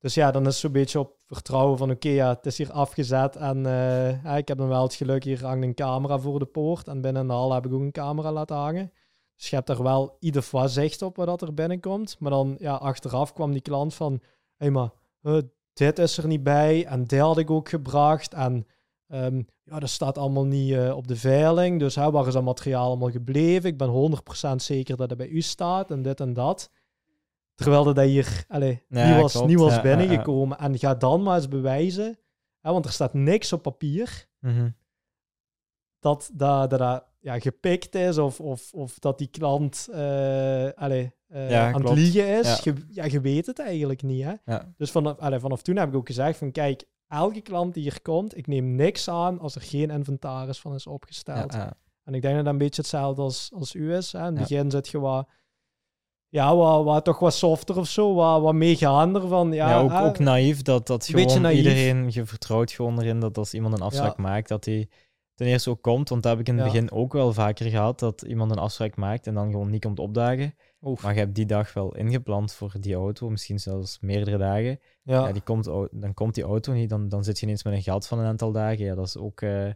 Dus 0.00 0.14
ja, 0.14 0.30
dan 0.30 0.42
is 0.42 0.48
het 0.48 0.56
zo'n 0.56 0.72
beetje 0.72 0.98
op 0.98 1.14
vertrouwen 1.26 1.78
van 1.78 1.90
oké, 1.90 2.08
ja, 2.08 2.28
het 2.28 2.46
is 2.46 2.58
hier 2.58 2.72
afgezet 2.72 3.36
en 3.36 3.66
eh, 3.66 4.36
ik 4.36 4.48
heb 4.48 4.58
dan 4.58 4.68
wel 4.68 4.82
het 4.82 4.94
geluk, 4.94 5.24
hier 5.24 5.44
hangt 5.44 5.64
een 5.64 5.74
camera 5.74 6.18
voor 6.18 6.38
de 6.38 6.44
poort 6.44 6.88
en 6.88 7.00
binnen 7.00 7.26
de 7.26 7.32
hal 7.32 7.52
heb 7.52 7.66
ik 7.66 7.72
ook 7.72 7.80
een 7.80 7.92
camera 7.92 8.32
laten 8.32 8.56
hangen. 8.56 8.92
Dus 9.36 9.50
je 9.50 9.56
hebt 9.56 9.68
er 9.68 9.82
wel 9.82 10.16
ieder 10.20 10.42
geval 10.42 10.68
zicht 10.68 11.02
op 11.02 11.16
wat 11.16 11.42
er 11.42 11.54
binnenkomt. 11.54 12.16
Maar 12.18 12.30
dan, 12.30 12.56
ja, 12.58 12.74
achteraf 12.74 13.32
kwam 13.32 13.52
die 13.52 13.60
klant 13.60 13.94
van, 13.94 14.12
hé 14.12 14.18
hey, 14.56 14.70
maar 14.70 14.90
eh, 15.22 15.38
dit 15.72 15.98
is 15.98 16.18
er 16.18 16.26
niet 16.26 16.42
bij 16.42 16.86
en 16.86 17.04
dit 17.04 17.20
had 17.20 17.38
ik 17.38 17.50
ook 17.50 17.68
gebracht 17.68 18.34
en 18.34 18.66
ehm, 19.06 19.42
ja, 19.64 19.78
dat 19.78 19.88
staat 19.88 20.18
allemaal 20.18 20.46
niet 20.46 20.72
eh, 20.72 20.96
op 20.96 21.08
de 21.08 21.16
veiling. 21.16 21.78
Dus 21.78 21.94
hè, 21.94 22.10
waar 22.10 22.26
is 22.26 22.32
dat 22.32 22.42
materiaal 22.42 22.86
allemaal 22.86 23.10
gebleven? 23.10 23.70
Ik 23.70 23.78
ben 23.78 24.20
100% 24.52 24.54
zeker 24.56 24.96
dat 24.96 25.08
het 25.08 25.18
bij 25.18 25.28
u 25.28 25.40
staat 25.40 25.90
en 25.90 26.02
dit 26.02 26.20
en 26.20 26.32
dat. 26.32 26.70
Terwijl 27.58 27.84
dat 27.84 28.00
hier 28.04 28.44
allee, 28.48 28.84
Ja, 28.88 29.10
niet 29.12 29.20
was, 29.20 29.32
klopt. 29.32 29.46
niet 29.48 29.58
was 29.58 29.74
Ja, 29.74 29.82
ja, 29.82 29.88
ja. 29.88 29.96
binnengekomen. 29.96 30.58
En 30.58 30.78
ga 30.78 30.94
dan 30.94 31.22
maar 31.22 31.36
eens 31.36 31.48
bewijzen, 31.48 32.18
hè, 32.60 32.72
want 32.72 32.84
er 32.84 32.92
staat 32.92 33.14
niks 33.14 33.52
op 33.52 33.62
papier, 33.62 34.26
Mhm. 34.40 34.70
dat 35.98 36.30
dat, 36.34 36.70
dat, 36.70 36.78
dat 36.78 37.04
ja, 37.20 37.38
gepikt 37.40 37.94
is 37.94 38.18
of, 38.18 38.40
of, 38.40 38.72
of 38.74 38.98
dat 38.98 39.18
die 39.18 39.26
klant 39.26 39.88
eh, 39.92 40.68
allee, 40.74 41.12
eh, 41.28 41.72
aan 41.74 41.84
het 41.86 41.94
liegen 41.94 42.38
is. 42.38 42.46
Ja. 42.46 42.72
Je, 42.72 42.74
ja, 42.88 43.04
je 43.04 43.20
weet 43.20 43.46
het 43.46 43.58
eigenlijk 43.58 44.02
niet. 44.02 44.24
Hè? 44.24 44.56
Dus 44.76 44.90
vanaf, 44.90 45.18
allee, 45.18 45.38
vanaf 45.38 45.62
toen 45.62 45.76
heb 45.76 45.88
ik 45.88 45.94
ook 45.94 46.06
gezegd 46.06 46.38
van 46.38 46.52
kijk, 46.52 46.84
elke 47.08 47.40
klant 47.40 47.74
die 47.74 47.82
hier 47.82 48.02
komt, 48.02 48.36
ik 48.36 48.46
neem 48.46 48.74
niks 48.74 49.08
aan 49.08 49.38
als 49.40 49.54
er 49.54 49.60
geen 49.62 49.90
inventaris 49.90 50.60
van 50.60 50.74
is 50.74 50.86
opgesteld. 50.86 51.54
En 52.04 52.14
ik 52.14 52.22
denk 52.22 52.34
dat 52.34 52.44
dat 52.44 52.52
een 52.52 52.58
beetje 52.58 52.80
hetzelfde 52.80 53.22
als, 53.22 53.50
als 53.54 53.74
u 53.74 53.94
is. 53.94 54.12
Hè. 54.12 54.18
In 54.18 54.24
het 54.24 54.34
begin 54.34 54.70
zit 54.70 54.88
je 54.88 54.98
wat, 54.98 55.28
ja, 56.28 56.56
wat, 56.56 56.84
wat 56.84 57.04
toch 57.04 57.18
wat 57.18 57.34
softer 57.34 57.76
of 57.78 57.88
zo, 57.88 58.14
wat, 58.14 58.40
wat 58.42 58.54
meegaander 58.54 59.28
van, 59.28 59.52
ja, 59.52 59.68
Ja, 59.70 59.80
ook, 59.80 59.90
hè, 59.90 60.04
ook 60.04 60.18
naïef 60.18 60.62
dat, 60.62 60.86
dat 60.86 61.06
gewoon 61.06 61.42
naïef. 61.42 61.56
iedereen, 61.56 62.06
je 62.10 62.24
vertrouwt 62.26 62.72
gewoon 62.72 63.00
erin 63.00 63.20
dat 63.20 63.38
als 63.38 63.54
iemand 63.54 63.74
een 63.74 63.80
afspraak 63.86 64.16
Ja. 64.16 64.22
maakt, 64.22 64.48
dat 64.48 64.64
hij 64.64 64.88
ten 65.34 65.46
eerste 65.46 65.70
ook 65.70 65.82
komt. 65.82 66.08
Want 66.08 66.22
dat 66.22 66.32
heb 66.32 66.40
ik 66.40 66.48
in 66.48 66.54
het 66.58 66.66
Ja. 66.66 66.72
begin 66.72 66.90
ook 66.90 67.12
wel 67.12 67.32
vaker 67.32 67.70
gehad, 67.70 67.98
dat 67.98 68.22
iemand 68.22 68.50
een 68.50 68.58
afspraak 68.58 68.96
maakt 68.96 69.26
en 69.26 69.34
dan 69.34 69.50
gewoon 69.50 69.70
niet 69.70 69.84
komt 69.84 69.98
opdagen. 69.98 70.54
Oef. 70.82 71.02
Maar 71.02 71.12
je 71.12 71.18
hebt 71.20 71.34
die 71.34 71.46
dag 71.46 71.72
wel 71.72 71.96
ingepland 71.96 72.52
voor 72.52 72.74
die 72.80 72.94
auto, 72.94 73.30
misschien 73.30 73.60
zelfs 73.60 73.98
meerdere 74.00 74.36
dagen. 74.38 74.80
Ja. 75.02 75.26
ja, 75.26 75.32
die 75.32 75.42
komt, 75.42 75.64
dan 75.90 76.14
komt 76.14 76.34
die 76.34 76.44
auto 76.44 76.72
niet, 76.72 76.88
dan, 76.88 77.08
dan 77.08 77.24
zit 77.24 77.38
je 77.38 77.46
ineens 77.46 77.64
met 77.64 77.72
een 77.72 77.82
gat 77.82 78.06
van 78.06 78.18
een 78.18 78.26
aantal 78.26 78.52
dagen. 78.52 78.84
Ja, 78.84 78.94
dat 78.94 79.06
is 79.06 79.16
ook... 79.16 79.40
eh, 79.40 79.66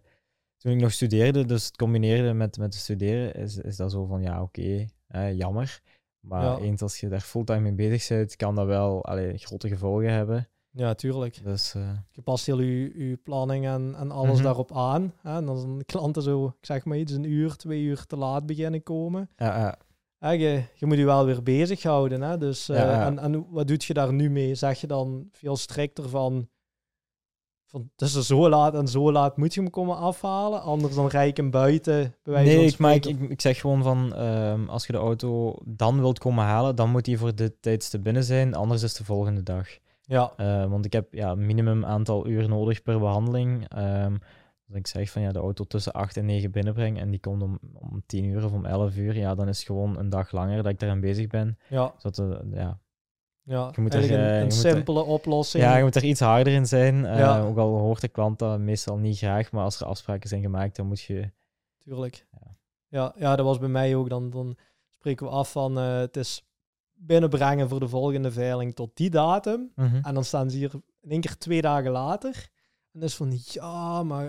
toen 0.58 0.72
ik 0.72 0.80
nog 0.80 0.92
studeerde, 0.92 1.44
dus 1.44 1.66
het 1.66 1.76
combineerde 1.76 2.32
met, 2.32 2.58
met 2.58 2.74
studeren, 2.74 3.34
is, 3.34 3.56
is 3.58 3.76
dat 3.76 3.90
zo 3.90 4.04
van, 4.04 4.22
ja, 4.22 4.42
oké, 4.42 4.86
eh, 5.08 5.32
jammer. 5.36 5.80
Maar 6.22 6.42
Ja. 6.42 6.58
eens 6.58 6.82
als 6.82 7.00
je 7.00 7.08
daar 7.08 7.20
fulltime 7.20 7.60
mee 7.60 7.72
bezig 7.88 8.08
bent, 8.16 8.36
kan 8.36 8.54
dat 8.54 8.66
wel 8.66 9.04
allee, 9.04 9.38
grote 9.38 9.68
gevolgen 9.68 10.12
hebben. 10.12 10.48
ja, 10.70 10.94
tuurlijk. 10.94 11.44
Dus 11.44 11.74
eh, 11.74 11.90
Je 12.10 12.22
past 12.22 12.46
heel 12.46 12.60
je, 12.60 13.08
je 13.08 13.16
planning 13.16 13.66
en, 13.66 13.94
en 13.98 14.10
alles 14.10 14.34
Mhm. 14.34 14.42
daarop 14.42 14.76
aan. 14.76 15.12
Hè. 15.22 15.36
En 15.36 15.48
als 15.48 15.62
een 15.62 15.82
klanten 15.86 16.22
zo, 16.22 16.46
ik 16.46 16.66
zeg 16.66 16.84
maar 16.84 16.98
iets, 16.98 17.12
een 17.12 17.24
uur, 17.24 17.56
twee 17.56 17.82
uur 17.82 18.06
te 18.06 18.16
laat 18.16 18.46
beginnen 18.46 18.82
komen. 18.82 19.30
ja, 19.36 19.58
ja. 19.58 19.78
Hè, 20.18 20.30
je, 20.30 20.62
je 20.74 20.86
moet 20.86 20.96
je 20.98 21.04
wel 21.04 21.24
weer 21.24 21.42
bezighouden. 21.42 22.20
Hè? 22.22 22.38
Dus, 22.38 22.68
eh, 22.68 22.76
Ja, 22.76 22.90
ja. 22.90 23.06
En, 23.06 23.18
en 23.18 23.46
wat 23.50 23.66
doe 23.68 23.76
je 23.80 23.94
daar 23.94 24.12
nu 24.12 24.30
mee? 24.30 24.54
Zeg 24.54 24.80
je 24.80 24.86
dan 24.86 25.28
veel 25.30 25.56
strikter 25.56 26.08
van, 26.08 26.48
van 27.72 27.90
tussen 27.96 28.22
zo 28.22 28.48
laat 28.48 28.74
en 28.74 28.88
zo 28.88 29.12
laat 29.12 29.36
moet 29.36 29.54
je 29.54 29.60
hem 29.60 29.70
komen 29.70 29.96
afhalen? 29.96 30.62
Anders 30.62 30.94
dan 30.94 31.06
rij 31.06 31.28
ik 31.28 31.36
hem 31.36 31.50
buiten. 31.50 32.14
bij 32.22 32.32
wijze 32.32 32.56
Nee, 32.56 32.66
ik, 32.66 32.78
maar 32.78 32.94
ik, 32.94 33.40
zeg 33.40 33.60
gewoon 33.60 33.82
van, 33.82 34.14
ehm, 34.14 34.68
als 34.68 34.86
je 34.86 34.92
de 34.92 34.98
auto 34.98 35.56
dan 35.64 36.00
wilt 36.00 36.18
komen 36.18 36.44
halen, 36.44 36.76
dan 36.76 36.90
moet 36.90 37.04
die 37.04 37.18
voor 37.18 37.34
dit 37.34 37.52
tijdstip 37.60 38.02
binnen 38.02 38.24
zijn, 38.24 38.54
anders 38.54 38.82
is 38.82 38.94
de 38.94 39.04
volgende 39.04 39.42
dag. 39.42 39.68
Ja, 40.02 40.32
Eh, 40.36 40.66
want 40.66 40.84
ik 40.84 40.92
heb 40.92 41.14
ja, 41.14 41.34
minimum 41.34 41.84
aantal 41.84 42.26
uur 42.26 42.48
nodig 42.48 42.82
per 42.82 42.98
behandeling. 42.98 43.68
Ehm 43.68 44.14
dus 44.72 44.80
ik 44.80 44.86
zeg 44.86 45.10
van 45.10 45.22
ja, 45.22 45.32
de 45.32 45.38
auto 45.38 45.64
tussen 45.64 45.92
8 45.92 46.16
en 46.16 46.24
9 46.24 46.50
binnenbreng 46.50 46.98
en 46.98 47.10
die 47.10 47.20
komt 47.20 47.42
om, 47.42 47.58
om 47.72 48.02
10 48.06 48.24
uur 48.24 48.44
of 48.44 48.52
om 48.52 48.64
11 48.64 48.96
uur, 48.96 49.16
ja, 49.16 49.34
dan 49.34 49.48
is 49.48 49.58
het 49.58 49.66
gewoon 49.66 49.98
een 49.98 50.08
dag 50.08 50.32
langer 50.32 50.56
dat 50.62 50.72
ik 50.72 50.78
daaraan 50.78 51.00
bezig 51.00 51.26
ben. 51.26 51.58
ja, 51.68 51.94
Zodat, 51.96 52.42
ja, 52.52 52.78
ja. 53.44 53.70
Je 53.74 53.80
moet 53.80 53.92
er, 53.94 53.98
Eigenlijk 53.98 54.28
een, 54.28 54.34
eh, 54.34 54.40
een 54.40 54.46
je 54.48 54.54
moet 54.54 54.64
er- 54.64 54.70
simpele 54.72 55.02
oplossing. 55.02 55.62
ja, 55.64 55.76
je 55.76 55.82
moet 55.82 55.96
er 55.96 56.04
iets 56.04 56.20
harder 56.20 56.52
in 56.52 56.66
zijn. 56.66 57.06
Eh, 57.06 57.18
Ja. 57.18 57.40
Ook 57.40 57.56
al 57.58 57.78
hoort 57.78 58.00
de 58.00 58.08
klant 58.08 58.38
dat 58.38 58.58
meestal 58.58 58.96
niet 58.96 59.16
graag, 59.18 59.52
maar 59.52 59.64
als 59.64 59.80
er 59.80 59.86
afspraken 59.86 60.28
zijn 60.28 60.42
gemaakt, 60.42 60.76
dan 60.76 60.86
moet 60.86 61.00
je... 61.00 61.30
Tuurlijk. 61.84 62.26
Ja. 62.32 62.56
Ja, 62.88 63.14
ja, 63.18 63.36
dat 63.36 63.46
was 63.46 63.58
bij 63.58 63.68
mij 63.68 63.94
ook. 63.94 64.08
Dan, 64.08 64.30
dan 64.30 64.56
spreken 64.98 65.26
we 65.26 65.32
af 65.32 65.52
van 65.52 65.78
eh, 65.78 65.96
het 65.98 66.16
is 66.16 66.44
binnenbrengen 66.92 67.68
voor 67.68 67.80
de 67.80 67.88
volgende 67.88 68.30
veiling 68.30 68.74
tot 68.74 68.90
die 68.96 69.10
datum. 69.10 69.72
En 70.02 70.14
dan 70.14 70.24
staan 70.24 70.50
ze 70.50 70.56
hier 70.56 70.70
in 71.00 71.10
één 71.10 71.20
keer 71.20 71.38
twee 71.38 71.62
dagen 71.62 71.90
later. 71.90 72.34
En 72.92 73.00
dan 73.00 73.02
is 73.02 73.14
van, 73.16 73.32
ja, 73.44 74.02
maar 74.02 74.24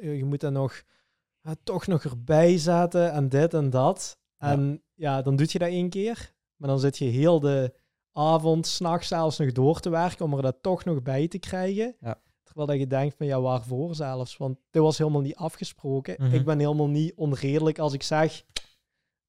je 0.00 0.24
moet 0.24 0.40
dat 0.40 0.52
nog 0.52 0.82
toch 1.62 1.86
nog 1.86 2.04
erbij 2.04 2.58
zetten 2.58 3.12
en 3.12 3.28
dit 3.28 3.54
en 3.54 3.70
dat. 3.70 4.18
Ja. 4.38 4.50
En 4.50 4.82
ja, 4.94 5.22
dan 5.22 5.36
doe 5.36 5.46
je 5.50 5.58
dat 5.58 5.68
één 5.68 5.88
keer. 5.88 6.32
Maar 6.56 6.68
dan 6.68 6.80
zit 6.80 6.98
je 6.98 7.04
heel 7.04 7.40
de 7.40 7.74
avond, 8.16 8.66
s'nachts 8.66 9.08
zelfs 9.08 9.38
nog 9.38 9.52
door 9.52 9.80
te 9.80 9.90
werken 9.90 10.24
om 10.24 10.34
er 10.34 10.42
dat 10.42 10.56
toch 10.60 10.84
nog 10.84 11.02
bij 11.02 11.28
te 11.28 11.38
krijgen. 11.38 11.96
Ja. 12.00 12.20
Terwijl 12.44 12.66
dat 12.66 12.78
je 12.78 12.86
denkt 12.86 13.16
van, 13.16 13.26
ja, 13.26 13.40
waarvoor 13.40 13.94
zelfs? 13.94 14.36
Want 14.36 14.58
dit 14.70 14.82
was 14.82 14.98
helemaal 14.98 15.20
niet 15.20 15.36
afgesproken. 15.36 16.14
Mhm. 16.18 16.34
Ik 16.34 16.44
ben 16.44 16.58
helemaal 16.58 16.88
niet 16.88 17.12
onredelijk 17.16 17.78
als 17.78 17.92
ik 17.92 18.02
zeg, 18.02 18.42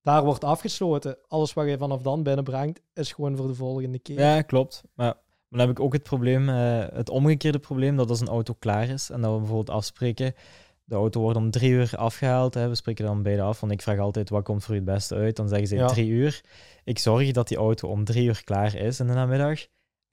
daar 0.02 0.24
wordt 0.24 0.44
afgesloten. 0.44 1.18
Alles 1.28 1.54
wat 1.54 1.68
je 1.68 1.78
vanaf 1.78 2.02
dan 2.02 2.24
binnenbrengt, 2.24 2.82
is 2.94 3.12
gewoon 3.12 3.36
voor 3.36 3.48
de 3.48 3.56
volgende 3.56 4.00
keer. 4.00 4.20
Ja, 4.20 4.42
klopt. 4.42 4.84
Maar, 4.94 5.06
maar 5.16 5.60
dan 5.60 5.60
heb 5.60 5.70
ik 5.70 5.80
ook 5.80 5.94
het 5.94 6.04
probleem, 6.04 6.50
eh, 6.50 6.86
het 6.94 7.10
omgekeerde 7.10 7.60
probleem, 7.60 7.96
dat 7.96 8.10
als 8.10 8.22
een 8.22 8.28
auto 8.28 8.56
klaar 8.60 8.90
is 8.90 9.10
en 9.10 9.22
dat 9.22 9.32
we 9.32 9.38
bijvoorbeeld 9.38 9.70
afspreken, 9.70 10.34
de 10.88 10.96
auto 10.96 11.22
wordt 11.22 11.38
om 11.38 11.52
drie 11.52 11.72
uur 11.72 11.92
afgehaald, 11.96 12.54
hè, 12.54 12.68
we 12.70 12.76
spreken 12.76 13.06
dan 13.06 13.24
beide 13.24 13.42
af, 13.42 13.60
want 13.60 13.72
ik 13.72 13.82
vraag 13.82 14.00
altijd 14.00 14.30
wat 14.30 14.44
komt 14.44 14.64
voor 14.64 14.74
je 14.76 14.82
het 14.82 14.90
beste 14.90 15.16
uit, 15.16 15.36
dan 15.36 15.48
zeggen 15.48 15.68
ze 15.68 15.76
Ja. 15.76 15.88
drie 15.88 16.08
uur. 16.10 16.42
Ik 16.84 17.00
zorg 17.00 17.32
dat 17.32 17.48
die 17.48 17.58
auto 17.58 17.88
om 17.88 18.04
drie 18.04 18.26
uur 18.26 18.42
klaar 18.44 18.76
is 18.76 19.00
in 19.00 19.08
de 19.08 19.14
namiddag 19.14 19.60
en 19.60 19.68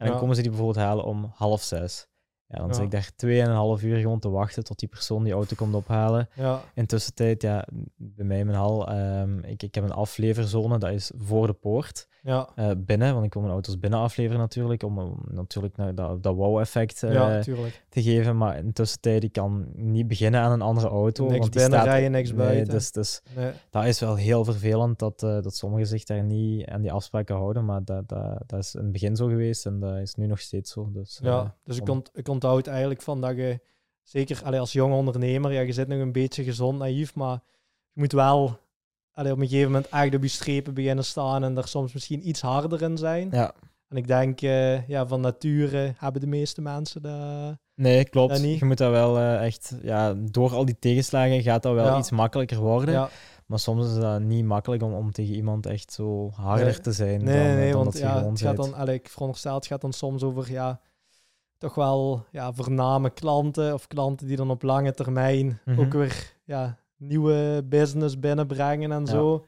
dan 0.07 0.09
Ja. 0.09 0.19
komen 0.19 0.35
ze 0.37 0.41
die 0.43 0.51
bijvoorbeeld 0.51 0.85
halen 0.85 1.05
om 1.05 1.33
half 1.35 1.63
zes. 1.63 2.07
Ja, 2.47 2.59
dan 2.59 2.69
Ja. 2.69 2.75
zit 2.75 2.83
ik 2.85 2.91
daar 2.91 3.11
tweeënhalf 3.17 3.83
uur 3.83 3.99
gewoon 3.99 4.19
te 4.19 4.29
wachten 4.31 4.65
tot 4.65 4.79
die 4.79 4.89
persoon 4.89 5.25
die 5.25 5.33
auto 5.33 5.57
komt 5.57 5.75
ophalen. 5.75 6.29
Ja, 6.35 6.61
In 6.75 6.87
tussentijd, 6.87 7.43
ja, 7.43 7.67
bij 7.97 8.25
mij 8.27 8.39
in 8.39 8.47
mijn 8.47 8.59
hal, 8.59 8.89
ehm, 8.89 9.39
ik, 9.39 9.63
ik 9.63 9.75
heb 9.75 9.85
een 9.85 9.93
afleverzone, 9.93 10.79
dat 10.79 10.91
is 10.91 11.13
voor 11.17 11.47
de 11.47 11.53
poort 11.53 12.09
ja, 12.25 12.49
eh, 12.55 12.71
binnen, 12.77 13.13
want 13.13 13.25
ik 13.25 13.33
wil 13.33 13.43
mijn 13.43 13.55
auto's 13.55 13.79
binnen 13.79 13.99
afleveren 13.99 14.39
natuurlijk, 14.41 14.83
om, 14.83 15.19
natuurlijk 15.31 15.77
naar 15.77 15.95
dat, 15.95 16.23
dat 16.23 16.35
wow-effect 16.35 17.03
eh, 17.03 17.13
ja, 17.13 17.41
te 17.89 18.03
geven. 18.03 18.37
Maar 18.37 18.59
in 18.59 18.73
tussentijd, 18.73 19.25
ik 19.25 19.33
kan 19.33 19.67
niet 19.75 20.09
beginnen 20.09 20.41
aan 20.41 20.53
een 20.53 20.63
andere 20.63 20.89
auto. 20.89 21.25
Niks 21.25 21.39
want 21.39 21.53
die 21.53 21.61
binnen 21.61 21.81
staat, 21.81 21.93
rijden, 21.93 22.11
niks 22.11 22.29
nee, 22.29 22.39
buiten. 22.39 22.75
Dus, 22.75 22.93
dus 22.93 23.23
Nee. 23.37 23.53
dat 23.71 23.85
is 23.85 24.01
wel 24.01 24.15
heel 24.15 24.45
vervelend 24.45 24.99
dat, 24.99 25.23
eh, 25.23 25.43
dat 25.43 25.57
sommigen 25.57 25.87
zich 25.87 26.05
daar 26.05 26.23
niet 26.23 26.67
aan 26.67 26.81
die 26.81 26.93
afspraken 26.93 27.37
houden. 27.37 27.65
Maar 27.65 27.85
dat, 27.85 28.09
dat, 28.09 28.43
dat 28.47 28.59
is 28.59 28.75
in 28.75 28.83
het 28.83 28.93
begin 28.93 29.17
zo 29.17 29.27
geweest 29.27 29.67
en 29.67 29.81
dat 29.81 29.97
is 29.97 30.15
nu 30.15 30.27
nog 30.27 30.41
steeds 30.41 30.73
zo. 30.73 30.91
Dus, 30.93 31.19
Ja, 31.23 31.57
dus 31.65 31.77
ik, 31.77 31.89
ont, 31.89 32.11
ik 32.15 32.29
onthoud 32.29 32.67
eigenlijk 32.67 33.03
van 33.03 33.21
dat 33.21 33.37
je, 33.37 33.61
zeker 34.03 34.41
allee, 34.45 34.61
als 34.61 34.73
jonge 34.73 34.95
ondernemer, 34.95 35.53
ja, 35.53 35.61
je 35.61 35.73
zit 35.73 35.89
nog 35.89 35.99
een 35.99 36.13
beetje 36.13 36.45
gezond 36.45 36.79
naïef, 36.79 37.15
maar 37.15 37.41
je 37.93 38.01
moet 38.01 38.13
wel 38.13 38.59
allee, 39.15 39.33
op 39.33 39.39
een 39.39 39.49
gegeven 39.49 39.73
moment 39.73 39.91
echt 39.93 40.15
op 40.15 40.23
je 40.23 40.29
strepen 40.29 40.75
beginnen 40.75 41.05
staan 41.05 41.45
en 41.45 41.57
er 41.57 41.69
soms 41.69 41.93
misschien 41.93 42.29
iets 42.29 42.41
harder 42.41 42.83
in 42.83 42.99
zijn. 42.99 43.29
ja, 43.31 43.53
En 43.89 43.97
ik 43.97 44.07
denk, 44.07 44.41
eh, 44.41 44.89
ja, 44.89 45.07
van 45.07 45.21
nature 45.21 45.95
hebben 45.97 46.21
de 46.21 46.27
meeste 46.27 46.61
mensen 46.61 47.03
dat... 47.03 47.57
nee, 47.75 48.05
klopt. 48.05 48.33
Dat 48.33 48.43
niet. 48.43 48.59
Je 48.59 48.65
moet 48.65 48.79
dat 48.79 48.91
wel 48.91 49.19
eh, 49.19 49.45
echt, 49.47 49.75
ja, 49.83 50.15
door 50.31 50.53
al 50.55 50.65
die 50.65 50.79
tegenslagen 50.79 51.43
gaat 51.43 51.63
dat 51.63 51.75
wel 51.75 51.87
Ja. 51.87 51.99
iets 51.99 52.11
makkelijker 52.11 52.59
worden. 52.59 52.95
Ja, 52.95 53.09
Maar 53.47 53.59
soms 53.59 53.87
is 53.87 53.95
dat 53.95 54.21
niet 54.21 54.45
makkelijk 54.45 54.83
om, 54.83 54.93
om 54.93 55.13
tegen 55.13 55.35
iemand 55.35 55.67
echt 55.67 55.93
zo 55.93 56.31
harder 56.31 56.67
Nee. 56.67 56.81
te 56.81 56.93
zijn 56.93 57.25
nee, 57.25 57.37
dan, 57.39 57.47
eh, 57.47 57.55
nee, 57.55 57.73
dan 57.73 57.81
want 57.83 57.93
dat 57.93 58.03
ja, 58.03 58.29
het 58.29 58.41
gaat 58.41 58.57
dan, 58.57 58.75
allee, 58.75 58.95
ik 58.95 59.09
veronderstel, 59.09 59.55
het 59.55 59.67
gaat 59.67 59.81
dan 59.81 59.93
soms 59.93 60.23
over, 60.23 60.51
ja, 60.51 60.81
toch 61.59 61.75
wel 61.75 62.25
ja, 62.31 62.53
voorname 62.53 63.11
klanten 63.11 63.75
of 63.75 63.87
klanten 63.87 64.27
die 64.27 64.37
dan 64.37 64.51
op 64.51 64.63
lange 64.63 64.93
termijn 64.93 65.61
Mhm. 65.65 65.81
ook 65.81 65.93
weer 65.93 66.33
ja, 66.45 66.79
nieuwe 66.97 67.63
business 67.69 68.19
binnenbrengen 68.19 68.93
en 68.93 69.07
zo. 69.07 69.47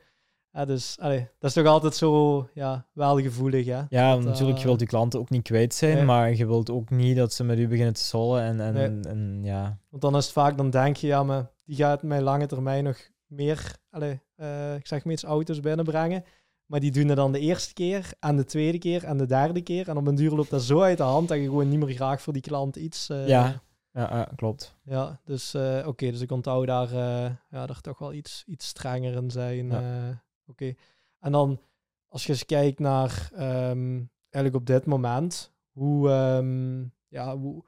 Ja, 0.50 0.64
dus 0.64 0.96
allee, 1.00 1.28
dat 1.38 1.50
is 1.50 1.52
toch 1.62 1.66
altijd 1.66 1.94
zo 1.94 2.48
ja, 2.54 2.86
wel 2.92 3.20
gevoelig, 3.20 3.66
hè? 3.66 3.82
Ja, 3.88 4.14
Dat, 4.14 4.24
natuurlijk, 4.24 4.56
je 4.56 4.62
eh, 4.62 4.68
wilt 4.68 4.80
je 4.80 4.86
klanten 4.86 5.20
ook 5.20 5.30
niet 5.30 5.42
kwijt 5.42 5.74
zijn, 5.74 5.94
nee. 5.96 6.04
maar 6.04 6.34
je 6.34 6.46
wilt 6.46 6.70
ook 6.70 6.90
niet 6.90 7.16
dat 7.16 7.32
ze 7.32 7.44
met 7.44 7.58
u 7.58 7.68
beginnen 7.68 7.94
te 7.94 8.04
sollen. 8.04 8.42
En, 8.42 8.60
en, 8.60 8.72
Nee. 8.74 9.12
en 9.12 9.40
ja, 9.42 9.78
Want 9.90 10.02
dan 10.02 10.16
is 10.16 10.24
het 10.24 10.32
vaak, 10.32 10.56
dan 10.56 10.70
denk 10.70 10.96
je, 10.96 11.06
ja, 11.06 11.22
maar 11.22 11.50
die 11.64 11.76
gaat 11.76 12.02
mij 12.02 12.20
lange 12.20 12.46
termijn 12.46 12.84
nog 12.84 12.96
meer, 13.26 13.76
allee, 13.90 14.20
eh, 14.36 14.74
ik 14.74 14.86
zeg 14.86 15.04
maar 15.04 15.12
iets, 15.12 15.24
auto's 15.24 15.60
binnenbrengen. 15.60 16.24
Maar 16.66 16.80
die 16.80 16.90
doen 16.90 17.06
het 17.08 17.16
dan 17.16 17.32
de 17.32 17.38
eerste 17.40 17.74
keer 17.74 18.10
en 18.20 18.36
de 18.36 18.44
tweede 18.44 18.78
keer 18.78 19.04
en 19.04 19.16
de 19.16 19.26
derde 19.26 19.60
keer. 19.62 19.88
En 19.88 19.96
op 19.96 20.06
een 20.06 20.14
duur 20.14 20.30
loopt 20.30 20.50
dat 20.50 20.62
zo 20.62 20.80
uit 20.80 20.96
de 20.96 21.02
hand 21.02 21.28
dat 21.28 21.38
je 21.38 21.44
gewoon 21.44 21.68
niet 21.68 21.78
meer 21.78 21.94
graag 21.94 22.22
voor 22.22 22.32
die 22.32 22.42
klant 22.42 22.76
iets... 22.76 23.08
eh, 23.08 23.28
Ja. 23.28 23.62
Ja, 23.96 24.16
ja, 24.16 24.28
klopt. 24.36 24.76
Ja, 24.82 25.20
dus 25.24 25.54
eh, 25.54 25.86
oké, 25.86 26.10
dus 26.10 26.20
ik 26.20 26.30
onthoud 26.30 26.66
daar, 26.66 26.90
eh, 26.90 27.30
ja, 27.50 27.66
daar 27.66 27.80
toch 27.80 27.98
wel 27.98 28.12
iets, 28.12 28.44
iets 28.46 28.66
strenger 28.66 29.14
in 29.14 29.30
zijn. 29.30 29.72
Eh, 29.72 30.08
oké. 30.46 30.74
En 31.20 31.32
dan, 31.32 31.60
als 32.08 32.26
je 32.26 32.32
eens 32.32 32.46
kijkt 32.46 32.78
naar 32.78 33.30
ehm, 33.34 34.02
eigenlijk 34.30 34.54
op 34.54 34.66
dit 34.66 34.86
moment, 34.86 35.52
hoe, 35.70 36.10
ehm, 36.10 36.84
ja, 37.08 37.36
hoe, 37.36 37.64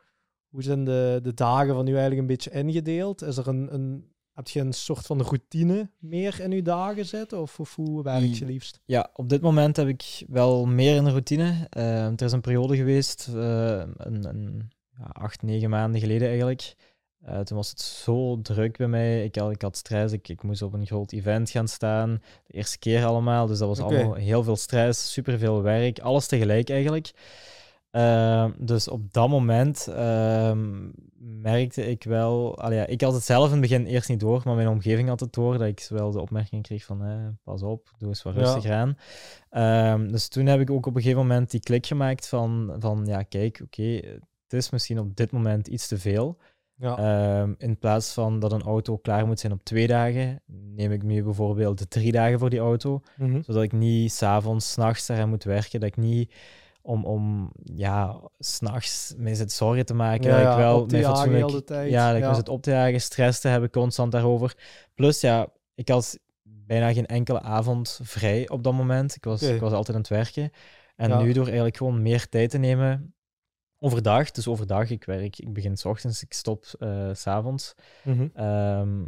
hoe 0.48 0.62
zijn 0.62 0.84
de, 0.84 1.20
de 1.22 1.34
dagen 1.34 1.74
van 1.74 1.86
u 1.86 1.90
eigenlijk 1.90 2.20
een 2.20 2.26
beetje 2.26 2.50
ingedeeld? 2.50 3.22
Is 3.22 3.36
er 3.36 3.48
een, 3.48 3.74
een, 3.74 4.12
heb 4.32 4.48
je 4.48 4.60
een 4.60 4.72
soort 4.72 5.06
van 5.06 5.22
routine 5.22 5.90
meer 5.98 6.40
in 6.40 6.52
uw 6.52 6.62
dagen 6.62 7.06
zitten? 7.06 7.40
Of, 7.40 7.60
of 7.60 7.74
hoe 7.74 8.02
werkt 8.02 8.38
je 8.38 8.44
liefst? 8.44 8.80
Ja, 8.84 9.10
op 9.14 9.28
dit 9.28 9.40
moment 9.40 9.76
heb 9.76 9.88
ik 9.88 10.24
wel 10.26 10.66
meer 10.66 10.96
een 10.96 11.10
routine. 11.10 11.66
Eh, 11.70 12.06
er 12.06 12.22
is 12.22 12.32
een 12.32 12.40
periode 12.40 12.76
geweest, 12.76 13.26
een, 13.26 14.28
een, 14.28 14.70
acht, 15.12 15.42
negen 15.42 15.70
maanden 15.70 16.00
geleden 16.00 16.28
eigenlijk. 16.28 16.74
Eh, 17.24 17.38
toen 17.40 17.56
was 17.56 17.70
het 17.70 17.80
zo 17.80 18.40
druk 18.42 18.76
bij 18.76 18.88
mij. 18.88 19.24
Ik 19.24 19.34
had, 19.36 19.50
ik 19.50 19.62
had 19.62 19.76
stress. 19.76 20.12
Ik, 20.12 20.28
ik 20.28 20.42
moest 20.42 20.62
op 20.62 20.72
een 20.72 20.86
groot 20.86 21.12
event 21.12 21.50
gaan 21.50 21.68
staan. 21.68 22.22
De 22.46 22.52
eerste 22.52 22.78
keer 22.78 23.04
allemaal. 23.04 23.46
Dus 23.46 23.58
dat 23.58 23.68
was 23.68 23.80
allemaal 23.80 24.14
heel 24.14 24.42
veel 24.42 24.56
stress, 24.56 25.12
superveel 25.12 25.62
werk. 25.62 25.98
Alles 25.98 26.26
tegelijk 26.26 26.70
eigenlijk. 26.70 27.12
Eh, 27.90 28.46
dus 28.58 28.88
op 28.88 29.12
dat 29.12 29.28
moment 29.28 29.86
ehm, 29.88 30.88
merkte 31.18 31.86
ik 31.86 32.04
wel... 32.04 32.58
allee, 32.58 32.86
ik 32.86 33.00
had 33.00 33.12
het 33.12 33.24
zelf 33.24 33.44
in 33.46 33.52
het 33.52 33.60
begin 33.60 33.86
eerst 33.86 34.08
niet 34.08 34.20
door, 34.20 34.42
maar 34.44 34.54
mijn 34.54 34.68
omgeving 34.68 35.08
had 35.08 35.20
het 35.20 35.32
door. 35.32 35.58
Dat 35.58 35.66
ik 35.66 35.86
wel 35.90 36.10
de 36.10 36.20
opmerking 36.20 36.62
kreeg 36.62 36.84
van, 36.84 37.04
eh, 37.04 37.26
pas 37.44 37.62
op, 37.62 37.90
doe 37.98 38.08
eens 38.08 38.22
wat 38.22 38.34
Ja. 38.34 38.40
rustiger 38.40 38.72
aan. 38.72 38.96
Ehm, 39.50 40.08
dus 40.08 40.28
toen 40.28 40.46
heb 40.46 40.60
ik 40.60 40.70
ook 40.70 40.86
op 40.86 40.94
een 40.94 41.02
gegeven 41.02 41.22
moment 41.22 41.50
die 41.50 41.60
klik 41.60 41.86
gemaakt 41.86 42.28
van, 42.28 42.76
van 42.78 43.02
ja, 43.06 43.22
kijk, 43.22 43.60
oké, 43.64 44.00
het 44.48 44.52
is 44.52 44.70
misschien 44.70 44.98
op 44.98 45.16
dit 45.16 45.32
moment 45.32 45.66
iets 45.68 45.88
te 45.88 45.98
veel. 45.98 46.38
Ja. 46.74 46.96
Ehm, 46.98 47.54
in 47.58 47.78
plaats 47.78 48.12
van 48.12 48.38
dat 48.40 48.52
een 48.52 48.62
auto 48.62 48.96
klaar 48.96 49.26
moet 49.26 49.40
zijn 49.40 49.52
op 49.52 49.64
twee 49.64 49.86
dagen, 49.86 50.42
neem 50.46 50.92
ik 50.92 51.02
nu 51.02 51.22
bijvoorbeeld 51.22 51.78
de 51.78 51.88
drie 51.88 52.12
dagen 52.12 52.38
voor 52.38 52.50
die 52.50 52.58
auto. 52.58 53.00
Mhm. 53.16 53.42
Zodat 53.42 53.62
ik 53.62 53.72
niet 53.72 54.12
s'avonds, 54.12 54.72
s'nachts 54.72 55.06
daaraan 55.06 55.28
moet 55.28 55.44
werken. 55.44 55.80
Dat 55.80 55.88
ik 55.88 55.96
niet 55.96 56.34
om, 56.82 57.04
om 57.04 57.52
ja, 57.64 58.20
s'nachts 58.38 59.14
mee 59.16 59.34
zit 59.34 59.52
zorgen 59.52 59.86
te 59.86 59.94
maken. 59.94 60.30
Ja, 60.30 60.42
dat 60.42 60.52
ik 60.52 60.58
wel 60.58 60.86
mij 60.86 61.00
jagen 61.00 61.16
fatsoenlijk- 61.16 61.66
tijd. 61.66 61.90
Ja, 61.90 62.06
dat 62.08 62.16
ik 62.16 62.22
Ja. 62.22 62.28
me 62.28 62.34
zit 62.34 62.48
op 62.48 62.62
te 62.62 62.70
jagen, 62.70 63.00
stress 63.00 63.40
te 63.40 63.48
hebben 63.48 63.70
constant 63.70 64.12
daarover. 64.12 64.54
Plus, 64.94 65.20
ja, 65.20 65.48
ik 65.74 65.88
had 65.88 66.18
bijna 66.42 66.92
geen 66.92 67.06
enkele 67.06 67.40
avond 67.42 68.00
vrij 68.02 68.48
op 68.48 68.62
dat 68.64 68.72
moment. 68.72 69.14
Ik 69.16 69.24
was, 69.24 69.42
ik 69.42 69.60
was 69.60 69.72
altijd 69.72 69.96
aan 69.96 70.02
het 70.02 70.10
werken. 70.10 70.50
En 70.96 71.22
nu 71.22 71.32
door 71.32 71.44
eigenlijk 71.44 71.76
gewoon 71.76 72.02
meer 72.02 72.28
tijd 72.28 72.50
te 72.50 72.58
nemen 72.58 73.14
overdag. 73.78 74.30
Dus 74.30 74.48
overdag, 74.48 74.90
ik 74.90 75.04
werk, 75.04 75.38
ik 75.38 75.52
begin 75.52 75.76
s 75.76 75.84
ochtends, 75.84 76.22
ik 76.22 76.32
stop 76.32 76.64
eh, 76.78 77.10
s 77.12 77.20
s'avonds. 77.20 77.74
Mhm. 78.04 78.28
Ehm, 78.34 79.04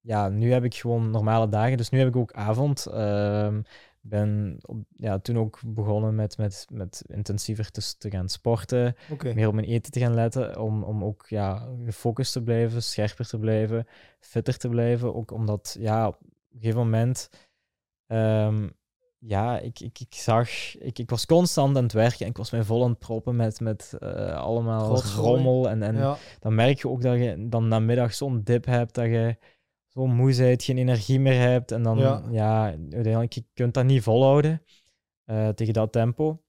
ja, 0.00 0.28
nu 0.28 0.52
heb 0.52 0.64
ik 0.64 0.74
gewoon 0.74 1.10
normale 1.10 1.48
dagen, 1.48 1.76
dus 1.76 1.90
nu 1.90 1.98
heb 1.98 2.08
ik 2.08 2.16
ook 2.16 2.32
avond. 2.32 2.86
Ehm 2.86 3.60
ben 4.00 4.58
op, 4.62 4.78
ja, 4.90 5.18
toen 5.18 5.38
ook 5.38 5.60
begonnen 5.64 6.14
met, 6.14 6.38
met, 6.38 6.66
met 6.72 7.02
intensiever 7.06 7.70
te, 7.70 7.94
te 7.98 8.10
gaan 8.10 8.28
sporten, 8.28 8.96
meer 9.22 9.48
op 9.48 9.54
mijn 9.54 9.66
eten 9.66 9.92
te 9.92 10.00
gaan 10.00 10.14
letten, 10.14 10.60
om, 10.60 10.82
om 10.82 11.04
ook 11.04 11.26
ja, 11.28 11.68
gefocust 11.84 12.32
te 12.32 12.42
blijven, 12.42 12.82
scherper 12.82 13.26
te 13.26 13.38
blijven, 13.38 13.86
fitter 14.20 14.56
te 14.56 14.68
blijven. 14.68 15.14
Ook 15.14 15.30
omdat, 15.30 15.76
ja, 15.78 16.08
op 16.08 16.18
een 16.22 16.60
gegeven 16.60 16.80
moment, 16.80 17.30
ehm, 18.06 18.68
ja, 19.20 19.58
ik, 19.58 19.80
ik, 19.80 20.00
ik 20.00 20.14
zag, 20.14 20.48
ik, 20.78 20.98
ik 20.98 21.10
was 21.10 21.26
constant 21.26 21.76
aan 21.76 21.82
het 21.82 21.92
werken 21.92 22.20
en 22.20 22.30
ik 22.30 22.36
was 22.36 22.50
mij 22.50 22.62
vol 22.62 22.82
aan 22.84 22.90
het 22.90 22.98
proppen 22.98 23.36
met, 23.36 23.60
met 23.60 23.96
eh, 23.98 24.34
allemaal 24.36 25.02
rommel 25.02 25.68
en, 25.68 25.82
en 25.82 25.96
ja. 25.96 26.16
dan 26.38 26.54
merk 26.54 26.78
je 26.78 26.88
ook 26.88 27.02
dat 27.02 27.18
je 27.18 27.46
dan 27.48 27.68
namiddag 27.68 28.14
zo'n 28.14 28.42
dip 28.42 28.64
hebt, 28.64 28.94
dat 28.94 29.04
je 29.04 29.36
zo 29.86 30.06
moe 30.06 30.36
bent, 30.36 30.62
geen 30.62 30.78
energie 30.78 31.20
meer 31.20 31.40
hebt. 31.40 31.72
En 31.72 31.82
dan, 31.82 31.98
Ja. 31.98 32.22
ja, 32.30 32.64
uiteindelijk, 32.64 33.32
je 33.32 33.44
kunt 33.52 33.74
dat 33.74 33.84
niet 33.84 34.02
volhouden 34.02 34.62
eh, 35.24 35.48
tegen 35.48 35.74
dat 35.74 35.92
tempo. 35.92 36.42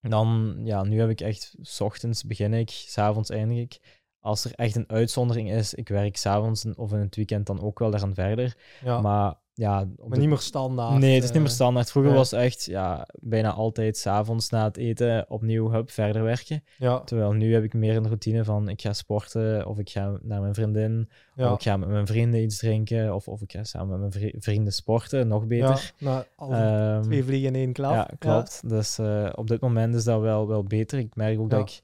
Dan, 0.00 0.56
ja, 0.64 0.82
nu 0.82 1.00
heb 1.00 1.10
ik 1.10 1.20
echt, 1.20 1.54
s 1.60 1.80
ochtends 1.80 2.24
begin 2.24 2.54
ik, 2.54 2.70
s'avonds 2.70 3.30
eindig 3.30 3.58
ik. 3.58 4.02
Als 4.20 4.44
er 4.44 4.52
echt 4.54 4.76
een 4.76 4.88
uitzondering 4.90 5.50
is, 5.52 5.74
ik 5.74 5.88
werk 5.88 6.16
s'avonds 6.16 6.64
of 6.74 6.92
in 6.92 6.98
het 6.98 7.16
weekend 7.16 7.46
dan 7.46 7.60
ook 7.60 7.78
wel 7.78 7.90
daaraan 7.90 8.14
verder. 8.14 8.56
ja. 8.84 9.00
Maar 9.00 9.34
ja, 9.58 9.84
de- 9.84 10.18
niet 10.18 10.28
meer 10.28 10.38
standaard. 10.38 10.98
Nee, 11.00 11.14
het 11.14 11.22
is 11.24 11.30
niet 11.30 11.38
meer 11.38 11.48
eh, 11.48 11.54
standaard. 11.54 11.90
Vroeger 11.90 12.12
was 12.18 12.32
echt 12.32 12.64
ja, 12.64 13.06
bijna 13.20 13.52
altijd 13.52 13.96
s'avonds 13.96 14.50
na 14.50 14.64
het 14.64 14.76
eten 14.76 15.30
opnieuw 15.30 15.70
hup, 15.70 15.90
verder 15.90 16.22
werken. 16.22 16.64
Ja, 16.76 17.00
Terwijl 17.00 17.32
nu 17.32 17.52
heb 17.54 17.64
ik 17.64 17.74
meer 17.74 17.96
een 17.96 18.06
routine 18.06 18.44
van 18.44 18.68
ik 18.68 18.80
ga 18.80 18.92
sporten 18.92 19.66
of 19.66 19.78
ik 19.78 19.90
ga 19.90 20.18
naar 20.22 20.40
mijn 20.40 20.54
vriendin 20.54 21.08
of 21.36 21.54
ik 21.54 21.62
ga 21.62 21.76
met 21.76 21.88
mijn 21.88 22.06
vrienden 22.06 22.42
iets 22.42 22.58
drinken 22.58 23.14
of, 23.14 23.28
of 23.28 23.40
ik 23.42 23.52
ga 23.52 23.64
samen 23.64 23.88
met 23.88 23.98
mijn 23.98 24.12
vri- 24.12 24.40
vrienden 24.40 24.72
sporten, 24.72 25.28
nog 25.28 25.46
beter. 25.46 25.92
Ja, 25.98 26.24
nou, 26.38 26.52
Ehm, 26.54 27.02
twee 27.02 27.24
vliegen 27.24 27.48
in 27.48 27.54
één 27.54 27.72
klap. 27.72 27.92
ja, 27.92 28.10
klopt. 28.18 28.68
Dus 28.68 28.98
eh, 28.98 29.28
op 29.34 29.46
dit 29.48 29.60
moment 29.60 29.94
is 29.94 30.04
dat 30.04 30.20
wel, 30.20 30.48
wel 30.48 30.62
beter. 30.64 30.98
Ik 30.98 31.14
merk 31.16 31.38
ook 31.38 31.50
dat 31.50 31.60
ik 31.60 31.82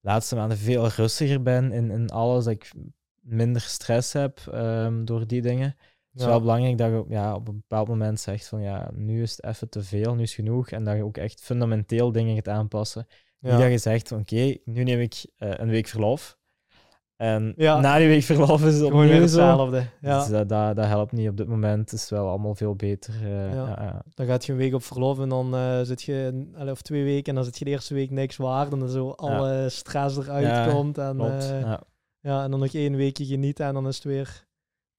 de 0.00 0.08
laatste 0.08 0.36
maanden 0.36 0.58
veel 0.58 0.88
rustiger 0.88 1.42
ben 1.42 1.72
in, 1.72 1.90
in 1.90 2.08
alles, 2.10 2.44
dat 2.44 2.52
ik 2.52 2.72
minder 3.20 3.60
stress 3.60 4.12
heb 4.12 4.38
ehm, 4.52 5.04
door 5.04 5.26
die 5.26 5.42
dingen. 5.42 5.76
Het 6.12 6.20
is 6.20 6.26
wel 6.26 6.40
belangrijk 6.40 6.78
dat 6.78 6.90
je 6.90 7.04
ja, 7.08 7.34
op 7.34 7.48
een 7.48 7.56
bepaald 7.68 7.88
moment 7.88 8.20
zegt 8.20 8.48
van 8.48 8.60
ja, 8.62 8.90
nu 8.94 9.22
is 9.22 9.30
het 9.30 9.44
even 9.44 9.68
te 9.68 9.82
veel, 9.82 10.14
nu 10.14 10.22
is 10.22 10.36
het 10.36 10.46
genoeg. 10.46 10.70
En 10.70 10.84
dat 10.84 10.96
je 10.96 11.04
ook 11.04 11.16
echt 11.16 11.40
fundamenteel 11.40 12.12
dingen 12.12 12.34
gaat 12.34 12.48
aanpassen. 12.48 13.06
Niet 13.40 13.58
dat 13.58 13.70
je 13.70 13.78
zegt 13.78 14.12
oké, 14.12 14.56
nu 14.64 14.82
neem 14.84 15.00
ik 15.00 15.24
eh, 15.36 15.50
een 15.56 15.68
week 15.68 15.86
verlof. 15.86 16.38
En 17.16 17.52
Ja. 17.56 17.80
na 17.80 17.98
die 17.98 18.08
week 18.08 18.22
verlof 18.22 18.64
is 18.64 18.72
het 18.72 18.82
weer 18.82 18.92
opnieuw 18.92 19.14
zo. 19.14 19.20
hetzelfde. 19.20 19.86
Ja. 20.00 20.18
Dus 20.18 20.28
dat, 20.28 20.48
dat, 20.48 20.76
dat 20.76 20.86
helpt 20.86 21.12
niet 21.12 21.28
op 21.28 21.36
dit 21.36 21.48
moment. 21.48 21.90
Het 21.90 22.00
is 22.00 22.10
wel 22.10 22.28
allemaal 22.28 22.54
veel 22.54 22.74
beter. 22.74 23.14
eh, 23.22 23.54
Ja. 23.54 24.02
Dan 24.14 24.26
gaat 24.26 24.44
je 24.44 24.52
een 24.52 24.58
week 24.58 24.74
op 24.74 24.82
verlof 24.82 25.18
en 25.20 25.28
dan 25.28 25.54
eh, 25.54 25.80
zit 25.82 26.02
je, 26.02 26.46
of 26.70 26.82
twee 26.82 27.04
weken, 27.04 27.24
en 27.28 27.34
dan 27.34 27.44
zit 27.44 27.58
je 27.58 27.64
de 27.64 27.70
eerste 27.70 27.94
week 27.94 28.10
niks 28.10 28.36
waard. 28.36 28.72
En 28.72 28.78
dan 28.78 28.88
zo 28.88 29.10
alle 29.10 29.68
stress 29.68 30.16
eruit 30.16 30.72
komt. 30.72 30.98
En, 30.98 31.16
ja, 32.20 32.44
en 32.44 32.50
dan 32.50 32.60
nog 32.60 32.74
één 32.74 32.96
weekje 32.96 33.24
genieten 33.26 33.66
en 33.66 33.74
dan 33.74 33.86
is 33.88 33.94
het 33.94 34.04
weer 34.04 34.48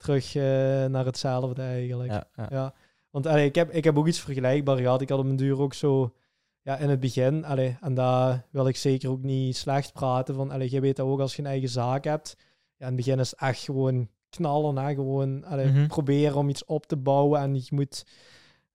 terug 0.01 0.35
eh, 0.35 0.41
naar 0.85 1.05
hetzelfde 1.05 1.61
eigenlijk. 1.61 2.11
Ja, 2.11 2.27
ja. 2.35 2.47
Ja, 2.49 2.73
want 3.09 3.25
allee, 3.27 3.45
ik, 3.45 3.55
heb, 3.55 3.71
ik 3.71 3.83
heb 3.83 3.97
ook 3.97 4.07
iets 4.07 4.19
vergelijkbaar 4.19 4.77
gehad. 4.77 5.01
Ik 5.01 5.09
had 5.09 5.19
op 5.19 5.25
mijn 5.25 5.37
duur 5.37 5.59
ook 5.59 5.73
zo, 5.73 6.13
ja, 6.61 6.77
in 6.77 6.89
het 6.89 6.99
begin, 6.99 7.45
allee, 7.45 7.77
en 7.81 7.93
daar 7.93 8.45
wil 8.51 8.67
ik 8.67 8.75
zeker 8.75 9.09
ook 9.09 9.21
niet 9.21 9.57
slecht 9.57 9.93
praten 9.93 10.35
van, 10.35 10.51
allee, 10.51 10.71
je 10.71 10.79
weet 10.79 10.95
dat 10.95 11.07
ook 11.07 11.19
als 11.19 11.35
je 11.35 11.41
een 11.41 11.47
eigen 11.47 11.69
zaak 11.69 12.03
hebt. 12.03 12.35
Ja, 12.77 12.87
in 12.87 12.93
het 12.93 12.95
begin 12.95 13.19
is 13.19 13.31
het 13.31 13.39
echt 13.39 13.63
gewoon 13.63 14.09
knallen, 14.29 14.77
hè? 14.77 14.93
gewoon 14.93 15.45
allee, 15.45 15.67
Mhm. 15.67 15.87
proberen 15.87 16.35
om 16.37 16.49
iets 16.49 16.65
op 16.65 16.85
te 16.85 16.97
bouwen 16.97 17.41
en 17.41 17.55
je 17.55 17.67
moet 17.69 18.05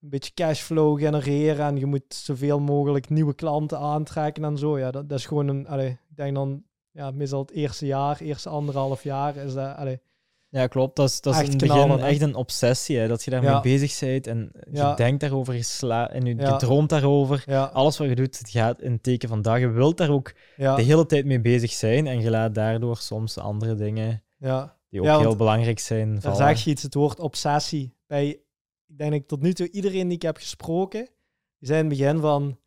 een 0.02 0.08
beetje 0.08 0.34
cashflow 0.34 0.98
genereren 0.98 1.66
en 1.66 1.76
je 1.76 1.86
moet 1.86 2.14
zoveel 2.14 2.60
mogelijk 2.60 3.08
nieuwe 3.08 3.34
klanten 3.34 3.78
aantrekken 3.78 4.44
en 4.44 4.58
zo. 4.58 4.78
Ja, 4.78 4.90
dat, 4.90 5.08
dat 5.08 5.18
is 5.18 5.26
gewoon 5.26 5.48
een, 5.48 5.68
allee, 5.68 5.88
ik 5.90 6.16
denk 6.16 6.34
dan, 6.34 6.62
ja, 6.90 7.10
meestal 7.10 7.40
het 7.40 7.50
eerste 7.50 7.86
jaar, 7.86 8.20
eerste 8.20 8.48
anderhalf 8.48 9.02
jaar 9.02 9.36
is 9.36 9.54
dat, 9.54 9.76
allee, 9.76 10.00
Ja, 10.56 10.66
klopt. 10.66 10.96
Dat 10.96 11.08
is, 11.08 11.20
dat 11.20 11.34
is 11.34 11.40
Echt 11.40 11.52
in 11.52 11.58
het 11.58 11.68
begin 11.68 11.98
echt 11.98 12.20
een 12.20 12.34
obsessie, 12.34 12.98
hè, 12.98 13.08
dat 13.08 13.24
je 13.24 13.30
daarmee 13.30 13.50
Ja. 13.50 13.60
bezig 13.60 13.98
bent 14.00 14.26
en 14.26 14.52
je 14.70 14.92
denkt 14.96 15.20
daarover, 15.20 15.54
je, 15.54 15.62
sla 15.62 16.10
en 16.10 16.24
je, 16.24 16.56
droomt 16.56 16.88
daarover. 16.88 17.44
Alles 17.72 17.98
wat 17.98 18.08
je 18.08 18.14
doet, 18.14 18.38
het 18.38 18.50
gaat 18.50 18.80
in 18.80 18.92
het 18.92 19.02
teken 19.02 19.28
van 19.28 19.42
dag. 19.42 19.58
Je 19.58 19.68
wilt 19.68 19.96
daar 19.96 20.10
ook 20.10 20.32
de 20.56 20.82
hele 20.82 21.06
tijd 21.06 21.24
mee 21.24 21.40
bezig 21.40 21.70
zijn 21.70 22.06
en 22.06 22.20
je 22.20 22.30
laat 22.30 22.54
daardoor 22.54 22.96
soms 22.96 23.38
andere 23.38 23.74
dingen 23.74 24.22
ja. 24.38 24.76
die 24.90 25.00
ook 25.00 25.20
heel 25.20 25.36
belangrijk 25.36 25.78
zijn 25.78 26.12
Daar 26.12 26.20
vallen. 26.22 26.36
zeg 26.36 26.64
je 26.64 26.70
iets, 26.70 26.82
het 26.82 26.94
woord 26.94 27.20
obsessie. 27.20 27.94
Bij, 28.06 28.28
ik 28.86 28.98
denk 28.98 29.12
ik 29.12 29.26
tot 29.26 29.42
nu 29.42 29.52
toe 29.52 29.70
iedereen 29.70 30.08
die 30.08 30.16
ik 30.16 30.22
heb 30.22 30.36
gesproken, 30.36 31.08
die 31.58 31.68
zei 31.68 31.80
in 31.82 31.88
het 31.88 31.98
begin 31.98 32.20
van, 32.20 32.58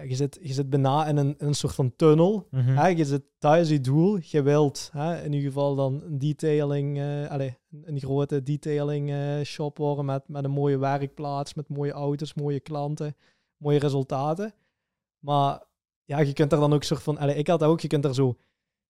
ja, 0.00 0.08
je, 0.08 0.14
zit, 0.14 0.38
je 0.42 0.52
zit 0.52 0.70
bijna 0.70 1.06
in 1.06 1.16
een, 1.16 1.34
in 1.38 1.46
een 1.46 1.54
soort 1.54 1.74
van 1.74 1.96
tunnel. 1.96 2.46
Mhm. 2.50 2.76
Hè? 2.76 2.86
Je 2.86 3.04
zit, 3.04 3.22
dat 3.38 3.56
is 3.56 3.68
je 3.68 3.80
doel. 3.80 4.18
Je 4.22 4.42
wilt 4.42 4.90
hè, 4.92 5.22
in 5.22 5.32
ieder 5.32 5.48
geval 5.48 5.74
dan 5.74 6.02
een 6.02 6.18
detailing, 6.18 6.98
eh 6.98 7.30
allez, 7.30 7.52
een, 7.82 8.00
grote 8.00 8.42
detailing 8.42 9.10
eh, 9.10 9.40
shop 9.44 9.78
worden 9.78 10.04
met, 10.04 10.28
met 10.28 10.44
een 10.44 10.50
mooie 10.50 10.78
werkplaats, 10.78 11.54
met 11.54 11.68
mooie 11.68 11.92
auto's, 11.92 12.34
mooie 12.34 12.60
klanten, 12.60 13.16
mooie 13.56 13.78
resultaten. 13.78 14.54
Maar 15.18 15.62
ja, 16.04 16.18
je 16.18 16.32
kunt 16.32 16.52
er 16.52 16.60
dan 16.60 16.72
ook 16.72 16.82
soort 16.82 17.02
van, 17.02 17.18
allez, 17.18 17.36
ik 17.36 17.46
had 17.46 17.60
dat 17.60 17.68
ook, 17.68 17.80
je 17.80 17.88
kunt 17.88 18.04
er 18.04 18.14
zo 18.14 18.36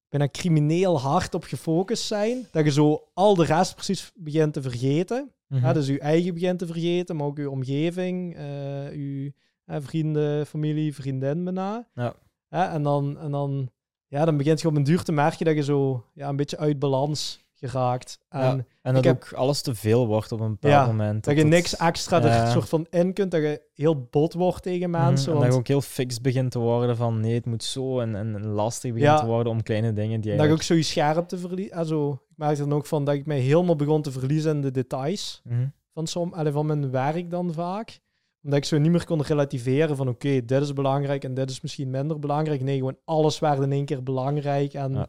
bijna 0.09 0.29
crimineel 0.31 0.99
hard 0.99 1.33
op 1.33 1.43
gefocust 1.43 2.03
zijn, 2.03 2.47
dat 2.51 2.65
je 2.65 2.71
zo 2.71 3.07
al 3.13 3.35
de 3.35 3.45
rest 3.45 3.75
precies 3.75 4.11
begint 4.15 4.53
te 4.53 4.61
vergeten. 4.61 5.31
Mhm. 5.47 5.65
Ja, 5.65 5.73
dus 5.73 5.87
je 5.87 5.99
eigen 5.99 6.33
begint 6.33 6.59
te 6.59 6.65
vergeten, 6.65 7.15
maar 7.15 7.25
ook 7.25 7.37
je 7.37 7.49
omgeving, 7.49 8.35
eh 8.35 8.93
je 8.93 9.33
hè, 9.33 9.50
vrienden, 9.67 10.45
familie, 10.45 10.93
vriendin 10.95 11.43
bijna. 11.43 11.87
Ja. 11.95 12.13
Hè, 12.47 12.63
en 12.63 12.83
dan, 12.83 13.17
en 13.19 13.31
dan, 13.31 13.69
ja, 14.07 14.25
dan 14.25 14.37
begint 14.37 14.61
je 14.61 14.67
op 14.67 14.75
een 14.75 14.83
duur 14.83 15.03
te 15.03 15.11
merken 15.11 15.45
dat 15.45 15.55
je 15.55 15.63
zo 15.63 16.05
ja, 16.13 16.29
een 16.29 16.35
beetje 16.35 16.57
uit 16.57 16.79
balans 16.79 17.39
geraakt. 17.53 18.19
En 18.29 18.39
Ja, 18.39 18.65
en 18.81 18.93
dat 18.93 19.03
heb- 19.03 19.15
ook 19.15 19.33
alles 19.33 19.61
te 19.61 19.75
veel 19.75 20.07
wordt 20.07 20.31
op 20.31 20.39
een 20.39 20.51
bepaald 20.51 20.73
Ja, 20.73 20.85
moment. 20.85 21.23
dat 21.23 21.33
je 21.35 21.39
het- 21.39 21.49
niks 21.49 21.75
extra 21.77 22.17
Ja. 22.17 22.45
er 22.45 22.51
soort 22.51 22.69
van 22.69 22.87
in 22.89 23.13
kunt, 23.13 23.31
dat 23.31 23.41
je 23.41 23.61
heel 23.73 24.07
bot 24.09 24.33
wordt 24.33 24.63
tegen 24.63 24.89
Mhm, 24.89 25.01
mensen. 25.03 25.33
En 25.33 25.39
dat 25.39 25.51
je 25.51 25.57
ook 25.59 25.67
heel 25.67 25.81
fix 25.81 26.21
begint 26.21 26.51
te 26.51 26.59
worden 26.59 26.95
van 26.97 27.19
nee, 27.19 27.33
het 27.33 27.45
moet 27.45 27.63
zo 27.63 27.99
en, 27.99 28.15
en 28.15 28.45
lastig 28.45 28.93
begint 28.93 29.17
te 29.17 29.25
worden 29.25 29.51
om 29.53 29.63
kleine 29.63 29.93
dingen 29.93 30.21
die 30.21 30.35
dat 30.35 30.45
je 30.45 30.51
ook 30.51 30.61
zo 30.61 30.73
je 30.73 30.83
scherpte 30.83 31.37
verliest. 31.37 31.71
Also, 31.71 32.11
ik 32.13 32.37
merkte 32.37 32.61
dan 32.67 32.73
ook 32.73 32.85
van 32.85 33.03
dat 33.05 33.15
ik 33.15 33.25
mij 33.25 33.39
helemaal 33.39 33.75
begon 33.75 34.01
te 34.01 34.11
verliezen 34.11 34.55
in 34.55 34.61
de 34.61 34.71
details. 34.71 35.41
Mhm. 35.43 35.67
van, 35.93 36.07
som, 36.07 36.33
van 36.51 36.65
mijn 36.65 36.91
werk 36.91 37.29
dan 37.29 37.53
vaak. 37.53 37.99
Omdat 38.43 38.59
ik 38.59 38.65
zo 38.65 38.77
niet 38.77 38.91
meer 38.91 39.05
kon 39.05 39.21
relativeren 39.21 39.95
van 39.95 40.07
oké, 40.07 40.45
dit 40.45 40.61
is 40.61 40.73
belangrijk 40.73 41.23
en 41.23 41.33
dit 41.33 41.49
is 41.49 41.61
misschien 41.61 41.89
minder 41.89 42.19
belangrijk. 42.19 42.61
Nee, 42.61 42.77
gewoon 42.77 42.97
alles 43.05 43.39
werd 43.39 43.61
in 43.61 43.71
één 43.71 43.85
keer 43.85 44.03
belangrijk. 44.03 44.73
En 44.73 44.93
ja, 44.93 45.07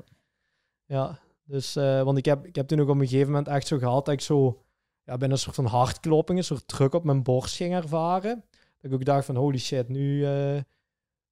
Ja. 0.87 1.19
dus, 1.45 1.77
eh, 1.77 2.03
want 2.03 2.19
ik 2.19 2.25
heb, 2.25 2.47
ik 2.47 2.55
heb 2.55 2.67
toen 2.67 2.81
ook 2.81 2.89
op 2.89 2.95
een 3.01 3.09
gegeven 3.09 3.29
moment 3.29 3.49
echt 3.49 3.67
zo 3.67 3.79
gehad 3.79 4.05
dat 4.05 4.15
ik 4.15 4.21
zo 4.21 4.63
ja, 5.05 5.17
bij 5.17 5.29
een 5.31 5.39
soort 5.39 5.55
van 5.55 5.67
hartklopping, 5.67 6.39
een 6.39 6.45
soort 6.45 6.69
druk 6.69 6.95
op 6.95 7.05
mijn 7.05 7.23
borst 7.23 7.57
ging 7.57 7.75
ervaren. 7.75 8.45
Dat 8.81 8.91
ik 8.91 8.93
ook 8.93 9.05
dacht 9.05 9.25
van 9.25 9.37
holy 9.37 9.59
shit, 9.59 9.89
nu, 9.89 10.25
eh, 10.27 10.61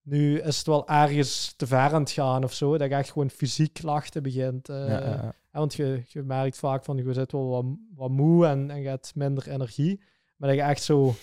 nu 0.03 0.39
is 0.41 0.57
het 0.59 0.67
wel 0.67 0.89
ergens 0.89 1.53
te 1.57 1.67
ver 1.67 1.79
aan 1.95 2.01
het 2.01 2.11
gaan 2.11 2.45
of 2.45 2.53
zo. 2.53 2.71
Dat 2.73 2.81
ik 2.81 2.91
echt 2.93 3.11
gewoon 3.11 3.31
fysiek 3.31 3.73
klachten 3.73 4.23
begint. 4.23 4.69
eh, 4.69 4.77
Ja, 4.89 4.99
ja, 5.01 5.07
ja. 5.07 5.23
ja, 5.53 5.59
want 5.59 5.75
je, 5.75 6.03
je 6.07 6.23
merkt 6.23 6.59
vaak 6.59 6.85
van 6.85 6.97
je 6.97 7.13
zit 7.13 7.33
wel 7.33 7.49
wat, 7.49 7.65
wat 7.95 8.11
moe 8.11 8.47
en, 8.47 8.71
en 8.71 8.81
je 8.83 8.89
hebt 8.89 9.15
minder 9.15 9.49
energie. 9.49 10.01
Maar 10.37 10.49
dat 10.49 10.59
je 10.59 10.65
echt 10.65 10.83
zo 10.83 11.15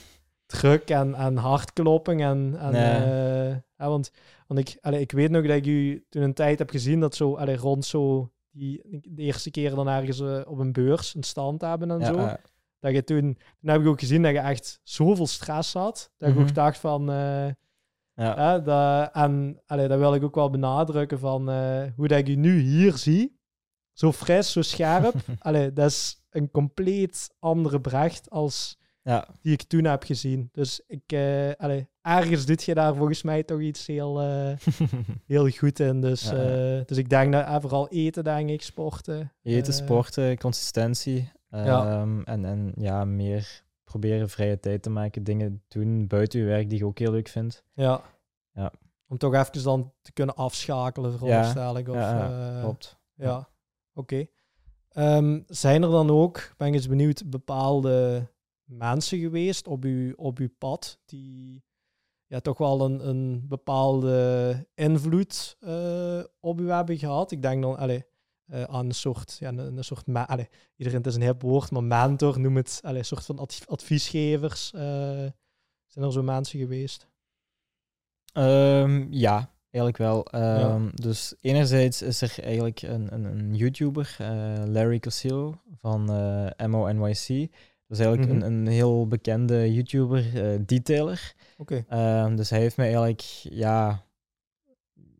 druk 0.47 0.89
en, 0.89 1.13
en 1.15 1.35
hartklopping 1.37 2.21
en... 2.21 2.55
en 2.59 2.71
Nee. 2.71 3.53
eh, 3.77 3.87
want 3.87 4.11
want 4.47 4.59
ik, 4.59 4.77
allee, 4.81 4.99
ik 5.01 5.11
weet 5.11 5.31
nog 5.31 5.45
dat 5.47 5.55
ik 5.55 5.65
u 5.65 6.05
toen 6.09 6.21
een 6.21 6.33
tijd 6.33 6.59
heb 6.59 6.69
gezien 6.69 6.99
dat 6.99 7.15
zo 7.15 7.35
allee, 7.35 7.55
rond 7.57 7.85
zo 7.85 8.31
die 8.51 8.81
de 9.01 9.21
eerste 9.21 9.51
keer 9.51 9.75
dan 9.75 9.87
ergens 9.87 10.19
eh, 10.19 10.41
op 10.45 10.59
een 10.59 10.71
beurs 10.71 11.15
een 11.15 11.23
stand 11.23 11.61
hebben 11.61 11.91
en 11.91 11.99
Ja, 11.99 12.05
zo. 12.05 12.35
Dat 12.79 12.91
je 12.93 13.03
toen, 13.03 13.37
toen 13.59 13.69
heb 13.69 13.81
ik 13.81 13.87
ook 13.87 13.99
gezien 13.99 14.21
dat 14.21 14.31
je 14.31 14.37
echt 14.39 14.79
zoveel 14.83 15.27
stress 15.27 15.73
had. 15.73 16.11
Dat 16.17 16.29
ik 16.29 16.35
Mhm. 16.35 16.43
ook 16.43 16.53
dacht 16.53 16.77
van, 16.77 17.09
eh, 17.11 17.47
Ja. 18.13 18.59
Dat, 18.59 19.09
en 19.13 19.61
allee, 19.65 19.87
dat 19.87 19.97
wil 19.99 20.13
ik 20.13 20.23
ook 20.23 20.35
wel 20.35 20.49
benadrukken 20.49 21.19
van 21.19 21.41
hoe 21.95 22.07
dat 22.07 22.17
ik 22.17 22.27
je 22.27 22.37
nu 22.37 22.59
hier 22.59 22.97
zie. 22.97 23.39
Zo 23.93 24.11
fris, 24.11 24.51
zo 24.51 24.61
scherp. 24.61 25.13
allee, 25.39 25.73
dat 25.73 25.89
is 25.89 26.23
een 26.29 26.51
compleet 26.51 27.35
andere 27.39 27.81
Brecht 27.81 28.29
als 28.29 28.77
Ja, 29.07 29.27
die 29.41 29.53
ik 29.53 29.63
toen 29.63 29.83
heb 29.83 30.03
gezien. 30.03 30.49
Dus 30.51 30.81
ik, 30.87 31.11
eh, 31.11 31.51
allee, 31.57 31.87
ergens 32.01 32.45
doet 32.45 32.63
je 32.63 32.73
daar 32.73 32.95
volgens 32.95 33.23
mij 33.23 33.43
toch 33.43 33.59
iets 33.59 33.87
heel, 33.87 34.21
eh, 34.21 34.57
heel 35.33 35.49
goed 35.49 35.79
in. 35.79 36.01
Dus, 36.01 36.29
Ja, 36.29 36.77
eh, 36.77 36.85
dus 36.85 36.97
ik 36.97 37.09
denk 37.09 37.33
dat 37.33 37.61
vooral 37.61 37.87
eten, 37.89 38.23
denk 38.23 38.49
ik, 38.49 38.61
sporten. 38.61 39.31
Eten, 39.43 39.73
sporten, 39.73 40.37
consistentie. 40.37 41.31
Ja. 41.49 42.01
ehm, 42.01 42.21
en, 42.21 42.45
en 42.45 42.71
ja, 42.75 43.05
meer 43.05 43.63
proberen 43.83 44.29
vrije 44.29 44.59
tijd 44.59 44.83
te 44.83 44.89
maken. 44.89 45.23
Dingen 45.23 45.63
doen 45.67 46.07
buiten 46.07 46.39
je 46.39 46.45
werk 46.45 46.69
die 46.69 46.77
je 46.77 46.85
ook 46.85 46.99
heel 46.99 47.11
leuk 47.11 47.27
vindt. 47.27 47.63
Ja. 47.73 48.01
Ja. 48.53 48.71
Om 49.07 49.17
toch 49.17 49.33
even 49.33 49.63
dan 49.63 49.93
te 50.01 50.11
kunnen 50.11 50.35
afschakelen, 50.35 51.11
veronderstel 51.11 51.77
ik. 51.77 51.87
Of, 51.87 51.95
Ja, 51.95 52.29
ja, 52.29 52.59
Klopt. 52.61 52.97
Ja, 53.15 53.49
oké. 53.93 54.25
Ehm, 54.89 55.39
zijn 55.47 55.83
er 55.83 55.89
dan 55.89 56.09
ook, 56.09 56.53
ben 56.57 56.67
ik 56.67 56.73
eens 56.73 56.87
benieuwd, 56.87 57.29
bepaalde 57.29 58.27
mensen 58.67 59.19
geweest 59.19 59.67
op 59.67 59.83
uw, 59.83 60.13
op 60.15 60.37
uw 60.39 60.49
pad 60.57 60.99
die 61.05 61.63
ja, 62.25 62.39
toch 62.39 62.57
wel 62.57 62.81
een, 62.81 63.07
een 63.07 63.47
bepaalde 63.47 64.67
invloed 64.73 65.55
eh, 65.59 66.23
op 66.39 66.59
u 66.59 66.69
hebben 66.69 66.97
gehad? 66.97 67.31
Ik 67.31 67.41
denk 67.41 67.61
dan 67.61 67.77
allee, 67.77 68.05
eh, 68.45 68.63
aan 68.63 68.85
een 68.85 68.91
soort, 68.95 69.37
ja, 69.39 69.47
een, 69.49 69.77
een 69.77 69.83
soort 69.83 70.03
allee, 70.13 70.49
iedereen 70.75 70.99
het 70.99 71.07
is 71.07 71.15
een 71.15 71.21
hip 71.21 71.41
woord, 71.41 71.71
maar 71.71 71.83
mentor, 71.83 72.39
noem 72.39 72.55
het, 72.55 72.79
allee, 72.83 72.97
een 72.99 73.05
soort 73.05 73.25
van 73.25 73.39
adv- 73.39 73.67
adviesgevers. 73.67 74.73
eh, 74.73 74.81
zijn 75.85 76.05
er 76.05 76.11
zo 76.11 76.23
mensen 76.23 76.59
geweest? 76.59 77.07
Ehm, 78.33 79.07
ja, 79.09 79.53
eigenlijk 79.71 79.97
wel. 79.97 80.25
Ehm, 80.25 80.89
Dus 80.93 81.35
enerzijds 81.41 82.01
is 82.01 82.21
er 82.21 82.35
eigenlijk 82.43 82.81
een, 82.81 83.13
een, 83.13 83.23
een 83.23 83.55
YouTuber, 83.55 84.15
Larry 84.65 84.99
Cosillo 84.99 85.61
van 85.79 86.03
MONYC. 86.69 87.51
Dat 87.87 87.97
is 87.99 88.05
eigenlijk 88.05 88.33
Mhm. 88.33 88.41
een, 88.45 88.55
een 88.57 88.67
heel 88.67 89.07
bekende 89.07 89.73
YouTuber, 89.73 90.51
eh, 90.51 90.59
detailer. 90.65 91.33
Oké, 91.57 91.85
Ehm, 91.87 92.35
dus 92.35 92.49
hij 92.49 92.59
heeft 92.59 92.77
mij 92.77 92.85
eigenlijk, 92.85 93.21
ja, 93.49 94.05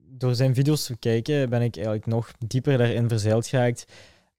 door 0.09 0.35
zijn 0.35 0.53
video's 0.55 0.85
te 0.85 0.97
kijken, 0.97 1.49
ben 1.49 1.61
ik 1.61 1.75
eigenlijk 1.75 2.05
nog 2.05 2.31
dieper 2.47 2.77
daarin 2.77 3.09
verzeild 3.09 3.47
geraakt. 3.47 3.85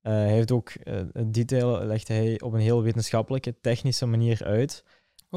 Eh, 0.03 0.13
hij 0.13 0.33
heeft 0.33 0.51
ook 0.53 0.69
eh, 0.71 0.95
het 1.13 1.35
detail, 1.35 1.85
legt 1.85 2.09
hij 2.09 2.41
op 2.41 2.53
een 2.53 2.61
heel 2.61 2.83
wetenschappelijke, 2.83 3.55
technische 3.61 4.07
manier 4.07 4.45
uit. 4.45 4.85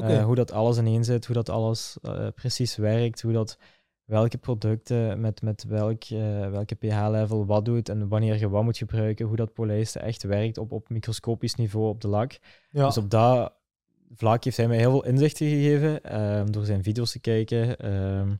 Eh, 0.09 0.23
hoe 0.23 0.35
dat 0.35 0.51
alles 0.51 0.77
ineen 0.77 1.03
zit, 1.03 1.25
hoe 1.25 1.35
dat 1.35 1.49
alles 1.49 1.97
eh, 2.01 2.27
precies 2.35 2.75
werkt, 2.75 3.21
hoe 3.21 3.33
dat 3.33 3.57
welke 4.11 4.37
producten 4.37 5.21
met, 5.21 5.41
met 5.41 5.63
welk, 5.63 6.03
eh, 6.03 6.49
welke 6.49 6.75
pH-level 6.75 7.45
wat 7.45 7.65
doet 7.65 7.89
en 7.89 8.07
wanneer 8.07 8.39
je 8.39 8.49
wat 8.49 8.63
moet 8.63 8.77
gebruiken, 8.77 9.25
hoe 9.25 9.35
dat 9.35 9.53
polijsten 9.53 10.01
echt 10.01 10.23
werkt 10.23 10.57
op, 10.57 10.71
op 10.71 10.89
microscopisch 10.89 11.55
niveau 11.55 11.87
op 11.87 12.01
de 12.01 12.07
lak. 12.07 12.39
ja. 12.71 12.85
Dus 12.85 12.97
op 12.97 13.09
dat 13.09 13.53
vlak 14.15 14.43
heeft 14.43 14.57
hij 14.57 14.67
mij 14.67 14.77
heel 14.77 14.91
veel 14.91 15.05
inzichten 15.05 15.47
gegeven 15.47 16.03
ehm, 16.03 16.45
door 16.51 16.65
zijn 16.65 16.83
video's 16.83 17.11
te 17.11 17.19
kijken. 17.19 17.77
ehm. 17.77 18.35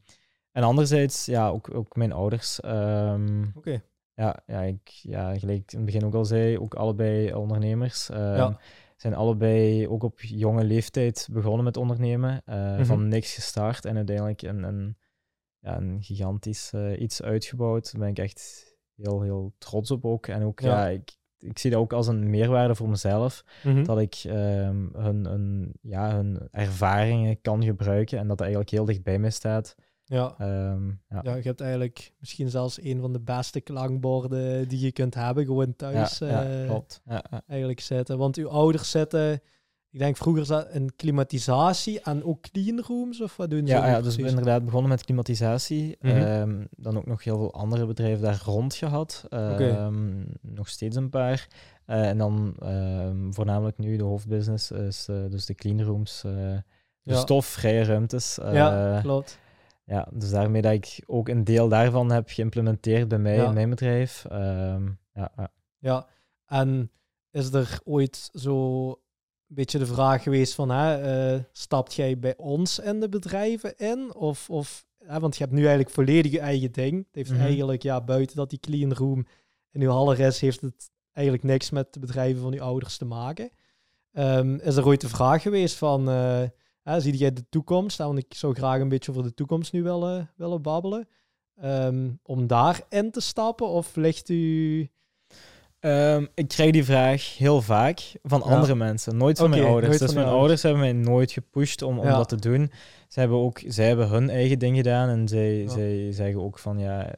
en 0.51 0.63
anderzijds, 0.63 1.25
ja, 1.25 1.49
ook, 1.49 1.73
ook 1.73 1.95
mijn 1.95 2.11
ouders. 2.11 2.59
ehm, 2.59 3.43
Oké. 3.55 3.81
ja, 4.15 4.39
ja, 4.45 4.61
ik, 4.61 4.89
ja, 4.89 5.37
gelijk 5.37 5.59
ik 5.61 5.71
in 5.71 5.77
het 5.77 5.85
begin 5.85 6.05
ook 6.05 6.13
al 6.15 6.25
zei, 6.25 6.59
ook 6.59 6.73
allebei 6.75 7.33
ondernemers. 7.33 8.07
Ja. 8.07 8.57
Zijn 8.97 9.13
allebei 9.13 9.87
ook 9.87 10.03
op 10.03 10.19
jonge 10.21 10.63
leeftijd 10.63 11.27
begonnen 11.31 11.63
met 11.63 11.77
ondernemen. 11.77 12.41
eh, 12.45 12.55
Mhm. 12.75 12.85
Van 12.85 13.07
niks 13.07 13.33
gestart 13.33 13.85
en 13.85 13.95
uiteindelijk 13.95 14.41
een, 14.41 14.63
een, 14.63 14.95
ja, 15.61 15.77
een 15.77 15.97
gigantisch 16.03 16.71
eh, 16.73 17.01
iets 17.01 17.21
uitgebouwd. 17.21 17.91
Daar 17.91 18.01
ben 18.01 18.09
ik 18.09 18.19
echt 18.19 18.65
heel, 18.95 19.21
heel 19.21 19.53
trots 19.57 19.91
op 19.91 20.05
ook. 20.05 20.27
En 20.27 20.43
ook, 20.43 20.59
Ja. 20.59 20.69
ja, 20.69 20.87
ik, 20.87 21.11
ik 21.39 21.59
zie 21.59 21.71
dat 21.71 21.79
ook 21.79 21.93
als 21.93 22.07
een 22.07 22.29
meerwaarde 22.29 22.75
voor 22.75 22.89
mezelf. 22.89 23.43
Mhm. 23.63 23.83
Dat 23.83 23.99
ik 23.99 24.15
ehm, 24.25 24.85
hun, 24.93 25.25
hun, 25.25 25.73
ja, 25.81 26.15
hun 26.15 26.47
ervaringen 26.51 27.41
kan 27.41 27.63
gebruiken 27.63 28.17
en 28.17 28.27
dat 28.27 28.37
dat 28.37 28.39
eigenlijk 28.47 28.71
heel 28.71 28.85
dicht 28.85 29.03
bij 29.03 29.19
mij 29.19 29.29
staat. 29.29 29.75
ja. 30.03 30.35
Ehm, 30.37 30.87
ja. 30.87 31.19
Ja, 31.23 31.35
je 31.35 31.41
hebt 31.41 31.61
eigenlijk 31.61 32.13
misschien 32.19 32.49
zelfs 32.49 32.81
een 32.83 32.99
van 32.99 33.13
de 33.13 33.19
beste 33.21 33.61
klankborden 33.61 34.67
die 34.67 34.79
je 34.79 34.91
kunt 34.91 35.13
hebben, 35.13 35.45
gewoon 35.45 35.75
thuis 35.75 36.17
ja, 36.17 36.27
ja, 36.27 36.61
eh, 36.61 36.67
klopt. 36.67 37.01
Ja, 37.05 37.23
ja. 37.31 37.41
eigenlijk 37.47 37.79
zitten. 37.79 38.17
Want 38.17 38.37
uw 38.37 38.49
ouders 38.49 38.91
zitten, 38.91 39.41
ik 39.91 39.99
denk 39.99 40.17
vroeger 40.17 40.45
zat 40.45 40.67
een 40.69 40.95
klimatisatie 40.95 41.99
en 42.01 42.23
ook 42.23 42.41
cleanrooms, 42.41 43.21
of 43.21 43.37
wat 43.37 43.49
doen 43.49 43.67
ze 43.67 43.73
Ja, 43.73 43.87
ja, 43.87 44.01
dus 44.01 44.15
we 44.15 44.27
inderdaad 44.27 44.65
begonnen 44.65 44.89
met 44.89 45.03
klimatisatie. 45.05 45.97
Mhm. 46.01 46.15
Ehm, 46.15 46.65
dan 46.71 46.97
ook 46.97 47.05
nog 47.05 47.23
heel 47.23 47.37
veel 47.37 47.53
andere 47.53 47.85
bedrijven 47.85 48.21
daar 48.23 48.41
rond 48.45 48.73
gehad. 48.75 49.25
Ehm, 49.29 50.23
Nog 50.41 50.67
steeds 50.69 50.95
een 50.95 51.09
paar. 51.09 51.47
Eh, 51.85 52.09
en 52.09 52.17
dan 52.17 52.55
ehm, 52.59 53.31
voornamelijk 53.31 53.77
nu 53.77 53.95
de 53.97 54.03
hoofdbusiness 54.03 54.71
is 54.71 55.07
eh, 55.09 55.15
dus 55.29 55.45
de 55.45 55.55
cleanrooms. 55.55 56.23
eh 56.23 56.31
de 57.03 57.11
Ja. 57.13 57.19
stofvrije 57.19 57.83
ruimtes. 57.83 58.35
ja, 58.51 58.99
klopt. 59.01 59.39
ja, 59.85 60.07
dus 60.13 60.29
daarmee 60.29 60.61
dat 60.61 60.71
ik 60.71 61.03
ook 61.07 61.27
een 61.29 61.43
deel 61.43 61.67
daarvan 61.69 62.11
heb 62.11 62.29
geïmplementeerd 62.29 63.07
bij 63.07 63.17
mij 63.17 63.35
Ja. 63.35 63.45
in 63.47 63.53
mijn 63.53 63.69
bedrijf. 63.69 64.25
Ja, 65.13 65.51
ja. 65.79 66.05
En 66.45 66.91
is 67.31 67.53
er 67.53 67.79
ooit 67.83 68.29
zo 68.33 68.99
beetje 69.55 69.79
de 69.79 69.85
vraag 69.85 70.23
geweest 70.23 70.53
van, 70.53 70.69
hè, 70.69 70.95
eh, 71.33 71.43
stapt 71.51 71.93
jij 71.93 72.19
bij 72.19 72.37
ons 72.37 72.79
in 72.79 72.99
de 72.99 73.09
bedrijven 73.09 73.77
in? 73.77 74.13
Of, 74.15 74.49
of 74.49 74.85
hè, 74.97 75.19
want 75.19 75.37
je 75.37 75.43
hebt 75.43 75.55
nu 75.55 75.61
eigenlijk 75.61 75.89
volledig 75.89 76.31
je 76.31 76.39
eigen 76.39 76.71
ding. 76.71 76.97
Het 76.97 77.15
heeft 77.15 77.31
Mhm. 77.31 77.41
eigenlijk, 77.41 77.83
ja, 77.83 78.01
buiten 78.01 78.35
dat 78.35 78.49
die 78.49 78.59
clean 78.59 78.93
room 78.93 79.25
in 79.71 79.81
uw 79.81 79.89
haller 79.89 80.19
is, 80.19 80.39
heeft 80.41 80.61
het 80.61 80.91
eigenlijk 81.13 81.45
niks 81.45 81.69
met 81.69 81.93
de 81.93 81.99
bedrijven 81.99 82.41
van 82.41 82.53
uw 82.53 82.61
ouders 82.61 82.97
te 82.97 83.05
maken. 83.05 83.49
Ehm, 84.13 84.55
is 84.55 84.75
er 84.75 84.85
ooit 84.85 85.01
de 85.01 85.09
vraag 85.09 85.41
geweest 85.41 85.75
van, 85.75 86.09
eh, 86.09 86.43
hè, 86.83 86.99
zie 86.99 87.17
jij 87.17 87.33
de 87.33 87.49
toekomst? 87.49 87.97
Want 87.97 88.17
ik 88.17 88.33
zou 88.33 88.53
graag 88.53 88.79
een 88.79 88.89
beetje 88.89 89.11
over 89.11 89.23
de 89.23 89.33
toekomst 89.33 89.73
nu 89.73 89.83
willen, 89.83 90.31
willen 90.35 90.61
babbelen. 90.61 91.07
Ehm, 91.55 92.09
om 92.23 92.47
daarin 92.47 93.11
te 93.11 93.21
stappen? 93.21 93.67
Of 93.67 93.95
ligt 93.95 94.29
u... 94.29 94.89
Ehm, 95.81 96.25
ik 96.33 96.47
krijg 96.47 96.71
die 96.71 96.83
vraag 96.83 97.37
heel 97.37 97.61
vaak 97.61 98.11
van 98.23 98.41
Ja. 98.45 98.55
andere 98.55 98.75
mensen, 98.75 99.17
nooit 99.17 99.37
van 99.37 99.49
mijn 99.49 99.63
ouders. 99.63 99.97
Dus 99.97 100.13
mijn 100.13 100.27
ouders 100.27 100.61
hebben 100.63 100.81
mij 100.81 100.93
nooit 100.93 101.31
gepusht 101.31 101.81
om, 101.81 101.99
om 101.99 102.05
Ja. 102.05 102.17
dat 102.17 102.29
te 102.29 102.35
doen. 102.35 102.71
Ze 103.07 103.19
hebben 103.19 103.37
ook 103.37 103.61
zij 103.67 103.87
hebben 103.87 104.09
hun 104.09 104.29
eigen 104.29 104.59
ding 104.59 104.75
gedaan 104.75 105.09
en 105.09 105.27
zij, 105.27 105.57
Ja. 105.57 105.69
zij 105.69 106.11
zeggen 106.11 106.41
ook 106.41 106.59
van 106.59 106.79
ja, 106.79 107.13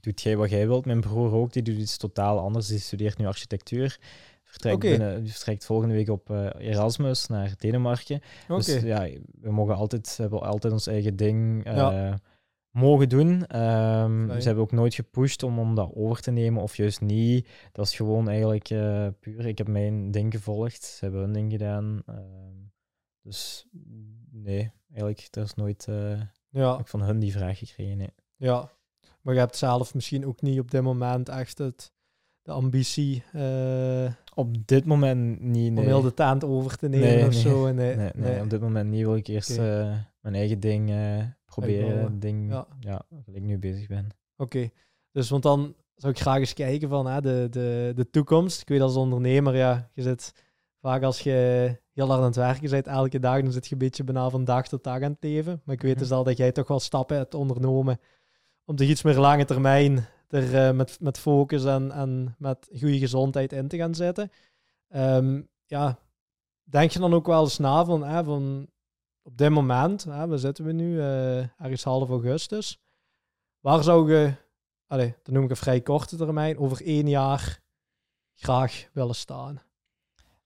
doet 0.00 0.22
jij 0.22 0.36
wat 0.36 0.50
jij 0.50 0.66
wilt. 0.66 0.84
Mijn 0.86 1.00
broer 1.00 1.32
ook, 1.32 1.52
die 1.52 1.62
doet 1.62 1.78
iets 1.78 1.96
totaal 1.96 2.38
anders. 2.38 2.66
Die 2.66 2.78
studeert 2.78 3.18
nu 3.18 3.26
architectuur. 3.26 3.98
Vertrekt, 4.44 4.78
binnen, 4.78 5.22
die 5.22 5.32
vertrekt 5.32 5.64
volgende 5.64 5.94
week 5.94 6.08
op 6.08 6.30
eh, 6.30 6.46
Erasmus 6.58 7.26
naar 7.26 7.54
Denemarken. 7.58 8.20
Dus 8.48 8.80
ja, 8.80 9.08
we 9.40 9.50
mogen 9.52 9.76
altijd, 9.76 10.14
hebben 10.16 10.42
altijd 10.42 10.72
ons 10.72 10.86
eigen 10.86 11.16
ding 11.16 11.64
eh. 11.64 12.12
Mogen 12.74 13.08
doen. 13.08 13.44
Fijn. 13.48 14.42
ze 14.42 14.46
hebben 14.46 14.64
ook 14.64 14.72
nooit 14.72 14.94
gepusht 14.94 15.42
om, 15.42 15.58
om 15.58 15.74
dat 15.74 15.90
over 15.94 16.22
te 16.22 16.30
nemen 16.30 16.62
of 16.62 16.76
juist 16.76 17.00
niet. 17.00 17.48
Dat 17.72 17.86
is 17.86 17.96
gewoon 17.96 18.28
eigenlijk 18.28 18.70
eh, 18.70 19.06
puur. 19.20 19.46
Ik 19.46 19.58
heb 19.58 19.68
mijn 19.68 20.10
ding 20.10 20.32
gevolgd, 20.32 20.82
ze 20.82 21.04
hebben 21.04 21.20
hun 21.22 21.32
ding 21.32 21.52
gedaan. 21.52 22.02
Ehm, 22.06 22.54
dus 23.22 23.66
nee, 24.30 24.72
eigenlijk, 24.88 25.28
er 25.30 25.42
is 25.42 25.54
nooit 25.54 25.86
eh, 25.88 26.20
Ja, 26.48 26.80
van 26.84 27.02
hun 27.02 27.18
die 27.18 27.32
vraag 27.32 27.58
gekregen. 27.58 27.96
Nee. 27.96 28.10
ja. 28.36 28.70
Maar 29.20 29.34
je 29.34 29.40
hebt 29.40 29.56
zelf 29.56 29.94
misschien 29.94 30.26
ook 30.26 30.42
niet 30.42 30.58
op 30.58 30.70
dit 30.70 30.82
moment 30.82 31.28
echt 31.28 31.58
het, 31.58 31.92
de 32.42 32.52
ambitie 32.52 33.22
eh, 33.32 34.12
Op 34.34 34.66
dit 34.66 34.84
moment 34.84 35.40
niet. 35.40 35.72
Nee. 35.72 35.84
om 35.84 35.90
heel 35.90 36.02
de 36.02 36.14
tent 36.14 36.44
over 36.44 36.76
te 36.76 36.88
nemen 36.88 37.08
Nee, 37.08 37.26
of 37.26 37.32
nee. 37.32 37.40
zo. 37.40 37.72
Nee, 37.72 37.96
nee, 38.14 38.40
op 38.40 38.50
dit 38.50 38.60
moment 38.60 38.90
niet. 38.90 39.04
Wil 39.04 39.16
ik 39.16 39.26
eerst 39.26 39.58
mijn 40.20 40.34
eigen 40.34 40.60
ding 40.60 40.90
proberen. 41.54 42.18
Ding, 42.20 42.50
Ja. 42.50 42.66
ja. 42.80 43.02
waar 43.08 43.34
ik 43.34 43.42
nu 43.42 43.58
bezig 43.58 43.86
ben. 43.86 44.08
Oké, 44.36 44.68
dus 45.12 45.30
want 45.30 45.42
dan 45.42 45.74
zou 45.94 46.12
ik 46.12 46.20
graag 46.20 46.38
eens 46.38 46.52
kijken 46.52 46.88
van 46.88 47.06
hè, 47.06 47.20
de, 47.20 47.46
de, 47.50 47.92
de 47.94 48.10
toekomst. 48.10 48.60
Ik 48.60 48.68
weet 48.68 48.80
als 48.80 48.96
ondernemer, 48.96 49.56
ja, 49.56 49.90
je 49.92 50.02
zit 50.02 50.32
vaak 50.80 51.02
als 51.02 51.20
je 51.20 51.30
heel 51.92 52.06
hard 52.06 52.18
aan 52.20 52.26
het 52.26 52.36
werken 52.36 52.70
bent 52.70 52.86
elke 52.86 53.18
dag, 53.18 53.42
dan 53.42 53.52
zit 53.52 53.66
je 53.66 53.72
een 53.72 53.78
beetje 53.78 54.04
bijna 54.04 54.30
van 54.30 54.44
dag 54.44 54.68
tot 54.68 54.84
dag 54.84 54.94
aan 55.02 55.12
het 55.12 55.22
leven. 55.22 55.60
Maar 55.64 55.74
ik 55.74 55.82
weet 55.82 55.92
Mhm. 55.92 56.00
dus 56.02 56.10
al 56.12 56.24
dat 56.24 56.36
jij 56.36 56.52
toch 56.52 56.68
wel 56.68 56.80
stappen 56.80 57.16
hebt 57.16 57.34
ondernomen 57.34 57.98
om 58.64 58.76
toch 58.76 58.88
iets 58.88 59.02
meer 59.02 59.18
lange 59.18 59.44
termijn 59.44 60.06
er 60.28 60.54
eh, 60.68 60.74
met, 60.74 61.00
met 61.00 61.18
focus 61.18 61.64
en, 61.64 61.90
en 61.90 62.34
met 62.38 62.68
goede 62.78 62.98
gezondheid 62.98 63.52
in 63.52 63.68
te 63.68 63.76
gaan 63.76 63.94
zetten. 63.94 64.30
Ehm, 64.88 65.42
ja, 65.66 65.98
denk 66.62 66.90
je 66.90 66.98
dan 66.98 67.14
ook 67.14 67.26
wel 67.26 67.42
eens 67.42 67.58
na 67.58 67.84
van, 67.84 68.04
hè, 68.04 68.24
van 68.24 68.66
op 69.24 69.36
dit 69.38 69.50
moment, 69.50 70.04
hè, 70.04 70.26
waar 70.26 70.38
zitten 70.38 70.64
we 70.64 70.72
nu, 70.72 71.00
eh 71.00 71.38
ergens 71.38 71.84
half 71.84 72.08
augustus, 72.08 72.80
waar 73.60 73.82
zou 73.82 74.12
je 74.14 74.32
allee, 74.86 75.14
dan 75.22 75.34
noem 75.34 75.44
ik 75.44 75.50
een 75.50 75.56
vrij 75.56 75.80
korte 75.80 76.16
termijn, 76.16 76.58
over 76.58 76.82
één 76.86 77.08
jaar 77.08 77.60
graag 78.34 78.88
willen 78.92 79.14
staan. 79.14 79.62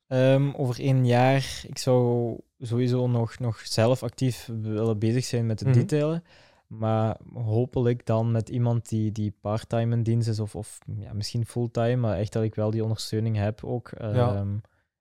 Ehm, 0.06 0.50
over 0.54 0.80
één 0.80 1.06
jaar, 1.06 1.62
ik 1.66 1.78
zou 1.78 2.36
sowieso 2.58 3.06
nog, 3.06 3.38
nog 3.38 3.60
zelf 3.60 4.02
actief 4.02 4.48
willen 4.62 4.98
bezig 4.98 5.24
zijn 5.24 5.46
met 5.46 5.60
het 5.60 5.68
Mhm. 5.68 5.78
detailen. 5.78 6.24
Maar 6.66 7.16
hopelijk 7.34 8.06
dan 8.06 8.30
met 8.32 8.48
iemand 8.48 8.88
die, 8.88 9.12
die 9.12 9.34
part-time 9.40 9.94
in 9.94 10.02
dienst 10.02 10.28
is, 10.28 10.40
of, 10.40 10.54
of 10.56 10.78
ja, 10.98 11.12
misschien 11.12 11.46
fulltime, 11.46 11.96
maar 11.96 12.18
echt 12.18 12.32
dat 12.32 12.42
ik 12.42 12.54
wel 12.54 12.70
die 12.70 12.82
ondersteuning 12.82 13.36
heb 13.36 13.64
ook. 13.64 13.90
Ja. 13.98 14.34
Ehm, 14.34 14.56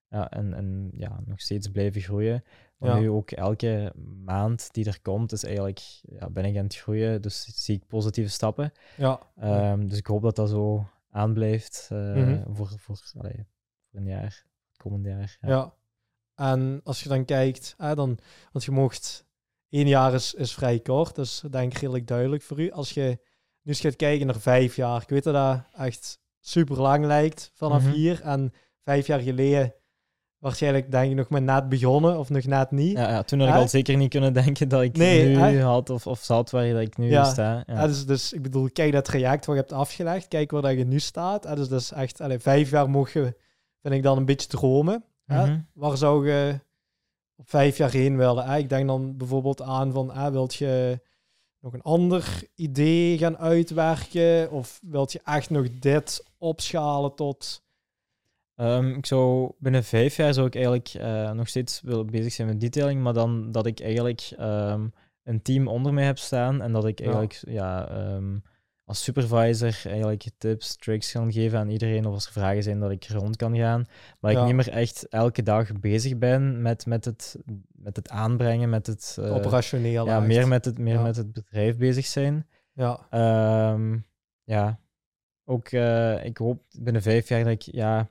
ja, 0.09 0.29
en, 0.31 0.53
en 0.53 0.89
ja, 0.93 1.19
nog 1.25 1.39
steeds 1.39 1.67
blijven 1.67 2.01
groeien. 2.01 2.43
Nu 2.79 3.09
ook 3.09 3.31
elke 3.31 3.93
maand 4.25 4.69
die 4.73 4.85
er 4.85 5.01
komt, 5.01 5.31
is 5.31 5.43
eigenlijk, 5.43 5.79
ja, 6.01 6.29
ben 6.29 6.45
ik 6.45 6.57
aan 6.57 6.63
het 6.63 6.75
groeien, 6.75 7.21
dus 7.21 7.63
zie 7.63 7.75
ik 7.75 7.87
positieve 7.87 8.29
stappen. 8.29 8.71
Ja. 8.97 9.19
Ehm, 9.35 9.87
dus 9.87 9.97
ik 9.97 10.05
hoop 10.07 10.21
dat 10.21 10.35
dat 10.35 10.49
zo 10.49 10.87
aanblijft 11.11 11.87
eh, 11.91 11.97
Mhm. 12.15 12.53
voor, 12.53 12.69
voor, 12.77 12.99
allee, 13.17 13.45
voor 13.89 13.99
een 13.99 14.05
jaar, 14.05 14.45
het 14.69 14.77
komende 14.77 15.09
jaar. 15.09 15.37
Ja. 15.41 15.49
Ja. 15.49 15.73
En 16.35 16.81
als 16.83 17.03
je 17.03 17.09
dan 17.09 17.25
kijkt, 17.25 17.73
hè, 17.77 17.95
dan, 17.95 18.17
want 18.51 18.65
je 18.65 18.71
mocht 18.71 19.25
één 19.69 19.87
jaar 19.87 20.13
is, 20.13 20.33
is 20.33 20.53
vrij 20.53 20.79
kort, 20.79 21.15
dus 21.15 21.43
denk 21.49 21.71
ik 21.73 21.77
redelijk 21.79 22.07
duidelijk 22.07 22.43
voor 22.43 22.59
u. 22.59 22.71
Als 22.71 22.91
je 22.91 23.07
nu 23.61 23.71
eens 23.71 23.79
gaat 23.79 23.95
kijken 23.95 24.25
naar 24.27 24.39
vijf 24.39 24.75
jaar, 24.75 25.01
ik 25.01 25.09
weet 25.09 25.23
dat 25.23 25.33
dat 25.33 25.63
echt 25.85 26.19
super 26.39 26.77
lang 26.81 27.05
lijkt 27.05 27.51
vanaf 27.53 27.83
Mhm. 27.83 27.91
hier. 27.91 28.21
En 28.21 28.53
vijf 28.83 29.07
jaar 29.07 29.19
geleden 29.19 29.73
waarschijnlijk 30.47 30.91
denk 30.91 31.09
ik 31.11 31.17
nog 31.17 31.29
maar 31.29 31.41
net 31.41 31.69
begonnen 31.69 32.17
of 32.19 32.29
nog 32.29 32.43
net 32.43 32.71
niet. 32.71 32.97
Ja, 32.97 33.09
ja, 33.09 33.23
toen 33.23 33.39
had 33.39 33.49
ik 33.49 33.55
al 33.55 33.67
zeker 33.67 33.97
niet 33.97 34.09
kunnen 34.09 34.33
denken 34.43 34.69
dat 34.69 34.81
ik 34.81 34.97
Nee, 34.97 35.25
nu 35.27 35.37
hè? 35.37 35.61
had 35.61 35.89
of, 35.89 36.07
of 36.07 36.19
zat 36.23 36.49
waar 36.51 36.71
dat 36.71 36.81
ik 36.81 36.97
nu 36.97 37.09
Ja. 37.09 37.23
sta. 37.23 37.63
Ja. 37.67 37.73
Ja, 37.73 37.87
dus, 37.87 38.05
dus 38.05 38.33
ik 38.33 38.41
bedoel, 38.41 38.69
kijk 38.73 38.91
dat 38.91 39.05
traject 39.05 39.45
wat 39.45 39.55
je 39.55 39.61
hebt 39.61 39.73
afgelegd, 39.73 40.27
kijk 40.27 40.51
waar 40.51 40.61
dat 40.61 40.77
je 40.77 40.85
nu 40.85 40.99
staat. 40.99 41.55
dus 41.55 41.67
dat 41.67 41.81
is 41.81 41.91
echt, 41.91 42.21
allee, 42.21 42.39
vijf 42.39 42.69
jaar 42.69 42.89
mogen 42.89 43.23
we, 43.23 43.35
vind 43.81 43.93
ik 43.93 44.03
dan 44.03 44.17
een 44.17 44.25
beetje 44.25 44.47
dromen. 44.47 45.03
Mhm. 45.25 45.59
Waar 45.73 45.97
zou 45.97 46.29
je 46.31 46.59
op 47.35 47.49
vijf 47.49 47.77
jaar 47.77 47.91
heen 47.91 48.17
willen? 48.17 48.57
Ik 48.57 48.69
denk 48.69 48.87
dan 48.87 49.17
bijvoorbeeld 49.17 49.61
aan 49.61 49.91
van, 49.91 50.11
hè, 50.11 50.31
wilt 50.31 50.55
je 50.55 50.99
nog 51.59 51.73
een 51.73 51.81
ander 51.81 52.43
idee 52.55 53.17
gaan 53.17 53.37
uitwerken? 53.37 54.51
Of 54.51 54.79
wilt 54.81 55.11
je 55.11 55.21
echt 55.23 55.49
nog 55.49 55.67
dit 55.79 56.25
opschalen 56.37 57.15
tot... 57.15 57.65
Ehm, 58.57 58.87
ik 58.93 59.05
zou 59.05 59.51
binnen 59.59 59.83
vijf 59.83 60.15
jaar 60.15 60.33
zou 60.33 60.47
ik 60.47 60.55
eigenlijk 60.55 60.89
eh, 60.93 61.31
nog 61.31 61.47
steeds 61.47 61.81
willen 61.81 62.05
bezig 62.05 62.33
zijn 62.33 62.47
met 62.47 62.59
detailing, 62.61 63.01
maar 63.01 63.13
dan 63.13 63.51
dat 63.51 63.65
ik 63.65 63.79
eigenlijk 63.79 64.29
ehm, 64.37 64.87
een 65.23 65.41
team 65.41 65.67
onder 65.67 65.93
mij 65.93 66.03
heb 66.05 66.17
staan 66.17 66.61
en 66.61 66.71
dat 66.71 66.85
ik 66.85 66.99
eigenlijk 66.99 67.41
ja, 67.47 67.89
ehm, 67.89 68.37
als 68.85 69.03
supervisor 69.03 69.81
eigenlijk 69.85 70.23
tips, 70.37 70.75
tricks 70.75 71.11
kan 71.11 71.31
geven 71.31 71.59
aan 71.59 71.69
iedereen 71.69 72.05
of 72.05 72.13
als 72.13 72.25
er 72.25 72.31
vragen 72.31 72.63
zijn 72.63 72.79
dat 72.79 72.91
ik 72.91 73.07
rond 73.07 73.35
kan 73.35 73.57
gaan. 73.57 73.85
Maar 74.19 74.31
Ja. 74.31 74.39
ik 74.39 74.45
niet 74.45 74.55
meer 74.55 74.69
echt 74.69 75.07
elke 75.09 75.43
dag 75.43 75.79
bezig 75.79 76.17
ben 76.17 76.61
met, 76.61 76.85
met, 76.85 77.05
het, 77.05 77.35
met 77.71 77.95
het 77.95 78.09
aanbrengen, 78.09 78.69
met 78.69 78.87
het... 78.87 79.17
eh, 79.19 79.33
operationeel 79.35 80.05
ja, 80.05 80.17
echt. 80.17 80.27
meer 80.27 80.47
met, 80.47 80.65
het, 80.65 80.77
meer 80.77 80.93
Ja. 80.93 81.01
met 81.01 81.15
het 81.15 81.31
bedrijf 81.33 81.77
bezig 81.77 82.05
zijn. 82.05 82.47
Ja, 82.73 82.99
ja, 84.43 84.79
ook 85.45 85.67
eh, 85.67 86.25
ik 86.25 86.37
hoop 86.37 86.61
binnen 86.79 87.01
vijf 87.01 87.29
jaar 87.29 87.43
dat 87.43 87.53
ik 87.53 87.61
ja, 87.61 88.09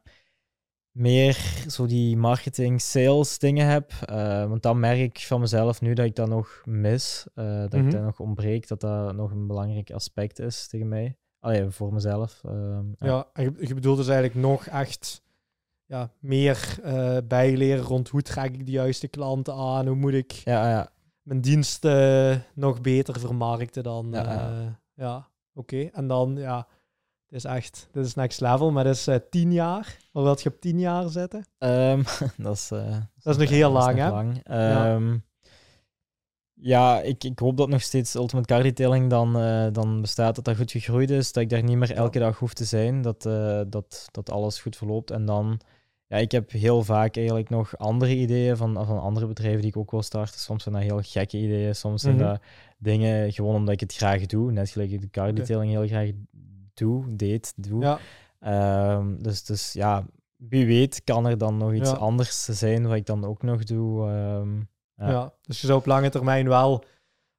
meer 0.97 1.35
zo 1.69 1.87
die 1.87 2.17
marketing, 2.17 2.81
sales 2.81 3.39
dingen 3.39 3.67
heb. 3.69 3.93
Eh, 4.05 4.49
want 4.49 4.63
dan 4.63 4.81
merk 4.81 4.99
ik 4.99 5.19
van 5.19 5.41
mezelf 5.41 5.81
nu 5.81 5.95
dat 5.95 6.07
ik 6.07 6.15
dat 6.15 6.29
nog 6.29 6.63
mis. 6.65 7.27
eh, 7.35 7.45
dat 7.61 7.73
Mhm. 7.73 7.87
ik 7.87 7.91
dat 7.93 8.03
nog 8.03 8.21
ontbreek, 8.21 8.69
dat 8.69 8.81
dat 8.81 9.15
nog 9.15 9.31
een 9.31 9.47
belangrijk 9.47 9.91
aspect 9.91 10.39
is 10.39 10.69
tegen 10.69 10.89
mij. 10.89 11.17
Allee, 11.41 11.71
voor 11.71 11.93
mezelf. 11.93 12.41
ehm, 12.45 12.85
ja. 12.99 13.27
ja. 13.35 13.43
je, 13.43 13.53
je 13.61 13.75
bedoelt 13.75 13.97
dus 13.97 14.09
eigenlijk 14.09 14.39
nog 14.41 14.67
echt 14.67 15.23
ja, 15.87 16.11
meer 16.19 16.79
eh, 16.83 17.17
bijleren 17.25 17.85
rond 17.85 18.09
hoe 18.09 18.23
trek 18.23 18.55
ik 18.55 18.67
de 18.67 18.73
juiste 18.73 19.09
klanten 19.09 19.55
aan, 19.55 19.87
hoe 19.87 19.97
moet 19.97 20.13
ik 20.15 20.33
Ja, 20.33 20.71
ja. 20.71 20.89
mijn 21.23 21.41
diensten 21.41 22.45
nog 22.55 22.81
beter 22.81 23.21
vermarkten 23.21 23.83
dan. 23.83 24.09
Ja, 24.11 24.23
Ja, 24.23 24.33
ja. 24.33 24.81
ja. 24.95 25.29
oké. 25.55 25.81
En 25.93 26.07
dan, 26.07 26.37
ja, 26.37 26.67
dit 27.29 27.39
is 27.39 27.45
echt, 27.45 27.89
dit 27.93 28.05
is 28.07 28.15
next 28.15 28.41
level, 28.41 28.71
maar 28.71 28.85
dat 28.85 28.95
is 28.95 29.07
eh, 29.07 29.17
tien 29.31 29.53
jaar. 29.53 29.97
Waar 30.13 30.23
wil 30.23 30.37
je 30.43 30.49
op 30.49 30.61
tien 30.61 30.79
jaar 30.79 31.09
zitten? 31.09 31.47
Ehm, 31.59 32.03
dat 32.37 32.55
is, 32.57 32.71
eh, 32.71 32.97
Dat 33.23 33.35
is 33.35 33.41
nog 33.41 33.49
heel 33.49 33.71
lang, 33.71 33.99
hè? 33.99 34.11
lang. 34.11 34.41
Ja. 34.45 34.95
Ehm, 34.95 35.17
ja, 36.55 37.01
ik, 37.01 37.25
ik 37.25 37.39
hoop 37.39 37.57
dat 37.57 37.69
nog 37.69 37.83
steeds 37.83 38.15
Ultimate 38.15 38.49
Car 38.55 38.63
Detailing 38.63 39.11
dan, 39.11 39.39
eh, 39.39 39.67
dan 39.73 40.01
bestaat, 40.01 40.35
dat 40.35 40.45
dat 40.45 40.57
goed 40.57 40.71
gegroeid 40.71 41.11
is, 41.11 41.33
dat 41.33 41.43
ik 41.43 41.49
daar 41.51 41.63
niet 41.63 41.77
meer 41.77 41.93
elke 41.93 42.19
dag 42.19 42.39
hoef 42.39 42.55
te 42.55 42.65
zijn, 42.65 43.03
dat, 43.03 43.23
dat, 43.69 44.09
dat 44.11 44.31
alles 44.31 44.61
goed 44.61 44.77
verloopt. 44.77 45.11
En 45.11 45.25
dan, 45.27 45.61
ja, 46.07 46.17
ik 46.17 46.33
heb 46.33 46.51
heel 46.51 46.83
vaak 46.85 47.17
eigenlijk 47.17 47.51
nog 47.51 47.79
andere 47.79 48.17
ideeën 48.17 48.57
van, 48.57 48.87
van 48.87 49.01
andere 49.01 49.27
bedrijven 49.27 49.61
die 49.61 49.71
ik 49.71 49.77
ook 49.77 49.91
wil 49.91 50.03
starten. 50.03 50.41
Soms 50.41 50.63
zijn 50.63 50.75
dat 50.75 50.85
heel 50.85 51.01
gekke 51.03 51.37
ideeën, 51.39 51.75
soms 51.75 52.03
zijn 52.03 52.15
Mhm. 52.17 52.25
dat 52.25 52.41
dingen 52.79 53.33
gewoon 53.33 53.55
omdat 53.55 53.75
ik 53.75 53.81
het 53.81 53.95
graag 53.95 54.27
doe, 54.27 54.53
net 54.53 54.71
gelijk 54.71 54.91
ik 54.91 55.01
de 55.01 55.11
car 55.11 55.35
detailing 55.35 55.71
heel 55.73 55.87
graag 55.87 56.11
doe, 56.77 57.17
deed, 57.17 57.53
doe. 57.57 57.83
Ja, 57.83 57.99
Ehm, 58.41 59.17
dus, 59.19 59.45
dus 59.45 59.73
ja, 59.73 60.05
wie 60.37 60.67
weet 60.67 61.05
kan 61.05 61.27
er 61.27 61.39
dan 61.39 61.57
nog 61.57 61.73
iets 61.73 61.91
Ja. 61.91 61.97
anders 61.97 62.45
zijn 62.45 62.87
wat 62.87 62.97
ik 62.97 63.07
dan 63.07 63.25
ook 63.25 63.43
nog 63.43 63.65
doe. 63.65 64.09
ehm, 64.09 64.57
ja. 64.97 65.11
Ja. 65.11 65.33
dus 65.43 65.61
je 65.61 65.67
zou 65.67 65.79
op 65.79 65.87
lange 65.87 66.11
termijn 66.11 66.49
wel 66.49 66.85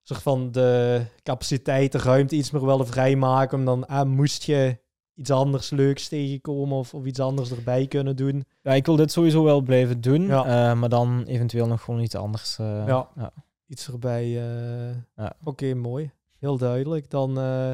soort 0.04 0.22
van 0.22 0.52
de 0.52 1.02
capaciteit, 1.24 1.92
de 1.92 1.98
ruimte 1.98 2.36
iets 2.36 2.52
meer 2.52 2.66
willen 2.66 2.88
vrijmaken. 2.88 3.58
Om 3.60 3.66
dan, 3.66 3.88
ah, 3.88 4.08
moest 4.08 4.44
je 4.44 4.78
iets 5.16 5.32
anders 5.32 5.70
leuks 5.70 6.08
tegenkomen 6.08 6.78
of, 6.78 6.94
of 6.94 7.06
iets 7.06 7.20
anders 7.20 7.52
erbij 7.52 7.88
kunnen 7.88 8.16
doen. 8.16 8.46
ja, 8.62 8.74
ik 8.74 8.86
wil 8.86 8.96
dit 8.96 9.12
sowieso 9.12 9.44
wel 9.44 9.62
blijven 9.62 10.02
doen, 10.02 10.22
Ja. 10.22 10.46
eh, 10.72 10.80
maar 10.80 10.90
dan 10.90 11.24
eventueel 11.24 11.68
nog 11.68 11.82
gewoon 11.82 12.00
iets 12.02 12.16
anders. 12.16 12.58
eh, 12.60 12.84
Ja. 12.88 13.08
ja. 13.16 13.32
Iets 13.68 13.88
erbij. 13.88 14.24
eh, 14.24 14.96
Ja. 15.16 15.34
Oké, 15.44 15.74
mooi. 15.74 16.12
Heel 16.40 16.58
duidelijk. 16.58 17.10
Dan, 17.10 17.40
eh, 17.40 17.72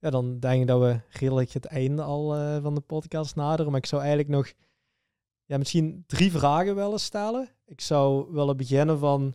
ja, 0.00 0.10
dan 0.10 0.38
denk 0.38 0.60
ik 0.60 0.66
dat 0.66 0.80
we 0.80 1.00
redelijk 1.08 1.52
het 1.52 1.64
einde 1.64 2.02
al 2.02 2.36
eh, 2.36 2.62
van 2.62 2.74
de 2.74 2.80
podcast 2.80 3.36
naderen. 3.36 3.70
Maar 3.70 3.80
ik 3.80 3.86
zou 3.86 4.00
eigenlijk 4.02 4.30
nog 4.30 4.52
ja, 5.44 5.58
misschien 5.58 6.04
drie 6.06 6.30
vragen 6.30 6.74
willen 6.74 7.00
stellen. 7.00 7.48
Ik 7.66 7.80
zou 7.80 8.32
willen 8.32 8.56
beginnen 8.56 8.98
van... 8.98 9.34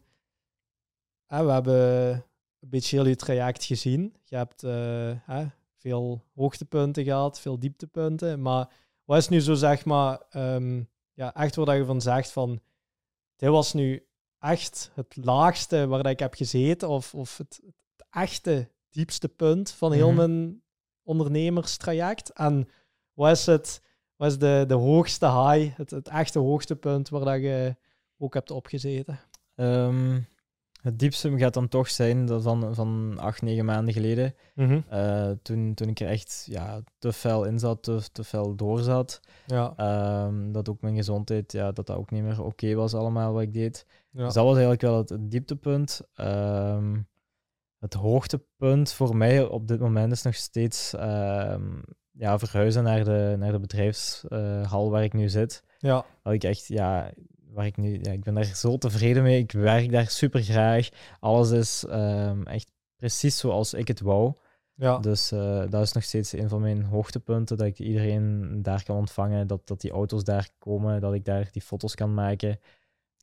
we 1.28 1.36
hebben 1.36 2.12
een 2.60 2.70
beetje 2.70 3.04
je 3.04 3.16
traject 3.16 3.64
gezien. 3.64 4.16
Je 4.24 4.36
hebt 4.36 4.64
eh, 4.64 5.48
veel 5.76 6.24
hoogtepunten 6.36 7.04
gehad, 7.04 7.40
veel 7.40 7.60
dieptepunten. 7.60 8.42
Maar 8.42 8.70
wat 9.04 9.18
is 9.18 9.30
nu 9.30 9.40
zo, 9.42 9.54
zeg 9.54 9.86
maar... 9.86 10.22
ehm, 10.30 10.84
ja, 11.14 11.36
echt 11.36 11.56
dat 11.56 11.70
je 11.70 11.86
van 11.86 12.02
zegt 12.02 12.32
van... 12.32 12.60
Dit 13.36 13.50
was 13.50 13.74
nu 13.74 14.08
echt 14.40 14.92
het 14.94 15.16
laagste 15.16 15.88
waar 15.88 16.06
ik 16.06 16.20
heb 16.20 16.34
gezeten. 16.34 16.90
Of, 16.90 17.14
of 17.14 17.38
het, 17.38 17.62
het 17.64 18.08
echte 18.10 18.70
diepste 18.96 19.30
punt 19.30 19.72
van 19.72 19.92
heel 19.92 20.08
Mhm. 20.12 20.16
mijn 20.18 20.62
ondernemerstraject. 21.04 22.30
En 22.34 22.68
wat 23.14 23.32
is, 23.32 23.46
het, 23.46 23.82
wat 24.16 24.32
is 24.32 24.38
de, 24.38 24.64
de 24.68 24.74
hoogste 24.74 25.26
high, 25.26 25.78
het, 25.78 25.90
het 25.92 26.08
echte 26.08 26.40
hoogtepunt 26.40 27.10
waar 27.10 27.26
dat 27.26 27.42
je 27.42 27.76
ook 28.18 28.34
hebt 28.34 28.52
opgezeten? 28.52 29.20
Ehm, 29.56 30.20
het 30.82 31.00
diepste 31.00 31.38
gaat 31.38 31.54
dan 31.54 31.68
toch 31.68 31.90
zijn 31.90 32.26
dat 32.26 32.42
van, 32.44 32.76
van 32.76 33.18
acht, 33.20 33.42
negen 33.42 33.66
maanden 33.66 33.94
geleden. 33.94 34.36
eh, 34.90 35.32
toen, 35.42 35.74
toen 35.74 35.88
ik 35.90 36.00
er 36.00 36.08
echt 36.08 36.46
ja, 36.50 36.82
te 36.98 37.14
fel 37.14 37.44
in 37.44 37.60
zat, 37.60 37.84
te, 37.84 38.00
te 38.12 38.24
fel 38.24 38.56
door 38.56 38.80
zat. 38.80 39.20
Ja, 39.46 39.74
Ehm, 39.76 40.52
dat 40.52 40.70
ook 40.70 40.82
mijn 40.82 40.96
gezondheid, 40.96 41.52
ja, 41.52 41.72
dat 41.72 41.88
dat 41.88 41.98
ook 41.98 42.12
niet 42.12 42.24
meer 42.24 42.44
oké 42.44 42.74
was 42.76 42.94
allemaal 42.94 43.34
wat 43.34 43.42
ik 43.42 43.54
deed. 43.54 43.86
ja. 44.12 44.24
Dus 44.26 44.34
dat 44.34 44.44
was 44.44 44.54
eigenlijk 44.54 44.82
wel 44.82 44.98
het, 44.98 45.10
het 45.10 45.32
dieptepunt. 45.32 46.02
Ehm, 46.14 47.00
het 47.86 47.94
hoogtepunt 47.94 48.92
voor 48.92 49.16
mij 49.16 49.44
op 49.44 49.68
dit 49.68 49.80
moment 49.80 50.12
is 50.12 50.22
nog 50.22 50.36
steeds 50.36 50.94
ehm, 50.94 51.82
ja, 52.12 52.40
verhuizen 52.40 52.84
naar 52.84 53.04
de, 53.04 53.36
naar 53.38 53.52
de 53.52 53.60
bedrijfshal 53.60 54.90
waar 54.90 55.04
ik 55.04 55.14
nu 55.14 55.30
zit. 55.30 55.64
ja, 55.78 56.06
Dat 56.24 56.34
ik 56.34 56.44
echt, 56.44 56.68
ja, 56.68 57.12
waar 57.52 57.66
ik 57.66 57.78
nu, 57.78 58.00
ja, 58.02 58.12
ik 58.12 58.24
ben 58.24 58.34
daar 58.34 58.44
zo 58.44 58.78
tevreden 58.78 59.24
mee. 59.24 59.40
Ik 59.40 59.52
werk 59.52 59.92
daar 59.92 60.08
super 60.10 60.44
graag. 60.44 60.90
Alles 61.20 61.52
is 61.52 61.86
ehm, 61.90 62.44
echt 62.44 62.72
precies 62.96 63.38
zoals 63.38 63.74
ik 63.74 63.88
het 63.88 64.02
wou. 64.02 64.34
ja. 64.76 64.98
Dus 64.98 65.32
eh, 65.32 65.64
dat 65.70 65.82
is 65.82 65.92
nog 65.92 66.04
steeds 66.04 66.32
een 66.34 66.50
van 66.50 66.62
mijn 66.62 66.84
hoogtepunten, 66.84 67.58
dat 67.58 67.68
ik 67.68 67.80
iedereen 67.80 68.60
daar 68.62 68.84
kan 68.84 68.96
ontvangen, 68.98 69.48
dat, 69.48 69.68
dat 69.68 69.82
die 69.82 69.92
auto's 69.92 70.24
daar 70.24 70.50
komen, 70.58 71.02
dat 71.02 71.14
ik 71.14 71.26
daar 71.26 71.48
die 71.52 71.62
foto's 71.62 71.96
kan 71.96 72.14
maken. 72.14 72.60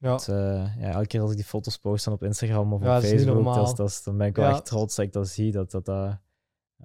Ja. 0.03 0.19
Eh, 0.27 0.77
ja, 0.83 0.91
elke 0.91 1.07
keer 1.07 1.21
als 1.21 1.31
ik 1.31 1.37
die 1.37 1.45
foto's 1.47 1.79
post 1.79 2.05
dan 2.05 2.15
op 2.15 2.23
Instagram 2.23 2.73
of 2.73 2.83
Ja, 2.83 2.97
op 2.97 3.03
Facebook, 3.03 3.45
dat 3.55 3.69
is, 3.69 3.75
dat 3.75 3.89
is- 3.89 4.03
dan 4.03 4.17
ben 4.17 4.27
ik 4.27 4.37
wel 4.37 4.49
echt 4.49 4.65
trots 4.67 4.95
dat 4.97 5.05
ik 5.07 5.13
dat 5.13 5.29
zie. 5.29 5.53
Dat, 5.53 5.71
dat, 5.71 5.85
dat, 5.85 6.19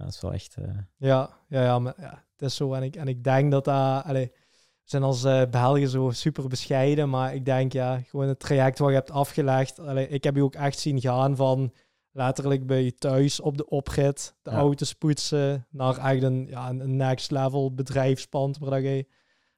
is 0.08 0.22
wel 0.22 0.34
echt... 0.34 0.56
eh, 0.56 0.64
Ja, 0.98 1.30
ja, 1.48 1.64
ja, 1.64 1.80
maar 1.80 1.94
ja, 1.98 2.24
het 2.32 2.42
is 2.50 2.56
zo. 2.56 2.74
En 2.74 2.84
ik, 2.84 2.96
en 2.96 3.08
ik 3.08 3.24
denk 3.24 3.52
dat 3.52 3.66
dat... 3.66 4.04
Allee, 4.04 4.32
we 4.34 4.94
zijn 4.94 5.04
als 5.04 5.24
eh 5.24 5.42
Belgen 5.52 5.90
zo 5.90 6.10
super 6.10 6.48
bescheiden, 6.48 7.10
maar 7.10 7.36
ik 7.36 7.46
denk, 7.46 7.74
ja, 7.74 8.00
gewoon 8.00 8.28
het 8.28 8.40
traject 8.40 8.80
wat 8.80 8.90
je 8.90 8.96
hebt 8.96 9.12
afgelegd. 9.12 9.80
Allee, 9.80 10.08
ik 10.08 10.24
heb 10.24 10.36
je 10.36 10.44
ook 10.44 10.56
echt 10.56 10.80
zien 10.80 11.02
gaan 11.02 11.36
van 11.36 11.74
letterlijk 12.12 12.68
bij 12.68 12.84
je 12.84 12.94
thuis 12.96 13.40
op 13.40 13.58
de 13.58 13.68
oprit, 13.70 14.36
de 14.42 14.52
Ja. 14.52 14.58
auto's 14.58 14.94
poetsen, 14.94 15.66
naar 15.70 15.98
echt 15.98 16.24
een, 16.24 16.48
ja, 16.50 16.70
een 16.70 16.96
next 16.96 17.32
level 17.32 17.74
bedrijfspand 17.74 18.58
waar 18.58 18.82
je 18.82 19.08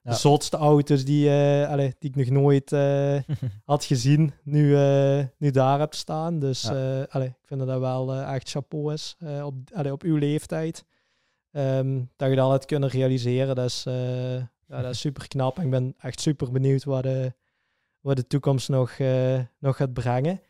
de 0.02 0.14
zotste 0.14 0.56
auto's 0.56 1.04
die, 1.04 1.28
uh, 1.28 1.68
allee, 1.68 1.94
die 1.98 2.10
ik 2.10 2.16
nog 2.16 2.28
nooit 2.28 2.72
uh, 2.72 3.18
had 3.64 3.84
gezien, 3.84 4.32
nu, 4.42 4.70
uh, 4.70 5.24
nu 5.38 5.50
daar 5.50 5.78
heb 5.78 5.94
staan. 5.94 6.38
Dus 6.38 6.68
allee, 7.08 7.28
ik 7.28 7.46
vind 7.46 7.60
dat 7.60 7.68
dat 7.68 7.80
wel 7.80 8.14
echt 8.14 8.50
chapeau 8.50 8.92
is 8.92 9.16
op, 9.42 9.54
allee, 9.74 9.92
op 9.92 10.02
uw 10.02 10.16
leeftijd. 10.16 10.84
Um, 11.52 12.10
dat 12.16 12.30
je 12.30 12.36
dat 12.36 12.50
hebt 12.50 12.64
kunnen 12.64 12.88
realiseren, 12.88 13.54
dat 13.54 13.64
is, 13.64 13.82
ja, 14.66 14.82
dat 14.82 14.90
is 14.90 15.00
super 15.06 15.28
knap. 15.28 15.58
En 15.58 15.64
ik 15.64 15.70
ben 15.70 15.94
echt 15.98 16.20
super 16.20 16.52
benieuwd 16.52 16.84
wat 16.84 17.02
de, 17.02 17.32
wat 18.00 18.16
de 18.16 18.26
toekomst 18.26 18.68
nog, 18.68 18.98
nog 19.58 19.76
gaat 19.76 19.92
brengen. 19.92 20.40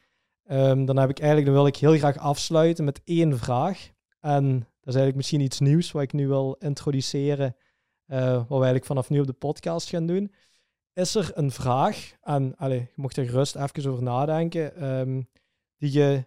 Um, 0.50 0.84
dan 0.84 0.96
heb 0.96 1.10
ik 1.10 1.18
eigenlijk, 1.18 1.46
dan 1.46 1.56
wil 1.56 1.66
ik 1.66 1.76
heel 1.76 1.96
graag 1.96 2.18
afsluiten 2.18 2.84
met 2.84 3.00
één 3.04 3.38
vraag. 3.38 3.90
En 4.20 4.52
dat 4.58 4.94
is 4.94 4.94
eigenlijk 4.94 5.16
misschien 5.16 5.40
iets 5.40 5.60
nieuws 5.60 5.92
wat 5.92 6.02
ik 6.02 6.12
nu 6.12 6.28
wil 6.28 6.56
introduceren 6.58 7.56
uh, 8.10 8.32
wat 8.32 8.46
we 8.46 8.54
eigenlijk 8.54 8.84
vanaf 8.84 9.10
nu 9.10 9.20
op 9.20 9.26
de 9.26 9.32
podcast 9.32 9.88
gaan 9.88 10.06
doen. 10.06 10.32
Is 10.92 11.14
er 11.14 11.30
een 11.34 11.50
vraag, 11.50 12.12
en 12.22 12.56
allez, 12.56 12.80
je 12.80 12.92
mocht 12.94 13.16
er 13.16 13.28
gerust 13.28 13.56
even 13.56 13.90
over 13.90 14.02
nadenken, 14.02 14.90
um, 14.90 15.28
die 15.76 15.92
je 15.92 16.24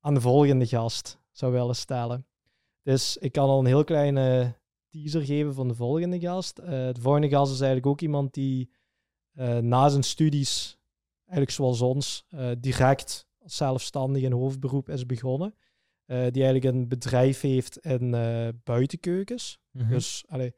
aan 0.00 0.14
de 0.14 0.20
volgende 0.20 0.66
gast 0.66 1.18
zou 1.30 1.52
willen 1.52 1.76
stellen? 1.76 2.26
Dus 2.82 3.16
ik 3.16 3.32
kan 3.32 3.48
al 3.48 3.58
een 3.58 3.66
heel 3.66 3.84
kleine 3.84 4.54
teaser 4.88 5.24
geven 5.24 5.54
van 5.54 5.68
de 5.68 5.74
volgende 5.74 6.20
gast. 6.20 6.58
Uh, 6.58 6.66
de 6.68 7.00
volgende 7.00 7.28
gast 7.28 7.52
is 7.52 7.60
eigenlijk 7.60 7.86
ook 7.86 8.00
iemand 8.00 8.34
die 8.34 8.70
uh, 9.34 9.58
na 9.58 9.88
zijn 9.88 10.02
studies, 10.02 10.78
eigenlijk 11.26 11.50
zoals 11.50 11.80
ons, 11.80 12.26
direct 12.58 13.28
als 13.38 13.56
zelfstandig 13.56 14.22
in 14.22 14.32
hoofdberoep 14.32 14.88
is 14.88 15.06
begonnen. 15.06 15.54
die 16.06 16.16
eigenlijk 16.44 16.64
een 16.64 16.88
bedrijf 16.88 17.40
heeft 17.40 17.78
in 17.78 18.10
buitenkeukens. 18.64 19.58
Mm 19.70 19.80
-hmm. 19.80 19.90
Dus 19.90 20.24
allez, 20.28 20.50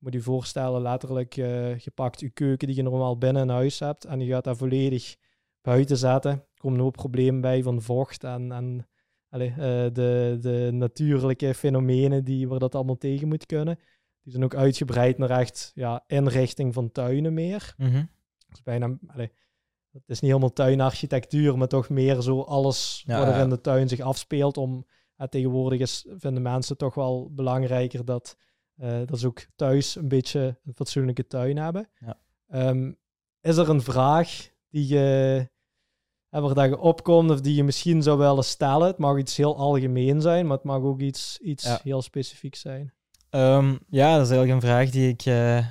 moet 0.00 0.12
je 0.12 0.20
voorstellen, 0.20 0.82
letterlijk, 0.82 1.36
uh, 1.36 1.78
je 1.78 1.90
pakt 1.90 2.20
je 2.20 2.30
keuken 2.30 2.66
die 2.66 2.76
je 2.76 2.82
normaal 2.82 3.18
binnen 3.18 3.42
in 3.42 3.48
huis 3.48 3.78
hebt 3.78 4.04
en 4.04 4.20
je 4.20 4.32
gaat 4.32 4.44
daar 4.44 4.56
volledig 4.56 5.16
buiten 5.60 5.96
zetten. 5.96 6.30
Er 6.30 6.46
komen 6.56 6.78
no 6.78 6.90
problemen 6.90 7.40
bij 7.40 7.62
van 7.62 7.82
vocht 7.82 8.24
en, 8.24 8.52
en 8.52 8.88
allez, 9.28 9.50
uh, 9.50 9.56
de, 9.56 10.36
de 10.40 10.68
natuurlijke 10.72 11.54
fenomenen 11.54 12.24
die, 12.24 12.48
waar 12.48 12.58
dat 12.58 12.74
allemaal 12.74 12.98
tegen 12.98 13.28
moet 13.28 13.46
kunnen. 13.46 13.78
Die 14.22 14.32
zijn 14.32 14.44
ook 14.44 14.54
uitgebreid 14.54 15.18
naar 15.18 15.30
echt 15.30 15.72
ja, 15.74 16.04
inrichting 16.06 16.74
van 16.74 16.92
tuinen 16.92 17.34
meer. 17.34 17.74
Mm 17.76 17.90
-hmm. 17.90 18.10
is 18.52 18.62
bijna, 18.62 18.98
allez, 19.06 19.28
het 19.92 20.02
is 20.06 20.20
niet 20.20 20.30
helemaal 20.30 20.52
tuinarchitectuur, 20.52 21.58
maar 21.58 21.68
toch 21.68 21.88
meer 21.88 22.20
zo 22.20 22.40
alles 22.40 23.04
wat 23.06 23.28
er 23.28 23.40
in 23.40 23.48
de 23.48 23.60
tuin 23.60 23.88
zich 23.88 24.00
afspeelt. 24.00 24.56
Om, 24.56 24.86
uh, 25.16 25.26
tegenwoordig 25.26 25.80
is, 25.80 26.06
vinden 26.16 26.42
mensen 26.42 26.76
toch 26.76 26.94
wel 26.94 27.30
belangrijker 27.34 28.04
dat 28.04 28.36
uh, 28.82 29.00
dat 29.06 29.18
ze 29.18 29.26
ook 29.26 29.46
thuis 29.56 29.96
een 29.96 30.08
beetje 30.08 30.58
een 30.64 30.74
fatsoenlijke 30.74 31.26
tuin 31.26 31.56
hebben. 31.56 31.88
Ja. 31.98 32.18
Um, 32.68 32.98
is 33.40 33.56
er 33.56 33.68
een 33.68 33.82
vraag 33.82 34.48
die 34.70 34.86
je, 34.86 35.48
waar 36.28 36.54
dat 36.54 36.68
je 36.68 36.78
opkomt 36.78 37.30
of 37.30 37.40
die 37.40 37.54
je 37.54 37.64
misschien 37.64 38.02
zou 38.02 38.18
willen 38.18 38.44
stellen? 38.44 38.86
Het 38.86 38.98
mag 38.98 39.18
iets 39.18 39.36
heel 39.36 39.56
algemeen 39.56 40.20
zijn, 40.20 40.46
maar 40.46 40.56
het 40.56 40.66
mag 40.66 40.82
ook 40.82 41.00
iets, 41.00 41.38
iets 41.38 41.64
ja. 41.64 41.80
heel 41.82 42.02
specifiek 42.02 42.54
zijn. 42.54 42.92
Um, 43.30 43.78
ja, 43.88 44.16
dat 44.16 44.26
is 44.26 44.30
eigenlijk 44.30 44.50
een 44.50 44.68
vraag 44.68 44.90
die 44.90 45.08
ik 45.08 45.26
uh, 45.26 45.66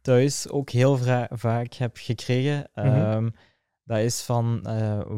thuis 0.00 0.48
ook 0.48 0.70
heel 0.70 0.98
vaak 1.30 1.74
heb 1.74 1.96
gekregen. 1.96 2.70
Mm 2.74 2.84
-hmm. 2.84 3.12
um, 3.12 3.34
dat 3.84 3.98
is 3.98 4.22
van 4.22 4.62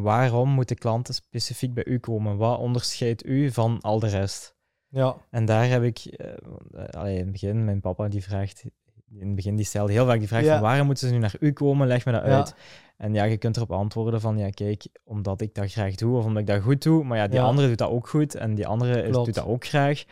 waarom 0.03 0.49
moeten 0.49 0.77
klanten 0.77 1.15
specifiek 1.15 1.75
bij 1.75 1.85
u 1.85 1.99
komen? 1.99 2.37
Wat 2.37 2.59
onderscheidt 2.59 3.27
u 3.27 3.51
van 3.53 3.81
al 3.81 3.99
de 3.99 4.09
rest? 4.09 4.54
Ja. 4.95 5.17
En 5.31 5.45
daar 5.45 5.69
heb 5.69 5.83
ik, 5.83 6.05
uh, 6.05 6.85
allee, 6.91 7.15
in 7.15 7.21
het 7.21 7.33
begin, 7.33 7.65
mijn 7.65 7.81
papa 7.81 8.09
die 8.09 8.23
vraagt, 8.23 8.65
in 9.11 9.27
het 9.27 9.35
begin 9.35 9.57
die 9.57 9.65
stelde 9.65 9.93
heel 9.93 10.07
vaak 10.07 10.19
die 10.19 10.29
vraag 10.29 10.45
van 10.45 10.61
waarom 10.61 10.87
moeten 10.87 11.09
ze 11.09 11.15
nu 11.15 11.21
naar 11.21 11.35
u 11.41 11.53
komen, 11.53 11.87
leg 11.87 12.05
me 12.05 12.13
dat 12.13 12.23
uit. 12.23 12.55
En 12.97 13.15
ja, 13.15 13.25
je 13.25 13.37
kunt 13.37 13.57
erop 13.57 13.73
antwoorden 13.73 14.21
van 14.21 14.39
ja, 14.39 14.51
kijk, 14.51 14.87
omdat 15.05 15.41
ik 15.41 15.55
dat 15.55 15.73
graag 15.73 15.95
doe 15.95 16.17
of 16.17 16.25
omdat 16.25 16.41
ik 16.43 16.47
dat 16.47 16.63
goed 16.63 16.83
doe, 16.83 17.05
maar 17.05 17.19
ja, 17.19 17.29
die 17.29 17.41
andere 17.41 17.69
doet 17.69 17.79
dat 17.79 17.91
ook 17.91 18.09
goed 18.09 18.35
en 18.35 18.55
die 18.55 18.67
andere 18.67 19.03
is, 19.03 19.13
doet 19.13 19.35
dat 19.35 19.47
ook 19.47 19.65
graag. 19.65 20.05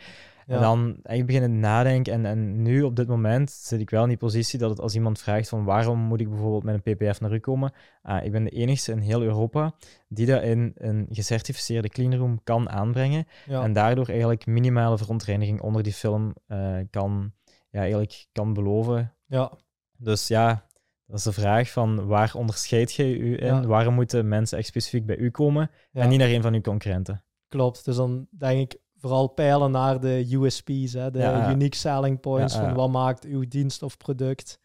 En 0.47 0.59
dan 0.59 0.97
echt 1.03 1.25
beginnen 1.25 1.59
nadenken. 1.59 2.13
En, 2.13 2.25
en 2.25 2.61
nu 2.61 2.81
op 2.81 2.95
dit 2.95 3.07
moment 3.07 3.51
zit 3.51 3.79
ik 3.79 3.89
wel 3.89 4.01
in 4.01 4.07
die 4.07 4.17
positie 4.17 4.59
dat 4.59 4.69
het 4.69 4.79
als 4.79 4.95
iemand 4.95 5.19
vraagt 5.19 5.49
van 5.49 5.63
waarom 5.63 5.99
moet 5.99 6.19
ik 6.19 6.29
bijvoorbeeld 6.29 6.63
met 6.63 6.81
een 6.83 6.95
PPF 6.95 7.19
naar 7.19 7.33
u 7.33 7.39
komen? 7.39 7.71
Ah, 8.01 8.25
ik 8.25 8.31
ben 8.31 8.43
de 8.43 8.49
enige 8.49 8.91
in 8.91 8.97
heel 8.97 9.21
Europa 9.21 9.73
die 10.07 10.25
dat 10.25 10.43
in 10.43 10.71
een 10.75 11.07
gecertificeerde 11.09 11.89
cleanroom 11.89 12.43
kan 12.43 12.69
aanbrengen. 12.69 13.27
En 13.47 13.73
daardoor 13.73 14.07
eigenlijk 14.07 14.45
minimale 14.45 14.97
verontreiniging 14.97 15.61
onder 15.61 15.83
die 15.83 15.93
film 15.93 16.33
uh, 16.47 16.77
kan, 16.89 17.31
ja, 17.69 17.79
eigenlijk 17.79 18.25
kan 18.31 18.53
beloven. 18.53 19.13
Ja. 19.25 19.51
Dus 19.97 20.27
ja, 20.27 20.65
dat 21.05 21.17
is 21.17 21.23
de 21.23 21.31
vraag 21.31 21.69
van 21.69 22.05
waar 22.05 22.31
onderscheid 22.35 22.93
je 22.93 23.17
u 23.17 23.41
in? 23.41 23.67
Waarom 23.67 23.93
moeten 23.93 24.27
mensen 24.27 24.57
echt 24.57 24.67
specifiek 24.67 25.05
bij 25.05 25.17
u 25.17 25.31
komen 25.31 25.71
en 25.91 26.09
niet 26.09 26.19
naar 26.19 26.29
een 26.29 26.41
van 26.41 26.53
uw 26.53 26.61
concurrenten? 26.61 27.23
Klopt, 27.47 27.85
dus 27.85 27.95
dan 27.95 28.27
denk 28.29 28.71
ik 28.71 28.79
vooral 29.03 29.27
peilen 29.27 29.71
naar 29.71 29.99
de 29.99 30.27
USP's, 30.29 30.93
hè, 30.93 31.11
de 31.11 31.47
unique 31.51 31.75
selling 31.75 32.19
points 32.19 32.55
van 32.55 32.73
wat 32.73 32.89
maakt 32.89 33.25
uw 33.25 33.47
dienst 33.47 33.83
of 33.83 33.97
product 33.97 34.59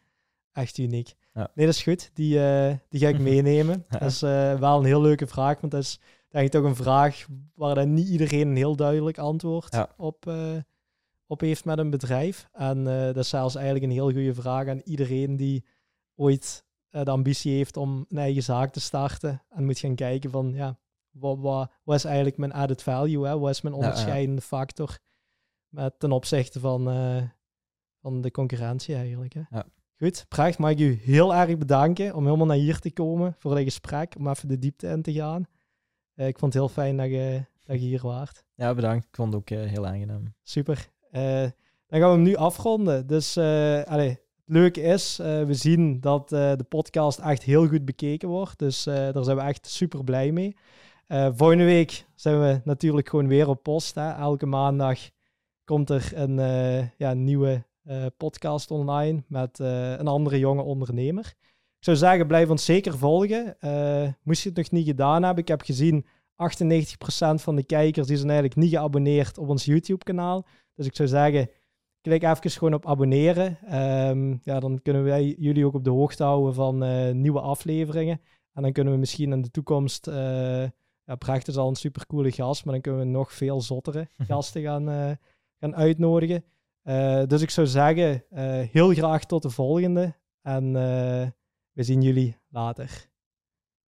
echt 0.53 0.79
uniek. 0.79 1.15
Nee, 1.33 1.47
dat 1.55 1.69
is 1.69 1.83
goed. 1.83 2.11
Die, 2.15 2.39
uh, 2.39 2.73
die 2.89 3.01
ga 3.01 3.09
ik 3.09 3.19
meenemen. 3.31 3.85
Dat 3.89 4.03
is 4.03 4.23
uh, 4.23 4.55
wel 4.59 4.79
een 4.79 4.85
heel 4.85 5.01
leuke 5.01 5.27
vraag, 5.27 5.61
want 5.61 5.73
dat 5.73 5.83
is 5.83 6.01
denk 6.29 6.45
ik 6.45 6.51
toch 6.51 6.65
een 6.65 6.77
vraag 6.77 7.27
waar 7.55 7.75
dan 7.75 7.95
niet 7.95 8.09
iedereen 8.09 8.49
een 8.49 8.57
heel 8.57 8.77
duidelijk 8.77 9.19
antwoord 9.19 9.87
op, 9.97 10.27
uh, 10.27 10.57
op 11.27 11.41
heeft 11.41 11.65
met 11.65 11.79
een 11.79 11.91
bedrijf. 11.91 12.49
En 12.53 12.85
dat 12.85 13.17
is 13.17 13.29
zelfs 13.29 13.55
eigenlijk 13.55 13.85
een 13.85 13.91
heel 13.91 14.13
goede 14.13 14.35
vraag 14.35 14.69
aan 14.69 14.81
iedereen 14.85 15.37
die 15.37 15.65
ooit 16.15 16.65
de 16.91 17.11
ambitie 17.11 17.53
heeft 17.53 17.77
om 17.77 18.07
een 18.09 18.19
eigen 18.19 18.43
zaak 18.43 18.73
te 18.73 18.81
starten 18.81 19.43
en 19.49 19.65
moet 19.65 19.79
gaan 19.79 19.95
kijken 19.95 20.31
van 20.31 20.53
ja, 20.55 20.79
wat, 21.19 21.39
wat, 21.39 21.71
wat 21.85 21.97
is 21.97 22.05
eigenlijk 22.05 22.37
mijn 22.37 22.53
added 22.53 22.83
value? 22.83 23.27
Hè? 23.27 23.39
Wat 23.39 23.51
is 23.51 23.61
mijn 23.61 23.75
onderscheidende 23.75 24.43
factor 24.43 24.99
met, 25.69 25.99
ten 25.99 26.13
opzichte 26.13 26.61
van, 26.61 26.89
uh, 26.89 27.23
van 28.01 28.21
de 28.21 28.31
concurrentie 28.31 28.95
eigenlijk? 28.95 29.33
Hè? 29.33 29.41
Ja. 29.51 29.65
Goed, 29.99 30.27
Pracht, 30.29 30.59
mag 30.59 30.71
ik 30.71 30.79
u 30.79 30.99
heel 31.03 31.35
erg 31.35 31.59
bedanken 31.59 32.15
om 32.15 32.25
helemaal 32.25 32.47
naar 32.47 32.57
hier 32.57 32.79
te 32.79 32.93
komen 32.93 33.35
voor 33.39 33.55
dit 33.55 33.65
gesprek, 33.65 34.15
om 34.19 34.29
even 34.29 34.49
de 34.49 34.59
diepte 34.59 34.87
in 34.87 35.03
te 35.03 35.13
gaan. 35.13 35.47
Uh, 36.15 36.27
ik 36.27 36.39
vond 36.39 36.53
het 36.53 36.63
heel 36.63 36.73
fijn 36.73 36.97
dat 36.97 37.09
je, 37.09 37.45
dat 37.65 37.81
je 37.81 37.87
hier 37.87 38.03
waart. 38.03 38.45
Ja, 38.55 38.75
bedankt. 38.75 39.05
Ik 39.05 39.15
vond 39.15 39.33
het 39.33 39.43
ook 39.43 39.51
uh, 39.51 39.71
heel 39.71 39.87
aangenaam. 39.87 40.35
Super. 40.43 40.89
dan 41.11 42.01
gaan 42.01 42.11
we 42.11 42.15
hem 42.15 42.23
nu 42.23 42.37
afronden. 42.37 43.07
Dus 43.07 43.39
allez, 43.87 44.11
het 44.11 44.21
leuke 44.45 44.81
is, 44.81 45.17
we 45.17 45.55
zien 45.55 46.01
dat 46.01 46.29
de 46.29 46.67
podcast 46.69 47.19
echt 47.19 47.43
heel 47.43 47.69
goed 47.69 47.85
bekeken 47.85 48.29
wordt. 48.29 48.59
Dus 48.59 48.85
daar 48.85 49.25
zijn 49.25 49.37
we 49.37 49.43
echt 49.43 49.67
super 49.67 50.05
blij 50.05 50.33
mee. 50.33 50.57
Uh, 51.09 51.29
volgende 51.33 51.65
week 51.65 52.07
zijn 52.15 52.41
we 52.41 52.61
natuurlijk 52.65 53.09
gewoon 53.09 53.29
weer 53.29 53.49
op 53.49 53.63
post. 53.63 53.95
Hè. 53.95 54.11
Elke 54.11 54.47
maandag 54.47 54.99
komt 55.65 55.91
er 55.91 56.11
een 56.15 56.39
uh, 56.39 56.89
ja, 56.97 57.15
nieuwe 57.15 57.65
uh, 57.85 58.07
podcast 58.17 58.71
online 58.71 59.25
met 59.29 59.59
een 59.59 60.07
andere 60.07 60.39
jonge 60.39 60.63
ondernemer. 60.63 61.35
Ik 61.79 61.85
zou 61.85 61.97
zeggen, 61.97 62.27
blijf 62.27 62.51
ons 62.51 62.65
zeker 62.65 62.99
volgen. 62.99 63.57
moest 64.23 64.43
je 64.43 64.49
het 64.49 64.59
nog 64.59 64.71
niet 64.71 64.87
gedaan 64.87 65.23
hebben, 65.23 65.43
ik 65.43 65.49
heb 65.49 65.63
gezien 65.63 66.05
98% 66.05 66.07
van 67.35 67.57
de 67.57 67.63
kijkers 67.63 68.07
die 68.07 68.17
zijn 68.17 68.31
eigenlijk 68.31 68.61
niet 68.61 68.71
geabonneerd 68.71 69.39
op 69.39 69.49
ons 69.49 69.65
YouTube 69.65 70.05
kanaal. 70.05 70.47
Dus 70.75 70.87
ik 70.87 70.97
zou 70.97 71.09
zeggen, 71.09 71.51
klik 72.01 72.23
even 72.23 72.51
gewoon 72.51 72.75
op 72.75 72.87
abonneren. 72.87 73.59
Um, 74.09 74.41
ja, 74.43 74.61
dan 74.61 74.83
kunnen 74.83 75.05
wij 75.05 75.35
jullie 75.39 75.67
ook 75.67 75.75
op 75.75 75.85
de 75.85 75.91
hoogte 75.91 76.23
houden 76.25 76.55
van 76.55 76.79
nieuwe 77.21 77.41
afleveringen. 77.41 78.21
En 78.53 78.63
dan 78.63 78.73
kunnen 78.73 78.93
we 78.93 78.99
misschien 78.99 79.33
in 79.33 79.43
de 79.43 79.51
toekomst 79.51 80.07
ja, 81.09 81.15
Pracht 81.15 81.49
is 81.49 81.57
al 81.57 81.69
een 81.69 81.77
supercoole 81.77 82.33
gast, 82.33 82.65
maar 82.65 82.73
dan 82.73 82.83
kunnen 82.83 83.01
we 83.01 83.07
nog 83.07 83.33
veel 83.33 83.61
zottere 83.61 84.09
gasten 84.29 84.63
gaan, 84.63 84.89
uh, 84.89 85.11
gaan 85.61 85.77
uitnodigen. 85.77 86.45
Uh, 86.85 87.23
dus 87.27 87.43
ik 87.43 87.51
zou 87.51 87.67
zeggen, 87.67 88.25
uh, 88.33 88.39
heel 88.73 88.95
graag 88.95 89.25
tot 89.25 89.43
de 89.43 89.51
volgende. 89.51 90.15
En 90.43 90.73
we 91.73 91.83
zien 91.83 92.03
jullie 92.03 92.37
later. 92.49 93.09